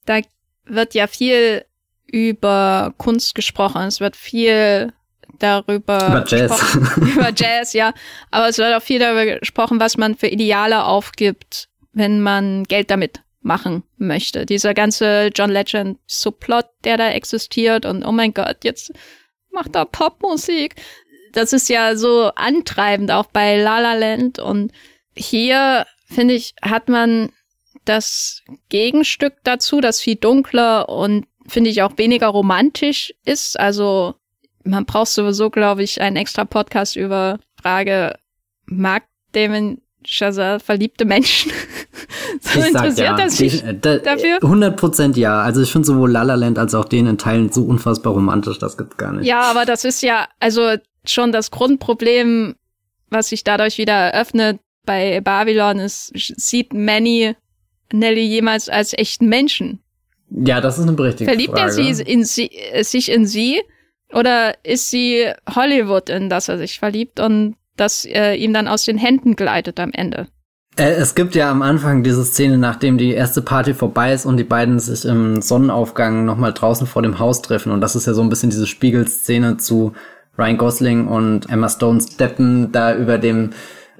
da 0.06 0.20
wird 0.64 0.94
ja 0.94 1.06
viel 1.06 1.64
über 2.06 2.94
Kunst 2.96 3.34
gesprochen. 3.34 3.82
Es 3.82 4.00
wird 4.00 4.16
viel 4.16 4.92
darüber 5.38 6.06
über 6.06 6.24
Jazz. 6.26 6.74
über 6.96 7.30
Jazz, 7.34 7.72
ja. 7.72 7.92
Aber 8.30 8.48
es 8.48 8.58
wird 8.58 8.74
auch 8.74 8.82
viel 8.82 9.00
darüber 9.00 9.38
gesprochen, 9.38 9.80
was 9.80 9.96
man 9.96 10.14
für 10.14 10.28
Ideale 10.28 10.84
aufgibt, 10.84 11.68
wenn 11.94 12.20
man 12.20 12.64
Geld 12.64 12.90
damit 12.90 13.22
machen 13.40 13.82
möchte. 13.96 14.46
Dieser 14.46 14.74
ganze 14.74 15.30
John 15.34 15.50
Legend 15.50 15.98
Subplot, 16.06 16.66
der 16.84 16.96
da 16.96 17.10
existiert 17.10 17.86
und 17.86 18.04
oh 18.04 18.12
mein 18.12 18.32
Gott, 18.34 18.58
jetzt 18.64 18.92
macht 19.50 19.76
er 19.76 19.84
Popmusik. 19.84 20.76
Das 21.32 21.52
ist 21.52 21.68
ja 21.68 21.96
so 21.96 22.30
antreibend 22.34 23.10
auch 23.10 23.26
bei 23.26 23.56
La 23.56 23.80
La 23.80 23.94
Land 23.94 24.38
und 24.38 24.72
hier 25.16 25.86
finde 26.06 26.34
ich, 26.34 26.54
hat 26.62 26.88
man 26.88 27.30
das 27.84 28.42
Gegenstück 28.68 29.34
dazu, 29.44 29.80
das 29.80 30.00
viel 30.00 30.16
dunkler 30.16 30.88
und 30.88 31.26
finde 31.46 31.70
ich 31.70 31.82
auch 31.82 31.98
weniger 31.98 32.28
romantisch 32.28 33.12
ist. 33.24 33.58
Also 33.58 34.14
man 34.64 34.86
braucht 34.86 35.08
sowieso, 35.08 35.50
glaube 35.50 35.82
ich, 35.82 36.00
einen 36.00 36.16
extra 36.16 36.44
Podcast 36.44 36.96
über 36.96 37.38
Frage, 37.60 38.18
mag 38.66 39.04
Damon 39.32 39.82
Chazelle 40.06 40.60
verliebte 40.60 41.04
Menschen? 41.04 41.52
so 42.40 42.60
ich 42.60 42.66
interessiert 42.66 42.98
ja. 42.98 43.16
das 43.16 43.36
sich 43.36 43.54
ich, 43.54 43.64
äh, 43.64 43.78
da, 43.80 43.98
dafür? 43.98 44.38
100 44.42 44.76
Prozent 44.76 45.16
ja. 45.16 45.40
Also 45.40 45.62
ich 45.62 45.72
finde 45.72 45.86
sowohl 45.86 46.10
La 46.10 46.22
La 46.22 46.34
Land 46.34 46.58
als 46.58 46.74
auch 46.74 46.84
den 46.84 47.06
in 47.06 47.18
Teilen 47.18 47.52
so 47.52 47.62
unfassbar 47.64 48.12
romantisch, 48.12 48.58
das 48.58 48.76
gibt's 48.76 48.96
gar 48.96 49.12
nicht. 49.12 49.26
Ja, 49.26 49.42
aber 49.42 49.64
das 49.64 49.84
ist 49.84 50.02
ja 50.02 50.26
also 50.40 50.76
schon 51.06 51.32
das 51.32 51.50
Grundproblem, 51.50 52.54
was 53.10 53.28
sich 53.28 53.44
dadurch 53.44 53.78
wieder 53.78 53.92
eröffnet 53.94 54.60
bei 54.86 55.20
Babylon 55.20 55.78
ist, 55.78 56.12
sieht 56.14 56.72
Manny 56.74 57.34
Nelly 57.92 58.22
jemals 58.22 58.68
als 58.68 58.92
echten 58.92 59.28
Menschen? 59.28 59.80
Ja, 60.30 60.60
das 60.60 60.78
ist 60.78 60.84
eine 60.84 60.92
berechtigte 60.92 61.26
Verliebt 61.26 61.56
Frage. 61.56 61.80
er 61.80 61.94
sie 61.94 62.02
in 62.02 62.24
sie, 62.24 62.50
sich 62.82 63.10
in 63.10 63.26
sie 63.26 63.60
oder 64.12 64.54
ist 64.64 64.90
sie 64.90 65.30
Hollywood, 65.54 66.08
in 66.08 66.28
das 66.28 66.48
er 66.48 66.58
sich 66.58 66.78
verliebt 66.78 67.20
und 67.20 67.56
das 67.76 68.04
äh, 68.04 68.34
ihm 68.34 68.52
dann 68.52 68.68
aus 68.68 68.84
den 68.84 68.98
Händen 68.98 69.36
gleitet 69.36 69.78
am 69.80 69.92
Ende? 69.92 70.28
Äh, 70.76 70.94
es 70.94 71.14
gibt 71.14 71.34
ja 71.34 71.50
am 71.50 71.62
Anfang 71.62 72.02
diese 72.02 72.24
Szene, 72.24 72.58
nachdem 72.58 72.98
die 72.98 73.12
erste 73.12 73.42
Party 73.42 73.74
vorbei 73.74 74.12
ist 74.12 74.26
und 74.26 74.36
die 74.36 74.44
beiden 74.44 74.78
sich 74.78 75.04
im 75.04 75.40
Sonnenaufgang 75.40 76.24
nochmal 76.24 76.52
draußen 76.52 76.86
vor 76.86 77.02
dem 77.02 77.18
Haus 77.18 77.42
treffen. 77.42 77.72
Und 77.72 77.80
das 77.80 77.96
ist 77.96 78.06
ja 78.06 78.14
so 78.14 78.22
ein 78.22 78.28
bisschen 78.28 78.50
diese 78.50 78.66
Spiegelszene 78.66 79.56
zu 79.56 79.92
Ryan 80.36 80.58
Gosling 80.58 81.06
und 81.06 81.48
Emma 81.48 81.68
Stone 81.68 82.00
steppen 82.00 82.72
da 82.72 82.94
über 82.94 83.18
dem 83.18 83.50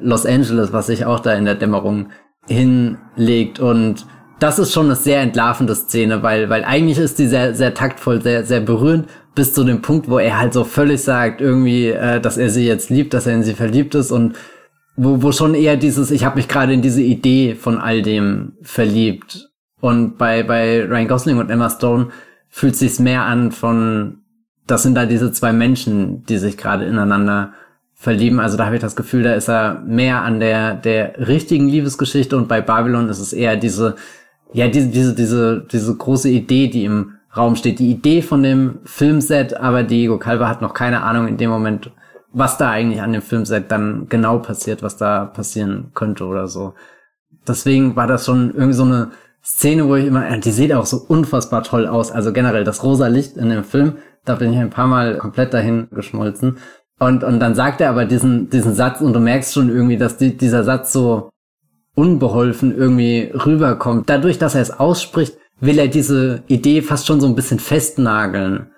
Los 0.01 0.27
Angeles, 0.27 0.73
was 0.73 0.89
sich 0.89 1.07
auch 1.07 1.21
da 1.21 1.35
in 1.35 1.45
der 1.45 1.55
Dämmerung 1.55 2.09
hinlegt. 2.49 3.61
Und 3.61 4.07
das 4.41 4.59
ist 4.59 4.73
schon 4.73 4.87
eine 4.87 4.97
sehr 4.97 5.21
entlarvende 5.21 5.77
Szene, 5.77 6.25
weil, 6.25 6.51
weil 6.51 6.65
eigentlich 6.65 6.99
ist 6.99 7.21
die 7.21 7.29
sehr, 7.29 7.55
sehr 7.55 7.75
taktvoll, 7.75 8.21
sehr, 8.21 8.45
sehr 8.45 8.61
berührend, 8.61 9.09
bis 9.37 9.55
zu 9.55 9.63
dem 9.63 9.81
Punkt, 9.81 10.09
wo 10.09 10.19
er 10.19 10.39
halt 10.39 10.53
so 10.53 10.65
völlig 10.65 11.03
sagt, 11.03 11.41
irgendwie, 11.41 11.89
äh, 11.89 12.21
dass 12.21 12.37
er 12.37 12.51
sie 12.51 12.67
jetzt 12.67 12.91
liebt, 12.91 13.15
dass 13.15 13.27
er 13.27 13.35
in 13.35 13.45
sie 13.45 13.55
verliebt 13.55 13.95
ist 13.95 14.11
und 14.11 14.35
wo, 14.97 15.23
wo 15.23 15.33
schon 15.33 15.55
eher 15.55 15.77
dieses, 15.77 16.11
ich 16.11 16.25
habe 16.25 16.37
mich 16.37 16.49
gerade 16.49 16.73
in 16.73 16.83
diese 16.83 17.03
Idee 17.03 17.55
von 17.55 17.79
all 17.79 18.03
dem 18.03 18.53
verliebt. 18.63 19.51
Und 19.81 20.17
bei, 20.17 20.43
bei 20.43 20.85
Ryan 20.85 21.09
Gosling 21.09 21.39
und 21.39 21.51
Emma 21.51 21.69
Stone 21.69 22.09
fühlt 22.49 22.77
sich's 22.77 22.99
mehr 22.99 23.23
an 23.23 23.53
von, 23.53 24.21
das 24.67 24.83
sind 24.83 24.95
da 24.95 25.07
diese 25.07 25.33
zwei 25.33 25.53
Menschen, 25.53 26.25
die 26.27 26.39
sich 26.39 26.57
gerade 26.57 26.85
ineinander 26.85 27.53
verlieben. 27.93 28.39
Also 28.39 28.57
da 28.57 28.67
habe 28.67 28.77
ich 28.77 28.81
das 28.81 28.97
Gefühl, 28.97 29.23
da 29.25 29.35
ist 29.35 29.49
er 29.49 29.83
mehr 29.87 30.23
an 30.23 30.41
der, 30.41 30.75
der 30.75 31.27
richtigen 31.27 31.69
Liebesgeschichte 31.69 32.37
und 32.37 32.49
bei 32.49 32.61
Babylon 32.61 33.09
ist 33.09 33.19
es 33.19 33.33
eher 33.33 33.57
diese, 33.57 33.97
ja, 34.53 34.69
diese, 34.69 34.89
diese, 34.89 35.15
diese, 35.15 35.67
diese 35.71 35.97
große 35.97 36.29
Idee, 36.31 36.69
die 36.69 36.85
im 36.85 37.15
Raum 37.37 37.57
steht. 37.57 37.81
Die 37.81 37.91
Idee 37.91 38.23
von 38.23 38.43
dem 38.43 38.79
Filmset, 38.85 39.55
aber 39.55 39.83
Diego 39.83 40.19
Calva 40.19 40.49
hat 40.49 40.63
noch 40.63 40.75
keine 40.75 41.03
Ahnung 41.03 41.27
in 41.27 41.37
dem 41.37 41.51
Moment, 41.51 41.91
was 42.35 42.59
da 42.59 42.71
eigentlich 42.71 43.01
an 43.01 43.13
dem 43.13 43.23
Filmset 43.23 43.71
dann 43.71 44.07
genau 44.09 44.39
passiert, 44.39 44.83
was 44.83 44.97
da 44.97 45.25
passieren 45.25 45.93
könnte 45.95 46.27
oder 46.27 46.49
so. 46.49 46.75
Deswegen 47.47 47.97
war 47.97 48.07
das 48.07 48.27
schon 48.27 48.53
irgendwie 48.53 48.75
so 48.75 48.85
eine 48.85 49.13
Szene, 49.43 49.87
wo 49.87 49.95
ich 49.95 50.07
immer, 50.07 50.37
die 50.39 50.51
sieht 50.51 50.73
auch 50.73 50.87
so 50.87 50.97
unfassbar 50.97 51.63
toll 51.63 51.87
aus. 51.87 52.11
Also 52.11 52.33
generell 52.33 52.65
das 52.65 52.83
rosa 52.83 53.07
Licht 53.07 53.37
in 53.37 53.51
dem 53.51 53.65
Film, 53.65 53.99
da 54.25 54.35
bin 54.35 54.53
ich 54.53 54.59
ein 54.59 54.71
paar 54.71 54.87
Mal 54.87 55.19
komplett 55.19 55.55
dahin 55.55 55.89
geschmolzen. 55.91 56.59
Und, 56.99 57.23
und 57.23 57.41
dann 57.41 57.55
sagt 57.55 57.81
er 57.81 57.91
aber 57.91 58.05
diesen, 58.05 58.51
diesen 58.51 58.75
Satz 58.75 59.01
und 59.01 59.13
du 59.13 59.21
merkst 59.21 59.53
schon 59.53 59.69
irgendwie, 59.69 59.97
dass 59.97 60.17
die, 60.17 60.37
dieser 60.37 60.65
Satz 60.65 60.93
so 60.93 61.31
unbeholfen 61.95 62.77
irgendwie 62.77 63.31
rüberkommt. 63.35 64.09
Dadurch, 64.09 64.39
dass 64.39 64.55
er 64.55 64.63
es 64.63 64.71
ausspricht, 64.71 65.37
will 65.61 65.79
er 65.79 65.89
diese 65.89 66.43
Idee 66.49 66.83
fast 66.83 67.07
schon 67.07 67.21
so 67.21 67.27
ein 67.27 67.37
bisschen 67.37 67.61
festnageln. 67.61 68.71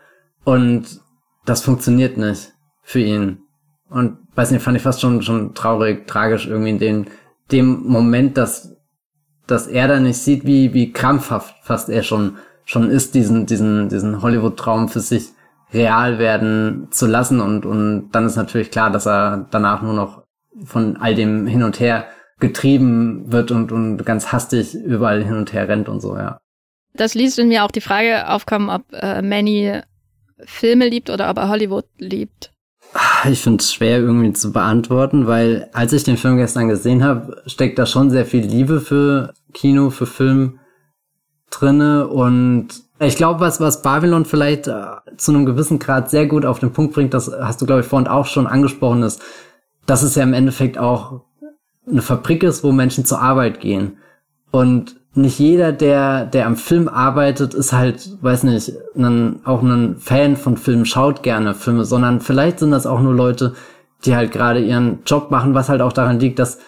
Und 0.45 1.01
das 1.45 1.63
funktioniert 1.63 2.19
nicht 2.19 2.53
für 2.83 3.01
ihn. 3.01 3.46
Und 3.89 4.19
weiß 4.35 4.51
nicht, 4.51 4.63
fand 4.63 4.77
ich 4.77 4.83
fast 4.83 5.01
schon, 5.01 5.23
schon 5.23 5.55
traurig, 5.55 6.07
tragisch 6.07 6.47
irgendwie 6.47 6.71
in 6.71 6.79
dem, 6.79 7.07
dem 7.53 7.83
Moment, 7.87 8.37
dass, 8.37 8.77
dass 9.47 9.67
er 9.67 9.89
da 9.89 10.01
nicht 10.01 10.19
sieht, 10.19 10.45
wie, 10.45 10.75
wie 10.75 10.93
krampfhaft 10.93 11.55
fast 11.63 11.89
er 11.89 12.03
schon, 12.03 12.37
schon 12.65 12.91
ist, 12.91 13.15
diesen, 13.15 13.47
diesen, 13.47 13.89
diesen 13.89 14.23
Hollywood-Traum 14.23 14.89
für 14.89 15.01
sich 15.01 15.31
real 15.73 16.19
werden 16.19 16.89
zu 16.91 17.07
lassen 17.07 17.41
und, 17.41 17.67
und 17.67 18.11
dann 18.11 18.27
ist 18.27 18.37
natürlich 18.37 18.71
klar, 18.71 18.91
dass 18.91 19.07
er 19.07 19.47
danach 19.51 19.83
nur 19.83 19.95
noch 19.95 20.23
von 20.65 20.97
all 20.97 21.15
dem 21.15 21.47
hin 21.47 21.63
und 21.63 21.81
her 21.81 22.07
getrieben 22.39 23.31
wird 23.33 23.51
und, 23.51 23.73
und 23.73 24.05
ganz 24.05 24.33
hastig 24.33 24.75
überall 24.75 25.23
hin 25.23 25.37
und 25.37 25.53
her 25.53 25.69
rennt 25.69 25.89
und 25.89 26.01
so, 26.01 26.17
ja. 26.17 26.39
Das 26.95 27.15
ließ 27.15 27.39
in 27.39 27.49
mir 27.49 27.65
auch 27.65 27.71
die 27.71 27.81
Frage 27.81 28.29
aufkommen, 28.29 28.71
ob 28.71 28.83
äh, 28.93 29.23
Manny 29.23 29.81
Filme 30.45 30.89
liebt 30.89 31.11
oder 31.11 31.31
ob 31.31 31.39
er 31.39 31.49
Hollywood 31.49 31.87
liebt. 31.99 32.53
Ich 33.29 33.41
finde 33.41 33.63
es 33.63 33.73
schwer 33.73 33.99
irgendwie 33.99 34.33
zu 34.33 34.53
beantworten, 34.53 35.27
weil 35.27 35.69
als 35.73 35.93
ich 35.93 36.05
den 36.05 36.17
Film 36.17 36.37
gestern 36.37 36.69
gesehen 36.69 37.03
habe, 37.03 37.43
steckt 37.47 37.79
da 37.79 37.87
schon 37.87 38.11
sehr 38.11 38.27
viel 38.27 38.45
Liebe 38.45 38.81
für 38.81 39.35
Kino, 39.53 39.91
für 39.91 40.07
Film 40.07 40.59
drinne 41.51 42.09
und 42.09 42.69
ich 42.99 43.17
glaube, 43.17 43.41
was, 43.41 43.61
was 43.61 43.83
Babylon 43.83 44.25
vielleicht 44.25 44.69
äh, 44.69 44.85
zu 45.17 45.33
einem 45.33 45.45
gewissen 45.45 45.79
Grad 45.79 46.11
sehr 46.11 46.27
gut 46.27 46.47
auf 46.47 46.61
den 46.61 46.73
Punkt 46.73 46.95
bringt, 46.95 47.13
das 47.13 47.31
hast 47.31 47.61
du, 47.61 47.67
glaube 47.67 47.83
ich, 47.83 47.87
vorhin 47.87 48.09
auch 48.09 48.27
schon 48.27 48.47
angesprochen, 48.47 49.03
ist, 49.03 49.21
dass 49.85 50.03
es 50.03 50.15
ja 50.15 50.23
im 50.23 50.33
Endeffekt 50.33 50.79
auch 50.79 51.21
eine 51.89 52.03
Fabrik 52.03 52.43
ist, 52.43 52.65
wo 52.65 52.73
Menschen 52.73 53.05
zur 53.05 53.21
Arbeit 53.21 53.61
gehen. 53.61 53.99
Und 54.51 54.97
nicht 55.17 55.39
jeder, 55.39 55.73
der, 55.73 56.27
der 56.27 56.47
am 56.47 56.57
Film 56.57 56.89
arbeitet, 56.89 57.55
ist 57.55 57.73
halt, 57.73 58.23
weiß 58.23 58.45
nicht, 58.45 58.73
ein, 58.97 59.41
auch 59.45 59.63
ein 59.63 59.97
Fan 59.99 60.37
von 60.37 60.57
Filmen, 60.57 60.87
schaut 60.87 61.23
gerne 61.23 61.55
Filme, 61.55 61.85
sondern 61.85 62.21
vielleicht 62.21 62.59
sind 62.59 62.71
das 62.71 62.87
auch 62.87 63.01
nur 63.01 63.15
Leute, 63.15 63.55
die 64.05 64.15
halt 64.15 64.33
gerade 64.33 64.61
ihren 64.61 65.01
Job 65.07 65.31
machen, 65.31 65.55
was 65.55 65.69
halt 65.69 65.81
auch 65.81 65.93
daran 65.93 66.21
liegt, 66.21 66.39
dass 66.39 66.59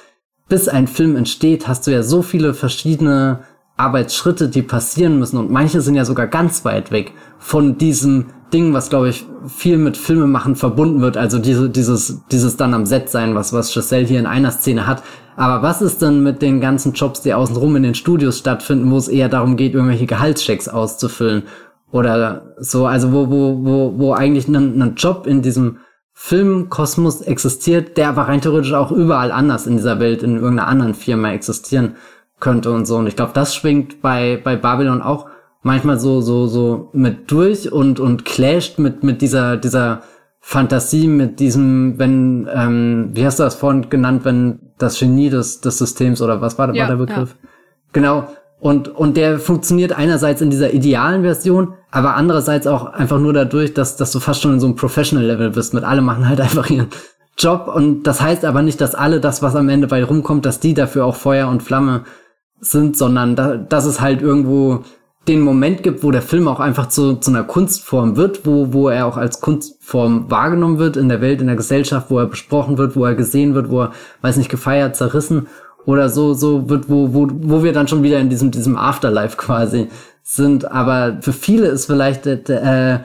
bis 0.48 0.68
ein 0.68 0.86
Film 0.86 1.16
entsteht, 1.16 1.68
hast 1.68 1.86
du 1.86 1.90
ja 1.90 2.02
so 2.02 2.22
viele 2.22 2.54
verschiedene 2.54 3.40
Arbeitsschritte, 3.76 4.48
die 4.48 4.62
passieren 4.62 5.18
müssen. 5.18 5.38
Und 5.38 5.50
manche 5.50 5.80
sind 5.80 5.94
ja 5.94 6.04
sogar 6.04 6.26
ganz 6.26 6.64
weit 6.64 6.90
weg 6.90 7.12
von 7.38 7.78
diesem 7.78 8.26
Ding, 8.52 8.72
was 8.72 8.90
glaube 8.90 9.10
ich 9.10 9.26
viel 9.46 9.78
mit 9.78 9.96
Filmemachen 9.96 10.56
verbunden 10.56 11.00
wird. 11.00 11.16
Also 11.16 11.38
diese, 11.38 11.68
dieses, 11.70 12.22
dieses 12.30 12.56
dann 12.56 12.74
am 12.74 12.86
Set 12.86 13.10
sein, 13.10 13.34
was, 13.34 13.52
was 13.52 13.72
Giselle 13.72 14.06
hier 14.06 14.20
in 14.20 14.26
einer 14.26 14.50
Szene 14.50 14.86
hat. 14.86 15.02
Aber 15.36 15.62
was 15.62 15.82
ist 15.82 16.02
denn 16.02 16.22
mit 16.22 16.42
den 16.42 16.60
ganzen 16.60 16.94
Jobs, 16.94 17.22
die 17.22 17.34
außenrum 17.34 17.76
in 17.76 17.84
den 17.84 17.94
Studios 17.94 18.38
stattfinden, 18.38 18.90
wo 18.90 18.96
es 18.96 19.08
eher 19.08 19.28
darum 19.28 19.56
geht, 19.56 19.74
irgendwelche 19.74 20.06
Gehaltschecks 20.06 20.68
auszufüllen? 20.68 21.44
Oder 21.90 22.54
so, 22.58 22.86
also 22.86 23.12
wo, 23.12 23.30
wo, 23.30 23.64
wo, 23.64 23.98
wo 23.98 24.12
eigentlich 24.12 24.48
ein, 24.48 24.82
ein 24.82 24.94
Job 24.96 25.26
in 25.26 25.40
diesem 25.42 25.78
Filmkosmos 26.12 27.20
existiert, 27.22 27.96
der 27.96 28.08
aber 28.08 28.22
rein 28.22 28.40
theoretisch 28.40 28.72
auch 28.72 28.90
überall 28.90 29.30
anders 29.30 29.66
in 29.68 29.76
dieser 29.76 30.00
Welt, 30.00 30.24
in 30.24 30.34
irgendeiner 30.34 30.66
anderen 30.66 30.94
Firma 30.94 31.30
existieren 31.30 31.94
könnte 32.40 32.72
und 32.72 32.86
so. 32.86 32.96
Und 32.96 33.06
ich 33.06 33.16
glaube, 33.16 33.32
das 33.34 33.54
schwingt 33.54 34.02
bei, 34.02 34.40
bei 34.42 34.56
Babylon 34.56 35.00
auch 35.00 35.26
manchmal 35.68 36.00
so, 36.00 36.22
so, 36.22 36.46
so 36.46 36.88
mit 36.94 37.30
durch 37.30 37.70
und, 37.70 38.00
und 38.00 38.24
clasht 38.24 38.78
mit, 38.78 39.04
mit 39.04 39.20
dieser, 39.20 39.58
dieser 39.58 40.02
Fantasie, 40.40 41.06
mit 41.06 41.40
diesem, 41.40 41.98
wenn, 41.98 42.48
ähm, 42.52 43.10
wie 43.12 43.26
hast 43.26 43.38
du 43.38 43.42
das 43.42 43.54
vorhin 43.54 43.90
genannt, 43.90 44.24
wenn 44.24 44.60
das 44.78 44.98
Genie 44.98 45.28
des, 45.28 45.60
des 45.60 45.76
Systems 45.76 46.22
oder 46.22 46.40
was 46.40 46.56
war, 46.56 46.74
ja, 46.74 46.88
war 46.88 46.96
der 46.96 47.04
Begriff? 47.04 47.36
Ja. 47.42 47.48
Genau. 47.92 48.28
Und, 48.60 48.88
und 48.88 49.18
der 49.18 49.38
funktioniert 49.38 49.92
einerseits 49.92 50.40
in 50.40 50.48
dieser 50.48 50.72
idealen 50.72 51.22
Version, 51.22 51.74
aber 51.90 52.16
andererseits 52.16 52.66
auch 52.66 52.86
einfach 52.86 53.18
nur 53.18 53.34
dadurch, 53.34 53.74
dass, 53.74 53.96
dass 53.96 54.10
du 54.10 54.20
fast 54.20 54.40
schon 54.40 54.54
in 54.54 54.60
so 54.60 54.66
einem 54.66 54.76
Professional-Level 54.76 55.50
bist. 55.50 55.74
Mit 55.74 55.84
alle 55.84 56.00
machen 56.00 56.26
halt 56.26 56.40
einfach 56.46 56.70
ihren 56.70 56.88
Job 57.36 57.70
und 57.72 58.04
das 58.04 58.22
heißt 58.22 58.46
aber 58.46 58.62
nicht, 58.62 58.80
dass 58.80 58.94
alle 58.94 59.20
das, 59.20 59.42
was 59.42 59.54
am 59.54 59.68
Ende 59.68 59.86
bei 59.86 60.02
rumkommt, 60.02 60.46
dass 60.46 60.60
die 60.60 60.72
dafür 60.72 61.04
auch 61.04 61.14
Feuer 61.14 61.48
und 61.48 61.62
Flamme 61.62 62.04
sind, 62.58 62.96
sondern 62.96 63.36
da, 63.36 63.56
dass 63.56 63.84
es 63.84 64.00
halt 64.00 64.22
irgendwo 64.22 64.82
den 65.28 65.40
Moment 65.40 65.82
gibt, 65.82 66.02
wo 66.02 66.10
der 66.10 66.22
Film 66.22 66.48
auch 66.48 66.58
einfach 66.58 66.88
zu, 66.88 67.16
zu 67.16 67.30
einer 67.30 67.44
Kunstform 67.44 68.16
wird, 68.16 68.46
wo, 68.46 68.72
wo 68.72 68.88
er 68.88 69.06
auch 69.06 69.16
als 69.16 69.40
Kunstform 69.40 70.30
wahrgenommen 70.30 70.78
wird 70.78 70.96
in 70.96 71.08
der 71.08 71.20
Welt, 71.20 71.40
in 71.40 71.46
der 71.46 71.56
Gesellschaft, 71.56 72.10
wo 72.10 72.18
er 72.18 72.26
besprochen 72.26 72.78
wird, 72.78 72.96
wo 72.96 73.04
er 73.04 73.14
gesehen 73.14 73.54
wird, 73.54 73.70
wo 73.70 73.82
er, 73.82 73.92
weiß 74.22 74.38
nicht, 74.38 74.50
gefeiert, 74.50 74.96
zerrissen 74.96 75.46
oder 75.84 76.08
so, 76.08 76.34
so 76.34 76.68
wird, 76.68 76.88
wo, 76.88 77.12
wo, 77.14 77.28
wo 77.30 77.62
wir 77.62 77.72
dann 77.72 77.88
schon 77.88 78.02
wieder 78.02 78.18
in 78.18 78.30
diesem, 78.30 78.50
diesem 78.50 78.76
Afterlife 78.76 79.36
quasi 79.36 79.88
sind. 80.22 80.70
Aber 80.70 81.18
für 81.20 81.32
viele 81.32 81.68
ist 81.68 81.86
vielleicht 81.86 82.26
äh, 82.26 82.98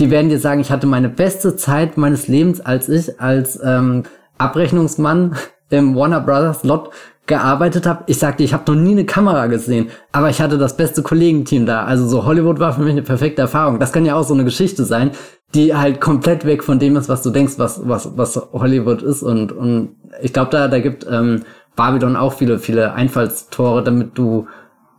die 0.00 0.10
werden 0.10 0.30
dir 0.30 0.38
sagen, 0.38 0.60
ich 0.60 0.70
hatte 0.70 0.86
meine 0.86 1.10
beste 1.10 1.56
Zeit 1.56 1.98
meines 1.98 2.26
Lebens, 2.26 2.60
als 2.60 2.88
ich 2.88 3.20
als 3.20 3.60
ähm, 3.62 4.04
Abrechnungsmann 4.38 5.36
im 5.68 5.94
Warner 5.94 6.20
Brothers 6.20 6.64
Lot 6.64 6.90
gearbeitet 7.30 7.86
habe. 7.86 8.02
Ich 8.06 8.18
sagte, 8.18 8.42
ich 8.42 8.52
habe 8.52 8.70
noch 8.70 8.78
nie 8.78 8.90
eine 8.90 9.06
Kamera 9.06 9.46
gesehen, 9.46 9.88
aber 10.12 10.28
ich 10.28 10.42
hatte 10.42 10.58
das 10.58 10.76
beste 10.76 11.02
Kollegenteam 11.02 11.64
da. 11.64 11.84
Also 11.84 12.06
so 12.06 12.26
Hollywood 12.26 12.58
war 12.58 12.74
für 12.74 12.82
mich 12.82 12.90
eine 12.90 13.02
perfekte 13.02 13.40
Erfahrung. 13.40 13.78
Das 13.78 13.92
kann 13.92 14.04
ja 14.04 14.16
auch 14.16 14.24
so 14.24 14.34
eine 14.34 14.44
Geschichte 14.44 14.84
sein, 14.84 15.12
die 15.54 15.74
halt 15.74 16.00
komplett 16.00 16.44
weg 16.44 16.62
von 16.62 16.78
dem 16.78 16.96
ist, 16.96 17.08
was 17.08 17.22
du 17.22 17.30
denkst, 17.30 17.54
was 17.56 17.88
was 17.88 18.18
was 18.18 18.36
Hollywood 18.52 19.00
ist. 19.02 19.22
Und 19.22 19.52
und 19.52 19.96
ich 20.20 20.34
glaube, 20.34 20.50
da 20.50 20.68
da 20.68 20.80
gibt 20.80 21.06
ähm, 21.08 21.44
Babylon 21.76 22.16
auch 22.16 22.34
viele 22.34 22.58
viele 22.58 22.92
Einfallstore, 22.92 23.82
damit 23.82 24.18
du 24.18 24.46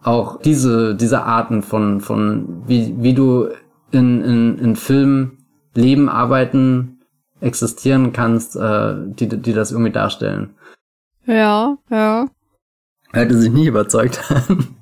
auch 0.01 0.39
diese 0.41 0.95
diese 0.95 1.23
Arten 1.23 1.61
von 1.61 2.01
von 2.01 2.63
wie 2.65 2.95
wie 2.97 3.13
du 3.13 3.49
in 3.91 4.23
in, 4.23 4.57
in 4.57 4.75
Filmen 4.77 5.45
leben, 5.75 6.09
arbeiten, 6.09 7.01
existieren 7.41 8.13
kannst, 8.13 8.55
äh, 8.55 8.95
die 9.05 9.27
die 9.27 9.53
das 9.53 9.71
irgendwie 9.71 9.91
darstellen. 9.91 10.55
Ja, 11.32 11.77
ja. 11.89 12.27
Hätte 13.13 13.39
sich 13.39 13.51
nicht 13.51 13.67
überzeugt 13.67 14.29
haben. 14.29 14.75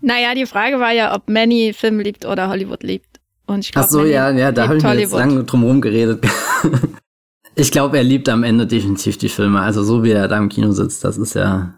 Naja, 0.00 0.34
die 0.34 0.46
Frage 0.46 0.80
war 0.80 0.92
ja, 0.92 1.14
ob 1.14 1.28
Manny 1.28 1.74
Film 1.74 2.00
liebt 2.00 2.24
oder 2.24 2.48
Hollywood 2.48 2.82
liebt. 2.82 3.20
Und 3.46 3.60
ich 3.60 3.72
glaub, 3.72 3.84
Ach 3.84 3.88
so, 3.88 3.98
Manny 3.98 4.10
ja, 4.10 4.30
ja, 4.30 4.52
da 4.52 4.68
habe 4.68 4.78
ich 4.78 4.82
mir 4.82 4.98
jetzt 4.98 5.12
lange 5.12 5.44
drum 5.44 5.62
herum 5.62 5.80
geredet. 5.80 6.24
ich 7.54 7.70
glaube, 7.70 7.98
er 7.98 8.04
liebt 8.04 8.28
am 8.30 8.44
Ende 8.44 8.66
definitiv 8.66 9.18
die 9.18 9.28
Filme. 9.28 9.60
Also 9.60 9.82
so 9.82 10.02
wie 10.04 10.12
er 10.12 10.28
da 10.28 10.38
im 10.38 10.48
Kino 10.48 10.72
sitzt, 10.72 11.04
das 11.04 11.18
ist 11.18 11.34
ja. 11.34 11.77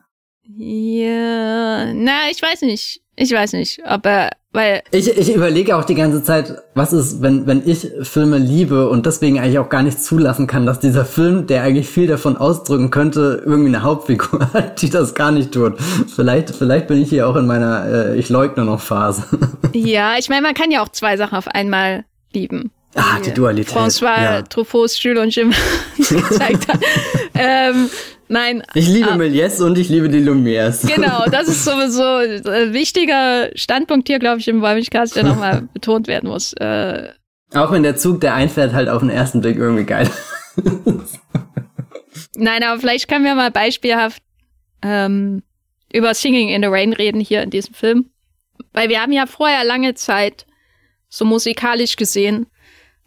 Ja, 0.57 1.93
na, 1.95 2.31
ich 2.31 2.41
weiß 2.43 2.63
nicht. 2.63 3.01
Ich 3.17 3.33
weiß 3.33 3.53
nicht, 3.53 3.85
aber 3.85 4.31
weil 4.53 4.83
Ich, 4.93 5.07
ich 5.07 5.35
überlege 5.35 5.77
auch 5.77 5.85
die 5.85 5.95
ganze 5.95 6.23
Zeit, 6.25 6.55
was 6.75 6.93
ist, 6.95 7.21
wenn, 7.21 7.47
wenn 7.47 7.63
ich 7.69 7.87
Filme 8.03 8.39
liebe 8.39 8.89
und 8.89 9.05
deswegen 9.05 9.39
eigentlich 9.39 9.59
auch 9.59 9.69
gar 9.69 9.83
nicht 9.83 10.03
zulassen 10.03 10.47
kann, 10.47 10.65
dass 10.65 10.81
dieser 10.81 11.05
Film, 11.05 11.47
der 11.47 11.63
eigentlich 11.63 11.89
viel 11.89 12.07
davon 12.07 12.37
ausdrücken 12.39 12.91
könnte, 12.91 13.43
irgendwie 13.45 13.69
eine 13.69 13.83
Hauptfigur 13.83 14.41
hat, 14.55 14.81
die 14.81 14.89
das 14.91 15.15
gar 15.15 15.33
nicht 15.33 15.53
tut. 15.53 15.75
Vielleicht, 16.15 16.51
vielleicht 16.55 16.87
bin 16.89 17.01
ich 17.03 17.11
hier 17.11 17.29
auch 17.29 17.37
in 17.37 17.47
meiner 17.47 17.85
äh, 17.87 18.19
Ich 18.19 18.31
leugne 18.31 18.65
noch 18.65 18.81
Phase. 18.81 19.25
ja, 19.75 20.15
ich 20.19 20.31
meine, 20.31 20.43
man 20.43 20.55
kann 20.55 20.71
ja 20.71 20.83
auch 20.83 20.89
zwei 20.89 21.17
Sachen 21.19 21.37
auf 21.37 21.47
einmal 21.49 22.05
lieben. 22.33 22.71
ah, 22.95 23.19
die 23.25 23.33
Dualität. 23.35 23.75
François 23.77 24.23
ja. 24.23 24.43
Truffauts 24.43 25.01
Jules 25.03 25.23
und 25.23 25.35
Jim 25.37 25.53
gezeigt 25.99 26.67
hat. 26.69 26.81
ähm, 27.35 27.91
nein. 28.31 28.63
Ich 28.75 28.89
liebe 28.89 29.11
ah, 29.11 29.17
Méliès 29.17 29.63
und 29.63 29.77
ich 29.77 29.89
liebe 29.89 30.09
die 30.09 30.21
Lumières. 30.21 30.87
Genau, 30.95 31.25
das 31.31 31.49
ist 31.49 31.65
sowieso 31.65 32.51
ein 32.51 32.73
wichtiger 32.73 33.51
Standpunkt 33.55 34.09
hier, 34.09 34.19
glaube 34.19 34.41
ich, 34.41 34.49
im 34.49 34.63
Wollmilchcast, 34.63 35.17
der 35.17 35.25
nochmal 35.25 35.69
betont 35.75 36.09
werden 36.09 36.31
muss. 36.31 36.53
Äh, 36.55 37.11
Auch 37.55 37.71
wenn 37.73 37.83
der 37.83 37.97
Zug, 37.97 38.21
der 38.21 38.35
einfährt, 38.35 38.73
halt 38.73 38.89
auf 38.89 39.01
den 39.01 39.11
ersten 39.11 39.41
Blick 39.41 39.57
irgendwie 39.57 39.85
geil 39.85 40.09
ist. 40.57 41.21
nein, 42.37 42.63
aber 42.63 42.81
vielleicht 42.81 43.09
können 43.09 43.25
wir 43.25 43.35
mal 43.35 43.51
beispielhaft 43.51 44.23
ähm, 44.83 45.43
über 45.93 46.15
Singing 46.15 46.49
in 46.49 46.63
the 46.63 46.69
Rain 46.69 46.93
reden 46.93 47.21
hier 47.21 47.43
in 47.43 47.51
diesem 47.51 47.75
Film. 47.75 48.11
Weil 48.73 48.89
wir 48.89 49.01
haben 49.01 49.13
ja 49.13 49.27
vorher 49.27 49.65
lange 49.65 49.95
Zeit, 49.95 50.47
so 51.09 51.25
musikalisch 51.25 51.97
gesehen, 51.97 52.47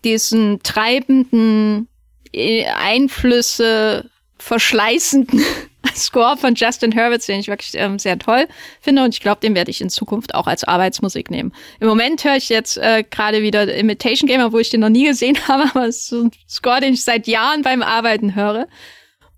diesen 0.03 0.61
treibenden 0.61 1.87
äh, 2.33 2.65
Einflüsse 2.65 4.09
verschleißenden 4.43 5.41
Score 5.95 6.37
von 6.37 6.55
Justin 6.55 6.95
Hurwitz, 6.95 7.25
den 7.25 7.39
ich 7.39 7.47
wirklich 7.47 7.71
ähm, 7.75 7.97
sehr 7.97 8.19
toll 8.19 8.47
finde 8.81 9.03
und 9.03 9.13
ich 9.13 9.21
glaube, 9.21 9.41
den 9.41 9.55
werde 9.55 9.71
ich 9.71 9.81
in 9.81 9.89
Zukunft 9.89 10.35
auch 10.35 10.47
als 10.47 10.63
Arbeitsmusik 10.63 11.31
nehmen. 11.31 11.53
Im 11.79 11.87
Moment 11.87 12.23
höre 12.23 12.35
ich 12.35 12.49
jetzt 12.49 12.77
äh, 12.77 13.03
gerade 13.09 13.41
wieder 13.41 13.73
Imitation 13.73 14.27
Game, 14.27 14.41
obwohl 14.41 14.61
ich 14.61 14.69
den 14.69 14.81
noch 14.81 14.89
nie 14.89 15.05
gesehen 15.05 15.37
habe, 15.47 15.63
aber 15.73 15.87
es 15.87 15.97
ist 15.97 16.07
so 16.09 16.23
ein 16.23 16.31
Score, 16.47 16.81
den 16.81 16.93
ich 16.93 17.03
seit 17.03 17.27
Jahren 17.27 17.61
beim 17.61 17.81
Arbeiten 17.81 18.35
höre. 18.35 18.67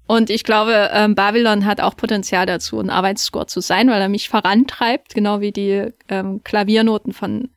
Und 0.08 0.30
ich 0.30 0.43
glaube, 0.43 0.91
ähm, 0.93 1.16
Babylon 1.16 1.66
hat 1.66 1.82
auch 1.82 1.95
Potenzial 1.97 2.45
dazu, 2.45 2.80
ein 2.80 2.91
Arbeitsscore 2.91 3.47
zu 3.47 3.60
sein, 3.60 3.89
weil 3.89 4.01
er 4.01 4.10
mich 4.10 4.30
vorantreibt, 4.30 5.16
genau 5.16 5.41
wie 5.41 5.51
die 5.51 5.88
ähm, 6.10 6.43
Klaviernoten 6.43 7.12
von, 7.12 7.49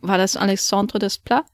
war 0.00 0.18
das 0.18 0.36
Alexandre 0.36 0.98
Desplat? 0.98 1.44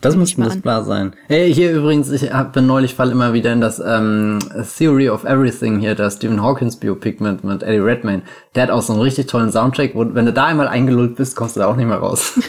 Das 0.00 0.14
muss 0.14 0.36
das 0.36 0.62
klar 0.62 0.84
sein. 0.84 1.14
Hey, 1.26 1.52
hier 1.52 1.72
übrigens, 1.72 2.10
ich 2.10 2.32
hab, 2.32 2.52
bin 2.52 2.66
neulich 2.66 2.94
fall 2.94 3.10
immer 3.10 3.32
wieder 3.32 3.52
in 3.52 3.60
das 3.60 3.82
ähm, 3.84 4.38
Theory 4.76 5.08
of 5.08 5.24
Everything 5.24 5.80
hier, 5.80 5.94
das 5.94 6.16
Stephen 6.16 6.40
Hawkins 6.40 6.76
Biopic 6.76 7.22
mit, 7.22 7.42
mit 7.42 7.62
Eddie 7.64 7.78
Redmayne. 7.78 8.22
Der 8.54 8.64
hat 8.64 8.70
auch 8.70 8.82
so 8.82 8.92
einen 8.92 9.02
richtig 9.02 9.26
tollen 9.26 9.50
Soundtrack, 9.50 9.94
wo, 9.94 10.06
wenn 10.14 10.26
du 10.26 10.32
da 10.32 10.46
einmal 10.46 10.68
eingelullt 10.68 11.16
bist, 11.16 11.34
kommst 11.34 11.56
du 11.56 11.60
da 11.60 11.66
auch 11.66 11.76
nicht 11.76 11.88
mehr 11.88 11.98
raus. 11.98 12.38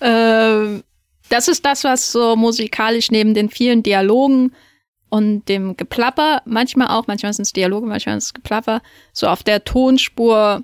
Ähm, 0.00 0.84
das 1.28 1.48
ist 1.48 1.64
das, 1.64 1.84
was 1.84 2.12
so 2.12 2.36
musikalisch 2.36 3.10
neben 3.10 3.34
den 3.34 3.48
vielen 3.48 3.82
Dialogen 3.82 4.52
und 5.10 5.48
dem 5.48 5.76
Geplapper, 5.76 6.42
manchmal 6.44 6.88
auch, 6.88 7.06
manchmal 7.06 7.32
sind 7.32 7.44
es 7.44 7.52
Dialoge, 7.52 7.86
manchmal 7.86 8.18
ist 8.18 8.26
es 8.26 8.34
Geplapper, 8.34 8.82
so 9.12 9.26
auf 9.26 9.42
der 9.42 9.64
Tonspur, 9.64 10.62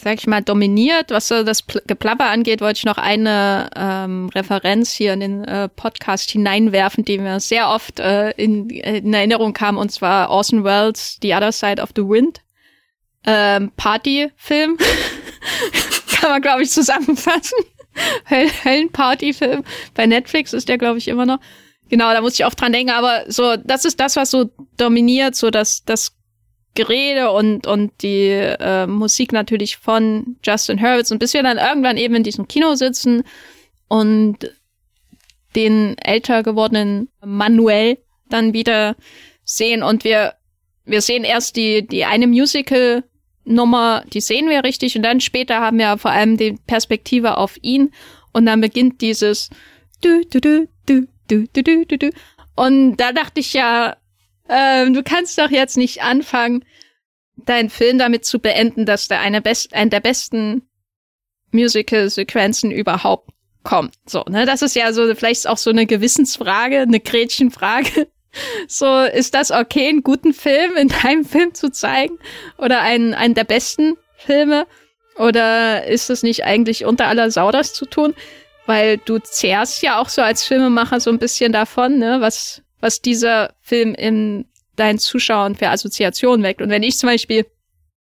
sag 0.00 0.18
ich 0.18 0.26
mal, 0.26 0.42
dominiert. 0.42 1.10
Was 1.10 1.28
so 1.28 1.42
das 1.42 1.62
Pl 1.62 1.82
Geplapper 1.86 2.30
angeht, 2.30 2.60
wollte 2.60 2.78
ich 2.78 2.84
noch 2.84 2.98
eine 2.98 3.68
ähm, 3.76 4.30
Referenz 4.34 4.92
hier 4.92 5.12
in 5.12 5.20
den 5.20 5.44
äh, 5.44 5.68
Podcast 5.68 6.30
hineinwerfen, 6.30 7.04
die 7.04 7.18
mir 7.18 7.40
sehr 7.40 7.68
oft 7.68 8.00
äh, 8.00 8.30
in, 8.32 8.70
in 8.70 9.12
Erinnerung 9.12 9.52
kam, 9.52 9.76
und 9.76 9.92
zwar 9.92 10.30
Orson 10.30 10.64
Welles' 10.64 11.18
The 11.22 11.34
Other 11.34 11.52
Side 11.52 11.82
of 11.82 11.90
the 11.94 12.02
Wind. 12.02 12.40
Ähm, 13.24 13.70
Partyfilm. 13.76 14.78
Kann 16.12 16.30
man, 16.30 16.42
glaube 16.42 16.62
ich, 16.62 16.70
zusammenfassen. 16.70 17.58
Höll 18.28 18.48
Höllenpartyfilm. 18.64 19.64
Bei 19.94 20.06
Netflix 20.06 20.52
ist 20.52 20.68
der, 20.68 20.78
glaube 20.78 20.98
ich, 20.98 21.08
immer 21.08 21.26
noch. 21.26 21.38
Genau, 21.88 22.12
da 22.12 22.22
muss 22.22 22.34
ich 22.34 22.46
oft 22.46 22.58
dran 22.58 22.72
denken, 22.72 22.90
aber 22.90 23.24
so, 23.30 23.56
das 23.56 23.84
ist 23.84 24.00
das, 24.00 24.16
was 24.16 24.30
so 24.30 24.50
dominiert, 24.78 25.34
so 25.34 25.50
das, 25.50 25.84
das 25.84 26.16
Gerede 26.74 27.30
und, 27.30 27.66
und 27.66 27.92
die 28.02 28.28
äh, 28.28 28.86
Musik 28.86 29.32
natürlich 29.32 29.76
von 29.76 30.36
Justin 30.42 30.80
Hurwitz. 30.80 31.10
Und 31.10 31.18
bis 31.18 31.34
wir 31.34 31.42
dann 31.42 31.58
irgendwann 31.58 31.96
eben 31.96 32.14
in 32.14 32.22
diesem 32.22 32.48
Kino 32.48 32.74
sitzen 32.74 33.24
und 33.88 34.50
den 35.54 35.98
älter 35.98 36.42
gewordenen 36.42 37.08
Manuel 37.24 37.98
dann 38.30 38.54
wieder 38.54 38.96
sehen 39.44 39.82
und 39.82 40.04
wir, 40.04 40.34
wir 40.84 41.02
sehen 41.02 41.24
erst 41.24 41.56
die, 41.56 41.86
die 41.86 42.04
eine 42.04 42.26
Musical 42.26 43.04
Nummer, 43.44 44.04
die 44.12 44.20
sehen 44.20 44.48
wir 44.48 44.64
richtig. 44.64 44.96
Und 44.96 45.02
dann 45.02 45.20
später 45.20 45.60
haben 45.60 45.78
wir 45.78 45.98
vor 45.98 46.12
allem 46.12 46.36
die 46.36 46.56
Perspektive 46.66 47.36
auf 47.36 47.58
ihn. 47.60 47.92
Und 48.32 48.46
dann 48.46 48.60
beginnt 48.60 49.00
dieses 49.00 49.50
du, 50.00 50.22
du, 50.30 50.40
du, 50.40 50.68
du, 50.86 51.06
du, 51.28 51.46
du, 51.52 51.84
du, 51.86 51.98
du. 51.98 52.10
und 52.56 52.96
da 52.96 53.12
dachte 53.12 53.40
ich 53.40 53.52
ja, 53.52 53.96
ähm, 54.52 54.94
du 54.94 55.02
kannst 55.02 55.38
doch 55.38 55.50
jetzt 55.50 55.76
nicht 55.76 56.02
anfangen, 56.02 56.64
deinen 57.36 57.70
Film 57.70 57.98
damit 57.98 58.24
zu 58.24 58.38
beenden, 58.38 58.86
dass 58.86 59.08
da 59.08 59.20
eine 59.20 59.40
best 59.40 59.74
eine 59.74 59.90
der 59.90 60.00
besten 60.00 60.68
Musical-Sequenzen 61.52 62.70
überhaupt 62.70 63.30
kommt. 63.62 63.94
So, 64.06 64.24
ne, 64.28 64.46
das 64.46 64.62
ist 64.62 64.76
ja 64.76 64.92
so 64.92 65.14
vielleicht 65.14 65.46
auch 65.46 65.58
so 65.58 65.70
eine 65.70 65.86
Gewissensfrage, 65.86 66.80
eine 66.80 67.00
Gretchenfrage. 67.00 68.08
So, 68.66 69.00
ist 69.00 69.34
das 69.34 69.50
okay, 69.50 69.90
einen 69.90 70.02
guten 70.02 70.32
Film 70.32 70.74
in 70.78 70.88
deinem 70.88 71.26
Film 71.26 71.52
zu 71.52 71.70
zeigen? 71.70 72.18
Oder 72.56 72.80
einen, 72.80 73.12
einen 73.12 73.34
der 73.34 73.44
besten 73.44 73.98
Filme? 74.16 74.66
Oder 75.16 75.84
ist 75.84 76.08
es 76.08 76.22
nicht 76.22 76.44
eigentlich 76.44 76.86
unter 76.86 77.08
aller 77.08 77.30
Sau, 77.30 77.50
das 77.50 77.74
zu 77.74 77.84
tun? 77.84 78.14
Weil 78.64 78.96
du 78.96 79.18
zehrst 79.18 79.82
ja 79.82 80.00
auch 80.00 80.08
so 80.08 80.22
als 80.22 80.44
Filmemacher 80.44 80.98
so 80.98 81.10
ein 81.10 81.18
bisschen 81.18 81.52
davon, 81.52 81.98
ne, 81.98 82.22
was, 82.22 82.62
was 82.82 83.00
dieser 83.00 83.54
Film 83.60 83.94
in 83.94 84.44
deinen 84.76 84.98
Zuschauern 84.98 85.54
für 85.54 85.68
Assoziationen 85.68 86.42
weckt. 86.42 86.60
Und 86.60 86.68
wenn 86.68 86.82
ich 86.82 86.98
zum 86.98 87.08
Beispiel 87.08 87.46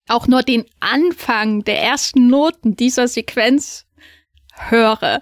auch 0.08 0.28
nur 0.28 0.42
den 0.42 0.66
Anfang 0.80 1.64
der 1.64 1.80
ersten 1.82 2.28
Noten 2.28 2.76
dieser 2.76 3.08
Sequenz 3.08 3.86
höre, 4.70 5.20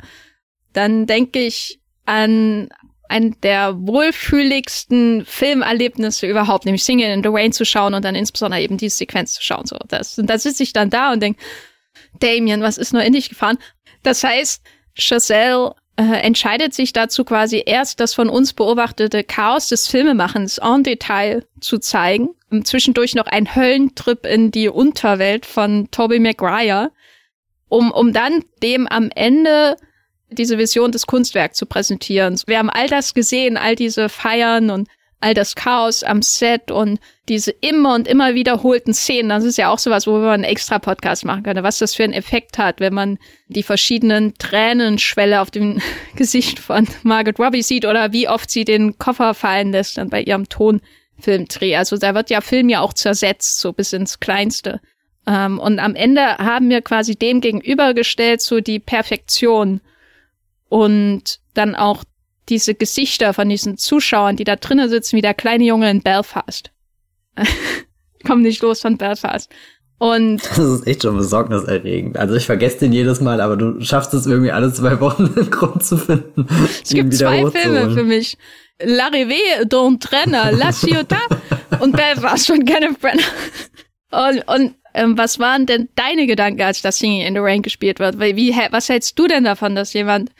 dann 0.72 1.08
denke 1.08 1.40
ich 1.40 1.82
an 2.06 2.70
ein 3.10 3.36
der 3.42 3.76
wohlfühligsten 3.76 5.26
Filmerlebnisse 5.26 6.28
überhaupt, 6.28 6.66
nämlich 6.66 6.84
Singing 6.84 7.12
in 7.12 7.24
the 7.24 7.30
Rain 7.32 7.52
zu 7.52 7.66
schauen 7.66 7.96
und 7.96 8.06
dann 8.06 8.14
insbesondere 8.14 8.62
eben 8.62 8.78
diese 8.78 8.98
Sequenz 8.98 9.34
zu 9.34 9.42
schauen. 9.42 9.66
So, 9.66 9.80
das, 9.88 10.20
und 10.20 10.28
da 10.28 10.38
sitze 10.38 10.62
ich 10.62 10.74
dann 10.74 10.92
da 10.92 11.12
und 11.12 11.22
denke, 11.22 11.42
Damien, 12.20 12.62
was 12.62 12.78
ist 12.78 12.94
nur 12.94 13.02
in 13.02 13.14
dich 13.14 13.30
gefahren? 13.30 13.58
Das 14.04 14.24
heißt, 14.24 14.62
Chazelle 14.94 15.74
entscheidet 16.00 16.74
sich 16.74 16.94
dazu 16.94 17.26
quasi 17.26 17.64
erst 17.66 18.00
das 18.00 18.14
von 18.14 18.30
uns 18.30 18.54
beobachtete 18.54 19.24
Chaos 19.24 19.68
des 19.68 19.88
Filmemachens 19.88 20.58
en 20.58 20.84
Detail 20.84 21.46
zu 21.60 21.78
zeigen. 21.78 22.30
Und 22.50 22.68
zwischendurch 22.68 23.16
noch 23.16 23.28
ein 23.28 23.56
Höllentrip 23.56 24.26
in 24.26 24.52
die 24.52 24.70
Unterwelt 24.70 25.46
von 25.46 25.90
Tobey 25.92 26.20
Maguire, 26.20 26.92
um, 27.68 27.92
um 27.92 28.14
dann 28.14 28.44
dem 28.64 28.88
am 28.88 29.10
Ende 29.14 29.76
diese 30.30 30.58
Vision 30.58 30.92
des 30.92 31.06
Kunstwerks 31.06 31.58
zu 31.58 31.66
präsentieren. 31.66 32.40
Wir 32.46 32.60
haben 32.60 32.70
all 32.70 32.88
das 32.88 33.14
gesehen, 33.14 33.58
all 33.58 33.76
diese 33.76 34.10
Feiern 34.10 34.70
und 34.70 34.88
all 35.22 35.34
das 35.34 35.56
Chaos 35.56 36.04
am 36.04 36.22
Set 36.22 36.72
und 36.72 37.00
diese 37.28 37.52
immer 37.52 37.96
und 37.96 38.08
immer 38.08 38.36
wiederholten 38.36 38.94
Szenen, 38.94 39.30
das 39.30 39.44
ist 39.44 39.58
ja 39.58 39.70
auch 39.70 39.80
sowas, 39.80 40.08
wo 40.08 40.18
man 40.18 40.30
einen 40.30 40.44
extra 40.44 40.80
Podcast 40.80 41.26
machen 41.26 41.44
könnte, 41.44 41.64
was 41.64 41.78
das 41.78 41.94
für 41.96 42.04
einen 42.04 42.14
Effekt 42.14 42.58
hat, 42.58 42.80
wenn 42.80 42.94
man 42.94 43.20
die 43.48 43.64
verschiedenen 43.64 44.34
Tränenschwelle 44.38 45.42
auf 45.42 45.52
dem 45.52 45.82
Gesicht 46.16 46.60
von 46.60 46.88
Margaret 47.04 47.40
Robbie 47.40 47.64
sieht 47.64 47.86
oder 47.86 48.14
wie 48.14 48.30
oft 48.30 48.50
sie 48.50 48.64
den 48.64 48.98
Koffer 48.98 49.34
fallen 49.34 49.72
lässt 49.72 49.98
dann 49.98 50.10
bei 50.10 50.22
ihrem 50.22 50.48
Tonfilmdreh. 50.48 51.76
Also 51.76 51.98
da 51.98 52.16
wird 52.16 52.30
ja 52.30 52.42
Film 52.42 52.70
ja 52.70 52.80
auch 52.80 52.94
zersetzt, 52.94 53.60
so 53.60 53.74
bis 53.74 53.94
ins 53.94 54.20
Kleinste. 54.20 54.80
Ähm, 55.28 55.60
und 55.60 55.80
am 55.80 55.96
Ende 55.96 56.38
haben 56.38 56.70
wir 56.70 56.82
quasi 56.82 57.16
dem 57.16 57.42
gegenübergestellt, 57.42 58.42
so 58.42 58.62
die 58.62 58.80
Perfektion 58.80 59.82
und 60.70 61.40
dann 61.54 61.76
auch 61.76 62.04
diese 62.50 62.76
Gesichter 62.76 63.34
von 63.34 63.48
diesen 63.50 63.78
Zuschauern, 63.78 64.36
die 64.36 64.44
da 64.44 64.56
drinnen 64.56 64.90
sitzen, 64.90 65.18
wie 65.18 65.22
der 65.22 65.34
kleine 65.34 65.64
Junge 65.64 65.90
in 65.90 66.02
Belfast. 66.02 66.72
Kommen 68.26 68.42
nicht 68.42 68.62
los 68.62 68.82
von 68.82 68.98
Belfast. 68.98 69.50
Und 70.00 70.38
das 70.38 70.58
ist 70.58 70.88
echt 70.88 71.04
schon 71.04 71.18
besorgniserregend. 71.18 72.18
Also 72.18 72.36
ich 72.36 72.46
vergesse 72.46 72.80
den 72.80 72.94
jedes 72.94 73.20
Mal, 73.20 73.42
aber 73.42 73.58
du 73.58 73.82
schaffst 73.82 74.14
es 74.14 74.26
irgendwie 74.26 74.52
alle 74.52 74.72
zwei 74.74 75.00
Wochen 75.02 75.26
einen 75.36 75.52
Grund 75.52 75.84
zu 75.84 75.98
finden. 75.98 76.48
Es 76.84 76.90
gibt 76.90 77.14
zwei 77.14 77.46
Filme 77.52 77.92
für 77.92 78.04
mich. 78.04 78.38
L'arrivée 78.82 79.66
d'un 79.66 80.00
trainer, 80.00 80.52
La 80.58 80.72
Ciotat 80.72 81.28
und 81.82 81.96
Belfast 81.96 82.48
von 82.48 82.64
Kenneth 82.64 83.00
Brenner. 83.02 83.22
Und, 84.12 84.48
und 84.48 84.76
ähm, 84.94 85.18
was 85.18 85.38
waren 85.38 85.66
denn 85.66 85.90
deine 85.96 86.28
Gedanken, 86.28 86.62
als 86.62 86.82
das 86.82 86.98
Singing 86.98 87.28
in 87.28 87.34
the 87.34 87.42
Rain 87.42 87.62
gespielt 87.62 88.00
wird? 88.00 88.20
Wie, 88.20 88.56
was 88.72 88.88
hältst 88.88 89.20
du 89.20 89.28
denn 89.28 89.44
davon, 89.44 89.76
dass 89.76 89.92
jemand 89.92 90.32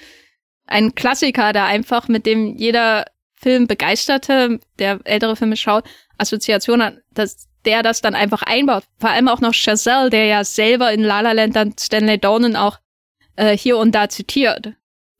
ein 0.70 0.96
Klassiker, 0.96 1.54
der 1.54 1.66
einfach 1.66 2.08
mit 2.08 2.26
dem 2.26 2.56
jeder 2.56 3.06
Film 3.36 3.68
begeisterte, 3.68 4.60
der 4.80 5.00
ältere 5.06 5.36
Filme 5.36 5.56
schaut, 5.56 5.86
Assoziation 6.18 6.84
hat, 6.84 6.96
dass 7.14 7.48
der 7.66 7.84
das 7.84 8.02
dann 8.02 8.16
einfach 8.16 8.44
einbaut. 8.44 8.84
Vor 9.00 9.10
allem 9.10 9.28
auch 9.28 9.42
noch 9.42 9.54
Chazelle, 9.54 10.10
der 10.10 10.26
ja 10.26 10.44
selber 10.44 10.92
in 10.92 11.04
La 11.04 11.22
La 11.22 11.32
Land 11.32 11.56
dann 11.56 11.74
Stanley 11.78 12.18
Donen 12.18 12.56
auch 12.56 12.78
äh, 13.36 13.58
hier 13.58 13.78
und 13.78 13.94
da 13.96 14.10
zitiert. 14.10 14.74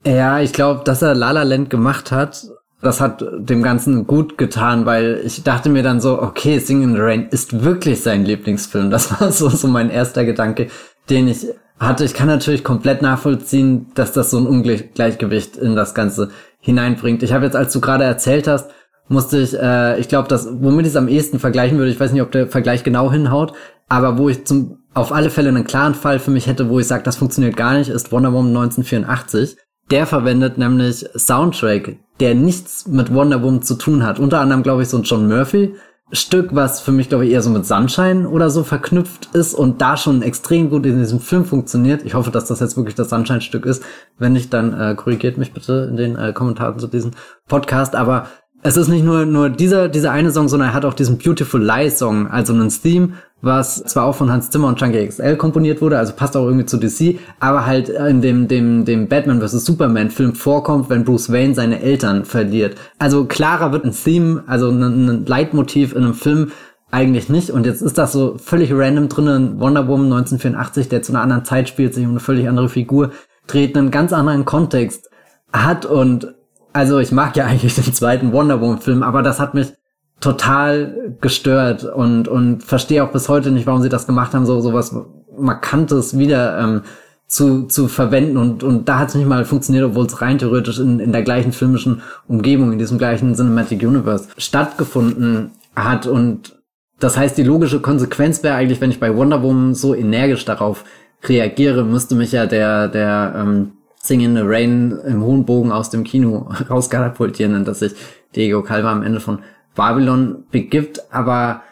Ja, 0.04 0.40
ich 0.40 0.52
glaube, 0.52 0.82
dass 0.84 1.02
er 1.02 1.14
La 1.14 1.32
La 1.32 1.42
Land 1.42 1.70
gemacht 1.70 2.10
hat, 2.12 2.46
das 2.82 3.00
hat 3.00 3.22
dem 3.36 3.62
Ganzen 3.62 4.06
gut 4.06 4.38
getan, 4.38 4.86
weil 4.86 5.20
ich 5.24 5.42
dachte 5.42 5.68
mir 5.68 5.82
dann 5.82 6.00
so, 6.00 6.20
okay, 6.20 6.58
Sing 6.58 6.82
in 6.82 6.94
the 6.94 7.00
Rain 7.00 7.28
ist 7.30 7.62
wirklich 7.62 8.02
sein 8.02 8.24
Lieblingsfilm. 8.24 8.90
Das 8.90 9.20
war 9.20 9.32
so, 9.32 9.50
so 9.50 9.68
mein 9.68 9.90
erster 9.90 10.24
Gedanke, 10.24 10.68
den 11.10 11.28
ich 11.28 11.46
hatte. 11.80 12.04
Ich 12.04 12.14
kann 12.14 12.28
natürlich 12.28 12.62
komplett 12.62 13.02
nachvollziehen, 13.02 13.86
dass 13.94 14.12
das 14.12 14.30
so 14.30 14.38
ein 14.38 14.46
Ungleichgewicht 14.46 15.56
in 15.56 15.74
das 15.74 15.94
Ganze 15.94 16.30
hineinbringt. 16.60 17.22
Ich 17.22 17.32
habe 17.32 17.46
jetzt, 17.46 17.56
als 17.56 17.72
du 17.72 17.80
gerade 17.80 18.04
erzählt 18.04 18.46
hast, 18.46 18.70
musste 19.08 19.40
ich, 19.40 19.58
äh, 19.58 19.98
ich 19.98 20.08
glaube, 20.08 20.28
das, 20.28 20.48
womit 20.60 20.86
ich 20.86 20.92
es 20.92 20.96
am 20.96 21.08
ehesten 21.08 21.40
vergleichen 21.40 21.78
würde, 21.78 21.90
ich 21.90 21.98
weiß 21.98 22.12
nicht, 22.12 22.22
ob 22.22 22.30
der 22.30 22.46
Vergleich 22.46 22.84
genau 22.84 23.10
hinhaut, 23.10 23.54
aber 23.88 24.18
wo 24.18 24.28
ich 24.28 24.44
zum 24.44 24.76
auf 24.92 25.12
alle 25.12 25.30
Fälle 25.30 25.50
einen 25.50 25.64
klaren 25.64 25.94
Fall 25.94 26.18
für 26.18 26.32
mich 26.32 26.46
hätte, 26.46 26.68
wo 26.68 26.80
ich 26.80 26.86
sage, 26.86 27.04
das 27.04 27.16
funktioniert 27.16 27.56
gar 27.56 27.74
nicht, 27.74 27.90
ist 27.90 28.10
Wonder 28.10 28.32
Woman 28.32 28.56
1984. 28.56 29.56
Der 29.90 30.06
verwendet 30.06 30.58
nämlich 30.58 31.06
Soundtrack, 31.16 31.96
der 32.18 32.34
nichts 32.34 32.86
mit 32.88 33.14
Wonder 33.14 33.42
Woman 33.42 33.62
zu 33.62 33.76
tun 33.76 34.04
hat. 34.04 34.18
Unter 34.18 34.40
anderem, 34.40 34.62
glaube 34.62 34.82
ich, 34.82 34.88
so 34.88 34.98
ein 34.98 35.04
John 35.04 35.28
Murphy 35.28 35.74
Stück, 36.12 36.54
was 36.54 36.80
für 36.80 36.90
mich, 36.90 37.08
glaube 37.08 37.24
ich, 37.24 37.32
eher 37.32 37.42
so 37.42 37.50
mit 37.50 37.64
Sunshine 37.64 38.28
oder 38.28 38.50
so 38.50 38.64
verknüpft 38.64 39.28
ist 39.32 39.54
und 39.54 39.80
da 39.80 39.96
schon 39.96 40.22
extrem 40.22 40.68
gut 40.68 40.84
in 40.84 40.98
diesem 40.98 41.20
Film 41.20 41.44
funktioniert. 41.44 42.04
Ich 42.04 42.14
hoffe, 42.14 42.30
dass 42.30 42.46
das 42.46 42.60
jetzt 42.60 42.76
wirklich 42.76 42.96
das 42.96 43.10
Sunshine-Stück 43.10 43.64
ist. 43.64 43.84
Wenn 44.18 44.32
nicht, 44.32 44.52
dann 44.52 44.78
äh, 44.78 44.94
korrigiert 44.96 45.38
mich 45.38 45.52
bitte 45.52 45.88
in 45.88 45.96
den 45.96 46.16
äh, 46.16 46.32
Kommentaren 46.32 46.78
zu 46.78 46.88
diesem 46.88 47.12
Podcast. 47.46 47.94
Aber 47.94 48.26
es 48.62 48.76
ist 48.76 48.88
nicht 48.88 49.04
nur, 49.04 49.24
nur 49.24 49.48
dieser, 49.48 49.88
dieser 49.88 50.12
eine 50.12 50.30
Song, 50.30 50.48
sondern 50.48 50.70
er 50.70 50.74
hat 50.74 50.84
auch 50.84 50.94
diesen 50.94 51.18
Beautiful 51.18 51.62
Lie 51.62 51.90
Song, 51.90 52.26
also 52.26 52.52
einen 52.52 52.68
Theme, 52.68 53.14
was 53.40 53.82
zwar 53.84 54.04
auch 54.04 54.14
von 54.14 54.30
Hans 54.30 54.50
Zimmer 54.50 54.68
und 54.68 54.78
Chunky 54.78 55.06
XL 55.06 55.36
komponiert 55.36 55.80
wurde, 55.80 55.98
also 55.98 56.12
passt 56.12 56.36
auch 56.36 56.44
irgendwie 56.44 56.66
zu 56.66 56.76
DC, 56.76 57.18
aber 57.38 57.64
halt 57.64 57.88
in 57.88 58.20
dem, 58.20 58.48
dem, 58.48 58.84
dem 58.84 59.08
Batman 59.08 59.40
vs. 59.40 59.64
Superman 59.64 60.10
Film 60.10 60.34
vorkommt, 60.34 60.90
wenn 60.90 61.04
Bruce 61.04 61.32
Wayne 61.32 61.54
seine 61.54 61.80
Eltern 61.80 62.26
verliert. 62.26 62.76
Also 62.98 63.24
klarer 63.24 63.72
wird 63.72 63.84
ein 63.84 63.92
Theme, 63.92 64.44
also 64.46 64.68
ein, 64.68 64.82
ein 64.82 65.26
Leitmotiv 65.26 65.94
in 65.94 66.04
einem 66.04 66.14
Film 66.14 66.52
eigentlich 66.90 67.30
nicht. 67.30 67.50
Und 67.50 67.64
jetzt 67.64 67.80
ist 67.80 67.96
das 67.96 68.12
so 68.12 68.36
völlig 68.36 68.72
random 68.72 69.08
drinnen. 69.08 69.60
Wonder 69.60 69.88
Woman 69.88 70.12
1984, 70.12 70.88
der 70.88 71.02
zu 71.02 71.12
einer 71.12 71.22
anderen 71.22 71.44
Zeit 71.44 71.68
spielt, 71.68 71.94
sich 71.94 72.04
um 72.04 72.10
eine 72.10 72.20
völlig 72.20 72.48
andere 72.48 72.68
Figur 72.68 73.12
dreht, 73.46 73.76
einen 73.76 73.90
ganz 73.90 74.12
anderen 74.12 74.44
Kontext 74.44 75.08
hat 75.52 75.86
und 75.86 76.34
also 76.72 76.98
ich 76.98 77.12
mag 77.12 77.36
ja 77.36 77.46
eigentlich 77.46 77.74
den 77.74 77.94
zweiten 77.94 78.32
Wonder 78.32 78.60
Woman 78.60 78.80
Film, 78.80 79.02
aber 79.02 79.22
das 79.22 79.40
hat 79.40 79.54
mich 79.54 79.72
total 80.20 81.16
gestört 81.20 81.84
und 81.84 82.28
und 82.28 82.62
verstehe 82.62 83.02
auch 83.02 83.10
bis 83.10 83.28
heute 83.28 83.50
nicht, 83.50 83.66
warum 83.66 83.82
sie 83.82 83.88
das 83.88 84.06
gemacht 84.06 84.34
haben, 84.34 84.46
so 84.46 84.60
sowas 84.60 84.94
markantes 85.36 86.18
wieder 86.18 86.58
ähm, 86.58 86.82
zu 87.26 87.66
zu 87.68 87.88
verwenden 87.88 88.36
und 88.36 88.62
und 88.62 88.88
da 88.88 88.98
hat 88.98 89.08
es 89.08 89.14
nicht 89.14 89.26
mal 89.26 89.44
funktioniert, 89.44 89.84
obwohl 89.84 90.04
es 90.04 90.20
rein 90.20 90.38
theoretisch 90.38 90.78
in 90.78 91.00
in 91.00 91.12
der 91.12 91.22
gleichen 91.22 91.52
filmischen 91.52 92.02
Umgebung 92.28 92.72
in 92.72 92.78
diesem 92.78 92.98
gleichen 92.98 93.34
Cinematic 93.34 93.82
Universe 93.82 94.28
stattgefunden 94.36 95.52
hat 95.74 96.06
und 96.06 96.60
das 96.98 97.16
heißt, 97.16 97.38
die 97.38 97.44
logische 97.44 97.80
Konsequenz 97.80 98.42
wäre 98.42 98.56
eigentlich, 98.56 98.82
wenn 98.82 98.90
ich 98.90 99.00
bei 99.00 99.16
Wonder 99.16 99.42
Woman 99.42 99.74
so 99.74 99.94
energisch 99.94 100.44
darauf 100.44 100.84
reagiere, 101.24 101.82
müsste 101.82 102.14
mich 102.14 102.32
ja 102.32 102.44
der 102.44 102.88
der 102.88 103.32
ähm, 103.36 103.72
Sing 104.02 104.20
in 104.20 104.34
the 104.34 104.42
Rain 104.42 104.98
im 105.06 105.22
hohen 105.22 105.44
Bogen 105.44 105.72
aus 105.72 105.90
dem 105.90 106.04
Kino 106.04 106.50
rauskatapultieren 106.70 107.54
und 107.54 107.68
dass 107.68 107.80
sich 107.80 107.92
Diego 108.34 108.62
Calva 108.62 108.90
am 108.90 109.02
Ende 109.02 109.20
von 109.20 109.40
Babylon 109.74 110.44
begibt, 110.50 111.12
aber 111.12 111.62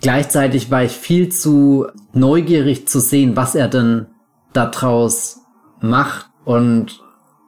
gleichzeitig 0.00 0.70
war 0.70 0.82
ich 0.84 0.92
viel 0.92 1.30
zu 1.30 1.86
neugierig 2.12 2.88
zu 2.88 3.00
sehen, 3.00 3.36
was 3.36 3.54
er 3.54 3.68
denn 3.68 4.06
daraus 4.52 5.40
macht. 5.80 6.26
Und 6.44 7.00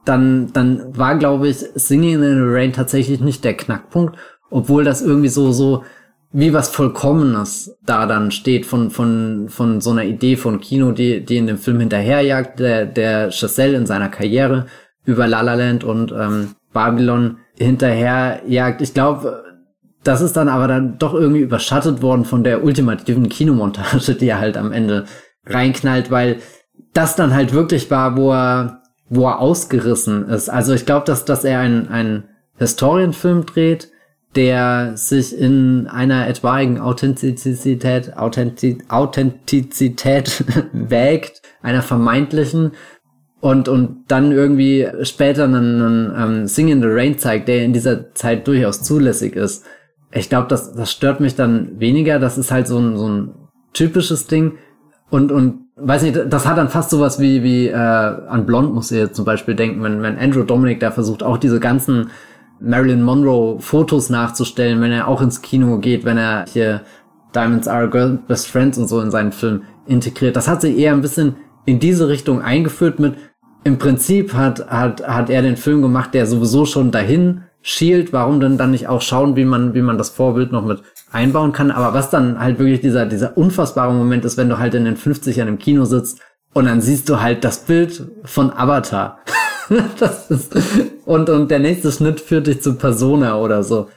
dann, 0.05 0.53
dann 0.53 0.97
war, 0.97 1.17
glaube 1.17 1.49
ich, 1.49 1.59
Singing 1.75 2.15
in 2.15 2.21
the 2.21 2.43
Rain 2.43 2.73
tatsächlich 2.73 3.21
nicht 3.21 3.45
der 3.45 3.57
Knackpunkt, 3.57 4.17
obwohl 4.51 4.85
das 4.85 5.03
irgendwie 5.03 5.29
so, 5.29 5.53
so 5.53 5.85
wie 6.33 6.53
was 6.53 6.71
Vollkommenes 6.71 7.77
da 7.85 8.07
dann 8.07 8.31
steht 8.31 8.65
von, 8.65 8.91
von, 8.91 9.49
von 9.49 9.81
so 9.81 9.91
einer 9.91 10.05
Idee 10.05 10.37
von 10.37 10.61
Kino, 10.61 10.93
die, 10.93 11.25
die 11.25 11.37
in 11.37 11.47
dem 11.47 11.59
Film 11.59 11.81
hinterherjagt, 11.81 12.59
der, 12.59 12.87
der 12.87 13.31
Chazelle 13.31 13.77
in 13.77 13.87
seiner 13.87 14.09
Karriere 14.09 14.67
über 15.05 15.27
La 15.27 15.43
La 15.43 15.55
Land 15.55 15.85
und 15.85 16.13
ähm, 16.13 16.55
Babylon 16.73 17.39
hinterherjagt. 17.59 18.81
Ich 18.81 18.95
glaube, 18.95 19.45
das 20.05 20.21
ist 20.23 20.37
dann 20.37 20.49
aber 20.49 20.69
dann 20.69 20.99
doch 20.99 21.13
irgendwie 21.13 21.43
überschattet 21.43 22.03
worden 22.03 22.25
von 22.25 22.45
der 22.45 22.65
ultimativen 22.65 23.29
Kinomontage, 23.29 24.15
die 24.15 24.29
er 24.29 24.41
halt 24.41 24.57
am 24.57 24.73
Ende 24.73 25.05
reinknallt, 25.47 26.11
weil 26.11 26.39
das 26.95 27.15
dann 27.15 27.35
halt 27.35 27.53
wirklich 27.53 27.91
war, 27.91 28.17
wo 28.17 28.33
er, 28.33 28.83
wo 29.09 29.27
er 29.27 29.39
ausgerissen 29.39 30.29
ist. 30.29 30.49
Also 30.49 30.73
ich 30.73 30.87
glaube, 30.87 31.05
dass, 31.05 31.25
dass 31.25 31.45
er 31.45 31.61
einen, 31.61 31.89
einen 31.89 32.25
Historienfilm 32.57 33.45
dreht, 33.45 33.92
der 34.35 34.97
sich 34.97 35.37
in 35.37 35.87
einer 35.89 36.27
etwaigen 36.27 36.79
Authentizität, 36.79 38.17
Authentiz 38.17 38.79
Authentizität 38.89 40.45
wägt, 40.73 41.43
einer 41.63 41.83
vermeintlichen, 41.83 42.73
und, 43.43 43.69
und 43.69 44.05
dann 44.07 44.31
irgendwie 44.31 44.87
später 45.03 45.45
einen, 45.45 45.83
einen 45.83 46.43
um, 46.43 46.47
Sing 46.47 46.69
in 46.69 46.81
the 46.81 46.87
Rain 46.89 47.19
zeigt, 47.19 47.49
der 47.49 47.65
in 47.65 47.73
dieser 47.73 48.15
Zeit 48.15 48.47
durchaus 48.47 48.85
zulässig 48.85 49.35
ist. 49.35 49.65
Ich 50.13 50.29
glaube, 50.29 50.47
das, 50.47 50.75
das 50.75 50.93
stört 50.93 51.19
mich 51.19 51.35
dann 51.35 51.81
weniger. 51.81 52.21
Das 52.21 52.39
ist 52.39 52.53
halt 52.53 52.69
so 52.69 52.79
ein, 52.79 52.97
so 52.97 53.09
ein 53.09 53.35
typisches 53.73 54.29
Ding. 54.29 54.59
Und, 55.11 55.33
und 55.33 55.67
weiß 55.75 56.03
nicht, 56.03 56.17
das 56.29 56.47
hat 56.47 56.57
dann 56.57 56.69
fast 56.69 56.91
sowas 56.91 57.19
wie, 57.19 57.43
wie 57.43 57.67
äh, 57.67 57.75
an 57.75 58.47
Blond 58.47 58.75
muss 58.75 58.93
ihr 58.93 59.13
zum 59.13 59.25
Beispiel 59.25 59.57
denken, 59.57 59.83
wenn, 59.83 60.03
wenn 60.03 60.19
Andrew 60.19 60.45
Dominic 60.45 60.79
da 60.79 60.93
versucht, 60.93 61.25
auch 61.25 61.37
diese 61.37 61.59
ganzen 61.59 62.11
Marilyn 62.63 63.03
Monroe 63.03 63.61
Fotos 63.61 64.11
nachzustellen, 64.11 64.81
wenn 64.81 64.93
er 64.93 65.09
auch 65.09 65.21
ins 65.21 65.43
Kino 65.43 65.79
geht, 65.79 66.05
wenn 66.05 66.19
er 66.19 66.45
hier 66.49 66.83
Diamonds 67.35 67.69
Are 67.69 67.89
Girl 67.89 68.19
Best 68.29 68.49
Friends 68.49 68.79
und 68.79 68.89
so 68.89 69.01
in 69.01 69.11
seinen 69.11 69.33
Film 69.33 69.63
integriert. 69.87 70.37
Das 70.37 70.49
hat 70.49 70.61
sich 70.61 70.79
eher 70.79 70.93
ein 70.93 71.01
bisschen 71.01 71.37
in 71.65 71.81
diese 71.81 72.09
Richtung 72.09 72.43
eingeführt 72.43 72.99
mit, 72.99 73.15
im 73.65 73.79
Prinzip 73.79 74.35
hat, 74.35 74.69
hat, 74.69 75.07
hat 75.07 75.31
er 75.31 75.43
den 75.43 75.57
Film 75.57 75.83
gemacht, 75.83 76.15
der 76.15 76.27
sowieso 76.27 76.67
schon 76.67 76.91
dahin 76.91 77.43
schielt. 77.63 78.13
Warum 78.13 78.41
denn 78.41 78.59
dann 78.59 78.73
nicht 78.73 78.89
auch 78.89 79.01
schauen, 79.01 79.37
wie 79.37 79.45
man, 79.45 79.75
wie 79.75 79.83
man 79.83 79.99
das 79.99 80.11
Vorbild 80.11 80.51
noch 80.53 80.65
mit 80.65 80.83
einbauen 81.13 81.53
kann? 81.53 81.71
Aber 81.71 81.95
was 81.95 82.11
dann 82.11 82.41
halt 82.41 82.59
wirklich 82.59 82.81
dieser, 82.81 83.07
dieser 83.07 83.37
unfassbare 83.37 83.93
Moment 83.93 84.25
ist, 84.25 84.37
wenn 84.37 84.49
du 84.49 84.59
halt 84.59 84.75
in 84.75 84.85
den 84.85 84.97
50ern 84.97 85.47
im 85.47 85.59
Kino 85.59 85.85
sitzt 85.85 86.21
und 86.53 86.67
dann 86.67 86.81
siehst 86.81 87.09
du 87.09 87.21
halt 87.21 87.45
das 87.45 87.65
Bild 87.65 88.05
von 88.25 88.53
Avatar. 88.53 89.21
das 89.99 90.31
ist, 90.31 90.55
und, 91.05 91.31
und 91.31 91.51
der 91.51 91.59
nächste 91.59 91.93
Schnitt 91.93 92.21
führt 92.21 92.47
dich 92.47 92.63
zu 92.63 92.75
Persona 92.75 93.39
oder 93.39 93.63
so. 93.63 93.89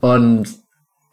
Und 0.00 0.48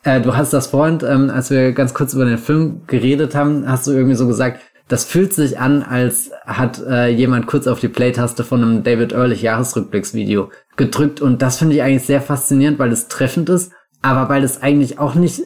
äh, 0.03 0.21
du 0.21 0.35
hast 0.35 0.53
das 0.53 0.67
vorhin, 0.67 0.99
ähm, 1.05 1.29
als 1.29 1.49
wir 1.49 1.71
ganz 1.71 1.93
kurz 1.93 2.13
über 2.13 2.25
den 2.25 2.37
Film 2.37 2.81
geredet 2.87 3.35
haben, 3.35 3.67
hast 3.67 3.87
du 3.87 3.91
irgendwie 3.91 4.15
so 4.15 4.27
gesagt, 4.27 4.61
das 4.87 5.03
fühlt 5.03 5.33
sich 5.33 5.57
an, 5.57 5.81
als 5.81 6.31
hat 6.45 6.79
äh, 6.87 7.07
jemand 7.07 7.47
kurz 7.47 7.65
auf 7.65 7.79
die 7.79 7.87
Play-Taste 7.87 8.43
von 8.43 8.61
einem 8.61 8.83
David 8.83 9.13
Ehrlich 9.13 9.41
Jahresrückblicksvideo 9.41 10.51
gedrückt. 10.75 11.21
Und 11.21 11.41
das 11.41 11.57
finde 11.57 11.75
ich 11.75 11.81
eigentlich 11.81 12.05
sehr 12.05 12.21
faszinierend, 12.21 12.77
weil 12.77 12.91
es 12.91 13.07
treffend 13.07 13.49
ist, 13.49 13.71
aber 14.03 14.29
weil 14.29 14.43
es 14.43 14.61
eigentlich 14.61 14.99
auch 14.99 15.15
nicht 15.15 15.41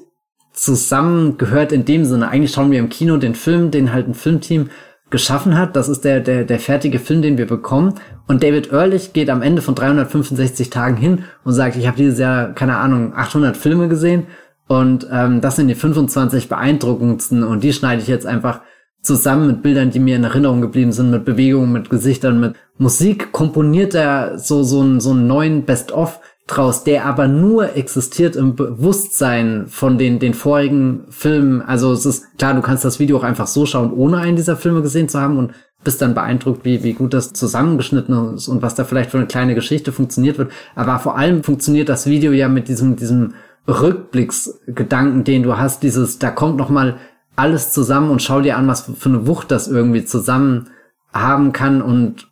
zusammengehört 0.51 1.71
in 1.71 1.85
dem 1.85 2.03
Sinne. 2.03 2.27
Eigentlich 2.27 2.51
schauen 2.51 2.71
wir 2.71 2.79
im 2.79 2.89
Kino 2.89 3.15
den 3.15 3.35
Film, 3.35 3.71
den 3.71 3.93
halt 3.93 4.09
ein 4.09 4.13
Filmteam 4.13 4.69
geschaffen 5.09 5.57
hat. 5.57 5.75
Das 5.75 5.89
ist 5.89 6.03
der, 6.03 6.19
der, 6.19 6.43
der 6.43 6.59
fertige 6.59 6.99
Film, 6.99 7.21
den 7.21 7.37
wir 7.37 7.47
bekommen. 7.47 7.95
Und 8.27 8.43
David 8.43 8.71
Ehrlich 8.71 9.13
geht 9.13 9.29
am 9.29 9.41
Ende 9.41 9.61
von 9.61 9.75
365 9.75 10.69
Tagen 10.69 10.97
hin 10.97 11.23
und 11.43 11.53
sagt, 11.53 11.75
ich 11.75 11.87
habe 11.87 11.97
dieses 11.97 12.19
Jahr, 12.19 12.53
keine 12.53 12.77
Ahnung, 12.77 13.13
800 13.15 13.57
Filme 13.57 13.87
gesehen 13.87 14.27
und 14.69 15.07
ähm, 15.11 15.41
das 15.41 15.55
sind 15.55 15.67
die 15.67 15.75
25 15.75 16.47
beeindruckendsten 16.47 17.43
und 17.43 17.63
die 17.63 17.73
schneide 17.73 18.03
ich 18.03 18.07
jetzt 18.07 18.27
einfach 18.27 18.61
zusammen 19.01 19.47
mit 19.47 19.63
Bildern, 19.63 19.89
die 19.89 19.99
mir 19.99 20.15
in 20.15 20.23
Erinnerung 20.23 20.61
geblieben 20.61 20.91
sind, 20.91 21.09
mit 21.09 21.25
Bewegungen, 21.25 21.71
mit 21.71 21.89
Gesichtern, 21.89 22.39
mit 22.39 22.55
Musik, 22.77 23.31
komponiert 23.31 23.95
er 23.95 24.37
so, 24.37 24.61
so, 24.61 24.81
einen, 24.81 24.99
so 24.99 25.09
einen 25.09 25.25
neuen 25.25 25.63
Best-of 25.63 26.19
draus, 26.49 26.83
der 26.83 27.05
aber 27.05 27.27
nur 27.27 27.75
existiert 27.75 28.35
im 28.35 28.55
Bewusstsein 28.55 29.65
von 29.67 29.97
den, 29.97 30.19
den 30.19 30.33
vorigen 30.33 31.05
Filmen. 31.09 31.61
Also 31.61 31.91
es 31.93 32.05
ist 32.05 32.37
klar, 32.37 32.53
du 32.53 32.61
kannst 32.61 32.83
das 32.83 32.99
Video 32.99 33.17
auch 33.17 33.23
einfach 33.23 33.47
so 33.47 33.65
schauen, 33.65 33.93
ohne 33.93 34.17
einen 34.17 34.35
dieser 34.35 34.57
Filme 34.57 34.81
gesehen 34.81 35.09
zu 35.09 35.19
haben 35.19 35.37
und 35.37 35.53
bist 35.83 36.01
dann 36.01 36.13
beeindruckt, 36.13 36.65
wie, 36.65 36.83
wie 36.83 36.93
gut 36.93 37.13
das 37.13 37.31
zusammengeschnitten 37.33 38.35
ist 38.35 38.47
und 38.47 38.61
was 38.61 38.75
da 38.75 38.83
vielleicht 38.83 39.11
für 39.11 39.17
eine 39.17 39.27
kleine 39.27 39.55
Geschichte 39.55 39.91
funktioniert 39.91 40.37
wird. 40.37 40.51
Aber 40.75 40.99
vor 40.99 41.17
allem 41.17 41.43
funktioniert 41.43 41.87
das 41.87 42.05
Video 42.07 42.31
ja 42.31 42.49
mit 42.49 42.67
diesem, 42.67 42.95
diesem 42.95 43.35
Rückblicksgedanken, 43.67 45.23
den 45.23 45.43
du 45.43 45.57
hast, 45.57 45.83
dieses, 45.83 46.19
da 46.19 46.31
kommt 46.31 46.57
noch 46.57 46.69
mal 46.69 46.97
alles 47.35 47.71
zusammen 47.71 48.09
und 48.09 48.21
schau 48.21 48.41
dir 48.41 48.57
an, 48.57 48.67
was 48.67 48.81
für 48.81 49.09
eine 49.09 49.27
Wucht 49.27 49.51
das 49.51 49.67
irgendwie 49.67 50.03
zusammen 50.03 50.69
haben 51.13 51.53
kann 51.53 51.81
und 51.81 52.27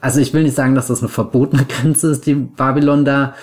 also 0.00 0.20
ich 0.20 0.32
will 0.32 0.44
nicht 0.44 0.54
sagen, 0.54 0.74
dass 0.74 0.88
das 0.88 1.00
eine 1.00 1.08
verbotene 1.08 1.64
Grenze 1.68 2.10
ist, 2.10 2.26
die 2.26 2.34
Babylon 2.34 3.04
da 3.04 3.34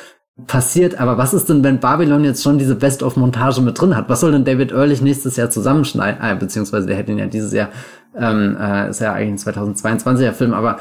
passiert, 0.48 1.00
aber 1.00 1.18
was 1.18 1.34
ist 1.34 1.48
denn, 1.48 1.64
wenn 1.64 1.80
Babylon 1.80 2.26
jetzt 2.26 2.44
schon 2.44 2.58
diese 2.58 2.76
Best-of-Montage 2.76 3.62
mit 3.62 3.80
drin 3.80 3.96
hat? 3.96 4.10
Was 4.10 4.20
soll 4.20 4.34
denn 4.34 4.44
David 4.44 4.72
Ehrlich 4.72 5.02
nächstes 5.02 5.38
Jahr 5.38 5.50
zusammenschneiden? 5.50 6.22
Äh, 6.22 6.36
beziehungsweise 6.36 6.88
der 6.88 6.98
hätte 6.98 7.14
ihn 7.14 7.20
ja 7.20 7.28
dieses 7.28 7.54
Jahr, 7.54 7.70
ähm, 8.18 8.58
äh, 8.60 8.90
ist 8.90 9.00
ja 9.00 9.14
eigentlich 9.14 9.48
ein 9.48 9.56
2022er 9.56 10.34
Film, 10.34 10.54
aber 10.54 10.78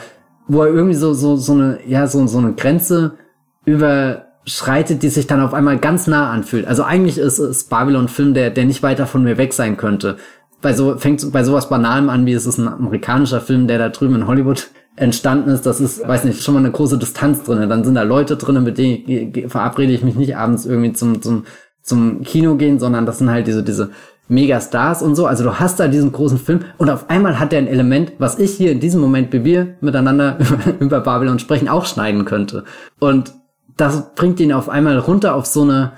wo 0.48 0.62
er 0.62 0.68
irgendwie 0.68 0.96
so, 0.96 1.14
so, 1.14 1.36
so 1.36 1.52
eine, 1.52 1.78
ja, 1.86 2.06
so, 2.08 2.26
so 2.26 2.38
eine 2.38 2.52
Grenze 2.54 3.12
überschreitet, 3.64 5.02
die 5.02 5.08
sich 5.08 5.28
dann 5.28 5.40
auf 5.40 5.54
einmal 5.54 5.78
ganz 5.78 6.08
nah 6.08 6.30
anfühlt. 6.30 6.66
Also 6.66 6.82
eigentlich 6.82 7.16
ist, 7.16 7.38
ist 7.38 7.70
Babylon 7.70 8.08
Film, 8.08 8.34
der, 8.34 8.50
der 8.50 8.64
nicht 8.64 8.82
weiter 8.82 9.06
von 9.06 9.22
mir 9.22 9.38
weg 9.38 9.52
sein 9.52 9.76
könnte. 9.76 10.16
Bei 10.62 10.72
so, 10.72 10.98
fängt 10.98 11.30
bei 11.32 11.44
sowas 11.44 11.68
Banalem 11.68 12.10
an, 12.10 12.26
wie 12.26 12.32
es 12.32 12.46
ist 12.46 12.58
ein 12.58 12.68
amerikanischer 12.68 13.40
Film, 13.40 13.68
der 13.68 13.78
da 13.78 13.88
drüben 13.88 14.16
in 14.16 14.26
Hollywood 14.26 14.68
entstanden 14.96 15.50
ist, 15.50 15.66
das 15.66 15.80
ist, 15.80 16.06
weiß 16.06 16.24
nicht, 16.24 16.42
schon 16.42 16.54
mal 16.54 16.60
eine 16.60 16.70
große 16.70 16.98
Distanz 16.98 17.42
drin. 17.42 17.68
Dann 17.68 17.84
sind 17.84 17.94
da 17.94 18.02
Leute 18.02 18.36
drin, 18.36 18.62
mit 18.62 18.78
denen 18.78 19.50
verabrede 19.50 19.92
ich 19.92 20.02
mich 20.02 20.14
nicht 20.14 20.36
abends 20.36 20.66
irgendwie 20.66 20.92
zum, 20.92 21.20
zum, 21.20 21.44
zum 21.82 22.22
Kino 22.22 22.54
gehen, 22.56 22.78
sondern 22.78 23.06
das 23.06 23.18
sind 23.18 23.30
halt 23.30 23.46
diese, 23.46 23.62
diese 23.62 23.90
Megastars 24.28 25.02
und 25.02 25.16
so. 25.16 25.26
Also 25.26 25.44
du 25.44 25.58
hast 25.58 25.80
da 25.80 25.88
diesen 25.88 26.12
großen 26.12 26.38
Film 26.38 26.60
und 26.78 26.90
auf 26.90 27.10
einmal 27.10 27.38
hat 27.38 27.52
der 27.52 27.58
ein 27.58 27.66
Element, 27.66 28.12
was 28.18 28.38
ich 28.38 28.52
hier 28.52 28.72
in 28.72 28.80
diesem 28.80 29.00
Moment, 29.00 29.32
wie 29.32 29.44
wir 29.44 29.74
miteinander 29.80 30.38
über 30.80 31.00
Babylon 31.00 31.38
sprechen, 31.38 31.68
auch 31.68 31.86
schneiden 31.86 32.24
könnte. 32.24 32.64
Und 33.00 33.34
das 33.76 34.14
bringt 34.14 34.38
ihn 34.38 34.52
auf 34.52 34.68
einmal 34.68 34.98
runter 34.98 35.34
auf 35.34 35.46
so 35.46 35.62
eine, 35.62 35.92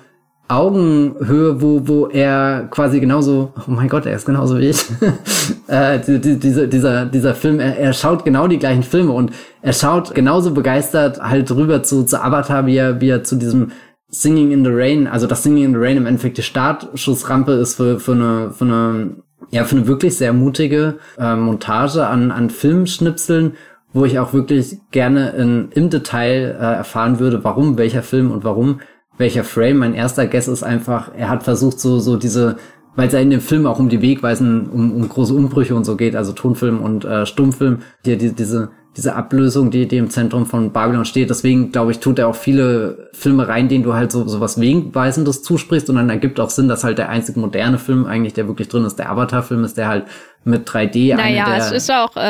Augenhöhe, 0.48 1.60
wo, 1.60 1.88
wo 1.88 2.06
er 2.06 2.68
quasi 2.70 3.00
genauso, 3.00 3.52
oh 3.56 3.70
mein 3.70 3.88
Gott, 3.88 4.06
er 4.06 4.14
ist 4.14 4.26
genauso 4.26 4.58
wie 4.58 4.68
ich. 4.68 4.84
äh, 5.66 5.98
die, 5.98 6.20
die, 6.20 6.38
diese, 6.38 6.68
dieser, 6.68 7.06
dieser 7.06 7.34
Film, 7.34 7.58
er, 7.58 7.76
er 7.78 7.92
schaut 7.92 8.24
genau 8.24 8.46
die 8.46 8.58
gleichen 8.58 8.84
Filme 8.84 9.12
und 9.12 9.32
er 9.62 9.72
schaut 9.72 10.14
genauso 10.14 10.52
begeistert 10.52 11.20
halt 11.20 11.50
rüber 11.50 11.82
zu, 11.82 12.04
zu 12.04 12.22
Avatar, 12.22 12.66
wie 12.66 12.76
er, 12.76 13.00
wie 13.00 13.08
er 13.08 13.24
zu 13.24 13.36
diesem 13.36 13.72
Singing 14.08 14.52
in 14.52 14.64
the 14.64 14.70
Rain, 14.72 15.08
also 15.08 15.26
das 15.26 15.42
Singing 15.42 15.64
in 15.64 15.72
the 15.72 15.80
Rain 15.80 15.96
im 15.96 16.06
Endeffekt 16.06 16.38
die 16.38 16.42
Startschussrampe 16.42 17.52
ist 17.52 17.74
für, 17.74 17.98
für 17.98 18.12
eine, 18.12 18.52
für 18.52 18.64
eine, 18.64 19.16
ja, 19.50 19.64
für 19.64 19.76
eine 19.76 19.88
wirklich 19.88 20.16
sehr 20.16 20.32
mutige 20.32 20.98
äh, 21.18 21.34
Montage 21.34 22.06
an, 22.06 22.30
an 22.30 22.50
Filmschnipseln, 22.50 23.54
wo 23.92 24.04
ich 24.04 24.20
auch 24.20 24.32
wirklich 24.32 24.78
gerne 24.92 25.30
in, 25.30 25.70
im 25.72 25.90
Detail 25.90 26.56
äh, 26.58 26.76
erfahren 26.76 27.18
würde, 27.18 27.42
warum 27.42 27.78
welcher 27.78 28.02
Film 28.02 28.30
und 28.30 28.44
warum 28.44 28.80
welcher 29.18 29.44
Frame. 29.44 29.78
Mein 29.78 29.94
erster 29.94 30.26
Guess 30.26 30.48
ist 30.48 30.62
einfach, 30.62 31.10
er 31.16 31.28
hat 31.28 31.42
versucht, 31.42 31.80
so, 31.80 31.98
so 31.98 32.16
diese, 32.16 32.56
weil 32.94 33.08
es 33.08 33.12
ja 33.12 33.20
in 33.20 33.30
dem 33.30 33.40
Film 33.40 33.66
auch 33.66 33.78
um 33.78 33.88
die 33.88 34.02
Wegweisen, 34.02 34.68
um, 34.68 34.92
um 34.92 35.08
große 35.08 35.34
Umbrüche 35.34 35.74
und 35.74 35.84
so 35.84 35.96
geht, 35.96 36.16
also 36.16 36.32
Tonfilm 36.32 36.80
und 36.80 37.04
äh, 37.04 37.26
Stummfilm, 37.26 37.78
hier 38.04 38.16
die, 38.18 38.32
diese, 38.32 38.70
diese 38.96 39.14
Ablösung, 39.14 39.70
die, 39.70 39.86
die 39.86 39.98
im 39.98 40.08
Zentrum 40.08 40.46
von 40.46 40.72
Babylon 40.72 41.04
steht. 41.04 41.28
Deswegen, 41.28 41.70
glaube 41.70 41.90
ich, 41.90 41.98
tut 41.98 42.18
er 42.18 42.28
auch 42.28 42.34
viele 42.34 43.10
Filme 43.12 43.46
rein, 43.46 43.68
denen 43.68 43.84
du 43.84 43.92
halt 43.92 44.10
so, 44.10 44.26
so 44.26 44.40
was 44.40 44.58
Wegweisendes 44.58 45.42
zusprichst. 45.42 45.90
Und 45.90 45.96
dann 45.96 46.08
ergibt 46.08 46.40
auch 46.40 46.48
Sinn, 46.48 46.68
dass 46.68 46.82
halt 46.82 46.96
der 46.96 47.10
einzige 47.10 47.38
moderne 47.38 47.78
Film 47.78 48.06
eigentlich, 48.06 48.32
der 48.32 48.48
wirklich 48.48 48.68
drin 48.68 48.84
ist, 48.84 48.96
der 48.96 49.10
Avatar-Film 49.10 49.64
ist, 49.64 49.76
der 49.76 49.88
halt 49.88 50.04
mit 50.44 50.66
3D. 50.66 51.14
Naja, 51.14 51.56
es 51.56 51.72
ist 51.72 51.90
auch 51.90 52.16
äh, 52.16 52.20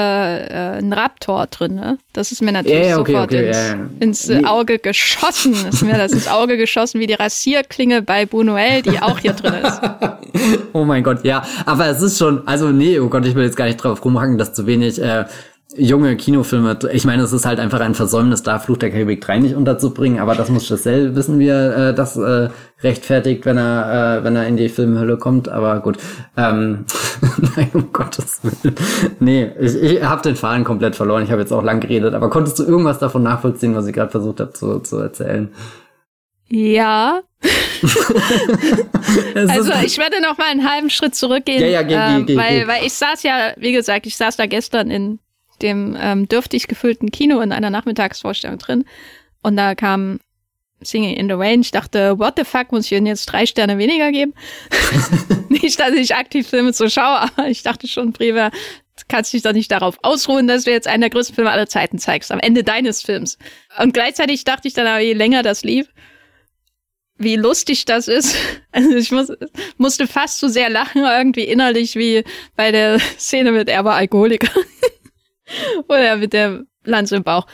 äh, 0.47 0.79
ein 0.79 0.93
Raptor 0.93 1.47
drin, 1.49 1.75
ne? 1.75 1.99
Das 2.15 2.33
ist 2.33 2.43
mir 2.43 2.51
natürlich 2.51 2.87
yeah, 2.87 2.99
okay, 2.99 3.13
sofort 3.13 3.33
okay, 3.33 3.47
ins, 3.47 3.57
yeah. 3.57 3.77
ins 4.01 4.29
nee. 4.29 4.45
Auge 4.45 4.79
geschossen. 4.79 5.55
ist 5.69 5.83
mir 5.83 5.99
das 5.99 6.13
ins 6.13 6.27
Auge 6.27 6.57
geschossen 6.57 6.99
wie 6.99 7.07
die 7.07 7.15
Rasierklinge 7.15 8.03
bei 8.03 8.25
Buñuel, 8.25 8.83
die 8.83 9.01
auch 9.01 9.19
hier 9.19 9.35
drin 9.35 9.55
ist. 9.63 9.81
oh 10.73 10.85
mein 10.85 11.05
Gott, 11.05 11.25
ja. 11.25 11.45
Aber 11.67 11.87
es 11.89 12.01
ist 12.01 12.19
schon, 12.19 12.49
also 12.49 12.71
nee, 12.71 12.99
oh 12.99 13.09
Gott, 13.09 13.27
ich 13.27 13.35
will 13.35 13.45
jetzt 13.45 13.57
gar 13.57 13.67
nicht 13.67 13.77
drauf 13.77 14.03
rumhacken, 14.03 14.39
dass 14.39 14.55
zu 14.55 14.67
wenig 14.67 15.01
äh, 15.01 15.27
junge 15.79 16.17
Kinofilme, 16.17 16.79
ich 16.93 17.05
meine, 17.05 17.23
es 17.23 17.33
ist 17.33 17.47
halt 17.47 17.61
einfach 17.61 17.81
ein 17.81 17.95
Versäumnis, 17.95 18.43
da 18.43 18.59
Fluch 18.59 18.77
der 18.77 18.91
Karibik 18.91 19.21
3 19.21 19.39
nicht 19.39 19.55
unterzubringen, 19.55 20.19
aber 20.19 20.35
das 20.35 20.49
muss 20.49 20.69
Giselle 20.69 21.15
wissen 21.15 21.39
wir, 21.39 21.77
äh, 21.77 21.95
das 21.95 22.17
äh, 22.17 22.49
rechtfertigt, 22.83 23.47
wenn 23.47 23.57
er, 23.57 24.19
äh, 24.19 24.25
wenn 24.25 24.37
er 24.37 24.47
in 24.47 24.57
die 24.57 24.69
Filmhölle 24.69 25.17
kommt, 25.17 25.49
aber 25.49 25.81
gut. 25.81 25.99
Ähm, 26.37 26.85
nein, 27.57 27.71
um 27.73 27.93
Gottes 27.93 28.41
Willen. 28.43 28.75
Nee, 29.21 29.53
ich, 29.61 29.75
ich 29.77 30.03
habe 30.03 30.23
den 30.23 30.37
Faden 30.37 30.65
komplett 30.65 30.97
verloren, 30.97 31.23
ich 31.23 31.31
habe 31.31 31.41
jetzt 31.41 31.53
auch 31.53 31.63
lang 31.63 31.81
geredet, 31.81 32.15
aber 32.15 32.31
konntest 32.31 32.59
du 32.59 32.65
irgendwas 32.65 32.99
davon 32.99 33.23
nachvollziehen, 33.23 33.75
was 33.75 33.87
ich 33.87 33.95
gerade 33.95 34.11
versucht 34.11 34.41
habe 34.41 34.53
zu, 34.53 34.81
zu 34.81 34.99
erzählen? 34.99 35.51
Ja. 36.49 37.23
also 39.35 39.73
ich 39.85 39.99
werde 39.99 40.23
noch 40.23 40.39
mal 40.39 40.47
einen 40.51 40.69
halben 40.69 40.91
Schritt 40.91 41.15
zurückgehen, 41.15 41.61
ja, 41.61 41.69
ja, 41.69 41.83
geh, 41.83 41.95
ähm, 41.95 42.27
geh, 42.27 42.35
geh, 42.35 42.39
weil, 42.39 42.69
weil 42.69 42.85
ich 42.85 42.93
saß 42.95 43.23
ja, 43.23 43.53
wie 43.57 43.73
gesagt, 43.73 44.07
ich 44.07 44.17
saß 44.17 44.37
da 44.37 44.47
gestern 44.47 44.91
in 44.91 45.19
dem 45.63 45.97
ähm, 45.99 46.29
dürftig 46.29 46.69
gefüllten 46.69 47.11
Kino 47.11 47.41
in 47.41 47.53
einer 47.53 47.71
Nachmittagsvorstellung 47.71 48.59
drin. 48.59 48.85
Und 49.43 49.57
da 49.57 49.75
kam 49.75 50.21
Singing 50.81 51.17
in 51.17 51.29
the 51.29 51.35
Rain. 51.35 51.63
Ich 51.63 51.71
dachte, 51.71 52.19
what 52.19 52.35
the 52.37 52.45
fuck, 52.45 52.71
muss 52.73 52.87
ich 52.87 52.93
ihnen 52.93 53.07
jetzt 53.07 53.27
drei 53.27 53.47
Sterne 53.47 53.79
weniger 53.79 54.13
geben? 54.13 54.35
nicht, 55.49 55.81
dass 55.81 55.93
ich 55.93 56.15
aktiv 56.15 56.47
Filme 56.47 56.73
so 56.73 56.89
schaue, 56.89 57.23
aber 57.23 57.49
ich 57.49 57.63
dachte 57.63 57.89
schon, 57.89 58.13
Brewer, 58.13 58.51
kannst 59.09 59.33
dich 59.33 59.43
doch 59.43 59.53
nicht 59.53 59.71
darauf 59.71 59.99
ausruhen, 60.03 60.47
dass 60.47 60.65
du 60.65 60.71
jetzt 60.71 60.89
einen 60.89 61.03
der 61.03 61.11
größten 61.11 61.35
Filme 61.35 61.51
aller 61.51 61.67
Zeiten 61.67 61.99
zeigst, 61.99 62.33
am 62.33 62.41
Ende 62.41 62.65
deines 62.65 63.03
Films. 63.03 63.39
Und 63.79 63.95
gleichzeitig 63.95 64.45
dachte 64.45 64.69
ich 64.69 64.75
dann 64.75 64.87
aber, 64.87 65.01
je 65.01 65.13
länger 65.13 65.43
das 65.43 65.65
lief, 65.65 65.89
wie 67.19 67.37
lustig 67.37 67.85
das 67.85 68.09
ist. 68.09 68.37
Also 68.73 68.95
ich 68.95 69.11
muss, 69.11 69.33
musste 69.79 70.07
fast 70.07 70.39
so 70.39 70.49
sehr 70.49 70.69
lachen, 70.69 71.03
irgendwie 71.03 71.45
innerlich, 71.45 71.95
wie 71.95 72.25
bei 72.57 72.73
der 72.73 72.99
Szene 72.99 73.53
mit 73.53 73.71
Er 73.71 73.87
war 73.87 73.95
Alkoholiker. 73.95 74.53
Oder 75.89 76.17
mit 76.17 76.33
der 76.33 76.65
Lanze 76.85 77.17
im 77.17 77.23
Bauch. 77.25 77.47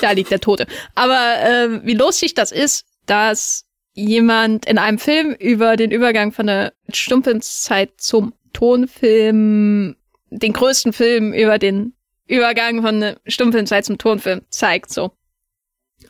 Da 0.00 0.12
liegt 0.12 0.30
der 0.30 0.40
Tote. 0.40 0.66
Aber 0.94 1.36
äh, 1.42 1.86
wie 1.86 1.94
lustig 1.94 2.34
das 2.34 2.52
ist, 2.52 2.86
dass 3.06 3.64
jemand 3.94 4.66
in 4.66 4.78
einem 4.78 4.98
Film 4.98 5.32
über 5.32 5.76
den 5.76 5.90
Übergang 5.90 6.32
von 6.32 6.46
der 6.46 6.72
Stummfilmszeit 6.92 7.92
zum 7.98 8.32
Tonfilm, 8.52 9.96
den 10.30 10.52
größten 10.52 10.92
Film 10.92 11.32
über 11.32 11.58
den 11.58 11.94
Übergang 12.26 12.82
von 12.82 13.00
der 13.00 13.20
Stummfilmzeit 13.26 13.84
zum 13.84 13.98
Tonfilm 13.98 14.42
zeigt, 14.48 14.90
so. 14.90 15.12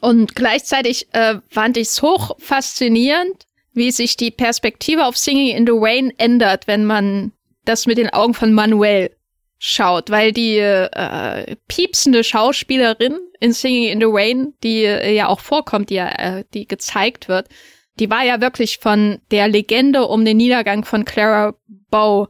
Und 0.01 0.35
gleichzeitig 0.35 1.09
äh, 1.13 1.37
fand 1.49 1.77
ich 1.77 1.89
es 1.89 2.03
hoch 2.03 2.37
faszinierend, 2.39 3.47
wie 3.73 3.91
sich 3.91 4.17
die 4.17 4.31
Perspektive 4.31 5.07
auf 5.07 5.17
Singing 5.17 5.57
in 5.57 5.67
the 5.67 5.73
Rain 5.75 6.13
ändert, 6.19 6.67
wenn 6.67 6.85
man 6.85 7.33
das 7.65 7.87
mit 7.87 7.99
den 7.99 8.11
Augen 8.11 8.35
von 8.35 8.53
Manuel 8.53 9.15
schaut, 9.65 10.11
weil 10.11 10.33
die 10.33 10.59
äh, 10.59 11.55
piepsende 11.69 12.25
Schauspielerin 12.25 13.17
in 13.39 13.53
Singing 13.53 13.93
in 13.93 14.01
the 14.01 14.07
Rain, 14.09 14.55
die 14.65 14.83
äh, 14.85 15.15
ja 15.15 15.29
auch 15.29 15.39
vorkommt, 15.39 15.89
die 15.91 15.95
ja, 15.95 16.09
äh, 16.09 16.45
die 16.53 16.67
gezeigt 16.67 17.29
wird, 17.29 17.49
die 18.01 18.11
war 18.11 18.25
ja 18.25 18.41
wirklich 18.41 18.79
von 18.79 19.21
der 19.31 19.47
Legende 19.47 20.09
um 20.09 20.25
den 20.25 20.39
Niedergang 20.39 20.85
von 20.85 21.05
Clara 21.05 21.55
Bow 21.91 22.27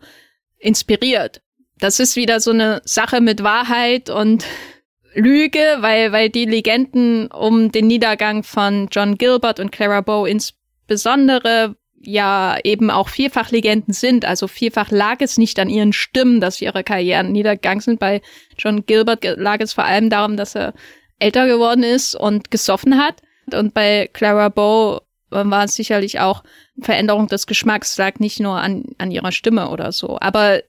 inspiriert. 0.58 1.40
Das 1.78 2.00
ist 2.00 2.16
wieder 2.16 2.38
so 2.38 2.50
eine 2.50 2.82
Sache 2.84 3.22
mit 3.22 3.42
Wahrheit 3.42 4.10
und 4.10 4.44
Lüge, 5.14 5.78
weil, 5.80 6.12
weil 6.12 6.28
die 6.28 6.44
Legenden 6.44 7.28
um 7.28 7.72
den 7.72 7.86
Niedergang 7.86 8.42
von 8.42 8.88
John 8.90 9.16
Gilbert 9.16 9.58
und 9.58 9.72
Clara 9.72 10.02
Bow 10.02 10.26
insbesondere 10.26 11.76
ja 12.02 12.58
eben 12.64 12.90
auch 12.90 13.08
vielfach 13.08 13.50
Legenden 13.50 13.94
sind. 13.94 14.24
Also 14.24 14.48
vielfach 14.48 14.90
lag 14.90 15.16
es 15.20 15.38
nicht 15.38 15.58
an 15.58 15.68
ihren 15.68 15.92
Stimmen, 15.92 16.40
dass 16.40 16.60
ihre 16.60 16.84
Karrieren 16.84 17.32
niedergegangen 17.32 17.80
sind. 17.80 18.00
Bei 18.00 18.20
John 18.58 18.84
Gilbert 18.84 19.24
lag 19.36 19.60
es 19.60 19.72
vor 19.72 19.84
allem 19.84 20.10
darum, 20.10 20.36
dass 20.36 20.54
er 20.54 20.74
älter 21.18 21.46
geworden 21.46 21.84
ist 21.84 22.14
und 22.14 22.50
gesoffen 22.50 22.98
hat. 22.98 23.22
Und 23.52 23.74
bei 23.74 24.08
Clara 24.12 24.48
Bow 24.48 25.00
war 25.30 25.64
es 25.64 25.74
sicherlich 25.74 26.20
auch 26.20 26.42
Veränderung 26.80 27.28
des 27.28 27.46
Geschmacks, 27.46 27.96
lag 27.96 28.18
nicht 28.18 28.40
nur 28.40 28.56
an, 28.56 28.84
an 28.98 29.10
ihrer 29.10 29.32
Stimme 29.32 29.70
oder 29.70 29.92
so. 29.92 30.18
Aber 30.20 30.60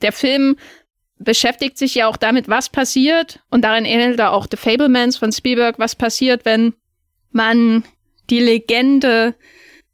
der 0.00 0.12
Film 0.12 0.56
beschäftigt 1.18 1.78
sich 1.78 1.94
ja 1.94 2.08
auch 2.08 2.16
damit, 2.16 2.48
was 2.48 2.68
passiert, 2.68 3.40
und 3.50 3.62
darin 3.62 3.84
ähnelt 3.84 4.18
er 4.18 4.32
auch 4.32 4.46
The 4.50 4.56
Fablemans 4.56 5.16
von 5.16 5.30
Spielberg, 5.30 5.78
was 5.78 5.94
passiert, 5.94 6.44
wenn 6.44 6.74
man 7.30 7.84
die 8.28 8.40
Legende 8.40 9.34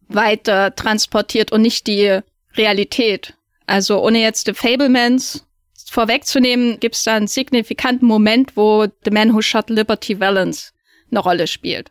weiter 0.09 0.75
transportiert 0.75 1.53
und 1.53 1.63
nicht 1.63 1.87
die 1.87 2.21
Realität. 2.57 3.35
Also 3.67 4.03
ohne 4.03 4.21
jetzt 4.21 4.47
The 4.47 4.55
Fablemans 4.55 5.47
vorwegzunehmen, 5.91 6.81
gibt 6.81 6.95
es 6.97 7.05
da 7.05 7.15
einen 7.15 7.29
signifikanten 7.29 8.07
Moment, 8.07 8.57
wo 8.57 8.87
The 9.05 9.11
Man 9.11 9.35
Who 9.35 9.43
Shot 9.43 9.71
Liberty 9.71 10.21
Valance 10.21 10.73
eine 11.11 11.21
Rolle 11.21 11.47
spielt. 11.47 11.91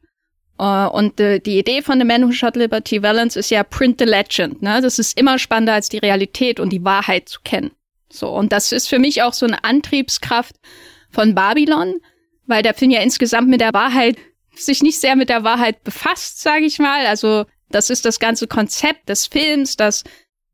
Uh, 0.60 0.88
und 0.92 1.20
uh, 1.20 1.38
die 1.38 1.60
Idee 1.60 1.84
von 1.84 2.00
The 2.00 2.06
Man 2.06 2.24
Who 2.24 2.32
Shot 2.32 2.56
Liberty 2.56 3.02
Valance 3.04 3.38
ist 3.38 3.52
ja 3.52 3.64
Print 3.64 4.00
the 4.00 4.06
Legend. 4.06 4.62
Ne? 4.62 4.82
Das 4.82 4.98
ist 4.98 5.18
immer 5.18 5.38
spannender 5.38 5.74
als 5.74 5.90
die 5.90 6.00
Realität 6.00 6.60
und 6.60 6.70
die 6.72 6.84
Wahrheit 6.84 7.30
zu 7.30 7.42
kennen. 7.44 7.72
So, 8.10 8.30
und 8.30 8.52
das 8.52 8.72
ist 8.72 8.88
für 8.88 9.00
mich 9.00 9.22
auch 9.22 9.34
so 9.34 9.46
eine 9.46 9.64
Antriebskraft 9.64 10.56
von 11.12 11.36
Babylon, 11.36 12.00
weil 12.48 12.64
der 12.64 12.74
Film 12.74 12.92
ja 12.92 13.02
insgesamt 13.02 13.50
mit 13.50 13.62
der 13.62 13.74
Wahrheit 13.74 14.18
sich 14.56 14.82
nicht 14.82 15.00
sehr 15.00 15.16
mit 15.16 15.30
der 15.30 15.44
Wahrheit 15.44 15.84
befasst, 15.84 16.42
sage 16.42 16.66
ich 16.66 16.80
mal. 16.80 17.06
Also 17.06 17.46
das 17.70 17.90
ist 17.90 18.06
das 18.06 18.20
ganze 18.20 18.48
Konzept 18.48 19.10
des 19.10 19.28
Films, 19.28 19.76
dass 19.76 20.04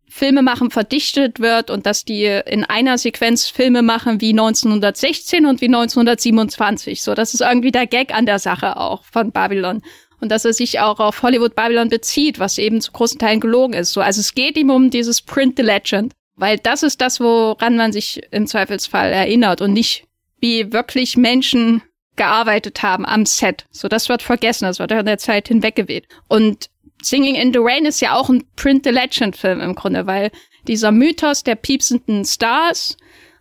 Filme 0.09 0.43
machen 0.43 0.69
verdichtet 0.69 1.39
wird 1.39 1.71
und 1.71 1.87
dass 1.87 2.05
die 2.05 2.25
in 2.25 2.63
einer 2.63 2.99
Sequenz 2.99 3.49
Filme 3.49 3.81
machen 3.81 4.21
wie 4.21 4.29
1916 4.29 5.45
und 5.47 5.59
wie 5.59 5.65
1927. 5.65 7.01
So, 7.01 7.15
das 7.15 7.33
ist 7.33 7.41
irgendwie 7.41 7.71
der 7.71 7.87
Gag 7.87 8.13
an 8.13 8.27
der 8.27 8.37
Sache 8.37 8.77
auch 8.77 9.03
von 9.05 9.31
Babylon. 9.31 9.81
Und 10.21 10.31
dass 10.31 10.45
er 10.45 10.53
sich 10.53 10.79
auch 10.79 10.99
auf 10.99 11.23
Hollywood 11.23 11.55
Babylon 11.55 11.89
bezieht, 11.89 12.39
was 12.39 12.59
eben 12.59 12.79
zu 12.79 12.91
großen 12.91 13.17
Teilen 13.17 13.39
gelogen 13.39 13.73
ist. 13.73 13.91
So, 13.91 14.01
also 14.01 14.21
es 14.21 14.35
geht 14.35 14.55
ihm 14.55 14.69
um 14.69 14.91
dieses 14.91 15.21
Print 15.21 15.57
the 15.57 15.63
Legend. 15.63 16.13
Weil 16.35 16.57
das 16.57 16.83
ist 16.83 17.01
das, 17.01 17.19
woran 17.19 17.75
man 17.75 17.91
sich 17.91 18.21
im 18.31 18.47
Zweifelsfall 18.47 19.11
erinnert 19.11 19.61
und 19.61 19.73
nicht 19.73 20.05
wie 20.39 20.71
wirklich 20.73 21.17
Menschen 21.17 21.81
gearbeitet 22.15 22.83
haben 22.83 23.05
am 23.05 23.25
Set. 23.25 23.65
So, 23.71 23.87
das 23.87 24.09
wird 24.09 24.21
vergessen, 24.21 24.65
das 24.65 24.79
wird 24.79 24.91
in 24.91 25.05
der 25.05 25.17
Zeit 25.17 25.47
hinweggeweht. 25.47 26.07
Und 26.27 26.69
Singing 27.03 27.35
in 27.35 27.53
the 27.53 27.59
Rain 27.61 27.85
ist 27.85 28.01
ja 28.01 28.15
auch 28.15 28.29
ein 28.29 28.43
Print 28.55 28.85
the 28.85 28.91
Legend 28.91 29.35
Film 29.35 29.59
im 29.59 29.75
Grunde, 29.75 30.07
weil 30.07 30.31
dieser 30.67 30.91
Mythos 30.91 31.43
der 31.43 31.55
piepsenden 31.55 32.25
Stars 32.25 32.97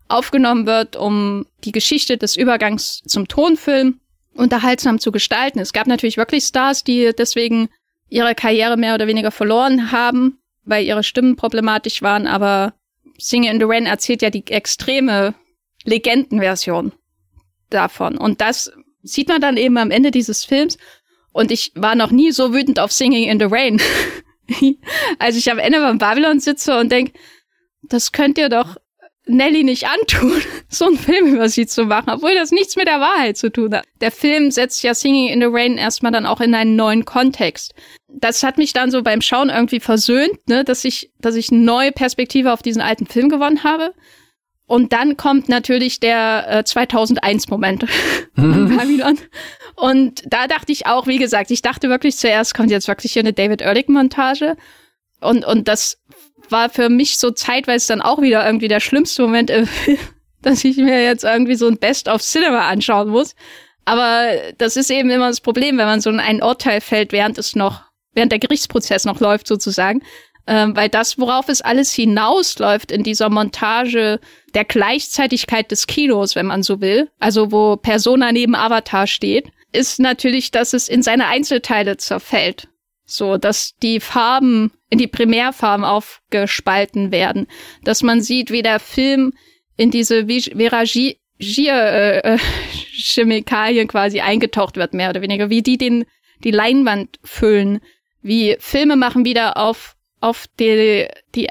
aufgenommen 0.09 0.67
wird, 0.67 0.97
um 0.97 1.47
die 1.65 1.73
Geschichte 1.73 2.19
des 2.19 2.37
Übergangs 2.37 3.03
zum 3.07 3.29
Tonfilm 3.29 4.01
unterhaltsam 4.35 4.99
zu 4.99 5.13
gestalten. 5.13 5.59
Es 5.59 5.73
gab 5.73 5.87
natürlich 5.87 6.17
wirklich 6.17 6.45
Stars, 6.45 6.85
die 6.85 7.13
deswegen 7.17 7.69
ihre 8.09 8.35
Karriere 8.35 8.77
mehr 8.77 8.95
oder 8.95 9.07
weniger 9.07 9.31
verloren 9.31 9.93
haben, 9.93 10.39
weil 10.65 10.85
ihre 10.85 11.03
Stimmen 11.03 11.37
problematisch 11.37 12.03
waren, 12.03 12.27
aber 12.27 12.75
Singing 13.19 13.53
in 13.53 13.59
the 13.61 13.67
Rain 13.67 13.87
erzählt 13.87 14.23
ja 14.23 14.31
die 14.31 14.47
extreme 14.49 15.35
Legendenversion 15.85 16.93
davon. 17.71 18.19
Und 18.19 18.41
das 18.41 18.73
sieht 19.03 19.29
man 19.29 19.41
dann 19.41 19.57
eben 19.57 19.77
am 19.77 19.91
Ende 19.91 20.11
dieses 20.11 20.45
Films. 20.45 20.79
Und 21.33 21.51
ich 21.51 21.73
war 21.75 21.95
noch 21.95 22.11
nie 22.11 22.31
so 22.31 22.53
wütend 22.53 22.79
auf 22.79 22.93
Singing 22.93 23.29
in 23.29 23.39
the 23.39 23.47
Rain. 23.49 23.81
als 25.19 25.37
ich 25.37 25.51
am 25.51 25.59
Ende 25.59 25.81
beim 25.81 25.99
Babylon 25.99 26.41
sitze 26.41 26.79
und 26.79 26.91
denk, 26.93 27.13
das 27.83 28.13
könnt 28.13 28.39
ihr 28.39 28.49
doch 28.49 28.77
Nelly 29.27 29.63
nicht 29.63 29.87
antun, 29.87 30.43
so 30.69 30.87
einen 30.87 30.99
Film 30.99 31.35
über 31.35 31.49
sie 31.49 31.67
zu 31.67 31.85
machen, 31.85 32.11
obwohl 32.11 32.35
das 32.35 32.51
nichts 32.51 32.77
mit 32.77 32.89
der 32.89 33.01
Wahrheit 33.01 33.37
zu 33.37 33.51
tun 33.51 33.75
hat. 33.75 33.85
Der 34.01 34.11
Film 34.11 34.51
setzt 34.51 34.83
ja 34.83 34.95
Singing 34.95 35.29
in 35.29 35.41
the 35.41 35.47
Rain 35.49 35.79
erstmal 35.79 36.13
dann 36.13 36.27
auch 36.27 36.41
in 36.41 36.55
einen 36.55 36.77
neuen 36.77 37.05
Kontext. 37.05 37.73
Das 38.09 38.43
hat 38.43 38.59
mich 38.59 38.73
dann 38.73 38.91
so 38.91 39.03
beim 39.03 39.23
Schauen 39.23 39.49
irgendwie 39.49 39.81
versöhnt, 39.81 40.49
ne, 40.49 40.65
dass 40.65 40.85
ich, 40.85 41.13
dass 41.21 41.37
ich 41.37 41.51
eine 41.51 41.61
neue 41.61 41.93
Perspektive 41.93 42.53
auf 42.53 42.63
diesen 42.63 42.83
alten 42.83 43.07
Film 43.07 43.29
gewonnen 43.29 43.65
habe. 43.65 43.95
Und 44.73 44.95
dann 44.95 45.19
kommt 45.19 45.51
natürlich 45.51 46.01
der 46.01 46.47
äh, 46.49 46.59
2001-Moment 46.61 47.85
von 48.35 48.75
Babylon. 48.75 49.19
Und 49.77 50.23
da 50.25 50.47
dachte 50.47 50.73
ich 50.73 50.87
auch, 50.87 51.07
wie 51.07 51.19
gesagt, 51.19 51.51
ich 51.51 51.61
dachte 51.61 51.91
wirklich 51.91 52.17
zuerst 52.17 52.55
kommt 52.55 52.71
jetzt 52.71 52.89
wirklich 52.89 53.13
hier 53.13 53.21
eine 53.21 53.35
David 53.35 53.61
Ehrlich-Montage. 53.61 54.57
Und, 55.21 55.45
und 55.45 55.69
das 55.69 55.99
war 56.49 56.71
für 56.71 56.89
mich 56.89 57.19
so 57.19 57.33
zeitweise 57.33 57.89
dann 57.89 58.01
auch 58.01 58.23
wieder 58.23 58.47
irgendwie 58.47 58.69
der 58.69 58.81
schlimmste 58.81 59.21
Moment 59.21 59.51
im 59.51 59.67
Film, 59.67 59.99
dass 60.41 60.65
ich 60.65 60.79
mir 60.79 61.05
jetzt 61.05 61.25
irgendwie 61.25 61.57
so 61.57 61.67
ein 61.67 61.77
Best 61.77 62.09
of 62.09 62.23
Cinema 62.23 62.67
anschauen 62.67 63.11
muss. 63.11 63.35
Aber 63.85 64.31
das 64.57 64.77
ist 64.77 64.91
eben 64.91 65.11
immer 65.11 65.29
das 65.29 65.43
Problem, 65.43 65.77
wenn 65.77 65.85
man 65.85 66.01
so 66.01 66.09
in 66.09 66.19
ein 66.19 66.43
Urteil 66.43 66.81
fällt, 66.81 67.13
während 67.13 67.37
es 67.37 67.55
noch, 67.55 67.83
während 68.15 68.33
der 68.33 68.39
Gerichtsprozess 68.39 69.05
noch 69.05 69.21
läuft 69.21 69.49
sozusagen. 69.49 70.01
Ähm, 70.47 70.75
weil 70.75 70.89
das, 70.89 71.19
worauf 71.19 71.49
es 71.49 71.61
alles 71.61 71.93
hinausläuft 71.93 72.91
in 72.91 73.05
dieser 73.05 73.31
Montage 73.31 74.19
der 74.55 74.65
Gleichzeitigkeit 74.65 75.71
des 75.71 75.87
Kinos, 75.87 76.35
wenn 76.35 76.47
man 76.47 76.63
so 76.63 76.81
will, 76.81 77.11
also 77.21 77.53
wo 77.53 77.77
Persona 77.77 78.33
neben 78.33 78.57
Avatar 78.57 79.07
steht, 79.07 79.51
ist 79.73 80.01
natürlich, 80.01 80.51
dass 80.51 80.73
es 80.73 80.89
in 80.89 81.03
seine 81.03 81.27
Einzelteile 81.27 81.97
zerfällt. 81.97 82.69
So, 83.05 83.37
dass 83.37 83.75
die 83.83 84.01
Farben 84.01 84.73
in 84.89 84.99
die 84.99 85.07
Primärfarben 85.07 85.85
aufgespalten 85.85 87.11
werden. 87.11 87.47
Dass 87.85 88.03
man 88.03 88.23
sieht, 88.23 88.51
wie 88.51 88.63
der 88.63 88.79
Film 88.81 89.33
in 89.77 89.91
diese 89.91 90.29
Viragier 90.29 91.17
äh, 91.39 92.19
äh, 92.19 92.39
Chemikalien 92.93 93.89
quasi 93.89 94.21
eingetaucht 94.21 94.77
wird, 94.77 94.95
mehr 94.95 95.11
oder 95.11 95.23
weniger. 95.23 95.51
Wie 95.51 95.63
die 95.63 95.79
den, 95.79 96.05
die 96.45 96.51
Leinwand 96.53 97.19
füllen. 97.25 97.81
Wie 98.23 98.57
Filme 98.61 98.97
machen 98.97 99.25
wieder 99.25 99.57
auf, 99.57 99.97
auf 100.23 100.47
die, 100.59 101.09
die 101.35 101.49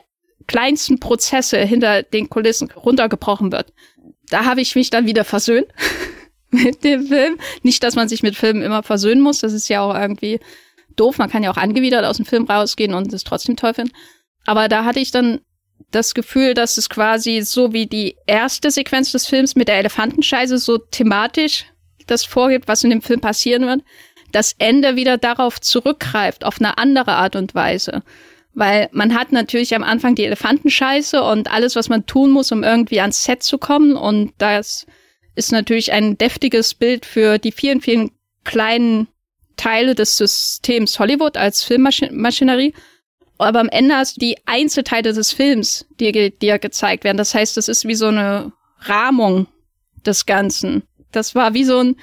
kleinsten 0.48 1.00
Prozesse 1.00 1.60
hinter 1.60 2.04
den 2.04 2.30
Kulissen 2.30 2.72
runtergebrochen 2.72 3.52
wird. 3.52 3.74
Da 4.30 4.46
habe 4.46 4.62
ich 4.62 4.76
mich 4.76 4.90
dann 4.90 5.06
wieder 5.06 5.24
versöhnt 5.24 5.68
mit 6.52 6.84
dem 6.84 7.08
Film. 7.08 7.38
Nicht, 7.64 7.84
dass 7.84 7.96
man 7.96 8.10
sich 8.10 8.24
mit 8.24 8.36
Filmen 8.36 8.62
immer 8.62 8.84
versöhnen 8.84 9.22
muss. 9.22 9.40
Das 9.40 9.54
ist 9.54 9.70
ja 9.70 9.82
auch 9.82 9.96
irgendwie 9.96 10.40
doof. 10.96 11.18
Man 11.18 11.30
kann 11.30 11.44
ja 11.44 11.52
auch 11.52 11.58
angewidert 11.58 12.06
aus 12.06 12.18
dem 12.18 12.26
Film 12.26 12.46
rausgehen 12.46 12.94
und 12.94 13.14
es 13.14 13.24
trotzdem 13.24 13.56
toll 13.56 13.74
finden. 13.74 13.94
Aber 14.46 14.68
da 14.68 14.86
hatte 14.86 15.00
ich 15.00 15.12
dann 15.12 15.42
das 15.92 16.14
Gefühl, 16.14 16.54
dass 16.54 16.78
es 16.78 16.90
quasi 16.90 17.42
so 17.42 17.74
wie 17.74 17.88
die 17.88 18.16
erste 18.28 18.72
Sequenz 18.72 19.12
des 19.12 19.28
Films 19.28 19.56
mit 19.56 19.68
der 19.68 19.78
Elefantenscheiße 19.80 20.58
so 20.58 20.78
thematisch 20.78 21.66
das 22.08 22.26
vorgibt, 22.26 22.68
was 22.68 22.84
in 22.84 22.90
dem 22.90 23.02
Film 23.02 23.22
passieren 23.22 23.66
wird, 23.68 23.82
das 24.32 24.56
Ende 24.58 24.96
wieder 24.96 25.18
darauf 25.18 25.60
zurückgreift, 25.60 26.46
auf 26.46 26.60
eine 26.60 26.78
andere 26.78 27.14
Art 27.14 27.36
und 27.36 27.54
Weise. 27.56 28.04
Weil 28.54 28.90
man 28.92 29.16
hat 29.16 29.32
natürlich 29.32 29.74
am 29.76 29.84
Anfang 29.84 30.16
die 30.16 30.26
Elefantenscheiße 30.26 31.24
und 31.24 31.50
alles, 31.50 31.76
was 31.76 31.90
man 31.90 32.06
tun 32.06 32.32
muss, 32.32 32.52
um 32.52 32.64
irgendwie 32.64 33.00
ans 33.00 33.24
Set 33.24 33.44
zu 33.44 33.58
kommen. 33.58 33.96
Und 33.96 34.34
das 34.38 34.86
ist 35.36 35.52
natürlich 35.52 35.94
ein 35.94 36.18
deftiges 36.18 36.74
Bild 36.74 37.06
für 37.06 37.38
die 37.38 37.52
vielen, 37.52 37.82
vielen 37.82 38.12
kleinen 38.44 39.08
Teile 39.56 39.96
des 39.96 40.18
Systems 40.18 41.00
Hollywood 41.00 41.38
als 41.38 41.64
Filmmaschinerie. 41.64 42.74
Aber 43.38 43.60
am 43.60 43.70
Ende 43.70 43.96
hast 43.96 44.18
du 44.18 44.20
die 44.20 44.38
Einzelteile 44.46 45.14
des 45.14 45.32
Films, 45.32 45.86
die 46.00 46.32
dir 46.38 46.60
gezeigt 46.60 47.04
werden. 47.04 47.18
Das 47.18 47.34
heißt, 47.34 47.58
das 47.58 47.68
ist 47.68 47.88
wie 47.88 47.96
so 47.96 48.08
eine 48.08 48.52
Rahmung 48.80 49.48
des 50.06 50.26
Ganzen. 50.26 50.84
Das 51.12 51.36
war 51.36 51.54
wie 51.54 51.64
so 51.64 51.80
ein 51.80 51.96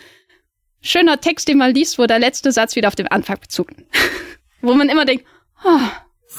schöner 0.81 1.21
Text, 1.21 1.49
den 1.49 1.59
man 1.59 1.75
liest, 1.75 1.99
wo 1.99 2.07
der 2.07 2.19
letzte 2.19 2.53
Satz 2.53 2.77
wieder 2.77 2.89
auf 2.89 2.97
den 2.97 3.09
Anfang 3.09 3.39
bezog. 3.39 3.69
wo 4.61 4.75
man 4.75 4.89
immer 4.89 5.05
denkt, 5.05 5.25
oh, 5.65 5.81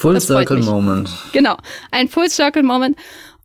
Full 0.00 0.20
Circle 0.20 0.62
Moment. 0.62 1.10
Genau, 1.32 1.56
ein 1.90 2.08
Full 2.08 2.30
Circle 2.30 2.62
Moment. 2.62 2.96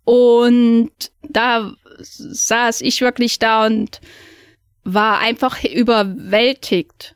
Und 0.03 0.91
da 1.29 1.71
saß 1.99 2.81
ich 2.81 3.01
wirklich 3.01 3.39
da 3.39 3.65
und 3.65 3.99
war 4.83 5.19
einfach 5.19 5.63
überwältigt 5.63 7.15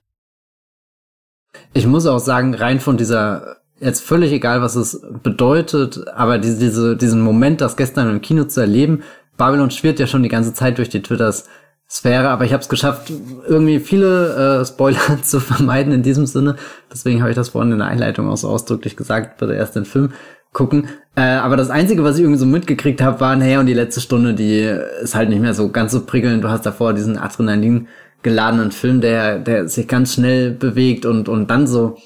ich 1.73 1.87
muss 1.87 2.05
auch 2.05 2.19
sagen, 2.19 2.53
rein 2.53 2.79
von 2.79 2.97
dieser, 2.97 3.57
jetzt 3.79 4.03
völlig 4.03 4.31
egal, 4.31 4.61
was 4.61 4.75
es 4.75 5.01
bedeutet, 5.23 6.07
aber 6.09 6.37
diese, 6.37 6.59
diese, 6.59 6.97
diesen 6.97 7.21
Moment, 7.21 7.61
das 7.61 7.77
gestern 7.77 8.09
im 8.09 8.21
Kino 8.21 8.45
zu 8.45 8.61
erleben, 8.61 9.03
Babylon 9.37 9.71
schwirrt 9.71 9.99
ja 9.99 10.07
schon 10.07 10.23
die 10.23 10.29
ganze 10.29 10.53
Zeit 10.53 10.77
durch 10.77 10.89
die 10.89 11.01
Twitters 11.01 11.47
Sphäre, 11.91 12.29
aber 12.29 12.45
ich 12.45 12.53
habe 12.53 12.61
es 12.61 12.69
geschafft, 12.69 13.11
irgendwie 13.47 13.79
viele 13.79 14.61
äh, 14.61 14.65
Spoiler 14.65 14.99
zu 15.23 15.39
vermeiden 15.39 15.91
in 15.91 16.03
diesem 16.03 16.27
Sinne. 16.27 16.55
Deswegen 16.91 17.21
habe 17.21 17.31
ich 17.31 17.35
das 17.35 17.49
vorhin 17.49 17.71
in 17.71 17.79
der 17.79 17.87
Einleitung 17.87 18.29
auch 18.29 18.37
so 18.37 18.47
ausdrücklich 18.47 18.95
gesagt, 18.95 19.37
bitte 19.37 19.55
erst 19.55 19.75
den 19.75 19.85
Film 19.85 20.11
gucken. 20.53 20.87
Äh, 21.15 21.21
aber 21.21 21.57
das 21.57 21.71
Einzige, 21.71 22.03
was 22.03 22.17
ich 22.17 22.21
irgendwie 22.21 22.39
so 22.39 22.45
mitgekriegt 22.45 23.01
habe, 23.01 23.19
war, 23.19 23.35
naja, 23.35 23.59
und 23.59 23.65
die 23.65 23.73
letzte 23.73 24.01
Stunde, 24.01 24.35
die 24.35 24.61
ist 25.01 25.15
halt 25.15 25.29
nicht 25.29 25.41
mehr 25.41 25.55
so 25.55 25.69
ganz 25.69 25.91
so 25.91 26.05
prickelnd. 26.05 26.43
Du 26.43 26.49
hast 26.49 26.65
davor 26.65 26.93
diesen 26.93 27.17
Adrenalin 27.17 27.87
geladenen 28.21 28.71
Film, 28.71 29.01
der, 29.01 29.39
der 29.39 29.67
sich 29.67 29.87
ganz 29.87 30.13
schnell 30.13 30.51
bewegt 30.51 31.05
und, 31.05 31.27
und 31.27 31.49
dann 31.49 31.65
so 31.65 31.97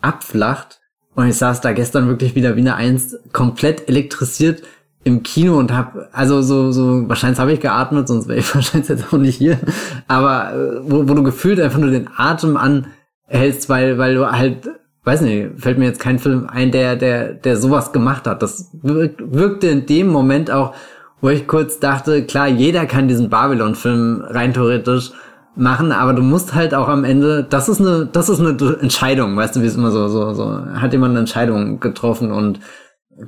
abflacht. 0.00 0.80
Und 1.14 1.28
ich 1.28 1.36
saß 1.36 1.60
da 1.60 1.72
gestern 1.72 2.08
wirklich 2.08 2.34
wieder 2.34 2.56
wie 2.56 2.60
eine 2.60 2.76
Eins, 2.76 3.16
komplett 3.32 3.88
elektrisiert 3.88 4.62
im 5.04 5.22
Kino 5.22 5.58
und 5.58 5.72
hab, 5.72 5.94
also 6.12 6.42
so, 6.42 6.70
so, 6.72 7.08
wahrscheinlich 7.08 7.38
habe 7.38 7.52
ich 7.52 7.60
geatmet, 7.60 8.08
sonst 8.08 8.28
wäre 8.28 8.40
ich 8.40 8.54
wahrscheinlich 8.54 8.88
jetzt 8.88 9.12
auch 9.12 9.18
nicht 9.18 9.36
hier. 9.36 9.58
Aber 10.06 10.52
äh, 10.52 10.80
wo, 10.82 11.08
wo 11.08 11.14
du 11.14 11.22
gefühlt 11.22 11.60
einfach 11.60 11.78
nur 11.78 11.90
den 11.90 12.08
Atem 12.16 12.56
anhältst, 12.56 13.68
weil, 13.68 13.98
weil 13.98 14.14
du 14.14 14.30
halt 14.30 14.68
weiß 15.08 15.22
nicht, 15.22 15.48
fällt 15.56 15.78
mir 15.78 15.86
jetzt 15.86 16.00
kein 16.00 16.18
Film 16.18 16.48
ein, 16.50 16.70
der, 16.70 16.94
der, 16.94 17.32
der 17.32 17.56
sowas 17.56 17.92
gemacht 17.92 18.26
hat. 18.26 18.42
Das 18.42 18.70
wirkte 18.82 19.68
in 19.68 19.86
dem 19.86 20.08
Moment 20.08 20.50
auch, 20.50 20.74
wo 21.22 21.30
ich 21.30 21.46
kurz 21.46 21.80
dachte, 21.80 22.24
klar, 22.24 22.46
jeder 22.46 22.84
kann 22.84 23.08
diesen 23.08 23.30
Babylon-Film 23.30 24.22
rein 24.28 24.52
theoretisch 24.52 25.12
machen, 25.56 25.92
aber 25.92 26.12
du 26.12 26.22
musst 26.22 26.54
halt 26.54 26.74
auch 26.74 26.88
am 26.88 27.04
Ende, 27.04 27.42
das 27.48 27.70
ist 27.70 27.80
eine, 27.80 28.06
das 28.06 28.28
ist 28.28 28.38
eine 28.38 28.50
Entscheidung, 28.80 29.34
weißt 29.34 29.56
du, 29.56 29.62
wie 29.62 29.66
es 29.66 29.76
immer 29.76 29.90
so, 29.90 30.08
so, 30.08 30.34
so, 30.34 30.60
hat 30.74 30.92
jemand 30.92 31.12
eine 31.12 31.20
Entscheidung 31.20 31.80
getroffen 31.80 32.30
und 32.30 32.60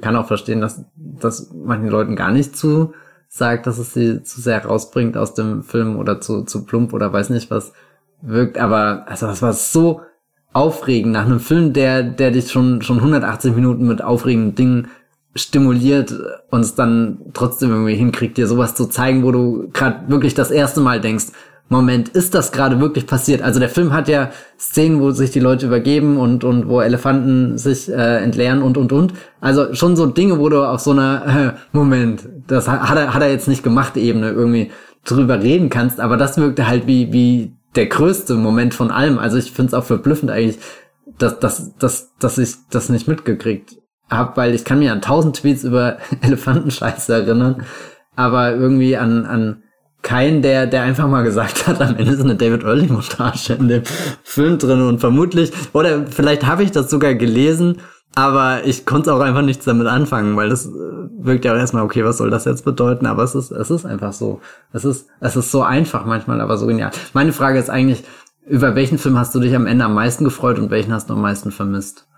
kann 0.00 0.16
auch 0.16 0.26
verstehen, 0.26 0.60
dass, 0.60 0.84
dass 0.96 1.52
manchen 1.52 1.88
Leuten 1.88 2.16
gar 2.16 2.30
nicht 2.30 2.56
zu 2.56 2.92
sagt, 3.28 3.66
dass 3.66 3.78
es 3.78 3.94
sie 3.94 4.22
zu 4.22 4.40
sehr 4.40 4.64
rausbringt 4.64 5.16
aus 5.16 5.34
dem 5.34 5.62
Film 5.62 5.96
oder 5.96 6.20
zu, 6.20 6.42
zu 6.42 6.64
plump 6.64 6.92
oder 6.92 7.12
weiß 7.12 7.30
nicht 7.30 7.50
was 7.50 7.72
wirkt, 8.22 8.58
aber, 8.58 9.04
also 9.08 9.26
das 9.26 9.40
war 9.40 9.52
so 9.52 10.02
aufregend 10.52 11.12
nach 11.12 11.26
einem 11.26 11.40
Film, 11.40 11.72
der, 11.72 12.02
der 12.02 12.32
dich 12.32 12.50
schon, 12.50 12.82
schon 12.82 12.98
180 12.98 13.54
Minuten 13.54 13.86
mit 13.86 14.02
aufregenden 14.02 14.54
Dingen 14.56 14.88
stimuliert 15.34 16.12
und 16.50 16.60
es 16.60 16.74
dann 16.74 17.20
trotzdem 17.32 17.70
irgendwie 17.70 17.94
hinkriegt, 17.94 18.36
dir 18.36 18.48
sowas 18.48 18.74
zu 18.74 18.86
zeigen, 18.86 19.22
wo 19.22 19.30
du 19.30 19.70
gerade 19.72 20.08
wirklich 20.08 20.34
das 20.34 20.50
erste 20.50 20.80
Mal 20.80 21.00
denkst, 21.00 21.26
Moment, 21.72 22.08
ist 22.08 22.34
das 22.34 22.50
gerade 22.50 22.80
wirklich 22.80 23.06
passiert? 23.06 23.42
Also 23.42 23.60
der 23.60 23.68
Film 23.68 23.92
hat 23.92 24.08
ja 24.08 24.32
Szenen, 24.58 25.00
wo 25.00 25.12
sich 25.12 25.30
die 25.30 25.38
Leute 25.38 25.66
übergeben 25.66 26.16
und, 26.16 26.42
und 26.42 26.68
wo 26.68 26.80
Elefanten 26.80 27.58
sich 27.58 27.88
äh, 27.88 28.16
entleeren 28.16 28.60
und, 28.60 28.76
und, 28.76 28.92
und. 28.92 29.14
Also 29.40 29.72
schon 29.74 29.94
so 29.94 30.06
Dinge, 30.06 30.40
wo 30.40 30.48
du 30.48 30.68
auf 30.68 30.80
so 30.80 30.90
einer, 30.90 31.54
äh, 31.54 31.60
Moment, 31.72 32.28
das 32.48 32.66
hat 32.66 32.96
er, 32.96 33.14
hat 33.14 33.22
er 33.22 33.30
jetzt 33.30 33.46
nicht 33.46 33.62
gemacht, 33.62 33.96
Ebene 33.96 34.30
irgendwie 34.30 34.72
drüber 35.04 35.40
reden 35.40 35.70
kannst, 35.70 36.00
aber 36.00 36.16
das 36.16 36.36
wirkte 36.38 36.66
halt 36.66 36.88
wie, 36.88 37.12
wie 37.12 37.52
der 37.76 37.86
größte 37.86 38.34
Moment 38.34 38.74
von 38.74 38.90
allem. 38.90 39.20
Also 39.20 39.38
ich 39.38 39.52
finde 39.52 39.68
es 39.68 39.74
auch 39.74 39.84
verblüffend 39.84 40.32
eigentlich, 40.32 40.58
dass, 41.18 41.38
dass, 41.38 41.76
dass, 41.76 42.16
dass 42.18 42.36
ich 42.38 42.56
das 42.70 42.88
nicht 42.88 43.06
mitgekriegt 43.06 43.76
habe, 44.10 44.36
weil 44.36 44.56
ich 44.56 44.64
kann 44.64 44.80
mir 44.80 44.90
an 44.92 45.02
tausend 45.02 45.36
Tweets 45.36 45.62
über 45.62 45.98
Elefantenscheiße 46.20 47.14
erinnern, 47.14 47.62
aber 48.16 48.56
irgendwie 48.56 48.96
an, 48.96 49.24
an 49.24 49.62
keinen, 50.02 50.42
der, 50.42 50.66
der 50.66 50.82
einfach 50.82 51.08
mal 51.08 51.22
gesagt 51.22 51.66
hat, 51.66 51.80
am 51.80 51.96
Ende 51.96 52.12
ist 52.12 52.20
eine 52.20 52.36
David 52.36 52.64
Early-Montage 52.64 53.54
in 53.54 53.68
dem 53.68 53.82
Film 54.22 54.58
drin 54.58 54.80
und 54.82 55.00
vermutlich, 55.00 55.52
oder 55.72 56.06
vielleicht 56.06 56.46
habe 56.46 56.62
ich 56.62 56.70
das 56.70 56.90
sogar 56.90 57.14
gelesen, 57.14 57.78
aber 58.14 58.62
ich 58.64 58.86
konnte 58.86 59.14
auch 59.14 59.20
einfach 59.20 59.42
nichts 59.42 59.64
damit 59.64 59.86
anfangen, 59.86 60.36
weil 60.36 60.48
das 60.48 60.66
äh, 60.66 60.70
wirkt 60.70 61.44
ja 61.44 61.52
auch 61.52 61.58
erstmal, 61.58 61.84
okay, 61.84 62.04
was 62.04 62.18
soll 62.18 62.30
das 62.30 62.44
jetzt 62.44 62.64
bedeuten? 62.64 63.06
Aber 63.06 63.22
es 63.22 63.34
ist, 63.34 63.52
es 63.52 63.70
ist 63.70 63.86
einfach 63.86 64.12
so. 64.12 64.40
Es 64.72 64.84
ist, 64.84 65.08
es 65.20 65.36
ist 65.36 65.50
so 65.52 65.62
einfach 65.62 66.04
manchmal, 66.04 66.40
aber 66.40 66.58
so 66.58 66.66
genial. 66.66 66.90
Meine 67.12 67.32
Frage 67.32 67.58
ist 67.58 67.70
eigentlich, 67.70 68.02
über 68.46 68.74
welchen 68.74 68.98
Film 68.98 69.16
hast 69.16 69.34
du 69.34 69.40
dich 69.40 69.54
am 69.54 69.66
Ende 69.66 69.84
am 69.84 69.94
meisten 69.94 70.24
gefreut 70.24 70.58
und 70.58 70.70
welchen 70.70 70.92
hast 70.92 71.08
du 71.08 71.14
am 71.14 71.20
meisten 71.20 71.52
vermisst? 71.52 72.08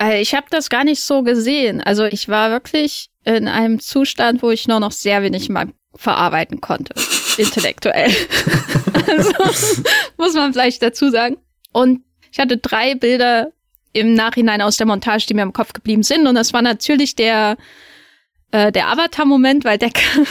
Äh, 0.00 0.20
ich 0.20 0.34
habe 0.34 0.46
das 0.50 0.70
gar 0.70 0.84
nicht 0.84 1.02
so 1.02 1.22
gesehen. 1.22 1.80
Also 1.80 2.04
ich 2.04 2.28
war 2.28 2.50
wirklich 2.50 3.10
in 3.24 3.48
einem 3.48 3.80
Zustand, 3.80 4.42
wo 4.42 4.50
ich 4.50 4.68
nur 4.68 4.78
noch 4.78 4.92
sehr 4.92 5.22
wenig 5.22 5.48
verarbeiten 5.96 6.60
konnte, 6.60 6.94
intellektuell. 7.36 8.10
also 9.06 9.32
muss 10.16 10.34
man 10.34 10.52
vielleicht 10.52 10.82
dazu 10.82 11.10
sagen. 11.10 11.36
Und 11.72 12.02
ich 12.32 12.38
hatte 12.38 12.56
drei 12.56 12.94
Bilder 12.94 13.52
im 13.92 14.14
Nachhinein 14.14 14.60
aus 14.60 14.76
der 14.76 14.86
Montage, 14.86 15.26
die 15.26 15.34
mir 15.34 15.42
im 15.42 15.52
Kopf 15.52 15.72
geblieben 15.72 16.02
sind. 16.02 16.26
Und 16.26 16.34
das 16.34 16.52
war 16.52 16.62
natürlich 16.62 17.16
der 17.16 17.56
äh, 18.52 18.72
der 18.72 18.88
Avatar-Moment, 18.88 19.64
weil 19.64 19.78
der 19.78 19.90
kam 19.94 20.26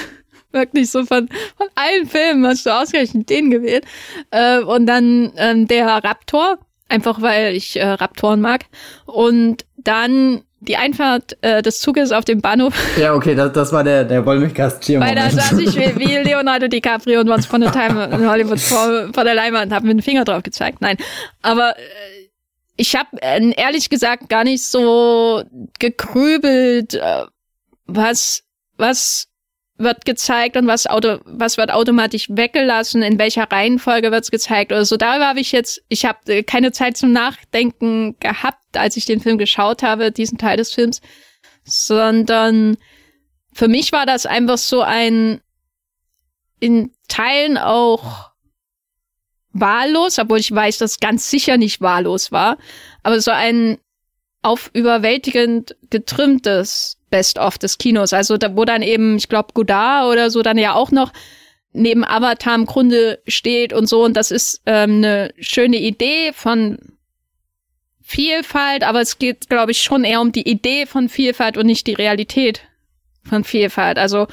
wirklich 0.52 0.90
so 0.90 1.06
von, 1.06 1.28
von 1.58 1.68
allen 1.76 2.08
Filmen 2.08 2.48
hast 2.48 2.66
du 2.66 2.70
ausgerechnet 2.70 3.30
den 3.30 3.52
gewählt. 3.52 3.86
Äh, 4.32 4.60
und 4.60 4.86
dann 4.86 5.34
ähm, 5.36 5.68
der 5.68 5.88
Raptor, 5.88 6.60
einfach 6.88 7.22
weil 7.22 7.56
ich 7.56 7.76
äh, 7.76 7.86
Raptoren 7.86 8.42
mag. 8.42 8.66
Und 9.06 9.66
dann 9.78 10.44
die 10.66 10.78
Einfahrt 10.78 11.38
äh, 11.42 11.62
des 11.62 11.80
Zuges 11.80 12.12
auf 12.12 12.26
dem 12.26 12.42
Bahnhof. 12.42 12.74
Ja, 12.98 13.14
okay, 13.14 13.36
das, 13.36 13.52
das 13.54 13.72
war 13.74 13.84
der, 13.84 14.04
der 14.04 14.26
Wollmilchgast 14.26 14.90
Weil 14.90 15.16
da 15.16 15.30
saß 15.30 15.60
ich 15.60 15.76
wie, 15.76 16.00
wie 16.00 16.18
Leonardo 16.24 16.68
DiCaprio 16.68 17.20
und 17.20 17.30
Once 17.30 17.48
Upon 17.48 17.64
a 17.64 17.72
Time 17.72 18.06
in 18.06 18.30
Hollywood 18.30 18.60
vor, 18.60 19.10
vor 19.14 19.24
der 19.24 19.36
Leinwand 19.36 19.68
und 19.68 19.74
habe 19.74 19.88
mir 19.88 19.96
den 19.96 20.02
Finger 20.02 20.24
drauf 20.24 20.44
gezeigt. 20.44 20.82
Nein, 20.82 20.98
aber 21.42 21.78
äh, 21.78 21.82
ich 22.78 22.96
habe 22.96 23.10
äh, 23.22 23.54
ehrlich 23.56 23.90
gesagt 23.90 24.30
gar 24.30 24.44
nicht 24.44 24.64
so 24.64 25.44
gekrübelt, 25.80 26.96
äh, 26.96 27.26
was, 27.86 28.44
was 28.78 29.28
wird 29.78 30.06
gezeigt 30.06 30.56
und 30.56 30.68
was 30.68 30.88
Auto, 30.88 31.20
was 31.26 31.58
wird 31.58 31.72
automatisch 31.72 32.28
weggelassen, 32.30 33.02
in 33.02 33.20
welcher 33.20 33.52
Reihenfolge 33.52 34.12
wird's 34.12 34.32
gezeigt 34.32 34.72
oder 34.72 34.86
so. 34.86 34.96
Darüber 34.96 35.28
habe 35.28 35.42
ich 35.42 35.52
jetzt, 35.52 35.84
ich 35.90 36.06
habe 36.06 36.34
äh, 36.34 36.44
keine 36.44 36.72
Zeit 36.72 36.96
zum 36.96 37.12
Nachdenken 37.12 38.18
gehabt, 38.20 38.78
als 38.78 38.96
ich 38.96 39.06
den 39.06 39.20
Film 39.20 39.38
geschaut 39.38 39.84
habe, 39.84 40.12
diesen 40.12 40.38
Teil 40.38 40.58
des 40.58 40.72
Films, 40.74 41.02
sondern 41.66 42.78
für 43.54 43.68
mich 43.68 43.92
war 43.92 44.06
das 44.06 44.26
einfach 44.26 44.58
so 44.58 44.82
ein 44.82 45.42
in 46.60 46.92
Teilen 47.08 47.58
auch 47.58 48.32
wahllos, 49.52 50.20
obwohl 50.20 50.40
ich 50.40 50.54
weiß, 50.54 50.78
dass 50.78 51.00
ganz 51.00 51.30
sicher 51.30 51.58
nicht 51.58 51.82
wahllos 51.82 52.32
war, 52.32 52.58
aber 53.04 53.20
so 53.20 53.32
ein 53.32 53.78
auf 54.42 54.70
überwältigend 54.74 55.76
getrimmtes 55.90 56.98
Best-of 57.16 57.58
des 57.58 57.78
Kinos. 57.78 58.12
Also 58.12 58.36
da, 58.36 58.58
wo 58.58 58.66
dann 58.66 58.82
eben, 58.82 59.16
ich 59.16 59.30
glaube, 59.30 59.54
Godard 59.54 60.12
oder 60.12 60.30
so 60.30 60.42
dann 60.42 60.58
ja 60.58 60.74
auch 60.74 60.92
noch 60.92 61.14
neben 61.72 62.04
Avatar 62.04 62.56
im 62.56 62.66
Grunde 62.66 63.22
steht 63.26 63.72
und 63.72 63.88
so. 63.88 64.04
Und 64.04 64.18
das 64.18 64.32
ist 64.32 64.62
ähm, 64.66 64.98
eine 64.98 65.34
schöne 65.40 65.78
Idee 65.78 66.34
von 66.34 66.78
Vielfalt, 68.02 68.84
aber 68.84 69.00
es 69.00 69.18
geht, 69.18 69.50
glaube 69.50 69.72
ich, 69.72 69.82
schon 69.82 70.04
eher 70.04 70.20
um 70.20 70.34
die 70.34 70.48
Idee 70.48 70.86
von 70.86 71.08
Vielfalt 71.08 71.56
und 71.56 71.68
nicht 71.68 71.88
die 71.88 71.94
Realität 71.94 72.62
von 73.24 73.46
Vielfalt. 73.46 73.98
Also 73.98 74.28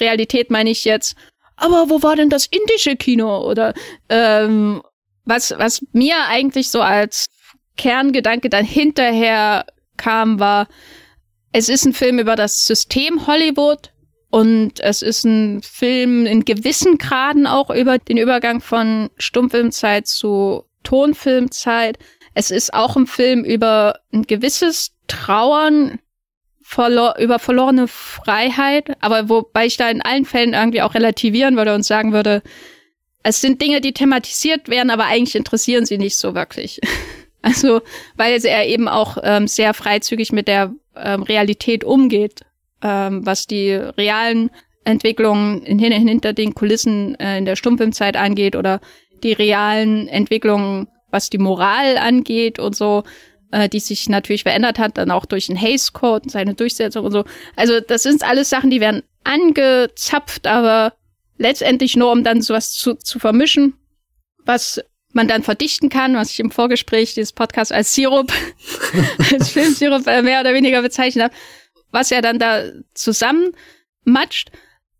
Realität 0.00 0.50
meine 0.50 0.70
ich 0.70 0.84
jetzt, 0.84 1.16
aber 1.54 1.88
wo 1.88 2.02
war 2.02 2.16
denn 2.16 2.30
das 2.30 2.46
indische 2.46 2.96
Kino? 2.96 3.48
Oder 3.48 3.74
ähm, 4.08 4.82
was, 5.24 5.54
was 5.56 5.84
mir 5.92 6.16
eigentlich 6.26 6.68
so 6.68 6.80
als 6.80 7.26
Kerngedanke 7.76 8.50
dann 8.50 8.64
hinterher 8.64 9.66
kam, 9.96 10.40
war, 10.40 10.66
es 11.54 11.68
ist 11.68 11.84
ein 11.84 11.92
Film 11.92 12.18
über 12.18 12.34
das 12.34 12.66
System 12.66 13.28
Hollywood 13.28 13.92
und 14.30 14.80
es 14.80 15.02
ist 15.02 15.22
ein 15.22 15.62
Film 15.62 16.26
in 16.26 16.44
gewissen 16.44 16.98
Graden 16.98 17.46
auch 17.46 17.70
über 17.70 17.98
den 17.98 18.16
Übergang 18.16 18.60
von 18.60 19.08
Stummfilmzeit 19.18 20.08
zu 20.08 20.64
Tonfilmzeit. 20.82 21.96
Es 22.34 22.50
ist 22.50 22.74
auch 22.74 22.96
ein 22.96 23.06
Film 23.06 23.44
über 23.44 24.00
ein 24.12 24.22
gewisses 24.24 24.96
Trauern 25.06 26.00
verlor 26.60 27.18
über 27.20 27.38
verlorene 27.38 27.86
Freiheit, 27.86 28.96
aber 29.00 29.28
wobei 29.28 29.66
ich 29.66 29.76
da 29.76 29.88
in 29.88 30.02
allen 30.02 30.24
Fällen 30.24 30.54
irgendwie 30.54 30.82
auch 30.82 30.94
relativieren 30.94 31.56
würde 31.56 31.72
und 31.72 31.84
sagen 31.84 32.12
würde, 32.12 32.42
es 33.22 33.40
sind 33.40 33.62
Dinge, 33.62 33.80
die 33.80 33.92
thematisiert 33.92 34.68
werden, 34.68 34.90
aber 34.90 35.04
eigentlich 35.04 35.36
interessieren 35.36 35.86
sie 35.86 35.98
nicht 35.98 36.16
so 36.16 36.34
wirklich. 36.34 36.80
Also, 37.46 37.82
weil 38.16 38.42
er 38.42 38.66
eben 38.66 38.88
auch 38.88 39.18
ähm, 39.22 39.46
sehr 39.48 39.74
freizügig 39.74 40.32
mit 40.32 40.48
der 40.48 40.72
ähm, 40.96 41.22
Realität 41.22 41.84
umgeht, 41.84 42.40
ähm, 42.82 43.24
was 43.24 43.46
die 43.46 43.72
realen 43.72 44.50
Entwicklungen 44.84 45.62
in, 45.62 45.78
hinter 45.78 46.32
den 46.32 46.54
Kulissen 46.54 47.18
äh, 47.18 47.38
in 47.38 47.44
der 47.44 47.56
Stummfilmzeit 47.56 48.16
angeht 48.16 48.56
oder 48.56 48.80
die 49.22 49.32
realen 49.32 50.08
Entwicklungen, 50.08 50.88
was 51.10 51.30
die 51.30 51.38
Moral 51.38 51.96
angeht 51.96 52.58
und 52.58 52.76
so, 52.76 53.04
äh, 53.50 53.68
die 53.68 53.80
sich 53.80 54.08
natürlich 54.08 54.42
verändert 54.42 54.78
hat, 54.78 54.98
dann 54.98 55.10
auch 55.10 55.24
durch 55.24 55.46
den 55.46 55.56
Hays 55.56 55.92
Code 55.92 56.24
und 56.24 56.30
seine 56.30 56.54
Durchsetzung 56.54 57.06
und 57.06 57.12
so. 57.12 57.24
Also 57.56 57.80
das 57.80 58.02
sind 58.02 58.22
alles 58.22 58.50
Sachen, 58.50 58.70
die 58.70 58.80
werden 58.80 59.02
angezapft, 59.24 60.46
aber 60.46 60.92
letztendlich 61.38 61.96
nur, 61.96 62.12
um 62.12 62.24
dann 62.24 62.42
sowas 62.42 62.72
zu, 62.72 62.94
zu 62.94 63.18
vermischen, 63.18 63.74
was 64.44 64.84
man 65.14 65.28
dann 65.28 65.42
verdichten 65.42 65.88
kann, 65.88 66.14
was 66.14 66.30
ich 66.30 66.40
im 66.40 66.50
Vorgespräch 66.50 67.14
dieses 67.14 67.32
Podcast 67.32 67.72
als 67.72 67.94
Sirup, 67.94 68.32
als 69.32 69.50
Filmsirup 69.50 70.06
äh, 70.06 70.22
mehr 70.22 70.40
oder 70.40 70.54
weniger 70.54 70.82
bezeichnet 70.82 71.24
habe, 71.24 71.34
was 71.90 72.10
er 72.10 72.22
dann 72.22 72.38
da 72.38 72.64
zusammenmatscht. 72.94 74.50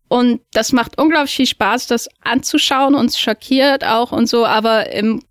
Und 0.07 0.41
das 0.51 0.71
macht 0.71 0.97
unglaublich 0.97 1.35
viel 1.35 1.47
Spaß, 1.47 1.87
das 1.87 2.09
anzuschauen 2.21 2.95
und 2.95 3.15
schockiert 3.15 3.83
auch 3.83 4.11
und 4.11 4.27
so, 4.27 4.45
aber 4.45 4.91
im 4.91 5.23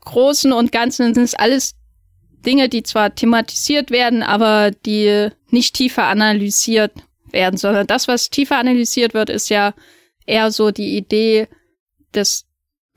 Großen 0.00 0.52
und 0.52 0.72
Ganzen 0.72 1.14
sind 1.14 1.24
es 1.24 1.34
alles 1.34 1.74
Dinge, 2.44 2.68
die 2.68 2.82
zwar 2.82 3.14
thematisiert 3.14 3.90
werden, 3.90 4.22
aber 4.22 4.70
die 4.70 5.28
nicht 5.50 5.74
tiefer 5.74 6.04
analysiert 6.04 6.92
werden, 7.30 7.56
sondern 7.56 7.86
das, 7.86 8.08
was 8.08 8.30
tiefer 8.30 8.58
analysiert 8.58 9.14
wird, 9.14 9.28
ist 9.28 9.48
ja 9.48 9.74
eher 10.24 10.50
so 10.50 10.70
die 10.70 10.96
Idee 10.96 11.48
des 12.14 12.47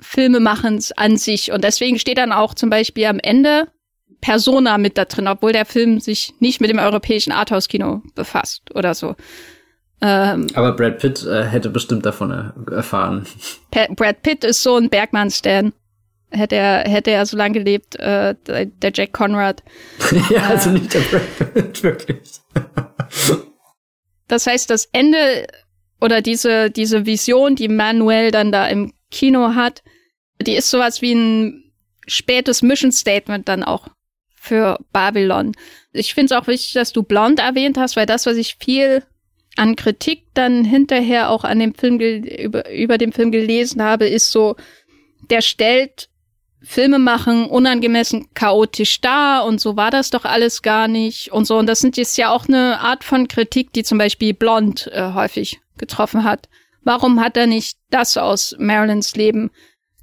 Filmemachens 0.02 0.92
an 0.92 1.18
sich. 1.18 1.52
Und 1.52 1.64
deswegen 1.64 2.00
steht 2.00 2.18
dann 2.18 2.32
auch 2.32 2.54
zum 2.54 2.70
Beispiel 2.70 3.06
am 3.06 3.20
Ende 3.20 3.68
Persona 4.20 4.78
mit 4.78 4.98
da 4.98 5.06
drin, 5.06 5.28
obwohl 5.28 5.52
der 5.52 5.66
Film 5.66 6.00
sich 6.00 6.34
nicht 6.40 6.62
mit 6.62 6.70
dem 6.70 6.80
europäischen 6.80 7.32
Arthouse-Kino 7.32 8.02
befasst 8.16 8.64
oder 8.74 8.94
so. 8.94 9.16
Ähm, 10.02 10.48
Aber 10.54 10.76
Brad 10.76 11.00
Pitt 11.00 11.24
äh, 11.26 11.44
hätte 11.44 11.70
bestimmt 11.70 12.06
davon 12.06 12.32
äh, 12.32 12.72
erfahren. 12.72 13.28
Brad 13.96 14.24
Pitt 14.24 14.44
ist 14.44 14.64
so 14.64 14.76
ein 14.76 14.90
Bergmann-Stan. 14.90 15.74
hätte 16.32 16.56
er, 16.56 16.90
hätte 16.90 17.12
er 17.12 17.26
so 17.26 17.38
lange 17.38 17.60
gelebt, 17.60 17.96
äh, 17.98 18.36
der 18.46 18.92
Jack 18.94 19.14
Conrad. 19.14 19.64
ja, 20.30 20.48
also 20.50 20.70
äh, 20.70 20.74
nicht 20.74 20.94
der 20.94 21.02
Brad 21.02 21.54
Pitt, 21.54 21.84
wirklich. 21.84 22.42
das 24.28 24.48
heißt, 24.48 24.70
das 24.70 24.90
Ende 24.92 25.46
oder 26.00 26.22
diese, 26.22 26.72
diese 26.72 27.06
Vision, 27.06 27.56
die 27.56 27.68
Manuel 27.68 28.32
dann 28.32 28.52
da 28.52 28.68
im 28.68 28.94
Kino 29.12 29.56
hat, 29.56 29.84
die 30.42 30.56
ist 30.56 30.70
sowas 30.70 31.02
wie 31.02 31.14
ein 31.14 31.72
spätes 32.08 32.62
Mission 32.62 32.92
Statement 32.92 33.48
dann 33.48 33.64
auch 33.64 33.88
für 34.36 34.80
Babylon. 34.92 35.54
Ich 35.94 36.14
finde 36.16 36.34
es 36.34 36.42
auch 36.42 36.48
wichtig, 36.48 36.74
dass 36.74 36.94
du 36.94 37.04
Blond 37.04 37.40
erwähnt 37.40 37.78
hast, 37.78 37.96
weil 37.96 38.08
das, 38.08 38.26
was 38.26 38.38
ich 38.38 38.56
viel 38.60 39.04
an 39.56 39.76
Kritik 39.76 40.24
dann 40.34 40.64
hinterher 40.64 41.30
auch 41.30 41.44
an 41.44 41.60
dem 41.60 41.76
Film 41.76 42.00
über, 42.00 42.70
über 42.72 42.98
den 42.98 43.12
Film 43.12 43.32
gelesen 43.32 43.84
habe, 43.84 44.08
ist 44.08 44.32
so, 44.32 44.56
der 45.30 45.42
stellt 45.42 46.10
Filme 46.64 47.00
machen 47.00 47.46
unangemessen 47.46 48.34
chaotisch 48.34 49.02
dar 49.02 49.46
und 49.46 49.60
so 49.60 49.78
war 49.78 49.90
das 49.90 50.12
doch 50.12 50.26
alles 50.26 50.62
gar 50.62 50.88
nicht 50.88 51.32
und 51.32 51.46
so. 51.46 51.58
Und 51.58 51.66
das 51.68 51.80
sind 51.80 51.98
jetzt 51.98 52.18
ja 52.18 52.32
auch 52.32 52.48
eine 52.48 52.80
Art 52.80 53.04
von 53.04 53.28
Kritik, 53.28 53.74
die 53.74 53.84
zum 53.84 53.98
Beispiel 53.98 54.34
Blond 54.34 54.88
äh, 54.94 55.14
häufig 55.14 55.60
getroffen 55.78 56.24
hat. 56.24 56.50
Warum 56.84 57.22
hat 57.22 57.38
er 57.38 57.48
nicht 57.48 57.78
das 57.90 58.18
aus 58.18 58.56
Marilyns 58.58 59.16
Leben 59.16 59.52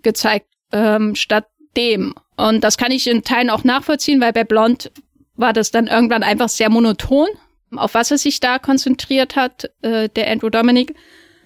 gezeigt, 0.03 0.47
ähm, 0.73 1.15
statt 1.15 1.47
dem? 1.77 2.15
Und 2.37 2.63
das 2.63 2.79
kann 2.79 2.93
ich 2.93 3.07
in 3.07 3.23
Teilen 3.23 3.51
auch 3.51 3.65
nachvollziehen, 3.65 4.21
weil 4.21 4.33
bei 4.33 4.45
Blond 4.45 4.93
war 5.35 5.53
das 5.53 5.71
dann 5.71 5.87
irgendwann 5.87 6.23
einfach 6.23 6.49
sehr 6.49 6.71
monoton, 6.71 7.29
auf 7.77 7.95
was 7.95 8.11
er 8.11 8.19
sich 8.19 8.41
da 8.41 8.59
konzentriert 8.59 9.37
hat, 9.37 9.71
äh, 9.83 10.09
der 10.09 10.31
Andrew 10.31 10.51
Dominic. 10.51 10.95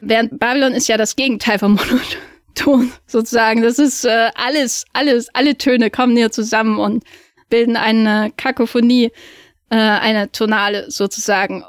Während 0.01 0.39
Babylon 0.39 0.73
ist 0.73 0.89
ja 0.89 0.97
das 0.97 1.17
Gegenteil 1.17 1.59
von 1.59 1.73
monoton. 1.77 2.19
Ton 2.55 2.93
sozusagen. 3.07 3.63
Das 3.63 3.79
ist 3.79 4.05
äh, 4.05 4.31
alles, 4.35 4.85
alles, 4.93 5.29
alle 5.35 5.57
Töne 5.57 5.91
kommen 5.91 6.17
hier 6.17 6.31
zusammen 6.31 6.79
und 6.79 7.05
bilden 7.49 7.77
eine 7.77 8.33
Kakophonie, 8.37 9.11
äh, 9.71 9.77
eine 9.77 10.31
Tonale 10.33 10.91
sozusagen. 10.91 11.65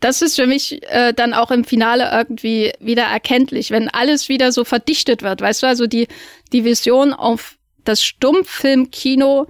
Das 0.00 0.22
ist 0.22 0.36
für 0.36 0.46
mich 0.46 0.82
äh, 0.90 1.12
dann 1.14 1.32
auch 1.32 1.50
im 1.50 1.64
Finale 1.64 2.10
irgendwie 2.12 2.72
wieder 2.80 3.04
erkenntlich, 3.04 3.70
wenn 3.70 3.88
alles 3.88 4.28
wieder 4.28 4.52
so 4.52 4.64
verdichtet 4.64 5.22
wird. 5.22 5.40
Weißt 5.40 5.62
du, 5.62 5.66
also 5.66 5.86
die, 5.86 6.06
die 6.52 6.64
Vision 6.64 7.12
auf 7.12 7.56
das 7.84 8.02
Stummfilmkino, 8.02 9.46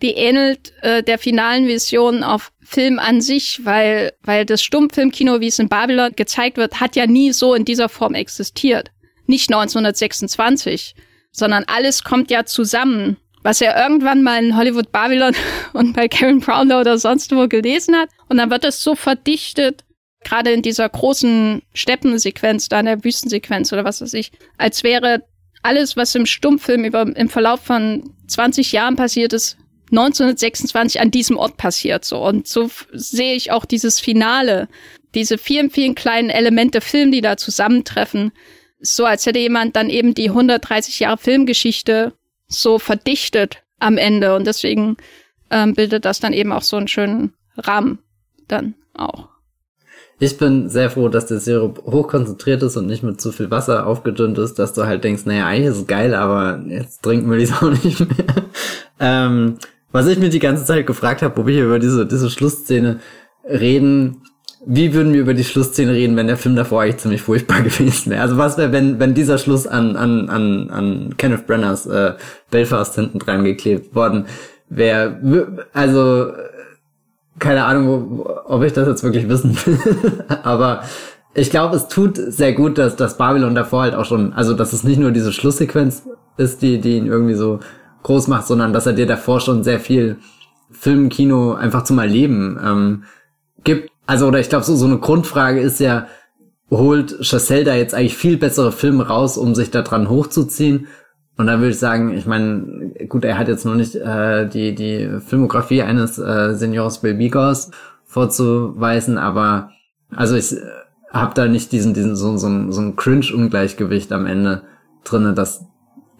die 0.00 0.12
ähnelt 0.12 0.72
äh, 0.82 1.02
der 1.02 1.18
finalen 1.18 1.66
Vision 1.66 2.22
auf 2.22 2.52
Film 2.62 2.98
an 2.98 3.20
sich, 3.20 3.60
weil, 3.64 4.12
weil 4.22 4.46
das 4.46 4.62
Stummfilmkino, 4.62 5.40
wie 5.40 5.48
es 5.48 5.58
in 5.58 5.68
Babylon 5.68 6.12
gezeigt 6.16 6.56
wird, 6.56 6.80
hat 6.80 6.96
ja 6.96 7.06
nie 7.06 7.32
so 7.32 7.54
in 7.54 7.64
dieser 7.64 7.88
Form 7.88 8.14
existiert 8.14 8.90
nicht 9.26 9.50
1926, 9.50 10.94
sondern 11.30 11.64
alles 11.66 12.04
kommt 12.04 12.30
ja 12.30 12.44
zusammen, 12.44 13.16
was 13.42 13.60
er 13.60 13.76
irgendwann 13.76 14.22
mal 14.22 14.42
in 14.42 14.56
Hollywood 14.56 14.92
Babylon 14.92 15.34
und 15.72 15.94
bei 15.94 16.08
Karen 16.08 16.40
Brownlow 16.40 16.80
oder 16.80 16.98
sonst 16.98 17.34
wo 17.34 17.48
gelesen 17.48 17.96
hat. 17.96 18.08
Und 18.28 18.38
dann 18.38 18.50
wird 18.50 18.64
es 18.64 18.82
so 18.82 18.94
verdichtet, 18.94 19.84
gerade 20.24 20.52
in 20.52 20.62
dieser 20.62 20.88
großen 20.88 21.62
Steppensequenz, 21.74 22.68
da 22.68 22.80
in 22.80 22.86
der 22.86 23.04
Wüstensequenz 23.04 23.72
oder 23.72 23.84
was 23.84 24.00
weiß 24.00 24.14
ich, 24.14 24.32
als 24.58 24.84
wäre 24.84 25.24
alles, 25.62 25.96
was 25.96 26.14
im 26.14 26.26
Stummfilm 26.26 26.84
über, 26.84 27.02
im 27.02 27.28
Verlauf 27.28 27.60
von 27.60 28.14
20 28.26 28.72
Jahren 28.72 28.96
passiert 28.96 29.32
ist, 29.32 29.56
1926 29.90 31.00
an 31.00 31.10
diesem 31.10 31.36
Ort 31.36 31.56
passiert, 31.56 32.04
so. 32.04 32.24
Und 32.24 32.48
so 32.48 32.70
sehe 32.92 33.34
ich 33.34 33.50
auch 33.50 33.64
dieses 33.64 34.00
Finale, 34.00 34.68
diese 35.14 35.36
vielen, 35.36 35.70
vielen 35.70 35.94
kleinen 35.94 36.30
Elemente 36.30 36.80
Film, 36.80 37.12
die 37.12 37.20
da 37.20 37.36
zusammentreffen, 37.36 38.32
so 38.80 39.04
als 39.04 39.26
hätte 39.26 39.38
jemand 39.38 39.76
dann 39.76 39.90
eben 39.90 40.14
die 40.14 40.30
130 40.30 41.00
Jahre 41.00 41.18
Filmgeschichte 41.18 42.14
so 42.52 42.78
verdichtet 42.78 43.62
am 43.78 43.98
Ende 43.98 44.34
und 44.36 44.46
deswegen 44.46 44.96
ähm, 45.50 45.74
bildet 45.74 46.04
das 46.04 46.20
dann 46.20 46.32
eben 46.32 46.52
auch 46.52 46.62
so 46.62 46.76
einen 46.76 46.88
schönen 46.88 47.34
Rahmen 47.56 47.98
dann 48.48 48.74
auch. 48.94 49.28
Ich 50.18 50.38
bin 50.38 50.68
sehr 50.68 50.88
froh, 50.88 51.08
dass 51.08 51.26
der 51.26 51.40
Sirup 51.40 51.82
hochkonzentriert 51.84 52.62
ist 52.62 52.76
und 52.76 52.86
nicht 52.86 53.02
mit 53.02 53.20
zu 53.20 53.32
viel 53.32 53.50
Wasser 53.50 53.86
aufgedünnt 53.86 54.38
ist, 54.38 54.54
dass 54.58 54.72
du 54.72 54.84
halt 54.86 55.02
denkst, 55.02 55.24
naja, 55.24 55.46
eigentlich 55.46 55.72
ist 55.72 55.78
es 55.78 55.86
geil, 55.88 56.14
aber 56.14 56.62
jetzt 56.68 57.02
trinken 57.02 57.28
wir 57.28 57.38
die 57.38 57.52
auch 57.52 57.70
nicht 57.84 58.00
mehr. 58.00 58.44
ähm, 59.00 59.58
was 59.90 60.06
ich 60.06 60.18
mir 60.18 60.28
die 60.28 60.38
ganze 60.38 60.64
Zeit 60.64 60.86
gefragt 60.86 61.22
habe, 61.22 61.36
wo 61.36 61.46
wir 61.46 61.54
hier 61.54 61.64
über 61.64 61.78
diese, 61.78 62.06
diese 62.06 62.30
Schlussszene 62.30 63.00
reden, 63.44 64.22
wie 64.64 64.94
würden 64.94 65.12
wir 65.12 65.20
über 65.20 65.34
die 65.34 65.44
Schlussszene 65.44 65.92
reden, 65.92 66.16
wenn 66.16 66.28
der 66.28 66.36
Film 66.36 66.54
davor 66.54 66.82
eigentlich 66.82 66.98
ziemlich 66.98 67.22
furchtbar 67.22 67.62
gewesen 67.62 68.10
wäre? 68.10 68.22
Also 68.22 68.36
was 68.36 68.58
wäre, 68.58 68.72
wenn, 68.72 69.00
wenn 69.00 69.14
dieser 69.14 69.38
Schluss 69.38 69.66
an, 69.66 69.96
an, 69.96 70.28
an, 70.28 70.70
an 70.70 71.14
Kenneth 71.16 71.46
Brenners 71.46 71.86
äh, 71.86 72.14
Belfast 72.50 72.94
hinten 72.94 73.18
dran 73.18 73.44
geklebt 73.44 73.94
worden 73.94 74.26
wäre? 74.68 75.66
Also, 75.72 76.32
keine 77.38 77.64
Ahnung, 77.64 78.24
ob 78.46 78.62
ich 78.62 78.72
das 78.72 78.86
jetzt 78.86 79.02
wirklich 79.02 79.28
wissen 79.28 79.56
will. 79.64 80.24
Aber 80.42 80.82
ich 81.34 81.50
glaube, 81.50 81.76
es 81.76 81.88
tut 81.88 82.16
sehr 82.16 82.52
gut, 82.52 82.78
dass, 82.78 82.94
dass 82.94 83.16
Babylon 83.16 83.54
davor 83.54 83.82
halt 83.82 83.94
auch 83.94 84.04
schon, 84.04 84.32
also 84.32 84.54
dass 84.54 84.72
es 84.72 84.84
nicht 84.84 84.98
nur 84.98 85.10
diese 85.10 85.32
Schlusssequenz 85.32 86.04
ist, 86.36 86.62
die, 86.62 86.80
die 86.80 86.96
ihn 86.98 87.06
irgendwie 87.06 87.34
so 87.34 87.60
groß 88.04 88.28
macht, 88.28 88.46
sondern 88.46 88.72
dass 88.72 88.86
er 88.86 88.92
dir 88.92 89.06
davor 89.06 89.40
schon 89.40 89.64
sehr 89.64 89.80
viel 89.80 90.16
Film, 90.70 91.08
Kino 91.08 91.54
einfach 91.54 91.84
zum 91.84 91.98
Erleben 91.98 92.58
ähm, 92.64 93.04
gibt 93.64 93.91
also, 94.06 94.26
oder 94.26 94.40
ich 94.40 94.48
glaube, 94.48 94.64
so, 94.64 94.74
so 94.76 94.86
eine 94.86 94.98
Grundfrage 94.98 95.60
ist 95.60 95.80
ja, 95.80 96.06
holt 96.70 97.18
Chassel 97.22 97.64
da 97.64 97.74
jetzt 97.74 97.94
eigentlich 97.94 98.16
viel 98.16 98.36
bessere 98.36 98.72
Filme 98.72 99.06
raus, 99.06 99.36
um 99.36 99.54
sich 99.54 99.70
da 99.70 99.82
dran 99.82 100.08
hochzuziehen? 100.08 100.88
Und 101.36 101.46
da 101.46 101.58
würde 101.58 101.70
ich 101.70 101.78
sagen, 101.78 102.12
ich 102.16 102.26
meine, 102.26 102.92
gut, 103.08 103.24
er 103.24 103.38
hat 103.38 103.48
jetzt 103.48 103.64
noch 103.64 103.74
nicht 103.74 103.94
äh, 103.94 104.48
die, 104.48 104.74
die 104.74 105.20
Filmografie 105.26 105.82
eines 105.82 106.18
äh, 106.18 106.54
Seniors 106.54 107.00
Belbigos 107.00 107.70
vorzuweisen, 108.04 109.18
aber 109.18 109.70
also 110.14 110.36
ich 110.36 110.52
äh, 110.52 110.60
habe 111.10 111.34
da 111.34 111.46
nicht 111.46 111.72
diesen, 111.72 111.94
diesen 111.94 112.16
so, 112.16 112.36
so, 112.36 112.70
so 112.70 112.80
ein 112.80 112.96
Cringe-Ungleichgewicht 112.96 114.12
am 114.12 114.26
Ende 114.26 114.62
drinne, 115.04 115.32
dass 115.32 115.64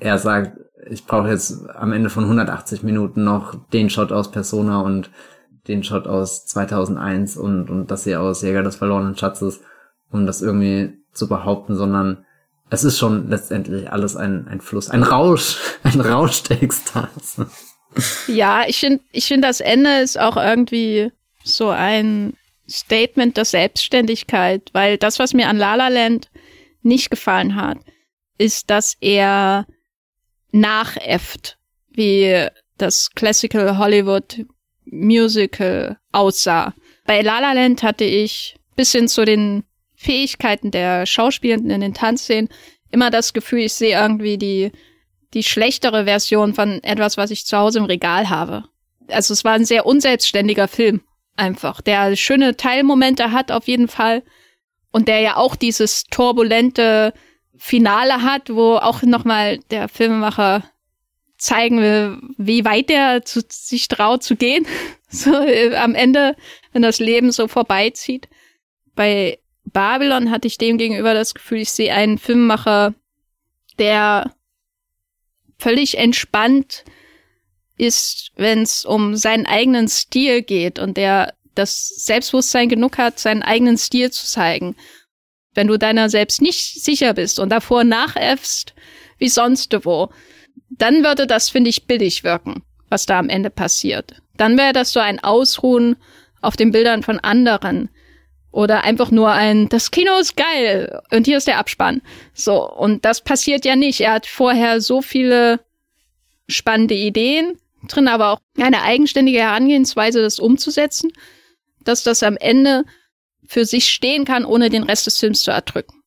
er 0.00 0.18
sagt, 0.18 0.58
ich 0.90 1.06
brauche 1.06 1.28
jetzt 1.28 1.68
am 1.74 1.92
Ende 1.92 2.10
von 2.10 2.24
180 2.24 2.82
Minuten 2.82 3.24
noch 3.24 3.54
den 3.72 3.90
Shot 3.90 4.12
aus 4.12 4.30
Persona 4.30 4.80
und 4.80 5.10
den 5.68 5.84
Shot 5.84 6.06
aus 6.06 6.46
2001 6.46 7.36
und, 7.36 7.70
und 7.70 7.90
das 7.90 8.04
hier 8.04 8.20
aus 8.20 8.42
Jäger 8.42 8.62
des 8.62 8.76
verlorenen 8.76 9.16
Schatzes, 9.16 9.60
um 10.10 10.26
das 10.26 10.42
irgendwie 10.42 10.94
zu 11.12 11.28
behaupten, 11.28 11.76
sondern 11.76 12.24
es 12.70 12.84
ist 12.84 12.98
schon 12.98 13.28
letztendlich 13.28 13.92
alles 13.92 14.16
ein, 14.16 14.48
ein 14.48 14.60
Fluss, 14.60 14.88
ein 14.88 15.02
Rausch, 15.02 15.58
ein 15.82 16.00
Rausch 16.00 16.42
der 16.44 16.62
Ekstase. 16.62 17.48
Ja, 18.26 18.64
ich 18.66 18.80
finde, 18.80 19.02
ich 19.12 19.26
finde, 19.26 19.46
das 19.46 19.60
Ende 19.60 20.00
ist 20.00 20.18
auch 20.18 20.36
irgendwie 20.36 21.12
so 21.44 21.68
ein 21.68 22.34
Statement 22.68 23.36
der 23.36 23.44
Selbstständigkeit, 23.44 24.70
weil 24.72 24.96
das, 24.96 25.18
was 25.18 25.34
mir 25.34 25.48
an 25.48 25.58
La 25.58 25.74
La 25.74 25.88
Land 25.88 26.30
nicht 26.82 27.10
gefallen 27.10 27.56
hat, 27.56 27.78
ist, 28.38 28.70
dass 28.70 28.96
er 29.00 29.66
nachäfft, 30.52 31.58
wie 31.90 32.46
das 32.78 33.10
Classical 33.10 33.76
Hollywood 33.76 34.46
Musical 34.84 35.98
aussah. 36.12 36.74
Bei 37.04 37.22
La 37.22 37.40
La 37.40 37.52
Land 37.52 37.82
hatte 37.82 38.04
ich 38.04 38.56
bis 38.76 38.92
hin 38.92 39.08
zu 39.08 39.24
den 39.24 39.64
Fähigkeiten 39.94 40.70
der 40.70 41.06
Schauspielenden 41.06 41.70
in 41.70 41.80
den 41.80 41.94
Tanzszenen 41.94 42.48
immer 42.90 43.10
das 43.10 43.32
Gefühl, 43.32 43.60
ich 43.60 43.72
sehe 43.72 43.98
irgendwie 43.98 44.38
die, 44.38 44.72
die 45.34 45.42
schlechtere 45.42 46.04
Version 46.04 46.54
von 46.54 46.82
etwas, 46.82 47.16
was 47.16 47.30
ich 47.30 47.46
zu 47.46 47.56
Hause 47.56 47.78
im 47.78 47.84
Regal 47.84 48.28
habe. 48.28 48.64
Also 49.08 49.32
es 49.32 49.44
war 49.44 49.52
ein 49.52 49.64
sehr 49.64 49.86
unselbstständiger 49.86 50.68
Film 50.68 51.00
einfach, 51.36 51.80
der 51.80 52.14
schöne 52.16 52.56
Teilmomente 52.56 53.32
hat 53.32 53.50
auf 53.50 53.66
jeden 53.66 53.88
Fall 53.88 54.22
und 54.90 55.08
der 55.08 55.20
ja 55.20 55.36
auch 55.36 55.56
dieses 55.56 56.04
turbulente 56.04 57.12
Finale 57.56 58.22
hat, 58.22 58.50
wo 58.50 58.76
auch 58.76 59.02
nochmal 59.02 59.58
der 59.70 59.88
Filmemacher 59.88 60.64
zeigen 61.42 61.80
will, 61.80 62.18
wie 62.38 62.64
weit 62.64 62.88
er 62.88 63.24
zu, 63.24 63.40
sich 63.48 63.88
traut 63.88 64.22
zu 64.22 64.36
gehen. 64.36 64.66
So 65.14 65.34
äh, 65.34 65.76
am 65.76 65.94
Ende, 65.94 66.34
wenn 66.72 66.80
das 66.80 66.98
Leben 66.98 67.32
so 67.32 67.46
vorbeizieht. 67.46 68.30
Bei 68.94 69.38
Babylon 69.66 70.30
hatte 70.30 70.48
ich 70.48 70.56
dem 70.56 70.78
gegenüber 70.78 71.12
das 71.12 71.34
Gefühl, 71.34 71.58
ich 71.58 71.70
sehe 71.70 71.92
einen 71.92 72.16
Filmemacher, 72.16 72.94
der 73.78 74.34
völlig 75.58 75.98
entspannt 75.98 76.84
ist, 77.76 78.32
wenn 78.36 78.62
es 78.62 78.86
um 78.86 79.14
seinen 79.14 79.44
eigenen 79.44 79.86
Stil 79.86 80.40
geht 80.40 80.78
und 80.78 80.96
der 80.96 81.34
das 81.54 81.88
Selbstbewusstsein 81.88 82.70
genug 82.70 82.96
hat, 82.96 83.18
seinen 83.18 83.42
eigenen 83.42 83.76
Stil 83.76 84.10
zu 84.10 84.24
zeigen. 84.24 84.76
Wenn 85.52 85.66
du 85.66 85.78
deiner 85.78 86.08
selbst 86.08 86.40
nicht 86.40 86.82
sicher 86.82 87.12
bist 87.12 87.38
und 87.38 87.50
davor 87.50 87.84
nachäffst, 87.84 88.72
wie 89.18 89.28
sonst 89.28 89.76
wo, 89.84 90.08
dann 90.78 91.04
würde 91.04 91.26
das, 91.26 91.50
finde 91.50 91.70
ich, 91.70 91.86
billig 91.86 92.24
wirken, 92.24 92.62
was 92.88 93.06
da 93.06 93.18
am 93.18 93.28
Ende 93.28 93.50
passiert. 93.50 94.22
Dann 94.36 94.56
wäre 94.56 94.72
das 94.72 94.92
so 94.92 95.00
ein 95.00 95.22
Ausruhen 95.22 95.96
auf 96.40 96.56
den 96.56 96.72
Bildern 96.72 97.02
von 97.02 97.20
anderen. 97.20 97.90
Oder 98.50 98.84
einfach 98.84 99.10
nur 99.10 99.30
ein, 99.30 99.68
das 99.70 99.90
Kino 99.90 100.18
ist 100.18 100.36
geil 100.36 101.00
und 101.10 101.26
hier 101.26 101.38
ist 101.38 101.46
der 101.46 101.58
Abspann. 101.58 102.02
So, 102.34 102.70
und 102.70 103.04
das 103.04 103.22
passiert 103.22 103.64
ja 103.64 103.76
nicht. 103.76 104.00
Er 104.00 104.12
hat 104.12 104.26
vorher 104.26 104.82
so 104.82 105.00
viele 105.00 105.60
spannende 106.48 106.94
Ideen 106.94 107.56
drin, 107.88 108.08
aber 108.08 108.32
auch 108.32 108.40
eine 108.60 108.82
eigenständige 108.82 109.38
Herangehensweise, 109.38 110.20
das 110.20 110.38
umzusetzen, 110.38 111.12
dass 111.82 112.02
das 112.02 112.22
am 112.22 112.36
Ende 112.36 112.84
für 113.46 113.64
sich 113.64 113.88
stehen 113.88 114.26
kann, 114.26 114.44
ohne 114.44 114.68
den 114.68 114.82
Rest 114.82 115.06
des 115.06 115.18
Films 115.18 115.40
zu 115.42 115.50
erdrücken. 115.50 116.02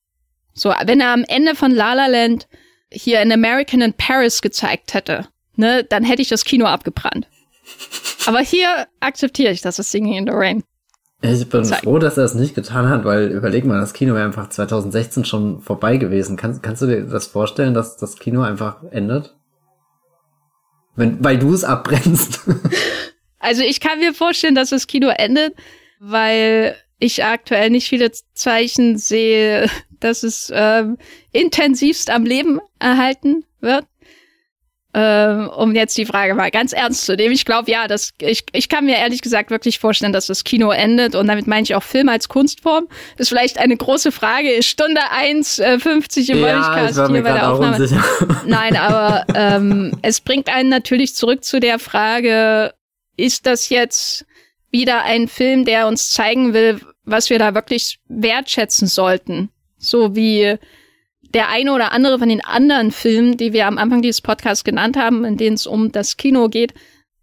So, 0.54 0.74
wenn 0.86 1.02
er 1.02 1.10
am 1.10 1.26
Ende 1.28 1.56
von 1.56 1.72
La 1.72 1.94
La 1.94 2.06
Land 2.06 2.48
hier 2.96 3.22
in 3.22 3.32
American 3.32 3.82
in 3.82 3.94
Paris 3.94 4.42
gezeigt 4.42 4.94
hätte, 4.94 5.28
ne, 5.56 5.84
dann 5.84 6.04
hätte 6.04 6.22
ich 6.22 6.30
das 6.30 6.46
Kino 6.46 6.66
abgebrannt. 6.66 7.28
Aber 8.26 8.40
hier 8.40 8.88
akzeptiere 9.00 9.52
ich, 9.52 9.62
dass 9.62 9.80
es 9.80 9.92
Singing 9.92 10.16
in 10.16 10.26
the 10.26 10.34
Rain. 10.34 10.64
Ich 11.22 11.50
bin 11.50 11.64
zeigt. 11.64 11.84
froh, 11.84 11.98
dass 11.98 12.18
er 12.18 12.26
es 12.26 12.36
nicht 12.36 12.56
getan 12.56 12.90
hat, 12.90 13.04
weil 13.04 13.32
überleg 13.32 13.66
mal, 13.66 13.80
das 13.80 13.94
Kino 13.94 14.14
wäre 14.14 14.26
einfach 14.26 14.50
2016 14.50 15.26
schon 15.26 15.62
vorbei 15.62 15.98
gewesen. 15.98 16.38
Kannst, 16.38 16.62
kannst 16.62 16.82
du 16.82 16.88
dir 16.88 17.04
das 17.06 17.28
vorstellen, 17.28 17.74
dass 17.74 17.98
das 17.98 18.18
Kino 18.18 18.42
einfach 18.42 18.84
endet? 18.92 19.36
Wenn, 20.96 21.24
weil 21.24 21.38
du 21.40 21.54
es 21.54 21.64
abbrennst. 21.64 22.42
Also 23.38 23.62
ich 23.62 23.80
kann 23.80 24.00
mir 24.00 24.16
vorstellen, 24.16 24.56
dass 24.56 24.72
das 24.72 24.88
Kino 24.88 25.08
endet, 25.10 25.54
weil 26.00 26.76
ich 26.98 27.24
aktuell 27.24 27.70
nicht 27.70 27.88
viele 27.88 28.12
Zeichen 28.34 28.98
sehe, 28.98 29.70
dass 30.00 30.24
es 30.24 30.52
ähm, 30.52 30.98
intensivst 31.36 32.10
am 32.10 32.26
Leben 32.26 32.60
erhalten 32.80 33.46
wird. 33.60 33.86
Ähm, 34.98 35.50
um 35.50 35.76
jetzt 35.76 35.98
die 35.98 36.06
Frage 36.06 36.36
mal 36.36 36.50
ganz 36.52 36.72
ernst 36.72 37.06
zu 37.06 37.18
nehmen. 37.18 37.34
Ich 37.34 37.44
glaube, 37.44 37.70
ja, 37.70 37.90
das, 37.90 38.14
ich, 38.22 38.46
ich 38.54 38.70
kann 38.70 38.86
mir 38.86 38.96
ehrlich 38.96 39.22
gesagt 39.22 39.50
wirklich 39.50 39.78
vorstellen, 39.78 40.14
dass 40.14 40.28
das 40.28 40.46
Kino 40.46 40.72
endet 40.72 41.16
und 41.16 41.28
damit 41.28 41.48
meine 41.48 41.64
ich 41.64 41.76
auch 41.76 41.84
Film 41.84 42.08
als 42.08 42.30
Kunstform. 42.30 42.88
Ist 43.18 43.28
vielleicht 43.28 43.58
eine 43.58 43.76
große 43.76 44.14
Frage. 44.14 44.50
Ist 44.54 44.68
Stunde 44.68 45.02
1, 45.12 45.60
äh, 45.60 45.80
50 45.80 46.30
im 46.30 46.40
ja, 46.40 46.88
hier 46.88 47.24
bei 47.24 47.34
der 47.34 47.52
Aufnahme. 47.52 47.76
Unsicher. 47.76 48.02
Nein, 48.46 48.78
aber 48.78 49.26
ähm, 49.36 49.92
es 50.02 50.22
bringt 50.22 50.48
einen 50.48 50.70
natürlich 50.70 51.14
zurück 51.14 51.44
zu 51.44 51.60
der 51.60 51.78
Frage, 51.78 52.74
ist 53.18 53.46
das 53.46 53.68
jetzt 53.68 54.26
wieder 54.72 55.04
ein 55.04 55.28
Film, 55.28 55.66
der 55.66 55.88
uns 55.88 56.12
zeigen 56.12 56.54
will, 56.54 56.80
was 57.04 57.30
wir 57.30 57.38
da 57.38 57.54
wirklich 57.54 58.00
wertschätzen 58.08 58.88
sollten? 58.88 59.50
So 59.78 60.16
wie 60.16 60.58
der 61.36 61.50
eine 61.50 61.74
oder 61.74 61.92
andere 61.92 62.18
von 62.18 62.30
den 62.30 62.44
anderen 62.44 62.92
Filmen, 62.92 63.36
die 63.36 63.52
wir 63.52 63.68
am 63.68 63.78
Anfang 63.78 64.02
dieses 64.02 64.22
Podcasts 64.22 64.64
genannt 64.64 64.96
haben, 64.96 65.26
in 65.26 65.36
denen 65.36 65.56
es 65.56 65.68
um 65.68 65.92
das 65.92 66.16
Kino 66.16 66.48
geht, 66.48 66.74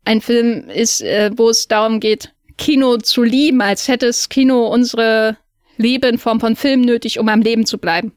ein 0.05 0.21
Film 0.21 0.69
ist, 0.69 1.01
äh, 1.01 1.31
wo 1.35 1.49
es 1.49 1.67
darum 1.67 1.99
geht, 1.99 2.35
Kino 2.59 2.99
zu 2.99 3.23
lieben, 3.23 3.63
als 3.63 3.89
hätte 3.89 4.07
das 4.07 4.29
Kino 4.29 4.67
unsere 4.67 5.39
Liebe 5.79 6.09
in 6.09 6.19
Form 6.19 6.41
von 6.41 6.57
Film 6.57 6.83
nötig, 6.83 7.19
um 7.19 7.29
am 7.31 7.41
Leben 7.41 7.65
zu 7.65 7.79
bleiben. 7.79 8.13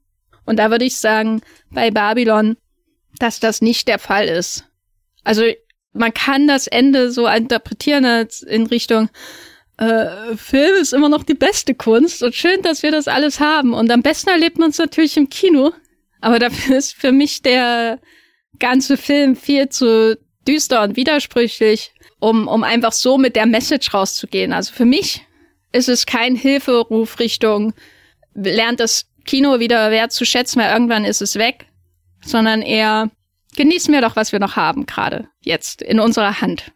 Und 0.45 0.59
da 0.59 0.69
würde 0.69 0.84
ich 0.84 0.97
sagen, 0.97 1.41
bei 1.72 1.91
Babylon, 1.91 2.57
dass 3.17 3.39
das 3.39 3.61
nicht 3.61 3.88
der 3.88 3.97
Fall 3.97 4.27
ist. 4.27 4.65
Also 5.23 5.43
man 5.93 6.13
kann 6.13 6.45
das 6.45 6.67
Ende 6.67 7.09
so 7.09 7.26
interpretieren 7.26 8.03
als 8.03 8.41
in 8.41 8.67
Richtung, 8.67 9.09
äh, 9.77 10.35
Film 10.35 10.76
ist 10.81 10.93
immer 10.93 11.09
noch 11.09 11.23
die 11.23 11.34
beste 11.34 11.73
Kunst 11.73 12.22
und 12.22 12.35
schön, 12.35 12.61
dass 12.61 12.84
wir 12.84 12.91
das 12.91 13.07
alles 13.07 13.39
haben. 13.39 13.73
Und 13.73 13.89
am 13.91 14.01
besten 14.01 14.30
erlebt 14.30 14.57
man 14.57 14.72
es 14.72 14.77
natürlich 14.77 15.15
im 15.15 15.30
Kino. 15.30 15.72
Aber 16.26 16.39
dafür 16.39 16.77
ist 16.77 16.93
für 16.93 17.11
mich 17.11 17.43
der 17.43 17.99
ganze 18.57 18.97
Film 18.97 19.35
viel 19.35 19.69
zu 19.69 20.18
düster 20.47 20.81
und 20.81 20.95
widersprüchlich, 20.95 21.91
um, 22.19 22.47
um 22.47 22.64
einfach 22.64 22.93
so 22.93 23.19
mit 23.19 23.35
der 23.35 23.45
Message 23.45 23.93
rauszugehen. 23.93 24.52
Also 24.52 24.73
für 24.73 24.85
mich 24.85 25.22
ist 25.72 25.88
es 25.88 26.07
kein 26.07 26.35
Hilferuf 26.35 27.19
Richtung, 27.19 27.73
lernt 28.34 28.80
das 28.80 29.06
Kino 29.26 29.60
wieder 29.60 29.91
wert 29.91 30.11
zu 30.11 30.26
schätzen, 30.26 30.60
weil 30.60 30.72
irgendwann 30.72 31.06
ist 31.06 31.22
es 31.22 31.35
weg, 31.35 31.68
sondern 32.23 32.64
eher 32.64 33.11
genießen 33.56 33.93
wir 33.93 34.02
doch, 34.02 34.15
was 34.15 34.31
wir 34.31 34.39
noch 34.39 34.56
haben, 34.56 34.88
gerade 34.88 35.27
jetzt 35.41 35.84
in 35.84 35.99
unserer 35.99 36.41
Hand. 36.41 36.72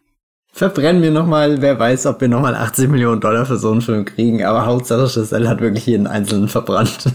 Verbrennen 0.52 1.02
wir 1.02 1.10
nochmal, 1.10 1.60
wer 1.60 1.78
weiß, 1.78 2.06
ob 2.06 2.20
wir 2.20 2.28
nochmal 2.28 2.54
80 2.54 2.88
Millionen 2.88 3.20
Dollar 3.20 3.46
für 3.46 3.56
so 3.56 3.72
einen 3.72 3.82
Film 3.82 4.04
kriegen, 4.04 4.44
aber 4.44 4.66
Hauptsache 4.66 5.08
Giselle 5.12 5.48
hat 5.48 5.60
wirklich 5.60 5.86
jeden 5.86 6.06
einzelnen 6.06 6.48
verbrannt. 6.48 7.06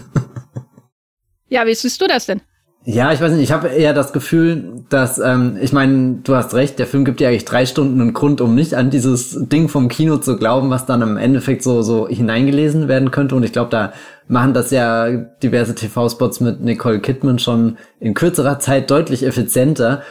Ja, 1.48 1.66
wie 1.66 1.74
siehst 1.74 2.00
du 2.00 2.06
das 2.06 2.26
denn? 2.26 2.40
Ja, 2.88 3.12
ich 3.12 3.20
weiß 3.20 3.32
nicht, 3.32 3.42
ich 3.42 3.50
habe 3.50 3.66
eher 3.66 3.94
das 3.94 4.12
Gefühl, 4.12 4.84
dass, 4.88 5.18
ähm, 5.18 5.58
ich 5.60 5.72
meine, 5.72 6.20
du 6.22 6.36
hast 6.36 6.54
recht, 6.54 6.78
der 6.78 6.86
Film 6.86 7.04
gibt 7.04 7.18
dir 7.18 7.26
eigentlich 7.28 7.44
drei 7.44 7.66
Stunden 7.66 8.00
einen 8.00 8.12
Grund, 8.12 8.40
um 8.40 8.54
nicht 8.54 8.74
an 8.74 8.90
dieses 8.90 9.36
Ding 9.48 9.68
vom 9.68 9.88
Kino 9.88 10.18
zu 10.18 10.36
glauben, 10.36 10.70
was 10.70 10.86
dann 10.86 11.02
im 11.02 11.16
Endeffekt 11.16 11.64
so, 11.64 11.82
so 11.82 12.06
hineingelesen 12.06 12.86
werden 12.86 13.10
könnte. 13.10 13.34
Und 13.34 13.42
ich 13.42 13.52
glaube, 13.52 13.70
da 13.70 13.92
machen 14.28 14.54
das 14.54 14.70
ja 14.70 15.10
diverse 15.10 15.74
TV-Spots 15.74 16.38
mit 16.38 16.60
Nicole 16.60 17.00
Kidman 17.00 17.40
schon 17.40 17.76
in 17.98 18.14
kürzerer 18.14 18.60
Zeit 18.60 18.88
deutlich 18.88 19.26
effizienter. 19.26 20.02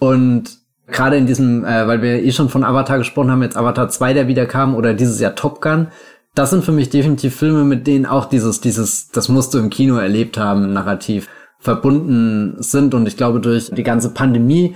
Und 0.00 0.58
gerade 0.88 1.16
in 1.16 1.26
diesem, 1.26 1.64
äh, 1.64 1.86
weil 1.86 2.02
wir 2.02 2.20
eh 2.20 2.32
schon 2.32 2.48
von 2.48 2.64
Avatar 2.64 2.98
gesprochen 2.98 3.30
haben, 3.30 3.42
jetzt 3.42 3.56
Avatar 3.56 3.88
2, 3.88 4.12
der 4.12 4.26
wieder 4.26 4.46
kam, 4.46 4.74
oder 4.74 4.92
dieses 4.92 5.20
Jahr 5.20 5.36
Top 5.36 5.60
Gun, 5.60 5.86
das 6.34 6.50
sind 6.50 6.64
für 6.64 6.72
mich 6.72 6.90
definitiv 6.90 7.36
Filme, 7.36 7.64
mit 7.64 7.86
denen 7.86 8.06
auch 8.06 8.24
dieses, 8.26 8.60
dieses, 8.60 9.08
das 9.10 9.28
musst 9.28 9.54
du 9.54 9.58
im 9.58 9.70
Kino 9.70 9.96
erlebt 9.96 10.36
haben, 10.36 10.72
Narrativ 10.72 11.28
verbunden 11.58 12.56
sind. 12.58 12.94
Und 12.94 13.06
ich 13.06 13.16
glaube, 13.16 13.40
durch 13.40 13.70
die 13.70 13.84
ganze 13.84 14.10
Pandemie, 14.10 14.74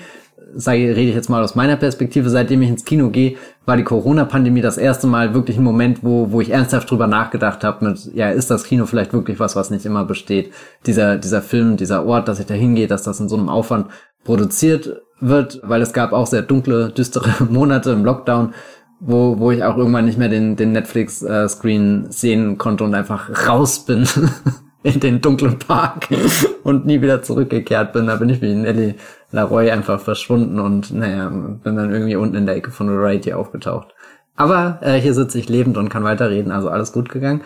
sage, 0.55 0.97
rede 0.97 1.11
ich 1.11 1.15
jetzt 1.15 1.29
mal 1.29 1.43
aus 1.43 1.57
meiner 1.57 1.77
Perspektive, 1.77 2.31
seitdem 2.31 2.63
ich 2.63 2.71
ins 2.71 2.85
Kino 2.85 3.11
gehe, 3.11 3.37
war 3.67 3.77
die 3.77 3.83
Corona-Pandemie 3.83 4.63
das 4.63 4.79
erste 4.79 5.07
Mal 5.07 5.35
wirklich 5.35 5.59
ein 5.59 5.65
Moment, 5.65 6.03
wo, 6.03 6.31
wo 6.31 6.41
ich 6.41 6.51
ernsthaft 6.51 6.91
drüber 6.91 7.07
nachgedacht 7.07 7.65
habe 7.65 7.85
mit, 7.85 8.15
ja, 8.15 8.31
ist 8.31 8.51
das 8.51 8.65
Kino 8.65 8.87
vielleicht 8.87 9.13
wirklich 9.13 9.41
was, 9.41 9.57
was 9.57 9.71
nicht 9.71 9.85
immer 9.85 10.05
besteht? 10.05 10.53
Dieser, 10.87 11.17
dieser 11.17 11.43
Film, 11.43 11.77
dieser 11.77 12.07
Ort, 12.07 12.29
dass 12.29 12.41
ich 12.41 12.47
da 12.47 12.55
hingehe, 12.55 12.87
dass 12.87 13.03
das 13.03 13.21
in 13.21 13.29
so 13.29 13.37
einem 13.37 13.49
Aufwand 13.49 13.89
produziert 14.25 15.03
wird, 15.21 15.61
weil 15.65 15.83
es 15.83 15.93
gab 15.93 16.13
auch 16.13 16.27
sehr 16.27 16.43
dunkle, 16.43 16.91
düstere 16.91 17.45
Monate 17.51 17.91
im 17.91 18.05
Lockdown, 18.05 18.55
wo, 19.01 19.39
wo 19.39 19.51
ich 19.51 19.63
auch 19.63 19.77
irgendwann 19.77 20.05
nicht 20.05 20.19
mehr 20.19 20.29
den, 20.29 20.57
den 20.57 20.73
Netflix-Screen 20.73 22.07
äh, 22.07 22.13
sehen 22.13 22.59
konnte 22.59 22.85
und 22.85 22.95
einfach 22.95 23.49
raus 23.49 23.85
bin 23.85 24.09
in 24.83 25.01
den 25.01 25.21
dunklen 25.21 25.59
Park 25.59 26.09
und 26.65 26.87
nie 26.87 27.01
wieder 27.01 27.23
zurückgekehrt 27.23 27.93
bin. 27.93 28.07
Da 28.07 28.17
bin 28.17 28.29
ich 28.29 28.43
wie 28.43 28.55
Nelly 28.55 28.95
Laroy 29.31 29.71
einfach 29.71 30.01
verschwunden 30.01 30.59
und 30.59 30.93
naja, 30.93 31.29
bin 31.29 31.77
dann 31.77 31.93
irgendwie 31.93 32.17
unten 32.17 32.37
in 32.37 32.47
der 32.47 32.57
Ecke 32.57 32.71
von 32.71 32.89
Variety 32.89 33.33
aufgetaucht. 33.33 33.95
Aber 34.37 34.79
äh, 34.83 35.01
hier 35.01 35.15
sitze 35.15 35.39
ich 35.39 35.49
lebend 35.49 35.77
und 35.77 35.89
kann 35.89 36.05
weiterreden, 36.05 36.53
also 36.53 36.69
alles 36.69 36.93
gut 36.93 37.09
gegangen. 37.09 37.43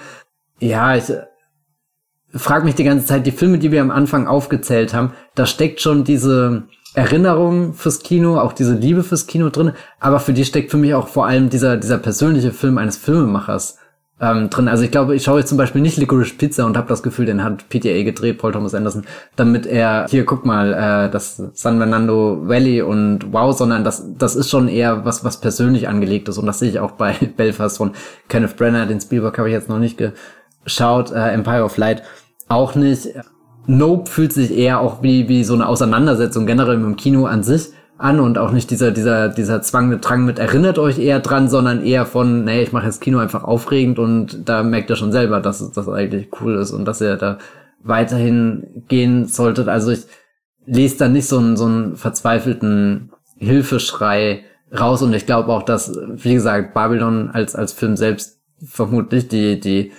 Ja, 0.59 0.95
ich 0.95 1.09
äh, 1.11 1.23
frage 2.35 2.65
mich 2.65 2.75
die 2.75 2.85
ganze 2.85 3.07
Zeit, 3.07 3.27
die 3.27 3.33
Filme, 3.33 3.59
die 3.59 3.73
wir 3.73 3.81
am 3.81 3.91
Anfang 3.91 4.27
aufgezählt 4.27 4.95
haben, 4.95 5.13
da 5.35 5.47
steckt 5.47 5.81
schon 5.81 6.05
diese 6.05 6.65
Erinnerung 6.95 7.73
fürs 7.75 8.01
Kino, 8.01 8.39
auch 8.39 8.53
diese 8.53 8.75
Liebe 8.75 9.03
fürs 9.03 9.27
Kino 9.27 9.49
drin, 9.49 9.73
aber 9.99 10.21
für 10.21 10.33
die 10.33 10.45
steckt 10.45 10.71
für 10.71 10.77
mich 10.77 10.95
auch 10.95 11.09
vor 11.09 11.27
allem 11.27 11.49
dieser, 11.49 11.77
dieser 11.77 11.99
persönliche 11.99 12.53
Film 12.53 12.77
eines 12.77 12.99
Filmemachers 12.99 13.79
ähm, 14.21 14.51
drin. 14.51 14.69
Also 14.69 14.85
ich 14.85 14.91
glaube, 14.91 15.17
ich 15.17 15.25
schaue 15.25 15.41
jetzt 15.41 15.49
zum 15.49 15.59
Beispiel 15.59 15.81
nicht 15.81 15.97
Licorice 15.97 16.35
Pizza 16.35 16.65
und 16.65 16.77
habe 16.77 16.89
das 16.89 17.03
Gefühl, 17.03 17.27
den 17.27 17.43
hat 17.43 17.69
PTA 17.69 18.03
gedreht, 18.03 18.39
Paul 18.39 18.53
Thomas 18.53 18.75
Anderson, 18.75 19.05
damit 19.37 19.67
er, 19.67 20.07
hier 20.11 20.25
guck 20.25 20.47
mal, 20.47 20.73
äh, 20.73 21.11
das 21.11 21.39
San 21.55 21.79
Fernando 21.79 22.47
Valley 22.47 22.83
und 22.83 23.33
wow, 23.33 23.57
sondern 23.57 23.85
das, 23.85 24.05
das 24.17 24.37
ist 24.37 24.51
schon 24.51 24.69
eher 24.69 25.05
was, 25.05 25.25
was 25.25 25.41
persönlich 25.41 25.89
angelegt 25.89 26.29
ist 26.29 26.39
und 26.39 26.47
das 26.47 26.59
sehe 26.61 26.69
ich 26.69 26.79
auch 26.79 26.91
bei 26.93 27.15
Belfast 27.37 27.79
von 27.79 27.93
Kenneth 28.29 28.57
Brenner, 28.57 28.87
den 28.87 29.01
Spielberg 29.01 29.37
habe 29.39 29.49
ich 29.49 29.55
jetzt 29.55 29.69
noch 29.69 29.79
nicht 29.79 30.01
geschaut, 30.65 31.11
äh, 31.11 31.31
Empire 31.31 31.65
of 31.65 31.77
Light 31.77 32.03
auch 32.49 32.75
nicht. 32.75 33.09
Nope 33.67 34.11
fühlt 34.11 34.33
sich 34.33 34.57
eher 34.57 34.81
auch 34.81 35.03
wie, 35.03 35.29
wie 35.29 35.45
so 35.45 35.55
eine 35.55 35.69
Auseinandersetzung 35.69 36.47
generell 36.47 36.77
mit 36.77 36.87
dem 36.87 36.97
Kino 36.97 37.27
an 37.27 37.43
sich 37.43 37.71
an 37.99 38.19
und 38.19 38.37
auch 38.37 38.51
nicht 38.51 38.71
dieser, 38.71 38.91
dieser, 38.91 39.29
dieser 39.29 39.63
Zwang, 39.63 40.01
Drang 40.01 40.25
mit 40.25 40.41
erinnert 40.41 40.79
euch 40.79 40.99
eher 40.99 41.21
dran, 41.21 41.49
sondern 41.49 41.85
eher 41.85 42.05
von, 42.05 42.45
nee, 42.45 42.63
ich 42.63 42.73
mache 42.73 42.87
jetzt 42.87 43.01
Kino 43.01 43.19
einfach 43.19 43.45
aufregend 43.45 44.01
und 44.01 44.49
da 44.49 44.65
merkt 44.65 44.91
ihr 44.91 44.97
schon 44.97 45.13
selber, 45.13 45.41
dass 45.41 45.71
das 45.73 45.89
eigentlich 45.89 46.29
cool 46.41 46.57
ist 46.57 46.73
und 46.73 46.85
dass 46.85 47.01
ihr 47.01 47.17
da 47.17 47.39
weiterhin 47.83 48.85
gehen 48.89 49.27
solltet. 49.27 49.69
Also 49.69 49.93
ich 49.93 50.07
lese 50.67 50.99
da 50.99 51.09
nicht 51.09 51.29
so 51.29 51.39
einen, 51.39 51.57
so 51.57 51.67
einen 51.67 51.97
verzweifelten 51.97 53.13
Hilfeschrei 53.37 54.45
raus 54.77 55.03
und 55.03 55.13
ich 55.13 55.27
glaube 55.27 55.53
auch, 55.53 55.63
dass, 55.63 55.97
wie 56.15 56.35
gesagt, 56.35 56.75
Babylon 56.75 57.31
als, 57.31 57.55
als 57.55 57.73
Film 57.73 57.97
selbst 57.97 58.41
vermutlich 58.65 59.29
die, 59.29 59.61
die 59.61 59.93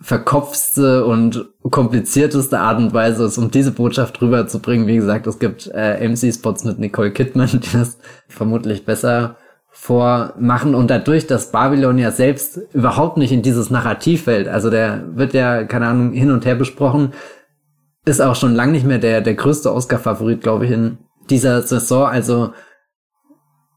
verkopfste 0.00 1.04
und 1.04 1.48
komplizierteste 1.70 2.58
Art 2.58 2.78
und 2.78 2.94
Weise 2.94 3.24
ist, 3.24 3.38
um 3.38 3.50
diese 3.50 3.72
Botschaft 3.72 4.20
rüberzubringen. 4.22 4.86
Wie 4.86 4.96
gesagt, 4.96 5.26
es 5.26 5.38
gibt 5.38 5.70
äh, 5.74 6.08
MC-Spots 6.08 6.64
mit 6.64 6.78
Nicole 6.78 7.10
Kidman, 7.10 7.48
die 7.52 7.72
das 7.72 7.98
vermutlich 8.28 8.84
besser 8.84 9.36
vormachen 9.70 10.74
und 10.74 10.90
dadurch, 10.90 11.26
dass 11.26 11.52
Babylon 11.52 11.98
ja 11.98 12.10
selbst 12.10 12.58
überhaupt 12.72 13.16
nicht 13.16 13.30
in 13.30 13.42
dieses 13.42 13.70
Narrativ 13.70 14.24
fällt, 14.24 14.48
also 14.48 14.70
der 14.70 15.04
wird 15.14 15.34
ja, 15.34 15.64
keine 15.64 15.86
Ahnung, 15.86 16.12
hin 16.12 16.32
und 16.32 16.44
her 16.44 16.56
besprochen, 16.56 17.12
ist 18.04 18.20
auch 18.20 18.34
schon 18.34 18.54
lang 18.54 18.72
nicht 18.72 18.86
mehr 18.86 18.98
der, 18.98 19.20
der 19.20 19.34
größte 19.34 19.72
Oscar-Favorit, 19.72 20.40
glaube 20.40 20.64
ich, 20.64 20.72
in 20.72 20.98
dieser 21.30 21.62
Saison, 21.62 22.06
also 22.06 22.52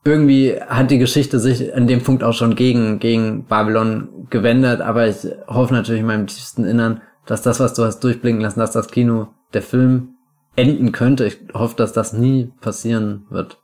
irgendwie 0.03 0.59
hat 0.59 0.89
die 0.91 0.97
Geschichte 0.97 1.39
sich 1.39 1.73
an 1.75 1.87
dem 1.87 2.01
Punkt 2.03 2.23
auch 2.23 2.33
schon 2.33 2.55
gegen, 2.55 2.99
gegen 2.99 3.45
Babylon 3.45 4.27
gewendet, 4.29 4.81
aber 4.81 5.07
ich 5.07 5.17
hoffe 5.47 5.73
natürlich 5.73 6.01
in 6.01 6.07
meinem 6.07 6.27
tiefsten 6.27 6.63
Innern, 6.65 7.01
dass 7.25 7.41
das, 7.43 7.59
was 7.59 7.73
du 7.75 7.83
hast 7.83 7.99
durchblicken 7.99 8.41
lassen, 8.41 8.59
dass 8.59 8.71
das 8.71 8.89
Kino, 8.89 9.27
der 9.53 9.61
Film 9.61 10.15
enden 10.55 10.91
könnte. 10.91 11.25
Ich 11.27 11.37
hoffe, 11.53 11.75
dass 11.75 11.93
das 11.93 12.13
nie 12.13 12.51
passieren 12.61 13.25
wird. 13.29 13.59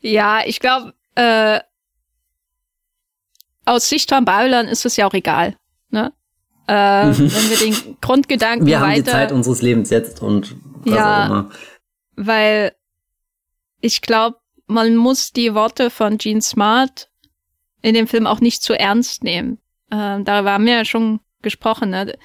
Ja, 0.00 0.40
ich 0.44 0.60
glaube, 0.60 0.92
äh, 1.14 1.60
aus 3.64 3.88
Sicht 3.88 4.10
von 4.10 4.24
Babylon 4.24 4.66
ist 4.66 4.84
es 4.86 4.96
ja 4.96 5.06
auch 5.06 5.14
egal. 5.14 5.56
Ne? 5.90 6.12
Äh, 6.66 6.72
wenn 6.72 7.50
wir 7.50 7.56
den 7.58 7.96
Grundgedanken 8.00 8.66
Wir 8.66 8.80
haben 8.80 8.90
weiter, 8.90 9.02
die 9.02 9.10
Zeit 9.10 9.32
unseres 9.32 9.62
Lebens 9.62 9.90
jetzt 9.90 10.22
und 10.22 10.56
was 10.80 10.94
Ja. 10.94 11.22
auch 11.22 11.26
immer. 11.26 11.50
weil 12.16 12.72
ich 13.86 14.00
glaube, 14.00 14.38
man 14.66 14.96
muss 14.96 15.32
die 15.32 15.54
Worte 15.54 15.90
von 15.90 16.18
Gene 16.18 16.42
Smart 16.42 17.08
in 17.82 17.94
dem 17.94 18.08
Film 18.08 18.26
auch 18.26 18.40
nicht 18.40 18.62
zu 18.62 18.78
ernst 18.78 19.22
nehmen. 19.22 19.58
Ähm, 19.92 20.24
darüber 20.24 20.52
haben 20.52 20.66
wir 20.66 20.74
ja 20.74 20.84
schon 20.84 21.20
gesprochen. 21.40 21.90
Ne? 21.90 22.18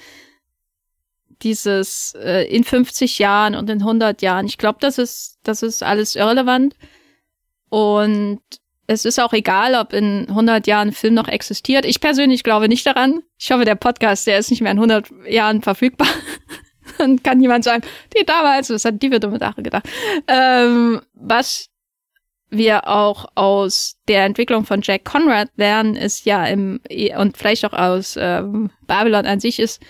Dieses 1.42 2.16
äh, 2.20 2.44
in 2.52 2.64
50 2.64 3.20
Jahren 3.20 3.54
und 3.54 3.70
in 3.70 3.78
100 3.78 4.22
Jahren. 4.22 4.46
Ich 4.46 4.58
glaube, 4.58 4.78
das 4.80 4.98
ist, 4.98 5.38
das 5.44 5.62
ist 5.62 5.84
alles 5.84 6.16
irrelevant. 6.16 6.74
Und 7.68 8.40
es 8.88 9.04
ist 9.04 9.20
auch 9.20 9.32
egal, 9.32 9.76
ob 9.76 9.92
in 9.92 10.28
100 10.28 10.66
Jahren 10.66 10.88
ein 10.88 10.92
Film 10.92 11.14
noch 11.14 11.28
existiert. 11.28 11.86
Ich 11.86 12.00
persönlich 12.00 12.42
glaube 12.42 12.68
nicht 12.68 12.84
daran. 12.84 13.22
Ich 13.38 13.52
hoffe, 13.52 13.64
der 13.64 13.76
Podcast, 13.76 14.26
der 14.26 14.38
ist 14.38 14.50
nicht 14.50 14.62
mehr 14.62 14.72
in 14.72 14.78
100 14.78 15.08
Jahren 15.28 15.62
verfügbar. 15.62 16.08
Dann 16.98 17.22
kann 17.22 17.40
jemand 17.40 17.64
sagen, 17.64 17.82
die 18.16 18.24
damals, 18.24 18.70
was 18.70 18.84
hat 18.84 19.02
die 19.02 19.10
für 19.10 19.20
dumme 19.20 19.38
Sache 19.38 19.62
gedacht. 19.62 19.88
Ähm, 20.28 21.00
was 21.14 21.68
wir 22.50 22.86
auch 22.86 23.26
aus 23.34 23.96
der 24.08 24.24
Entwicklung 24.24 24.66
von 24.66 24.82
Jack 24.82 25.04
Conrad 25.04 25.48
lernen, 25.56 25.96
ist 25.96 26.26
ja 26.26 26.44
im, 26.46 26.80
und 27.16 27.36
vielleicht 27.36 27.64
auch 27.64 27.72
aus 27.72 28.16
ähm, 28.20 28.70
Babylon 28.86 29.24
an 29.24 29.40
sich 29.40 29.58
ist, 29.58 29.80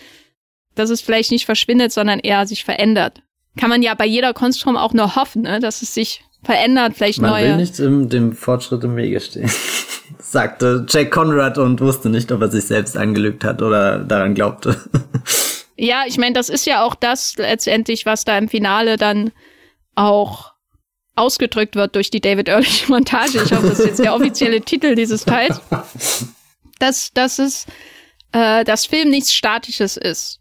dass 0.74 0.88
es 0.88 1.00
vielleicht 1.00 1.32
nicht 1.32 1.44
verschwindet, 1.44 1.92
sondern 1.92 2.20
eher 2.20 2.46
sich 2.46 2.64
verändert. 2.64 3.22
Kann 3.58 3.68
man 3.68 3.82
ja 3.82 3.94
bei 3.94 4.06
jeder 4.06 4.32
Kunstform 4.32 4.76
auch 4.76 4.94
nur 4.94 5.16
hoffen, 5.16 5.42
ne, 5.42 5.60
dass 5.60 5.82
es 5.82 5.92
sich 5.92 6.22
verändert, 6.42 6.94
vielleicht 6.96 7.20
Man 7.20 7.30
neue. 7.30 7.48
will 7.48 7.56
nicht 7.56 7.78
im, 7.78 8.08
dem 8.08 8.32
Fortschritt 8.32 8.84
im 8.84 8.96
Wege 8.96 9.20
stehen. 9.20 9.50
Sagte 10.18 10.86
Jack 10.88 11.10
Conrad 11.10 11.58
und 11.58 11.80
wusste 11.80 12.08
nicht, 12.08 12.30
ob 12.32 12.40
er 12.42 12.50
sich 12.50 12.64
selbst 12.64 12.96
angelügt 12.96 13.44
hat 13.44 13.60
oder 13.60 13.98
daran 13.98 14.34
glaubte. 14.34 14.76
Ja, 15.76 16.04
ich 16.06 16.18
meine, 16.18 16.34
das 16.34 16.48
ist 16.48 16.66
ja 16.66 16.84
auch 16.84 16.94
das 16.94 17.36
letztendlich, 17.36 18.06
was 18.06 18.24
da 18.24 18.36
im 18.36 18.48
Finale 18.48 18.96
dann 18.96 19.32
auch 19.94 20.52
ausgedrückt 21.14 21.76
wird 21.76 21.94
durch 21.94 22.10
die 22.10 22.20
David 22.20 22.48
Ehrlich 22.48 22.88
Montage. 22.88 23.42
Ich 23.44 23.52
hoffe, 23.52 23.68
das 23.68 23.80
ist 23.80 23.86
jetzt 23.86 24.00
der 24.00 24.14
offizielle 24.14 24.60
Titel 24.64 24.94
dieses 24.94 25.24
Teils. 25.24 25.60
Dass, 26.78 27.12
dass 27.12 27.38
es, 27.38 27.66
äh, 28.32 28.64
dass 28.64 28.86
Film 28.86 29.10
nichts 29.10 29.32
Statisches 29.32 29.96
ist. 29.96 30.40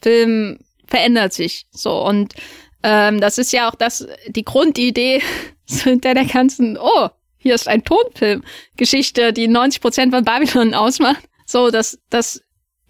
Film 0.00 0.58
verändert 0.86 1.32
sich 1.32 1.66
so 1.70 2.04
und 2.04 2.34
ähm, 2.82 3.20
das 3.20 3.38
ist 3.38 3.52
ja 3.52 3.70
auch 3.70 3.76
das 3.76 4.06
die 4.26 4.44
Grundidee 4.44 5.22
hinter 5.66 6.14
der 6.14 6.24
ganzen 6.24 6.76
oh 6.76 7.08
hier 7.38 7.54
ist 7.54 7.68
ein 7.68 7.84
Tonfilm 7.84 8.42
Geschichte, 8.76 9.32
die 9.32 9.48
90 9.48 9.80
Prozent 9.80 10.14
von 10.14 10.24
Babylon 10.24 10.74
ausmacht. 10.74 11.22
So 11.46 11.70
dass 11.70 11.98
dass 12.10 12.42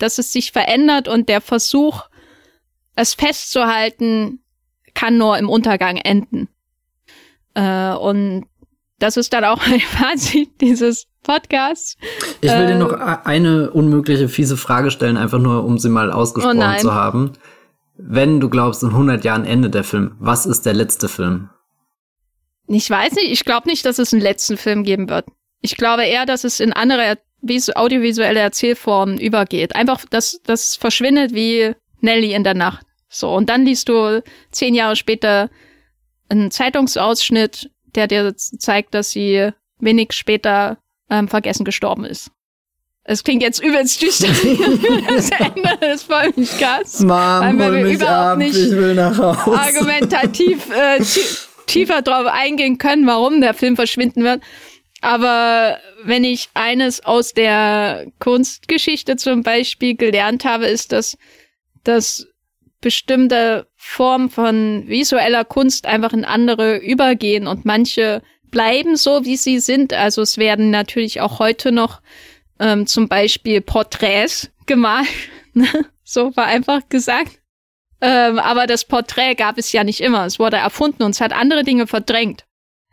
dass 0.03 0.19
es 0.19 0.33
sich 0.33 0.53
verändert 0.53 1.09
und 1.09 1.29
der 1.29 1.41
Versuch 1.41 2.03
es 2.95 3.15
festzuhalten 3.15 4.41
kann 4.95 5.17
nur 5.17 5.39
im 5.39 5.49
Untergang 5.49 5.97
enden. 5.97 6.49
Äh, 7.55 7.95
und 7.95 8.47
das 8.99 9.17
ist 9.17 9.33
dann 9.33 9.45
auch 9.45 9.63
ein 9.67 9.81
Fazit 9.81 10.61
dieses 10.61 11.07
Podcasts. 11.23 11.97
Ich 12.41 12.51
will 12.51 12.67
dir 12.67 12.73
Ähm. 12.75 12.79
noch 12.81 12.93
eine 12.93 13.71
unmögliche, 13.71 14.29
fiese 14.29 14.57
Frage 14.57 14.91
stellen, 14.91 15.17
einfach 15.17 15.39
nur, 15.39 15.65
um 15.65 15.79
sie 15.79 15.89
mal 15.89 16.11
Oh 16.11 16.15
ausgesprochen 16.15 16.59
nein. 16.59 16.81
zu 16.81 16.93
haben. 16.95 17.33
Wenn 17.97 18.41
du 18.41 18.49
glaubst, 18.51 18.83
in 18.83 18.89
100 18.91 19.25
Jahren 19.25 19.45
endet 19.45 19.75
der 19.75 19.85
Film, 19.85 20.17
was 20.19 20.45
ist 20.47 20.67
der 20.67 20.75
letzte 20.75 21.09
Film? 21.09 21.51
Ich 22.67 22.89
weiß 22.89 23.13
nicht, 23.15 23.31
ich 23.31 23.45
glaube 23.45 23.69
nicht, 23.69 23.85
dass 23.85 23.99
es 23.99 24.13
einen 24.13 24.23
letzten 24.23 24.57
Film 24.57 24.83
geben 24.83 25.09
wird. 25.09 25.27
Ich 25.61 25.77
glaube 25.77 26.05
eher, 26.05 26.27
dass 26.27 26.45
es 26.45 26.59
in 26.59 26.73
andere 26.73 27.03
visu- 27.13 27.19
audiovisuelle 27.75 28.41
Erzählformen 28.41 29.19
übergeht. 29.19 29.75
Einfach, 29.77 30.05
dass 30.09 30.41
das 30.45 30.77
verschwindet 30.77 31.35
wie 31.35 31.73
Nelly 32.01 32.33
in 32.35 32.45
der 32.45 32.55
Nacht. 32.55 32.87
So, 33.09 33.35
und 33.35 33.49
dann 33.51 33.65
liest 33.65 33.89
du 33.89 34.23
zehn 34.51 34.75
Jahre 34.75 34.97
später 34.97 35.51
einen 36.29 36.51
Zeitungsausschnitt, 36.51 37.71
der 37.95 38.07
dir 38.07 38.35
zeigt, 38.37 38.95
dass 38.95 39.11
sie 39.11 39.51
wenig 39.79 40.13
später 40.13 40.79
ähm, 41.11 41.29
vergessen 41.29 41.65
gestorben 41.65 42.05
ist. 42.05 42.31
Es 43.05 43.25
klingt 43.25 43.43
jetzt 43.43 43.63
übelst 43.63 44.01
düster. 44.01 44.29
das 45.09 45.31
Ende 45.31 45.77
des 45.83 46.05
Podcasts. 46.05 47.01
Mom, 47.01 47.09
Weil 47.59 47.85
wir 47.85 47.93
überhaupt 47.95 48.39
nicht 48.39 48.55
will 48.71 48.95
nach 48.95 49.19
Hause. 49.19 49.59
argumentativ 49.59 50.71
äh, 50.71 51.01
tie- 51.03 51.21
tiefer 51.67 52.03
drauf 52.03 52.27
eingehen 52.27 52.79
können, 52.79 53.07
warum 53.07 53.41
der 53.41 53.55
Film 53.55 53.75
verschwinden 53.77 54.23
wird. 54.23 54.41
Aber 55.03 55.79
wenn 56.05 56.23
ich 56.23 56.49
eines 56.55 57.05
aus 57.05 57.35
der 57.35 58.07
Kunstgeschichte 58.21 59.17
zum 59.17 59.43
Beispiel 59.43 59.97
gelernt 59.97 60.45
habe, 60.45 60.67
ist, 60.67 60.93
dass, 60.93 61.19
dass 61.83 62.29
bestimmte 62.81 63.67
Formen 63.77 64.31
von 64.31 64.85
visueller 64.87 65.45
Kunst 65.45 65.87
einfach 65.87 66.13
in 66.13 66.25
andere 66.25 66.77
übergehen 66.77 67.49
und 67.49 67.65
manche 67.65 68.23
bleiben 68.53 68.97
so, 68.97 69.25
wie 69.25 69.37
sie 69.37 69.59
sind. 69.59 69.93
Also 69.93 70.23
es 70.23 70.39
werden 70.39 70.71
natürlich 70.71 71.21
auch 71.21 71.41
heute 71.41 71.73
noch 71.73 72.01
ähm, 72.61 72.87
zum 72.87 73.09
Beispiel 73.09 73.61
Porträts 73.61 74.53
gemalt. 74.67 75.09
ne? 75.53 75.67
so 76.05 76.35
war 76.37 76.47
einfach 76.47 76.89
gesagt. 76.89 77.41
Ähm, 78.01 78.39
aber 78.39 78.69
das 78.69 78.85
Porträt 78.85 79.35
gab 79.35 79.59
es 79.59 79.73
ja 79.73 79.83
nicht 79.83 80.01
immer. 80.01 80.27
Es 80.27 80.39
wurde 80.39 80.59
erfunden 80.59 81.03
und 81.03 81.11
es 81.11 81.21
hat 81.21 81.33
andere 81.33 81.65
Dinge 81.65 81.89
verdrängt. 81.89 82.45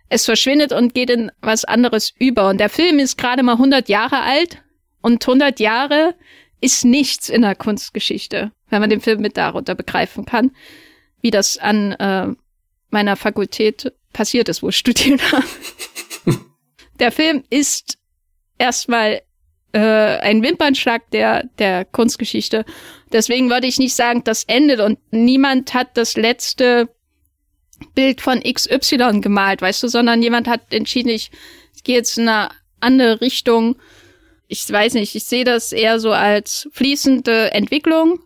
Es 0.10 0.26
verschwindet 0.26 0.74
und 0.74 0.94
geht 0.94 1.10
in 1.10 1.32
was 1.42 1.66
anderes 1.66 2.14
über. 2.18 2.50
Und 2.50 2.60
der 2.60 2.70
Film 2.70 3.00
ist 3.00 3.18
gerade 3.18 3.44
mal 3.44 3.54
100 3.54 3.90
Jahre 3.90 4.22
alt 4.22 4.62
und 5.02 5.24
100 5.24 5.60
Jahre 5.60 6.16
ist 6.62 6.84
nichts 6.84 7.30
in 7.30 7.44
der 7.44 7.56
Kunstgeschichte, 7.56 8.52
wenn 8.70 8.82
man 8.82 8.90
den 8.90 9.02
Film 9.02 9.22
mit 9.22 9.38
darunter 9.38 9.76
begreifen 9.76 10.26
kann, 10.26 10.52
wie 11.22 11.32
das 11.32 11.58
an 11.58 11.94
äh, 11.94 12.28
meiner 12.90 13.16
Fakultät 13.16 13.94
passiert 14.12 14.50
ist, 14.50 14.64
wo 14.64 14.70
ich 14.70 14.78
studiert 14.78 15.32
habe. 15.32 15.46
der 17.00 17.12
Film 17.12 17.44
ist 17.50 17.98
erstmal 18.58 19.22
äh, 19.72 19.80
ein 19.80 20.44
Wimpernschlag 20.44 21.10
der, 21.12 21.44
der 21.60 21.86
Kunstgeschichte. 21.86 22.66
Deswegen 23.12 23.50
würde 23.50 23.68
ich 23.68 23.78
nicht 23.78 23.96
sagen, 23.96 24.24
das 24.24 24.44
endet 24.46 24.80
und 24.80 25.00
niemand 25.12 25.74
hat 25.74 25.96
das 25.96 26.18
letzte 26.18 26.90
Bild 27.96 28.22
von 28.22 28.42
XY 28.42 29.22
gemalt, 29.22 29.62
weißt 29.62 29.84
du, 29.84 29.88
sondern 29.88 30.22
jemand 30.22 30.48
hat 30.48 30.74
entschieden, 30.74 31.10
ich, 31.10 31.32
gehe 31.84 31.96
jetzt 31.96 32.18
in 32.18 32.28
eine 32.28 32.50
andere 32.80 33.22
Richtung. 33.22 33.76
Ich 34.48 34.70
weiß 34.70 34.96
nicht, 34.96 35.16
ich 35.16 35.24
sehe 35.24 35.44
das 35.44 35.72
eher 35.72 36.00
so 36.00 36.12
als 36.12 36.68
fließende 36.72 37.54
Entwicklung. 37.54 38.20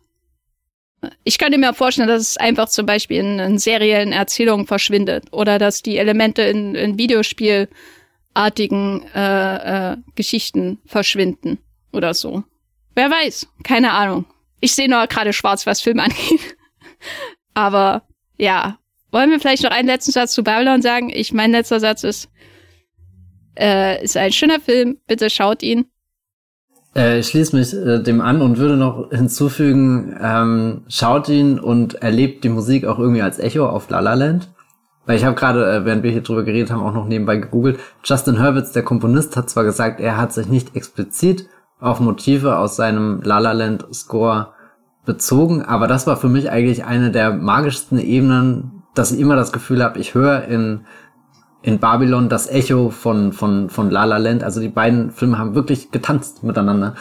Ich 1.23 1.37
könnte 1.37 1.57
mir 1.57 1.73
vorstellen, 1.73 2.07
dass 2.07 2.21
es 2.21 2.37
einfach 2.37 2.69
zum 2.69 2.85
Beispiel 2.85 3.19
in, 3.19 3.39
in 3.39 3.57
seriellen 3.57 4.13
Erzählungen 4.13 4.67
verschwindet 4.67 5.25
oder 5.31 5.59
dass 5.59 5.81
die 5.81 5.97
Elemente 5.97 6.43
in, 6.43 6.75
in 6.75 6.97
Videospielartigen 6.97 9.05
äh, 9.13 9.91
äh, 9.91 9.97
Geschichten 10.15 10.79
verschwinden 10.85 11.59
oder 11.91 12.13
so. 12.13 12.43
Wer 12.95 13.11
weiß, 13.11 13.47
keine 13.63 13.91
Ahnung. 13.91 14.23
Ich 14.61 14.75
sehe 14.75 14.89
nur 14.89 15.05
gerade 15.07 15.33
schwarz, 15.33 15.65
was 15.65 15.81
Film 15.81 15.99
angeht. 15.99 16.55
Aber 17.53 18.03
ja, 18.37 18.79
wollen 19.13 19.29
wir 19.29 19.39
vielleicht 19.39 19.63
noch 19.63 19.71
einen 19.71 19.87
letzten 19.87 20.11
Satz 20.11 20.33
zu 20.33 20.43
Babylon 20.43 20.81
sagen? 20.81 21.09
Ich, 21.13 21.31
mein 21.31 21.51
letzter 21.51 21.79
Satz 21.79 22.03
ist, 22.03 22.29
äh, 23.57 24.03
ist 24.03 24.17
ein 24.17 24.31
schöner 24.31 24.59
Film, 24.59 24.97
bitte 25.07 25.29
schaut 25.29 25.63
ihn. 25.63 25.85
Äh, 26.95 27.19
ich 27.19 27.27
schließe 27.27 27.55
mich 27.55 27.73
äh, 27.73 28.01
dem 28.01 28.21
an 28.21 28.41
und 28.41 28.57
würde 28.57 28.75
noch 28.75 29.11
hinzufügen, 29.11 30.17
ähm, 30.21 30.83
schaut 30.87 31.29
ihn 31.29 31.59
und 31.59 31.95
erlebt 31.95 32.43
die 32.43 32.49
Musik 32.49 32.85
auch 32.85 32.99
irgendwie 32.99 33.21
als 33.21 33.39
Echo 33.39 33.67
auf 33.67 33.89
La 33.89 33.99
La 33.99 34.15
Land. 34.15 34.49
Weil 35.05 35.17
ich 35.17 35.25
habe 35.25 35.35
gerade, 35.35 35.65
äh, 35.71 35.85
während 35.85 36.03
wir 36.03 36.11
hier 36.11 36.21
drüber 36.21 36.43
geredet 36.43 36.71
haben, 36.71 36.81
auch 36.81 36.93
noch 36.93 37.07
nebenbei 37.07 37.37
gegoogelt. 37.37 37.79
Justin 38.03 38.41
Hurwitz, 38.41 38.71
der 38.71 38.83
Komponist, 38.83 39.35
hat 39.35 39.49
zwar 39.49 39.63
gesagt, 39.63 39.99
er 39.99 40.17
hat 40.17 40.33
sich 40.33 40.47
nicht 40.47 40.75
explizit 40.75 41.47
auf 41.79 41.99
Motive 41.99 42.57
aus 42.57 42.77
seinem 42.77 43.21
La 43.23 43.39
La 43.39 43.51
Land 43.51 43.85
Score 43.93 44.53
bezogen, 45.05 45.63
aber 45.63 45.87
das 45.87 46.07
war 46.07 46.15
für 46.15 46.29
mich 46.29 46.49
eigentlich 46.49 46.85
eine 46.85 47.11
der 47.11 47.33
magischsten 47.33 47.99
Ebenen, 47.99 48.82
dass 48.93 49.11
ich 49.11 49.19
immer 49.19 49.35
das 49.35 49.51
Gefühl 49.51 49.83
habe, 49.83 49.99
ich 49.99 50.13
höre 50.13 50.45
in 50.45 50.81
in 51.63 51.79
Babylon 51.79 52.29
das 52.29 52.49
Echo 52.49 52.89
von, 52.89 53.31
von, 53.31 53.69
von 53.69 53.89
La 53.89 54.03
La 54.03 54.17
Land. 54.17 54.43
Also 54.43 54.59
die 54.59 54.67
beiden 54.67 55.11
Filme 55.11 55.39
haben 55.39 55.55
wirklich 55.55 55.91
getanzt 55.91 56.43
miteinander. 56.43 56.95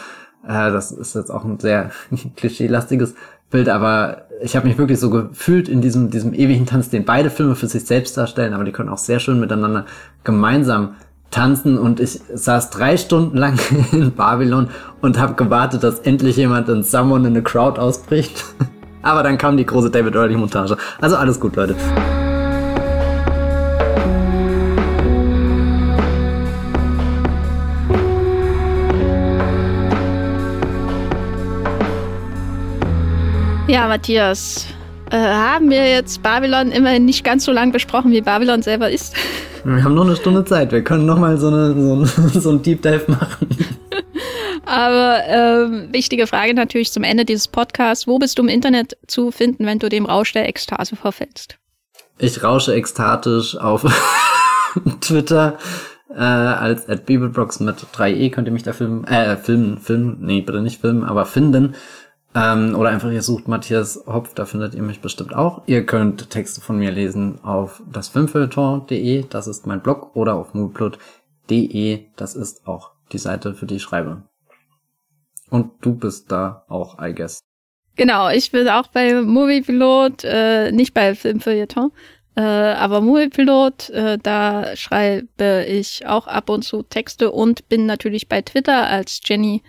Äh, 0.47 0.71
das 0.71 0.91
ist 0.91 1.15
jetzt 1.15 1.29
auch 1.29 1.43
ein 1.43 1.59
sehr 1.59 1.91
klischeelastiges 2.35 3.13
Bild, 3.51 3.69
aber 3.69 4.23
ich 4.41 4.55
habe 4.55 4.67
mich 4.67 4.77
wirklich 4.77 4.99
so 4.99 5.09
gefühlt 5.09 5.69
in 5.69 5.81
diesem, 5.81 6.09
diesem 6.09 6.33
ewigen 6.33 6.65
Tanz, 6.65 6.89
den 6.89 7.05
beide 7.05 7.29
Filme 7.29 7.55
für 7.55 7.67
sich 7.67 7.85
selbst 7.85 8.17
darstellen, 8.17 8.53
aber 8.53 8.63
die 8.63 8.71
können 8.71 8.89
auch 8.89 8.97
sehr 8.97 9.19
schön 9.19 9.39
miteinander 9.39 9.85
gemeinsam 10.23 10.95
tanzen 11.29 11.77
und 11.77 11.99
ich 11.99 12.21
saß 12.33 12.69
drei 12.69 12.97
Stunden 12.97 13.37
lang 13.37 13.59
in 13.91 14.11
Babylon 14.11 14.69
und 15.01 15.19
habe 15.19 15.35
gewartet, 15.35 15.83
dass 15.83 15.99
endlich 15.99 16.37
jemand 16.37 16.69
in 16.69 16.83
Someone 16.83 17.27
in 17.27 17.35
the 17.35 17.41
Crowd 17.41 17.79
ausbricht. 17.79 18.43
Aber 19.03 19.21
dann 19.21 19.37
kam 19.37 19.57
die 19.57 19.65
große 19.65 19.91
David 19.91 20.15
Early-Montage. 20.15 20.77
Also 20.99 21.17
alles 21.17 21.39
gut, 21.39 21.55
Leute. 21.57 21.75
Ja, 33.67 33.87
Matthias, 33.87 34.67
äh, 35.09 35.17
haben 35.17 35.69
wir 35.69 35.89
jetzt 35.89 36.21
Babylon 36.21 36.71
immerhin 36.71 37.05
nicht 37.05 37.23
ganz 37.23 37.43
so 37.43 37.51
lang 37.51 37.71
besprochen, 37.71 38.11
wie 38.11 38.21
Babylon 38.21 38.61
selber 38.61 38.89
ist? 38.89 39.15
Wir 39.63 39.83
haben 39.83 39.95
noch 39.95 40.05
eine 40.05 40.15
Stunde 40.15 40.45
Zeit. 40.45 40.71
Wir 40.71 40.83
können 40.83 41.05
noch 41.05 41.17
mal 41.17 41.37
so, 41.37 41.47
eine, 41.47 41.73
so, 41.73 41.95
ein, 41.95 42.05
so 42.41 42.49
einen 42.51 42.61
Deep 42.61 42.81
Dive 42.81 43.05
machen. 43.07 43.47
Aber 44.65 45.23
ähm, 45.27 45.91
wichtige 45.91 46.27
Frage 46.27 46.53
natürlich 46.53 46.91
zum 46.91 47.03
Ende 47.03 47.25
dieses 47.25 47.47
Podcasts. 47.47 48.07
Wo 48.07 48.19
bist 48.19 48.37
du 48.37 48.43
im 48.43 48.49
Internet 48.49 48.97
zu 49.07 49.31
finden, 49.31 49.65
wenn 49.65 49.79
du 49.79 49.89
dem 49.89 50.05
Rausch 50.05 50.31
der 50.33 50.47
Ekstase 50.47 50.95
verfällst? 50.95 51.57
Ich 52.17 52.43
rausche 52.43 52.73
ekstatisch 52.73 53.57
auf 53.57 53.83
Twitter 55.01 55.57
äh, 56.09 56.19
als 56.19 56.87
at 56.87 57.05
Bibelbrox 57.05 57.59
mit 57.59 57.75
3e 57.77 58.31
könnt 58.31 58.47
ihr 58.47 58.53
mich 58.53 58.63
da 58.63 58.73
filmen, 58.73 59.03
äh, 59.05 59.35
filmen, 59.37 59.79
filmen, 59.79 60.17
nee, 60.21 60.41
bitte 60.41 60.61
nicht 60.61 60.81
filmen, 60.81 61.03
aber 61.03 61.25
finden. 61.25 61.75
Ähm, 62.35 62.75
oder 62.75 62.89
einfach 62.89 63.11
ihr 63.11 63.21
sucht 63.21 63.47
Matthias 63.47 64.03
Hopf, 64.07 64.33
da 64.33 64.45
findet 64.45 64.73
ihr 64.73 64.81
mich 64.81 65.01
bestimmt 65.01 65.35
auch. 65.35 65.63
Ihr 65.67 65.85
könnt 65.85 66.29
Texte 66.29 66.61
von 66.61 66.77
mir 66.77 66.91
lesen 66.91 67.43
auf 67.43 67.81
das 67.91 68.09
Filmfeuilleton.de, 68.09 69.25
das 69.29 69.47
ist 69.47 69.67
mein 69.67 69.81
Blog, 69.81 70.15
oder 70.15 70.35
auf 70.35 70.53
moviepilot.de, 70.53 72.05
das 72.15 72.35
ist 72.35 72.67
auch 72.67 72.91
die 73.11 73.19
Seite, 73.19 73.53
für 73.53 73.67
die 73.67 73.75
ich 73.75 73.83
schreibe. 73.83 74.23
Und 75.53 75.73
du 75.81 75.93
bist 75.93 76.31
da 76.31 76.65
auch, 76.67 76.97
I 76.99 77.13
guess. 77.13 77.39
Genau, 77.95 78.27
ich 78.27 78.49
bin 78.49 78.67
auch 78.67 78.87
bei 78.87 79.21
Moviepilot, 79.21 80.23
äh, 80.23 80.71
nicht 80.71 80.95
bei 80.95 81.13
Filmfeuilleton, 81.13 81.91
äh, 82.35 82.41
aber 82.41 83.01
Moviepilot, 83.01 83.91
äh, 83.91 84.17
da 84.17 84.75
schreibe 84.75 85.63
ich 85.67 86.07
auch 86.07 86.25
ab 86.25 86.49
und 86.49 86.63
zu 86.63 86.81
Texte 86.81 87.31
und 87.31 87.69
bin 87.69 87.85
natürlich 87.85 88.27
bei 88.27 88.41
Twitter 88.41 88.87
als 88.87 89.21
Jenny 89.23 89.61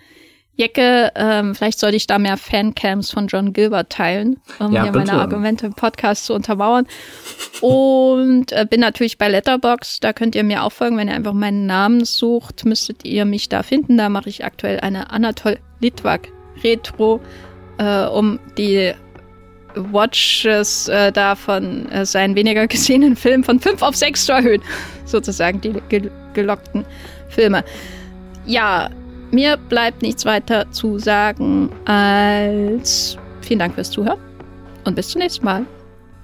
Jecke, 0.57 1.11
ähm, 1.15 1.53
vielleicht 1.53 1.79
sollte 1.79 1.97
ich 1.97 2.07
da 2.07 2.17
mehr 2.17 2.37
Fancams 2.37 3.11
von 3.11 3.27
John 3.27 3.51
Gilbert 3.51 3.89
teilen, 3.89 4.37
um 4.59 4.71
ja, 4.71 4.83
hier 4.83 4.91
bitte. 4.93 5.05
meine 5.05 5.21
Argumente 5.21 5.65
im 5.65 5.73
Podcast 5.73 6.25
zu 6.25 6.33
untermauern. 6.33 6.87
Und 7.59 8.53
äh, 8.53 8.65
bin 8.69 8.79
natürlich 8.79 9.17
bei 9.17 9.27
Letterbox. 9.27 9.99
Da 9.99 10.13
könnt 10.13 10.33
ihr 10.33 10.43
mir 10.43 10.63
auch 10.63 10.71
folgen, 10.71 10.97
wenn 10.97 11.09
ihr 11.09 11.13
einfach 11.13 11.33
meinen 11.33 11.65
Namen 11.65 12.05
sucht, 12.05 12.63
müsstet 12.63 13.03
ihr 13.03 13.25
mich 13.25 13.49
da 13.49 13.63
finden. 13.63 13.97
Da 13.97 14.07
mache 14.07 14.29
ich 14.29 14.45
aktuell 14.45 14.79
eine 14.79 15.09
Anatol 15.11 15.59
Litwak 15.81 16.29
Retro, 16.63 17.19
äh, 17.77 18.05
um 18.05 18.39
die 18.57 18.93
Watches 19.75 20.87
äh, 20.87 21.11
da 21.11 21.35
von 21.35 21.91
äh, 21.91 22.05
seinen 22.05 22.35
weniger 22.35 22.67
gesehenen 22.67 23.15
Filmen 23.17 23.43
von 23.43 23.59
fünf 23.59 23.81
auf 23.81 23.95
sechs 23.95 24.25
zu 24.25 24.31
erhöhen. 24.31 24.61
Sozusagen 25.05 25.59
die 25.59 25.73
gel 25.89 26.11
gelockten 26.33 26.85
Filme. 27.29 27.63
Ja, 28.45 28.89
mir 29.31 29.57
bleibt 29.57 30.01
nichts 30.01 30.25
weiter 30.25 30.69
zu 30.71 30.99
sagen 30.99 31.69
als 31.85 33.17
vielen 33.41 33.59
Dank 33.59 33.75
fürs 33.75 33.91
Zuhören 33.91 34.19
und 34.85 34.95
bis 34.95 35.09
zum 35.09 35.19
nächsten 35.19 35.45
Mal. 35.45 35.65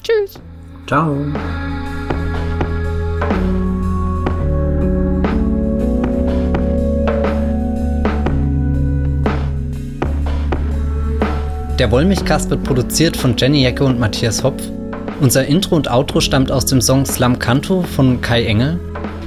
Tschüss. 0.03 0.39
Ciao. 0.87 1.15
Der 11.79 11.89
Wollmilchcast 11.89 12.49
wird 12.51 12.63
produziert 12.63 13.17
von 13.17 13.35
Jenny 13.35 13.63
Jecke 13.63 13.83
und 13.83 13.99
Matthias 13.99 14.43
Hopf. 14.43 14.61
Unser 15.19 15.47
Intro 15.47 15.75
und 15.75 15.89
Outro 15.89 16.19
stammt 16.19 16.51
aus 16.51 16.65
dem 16.65 16.79
Song 16.79 17.05
Slam 17.07 17.39
Canto 17.39 17.81
von 17.81 18.21
Kai 18.21 18.45
Engel 18.45 18.79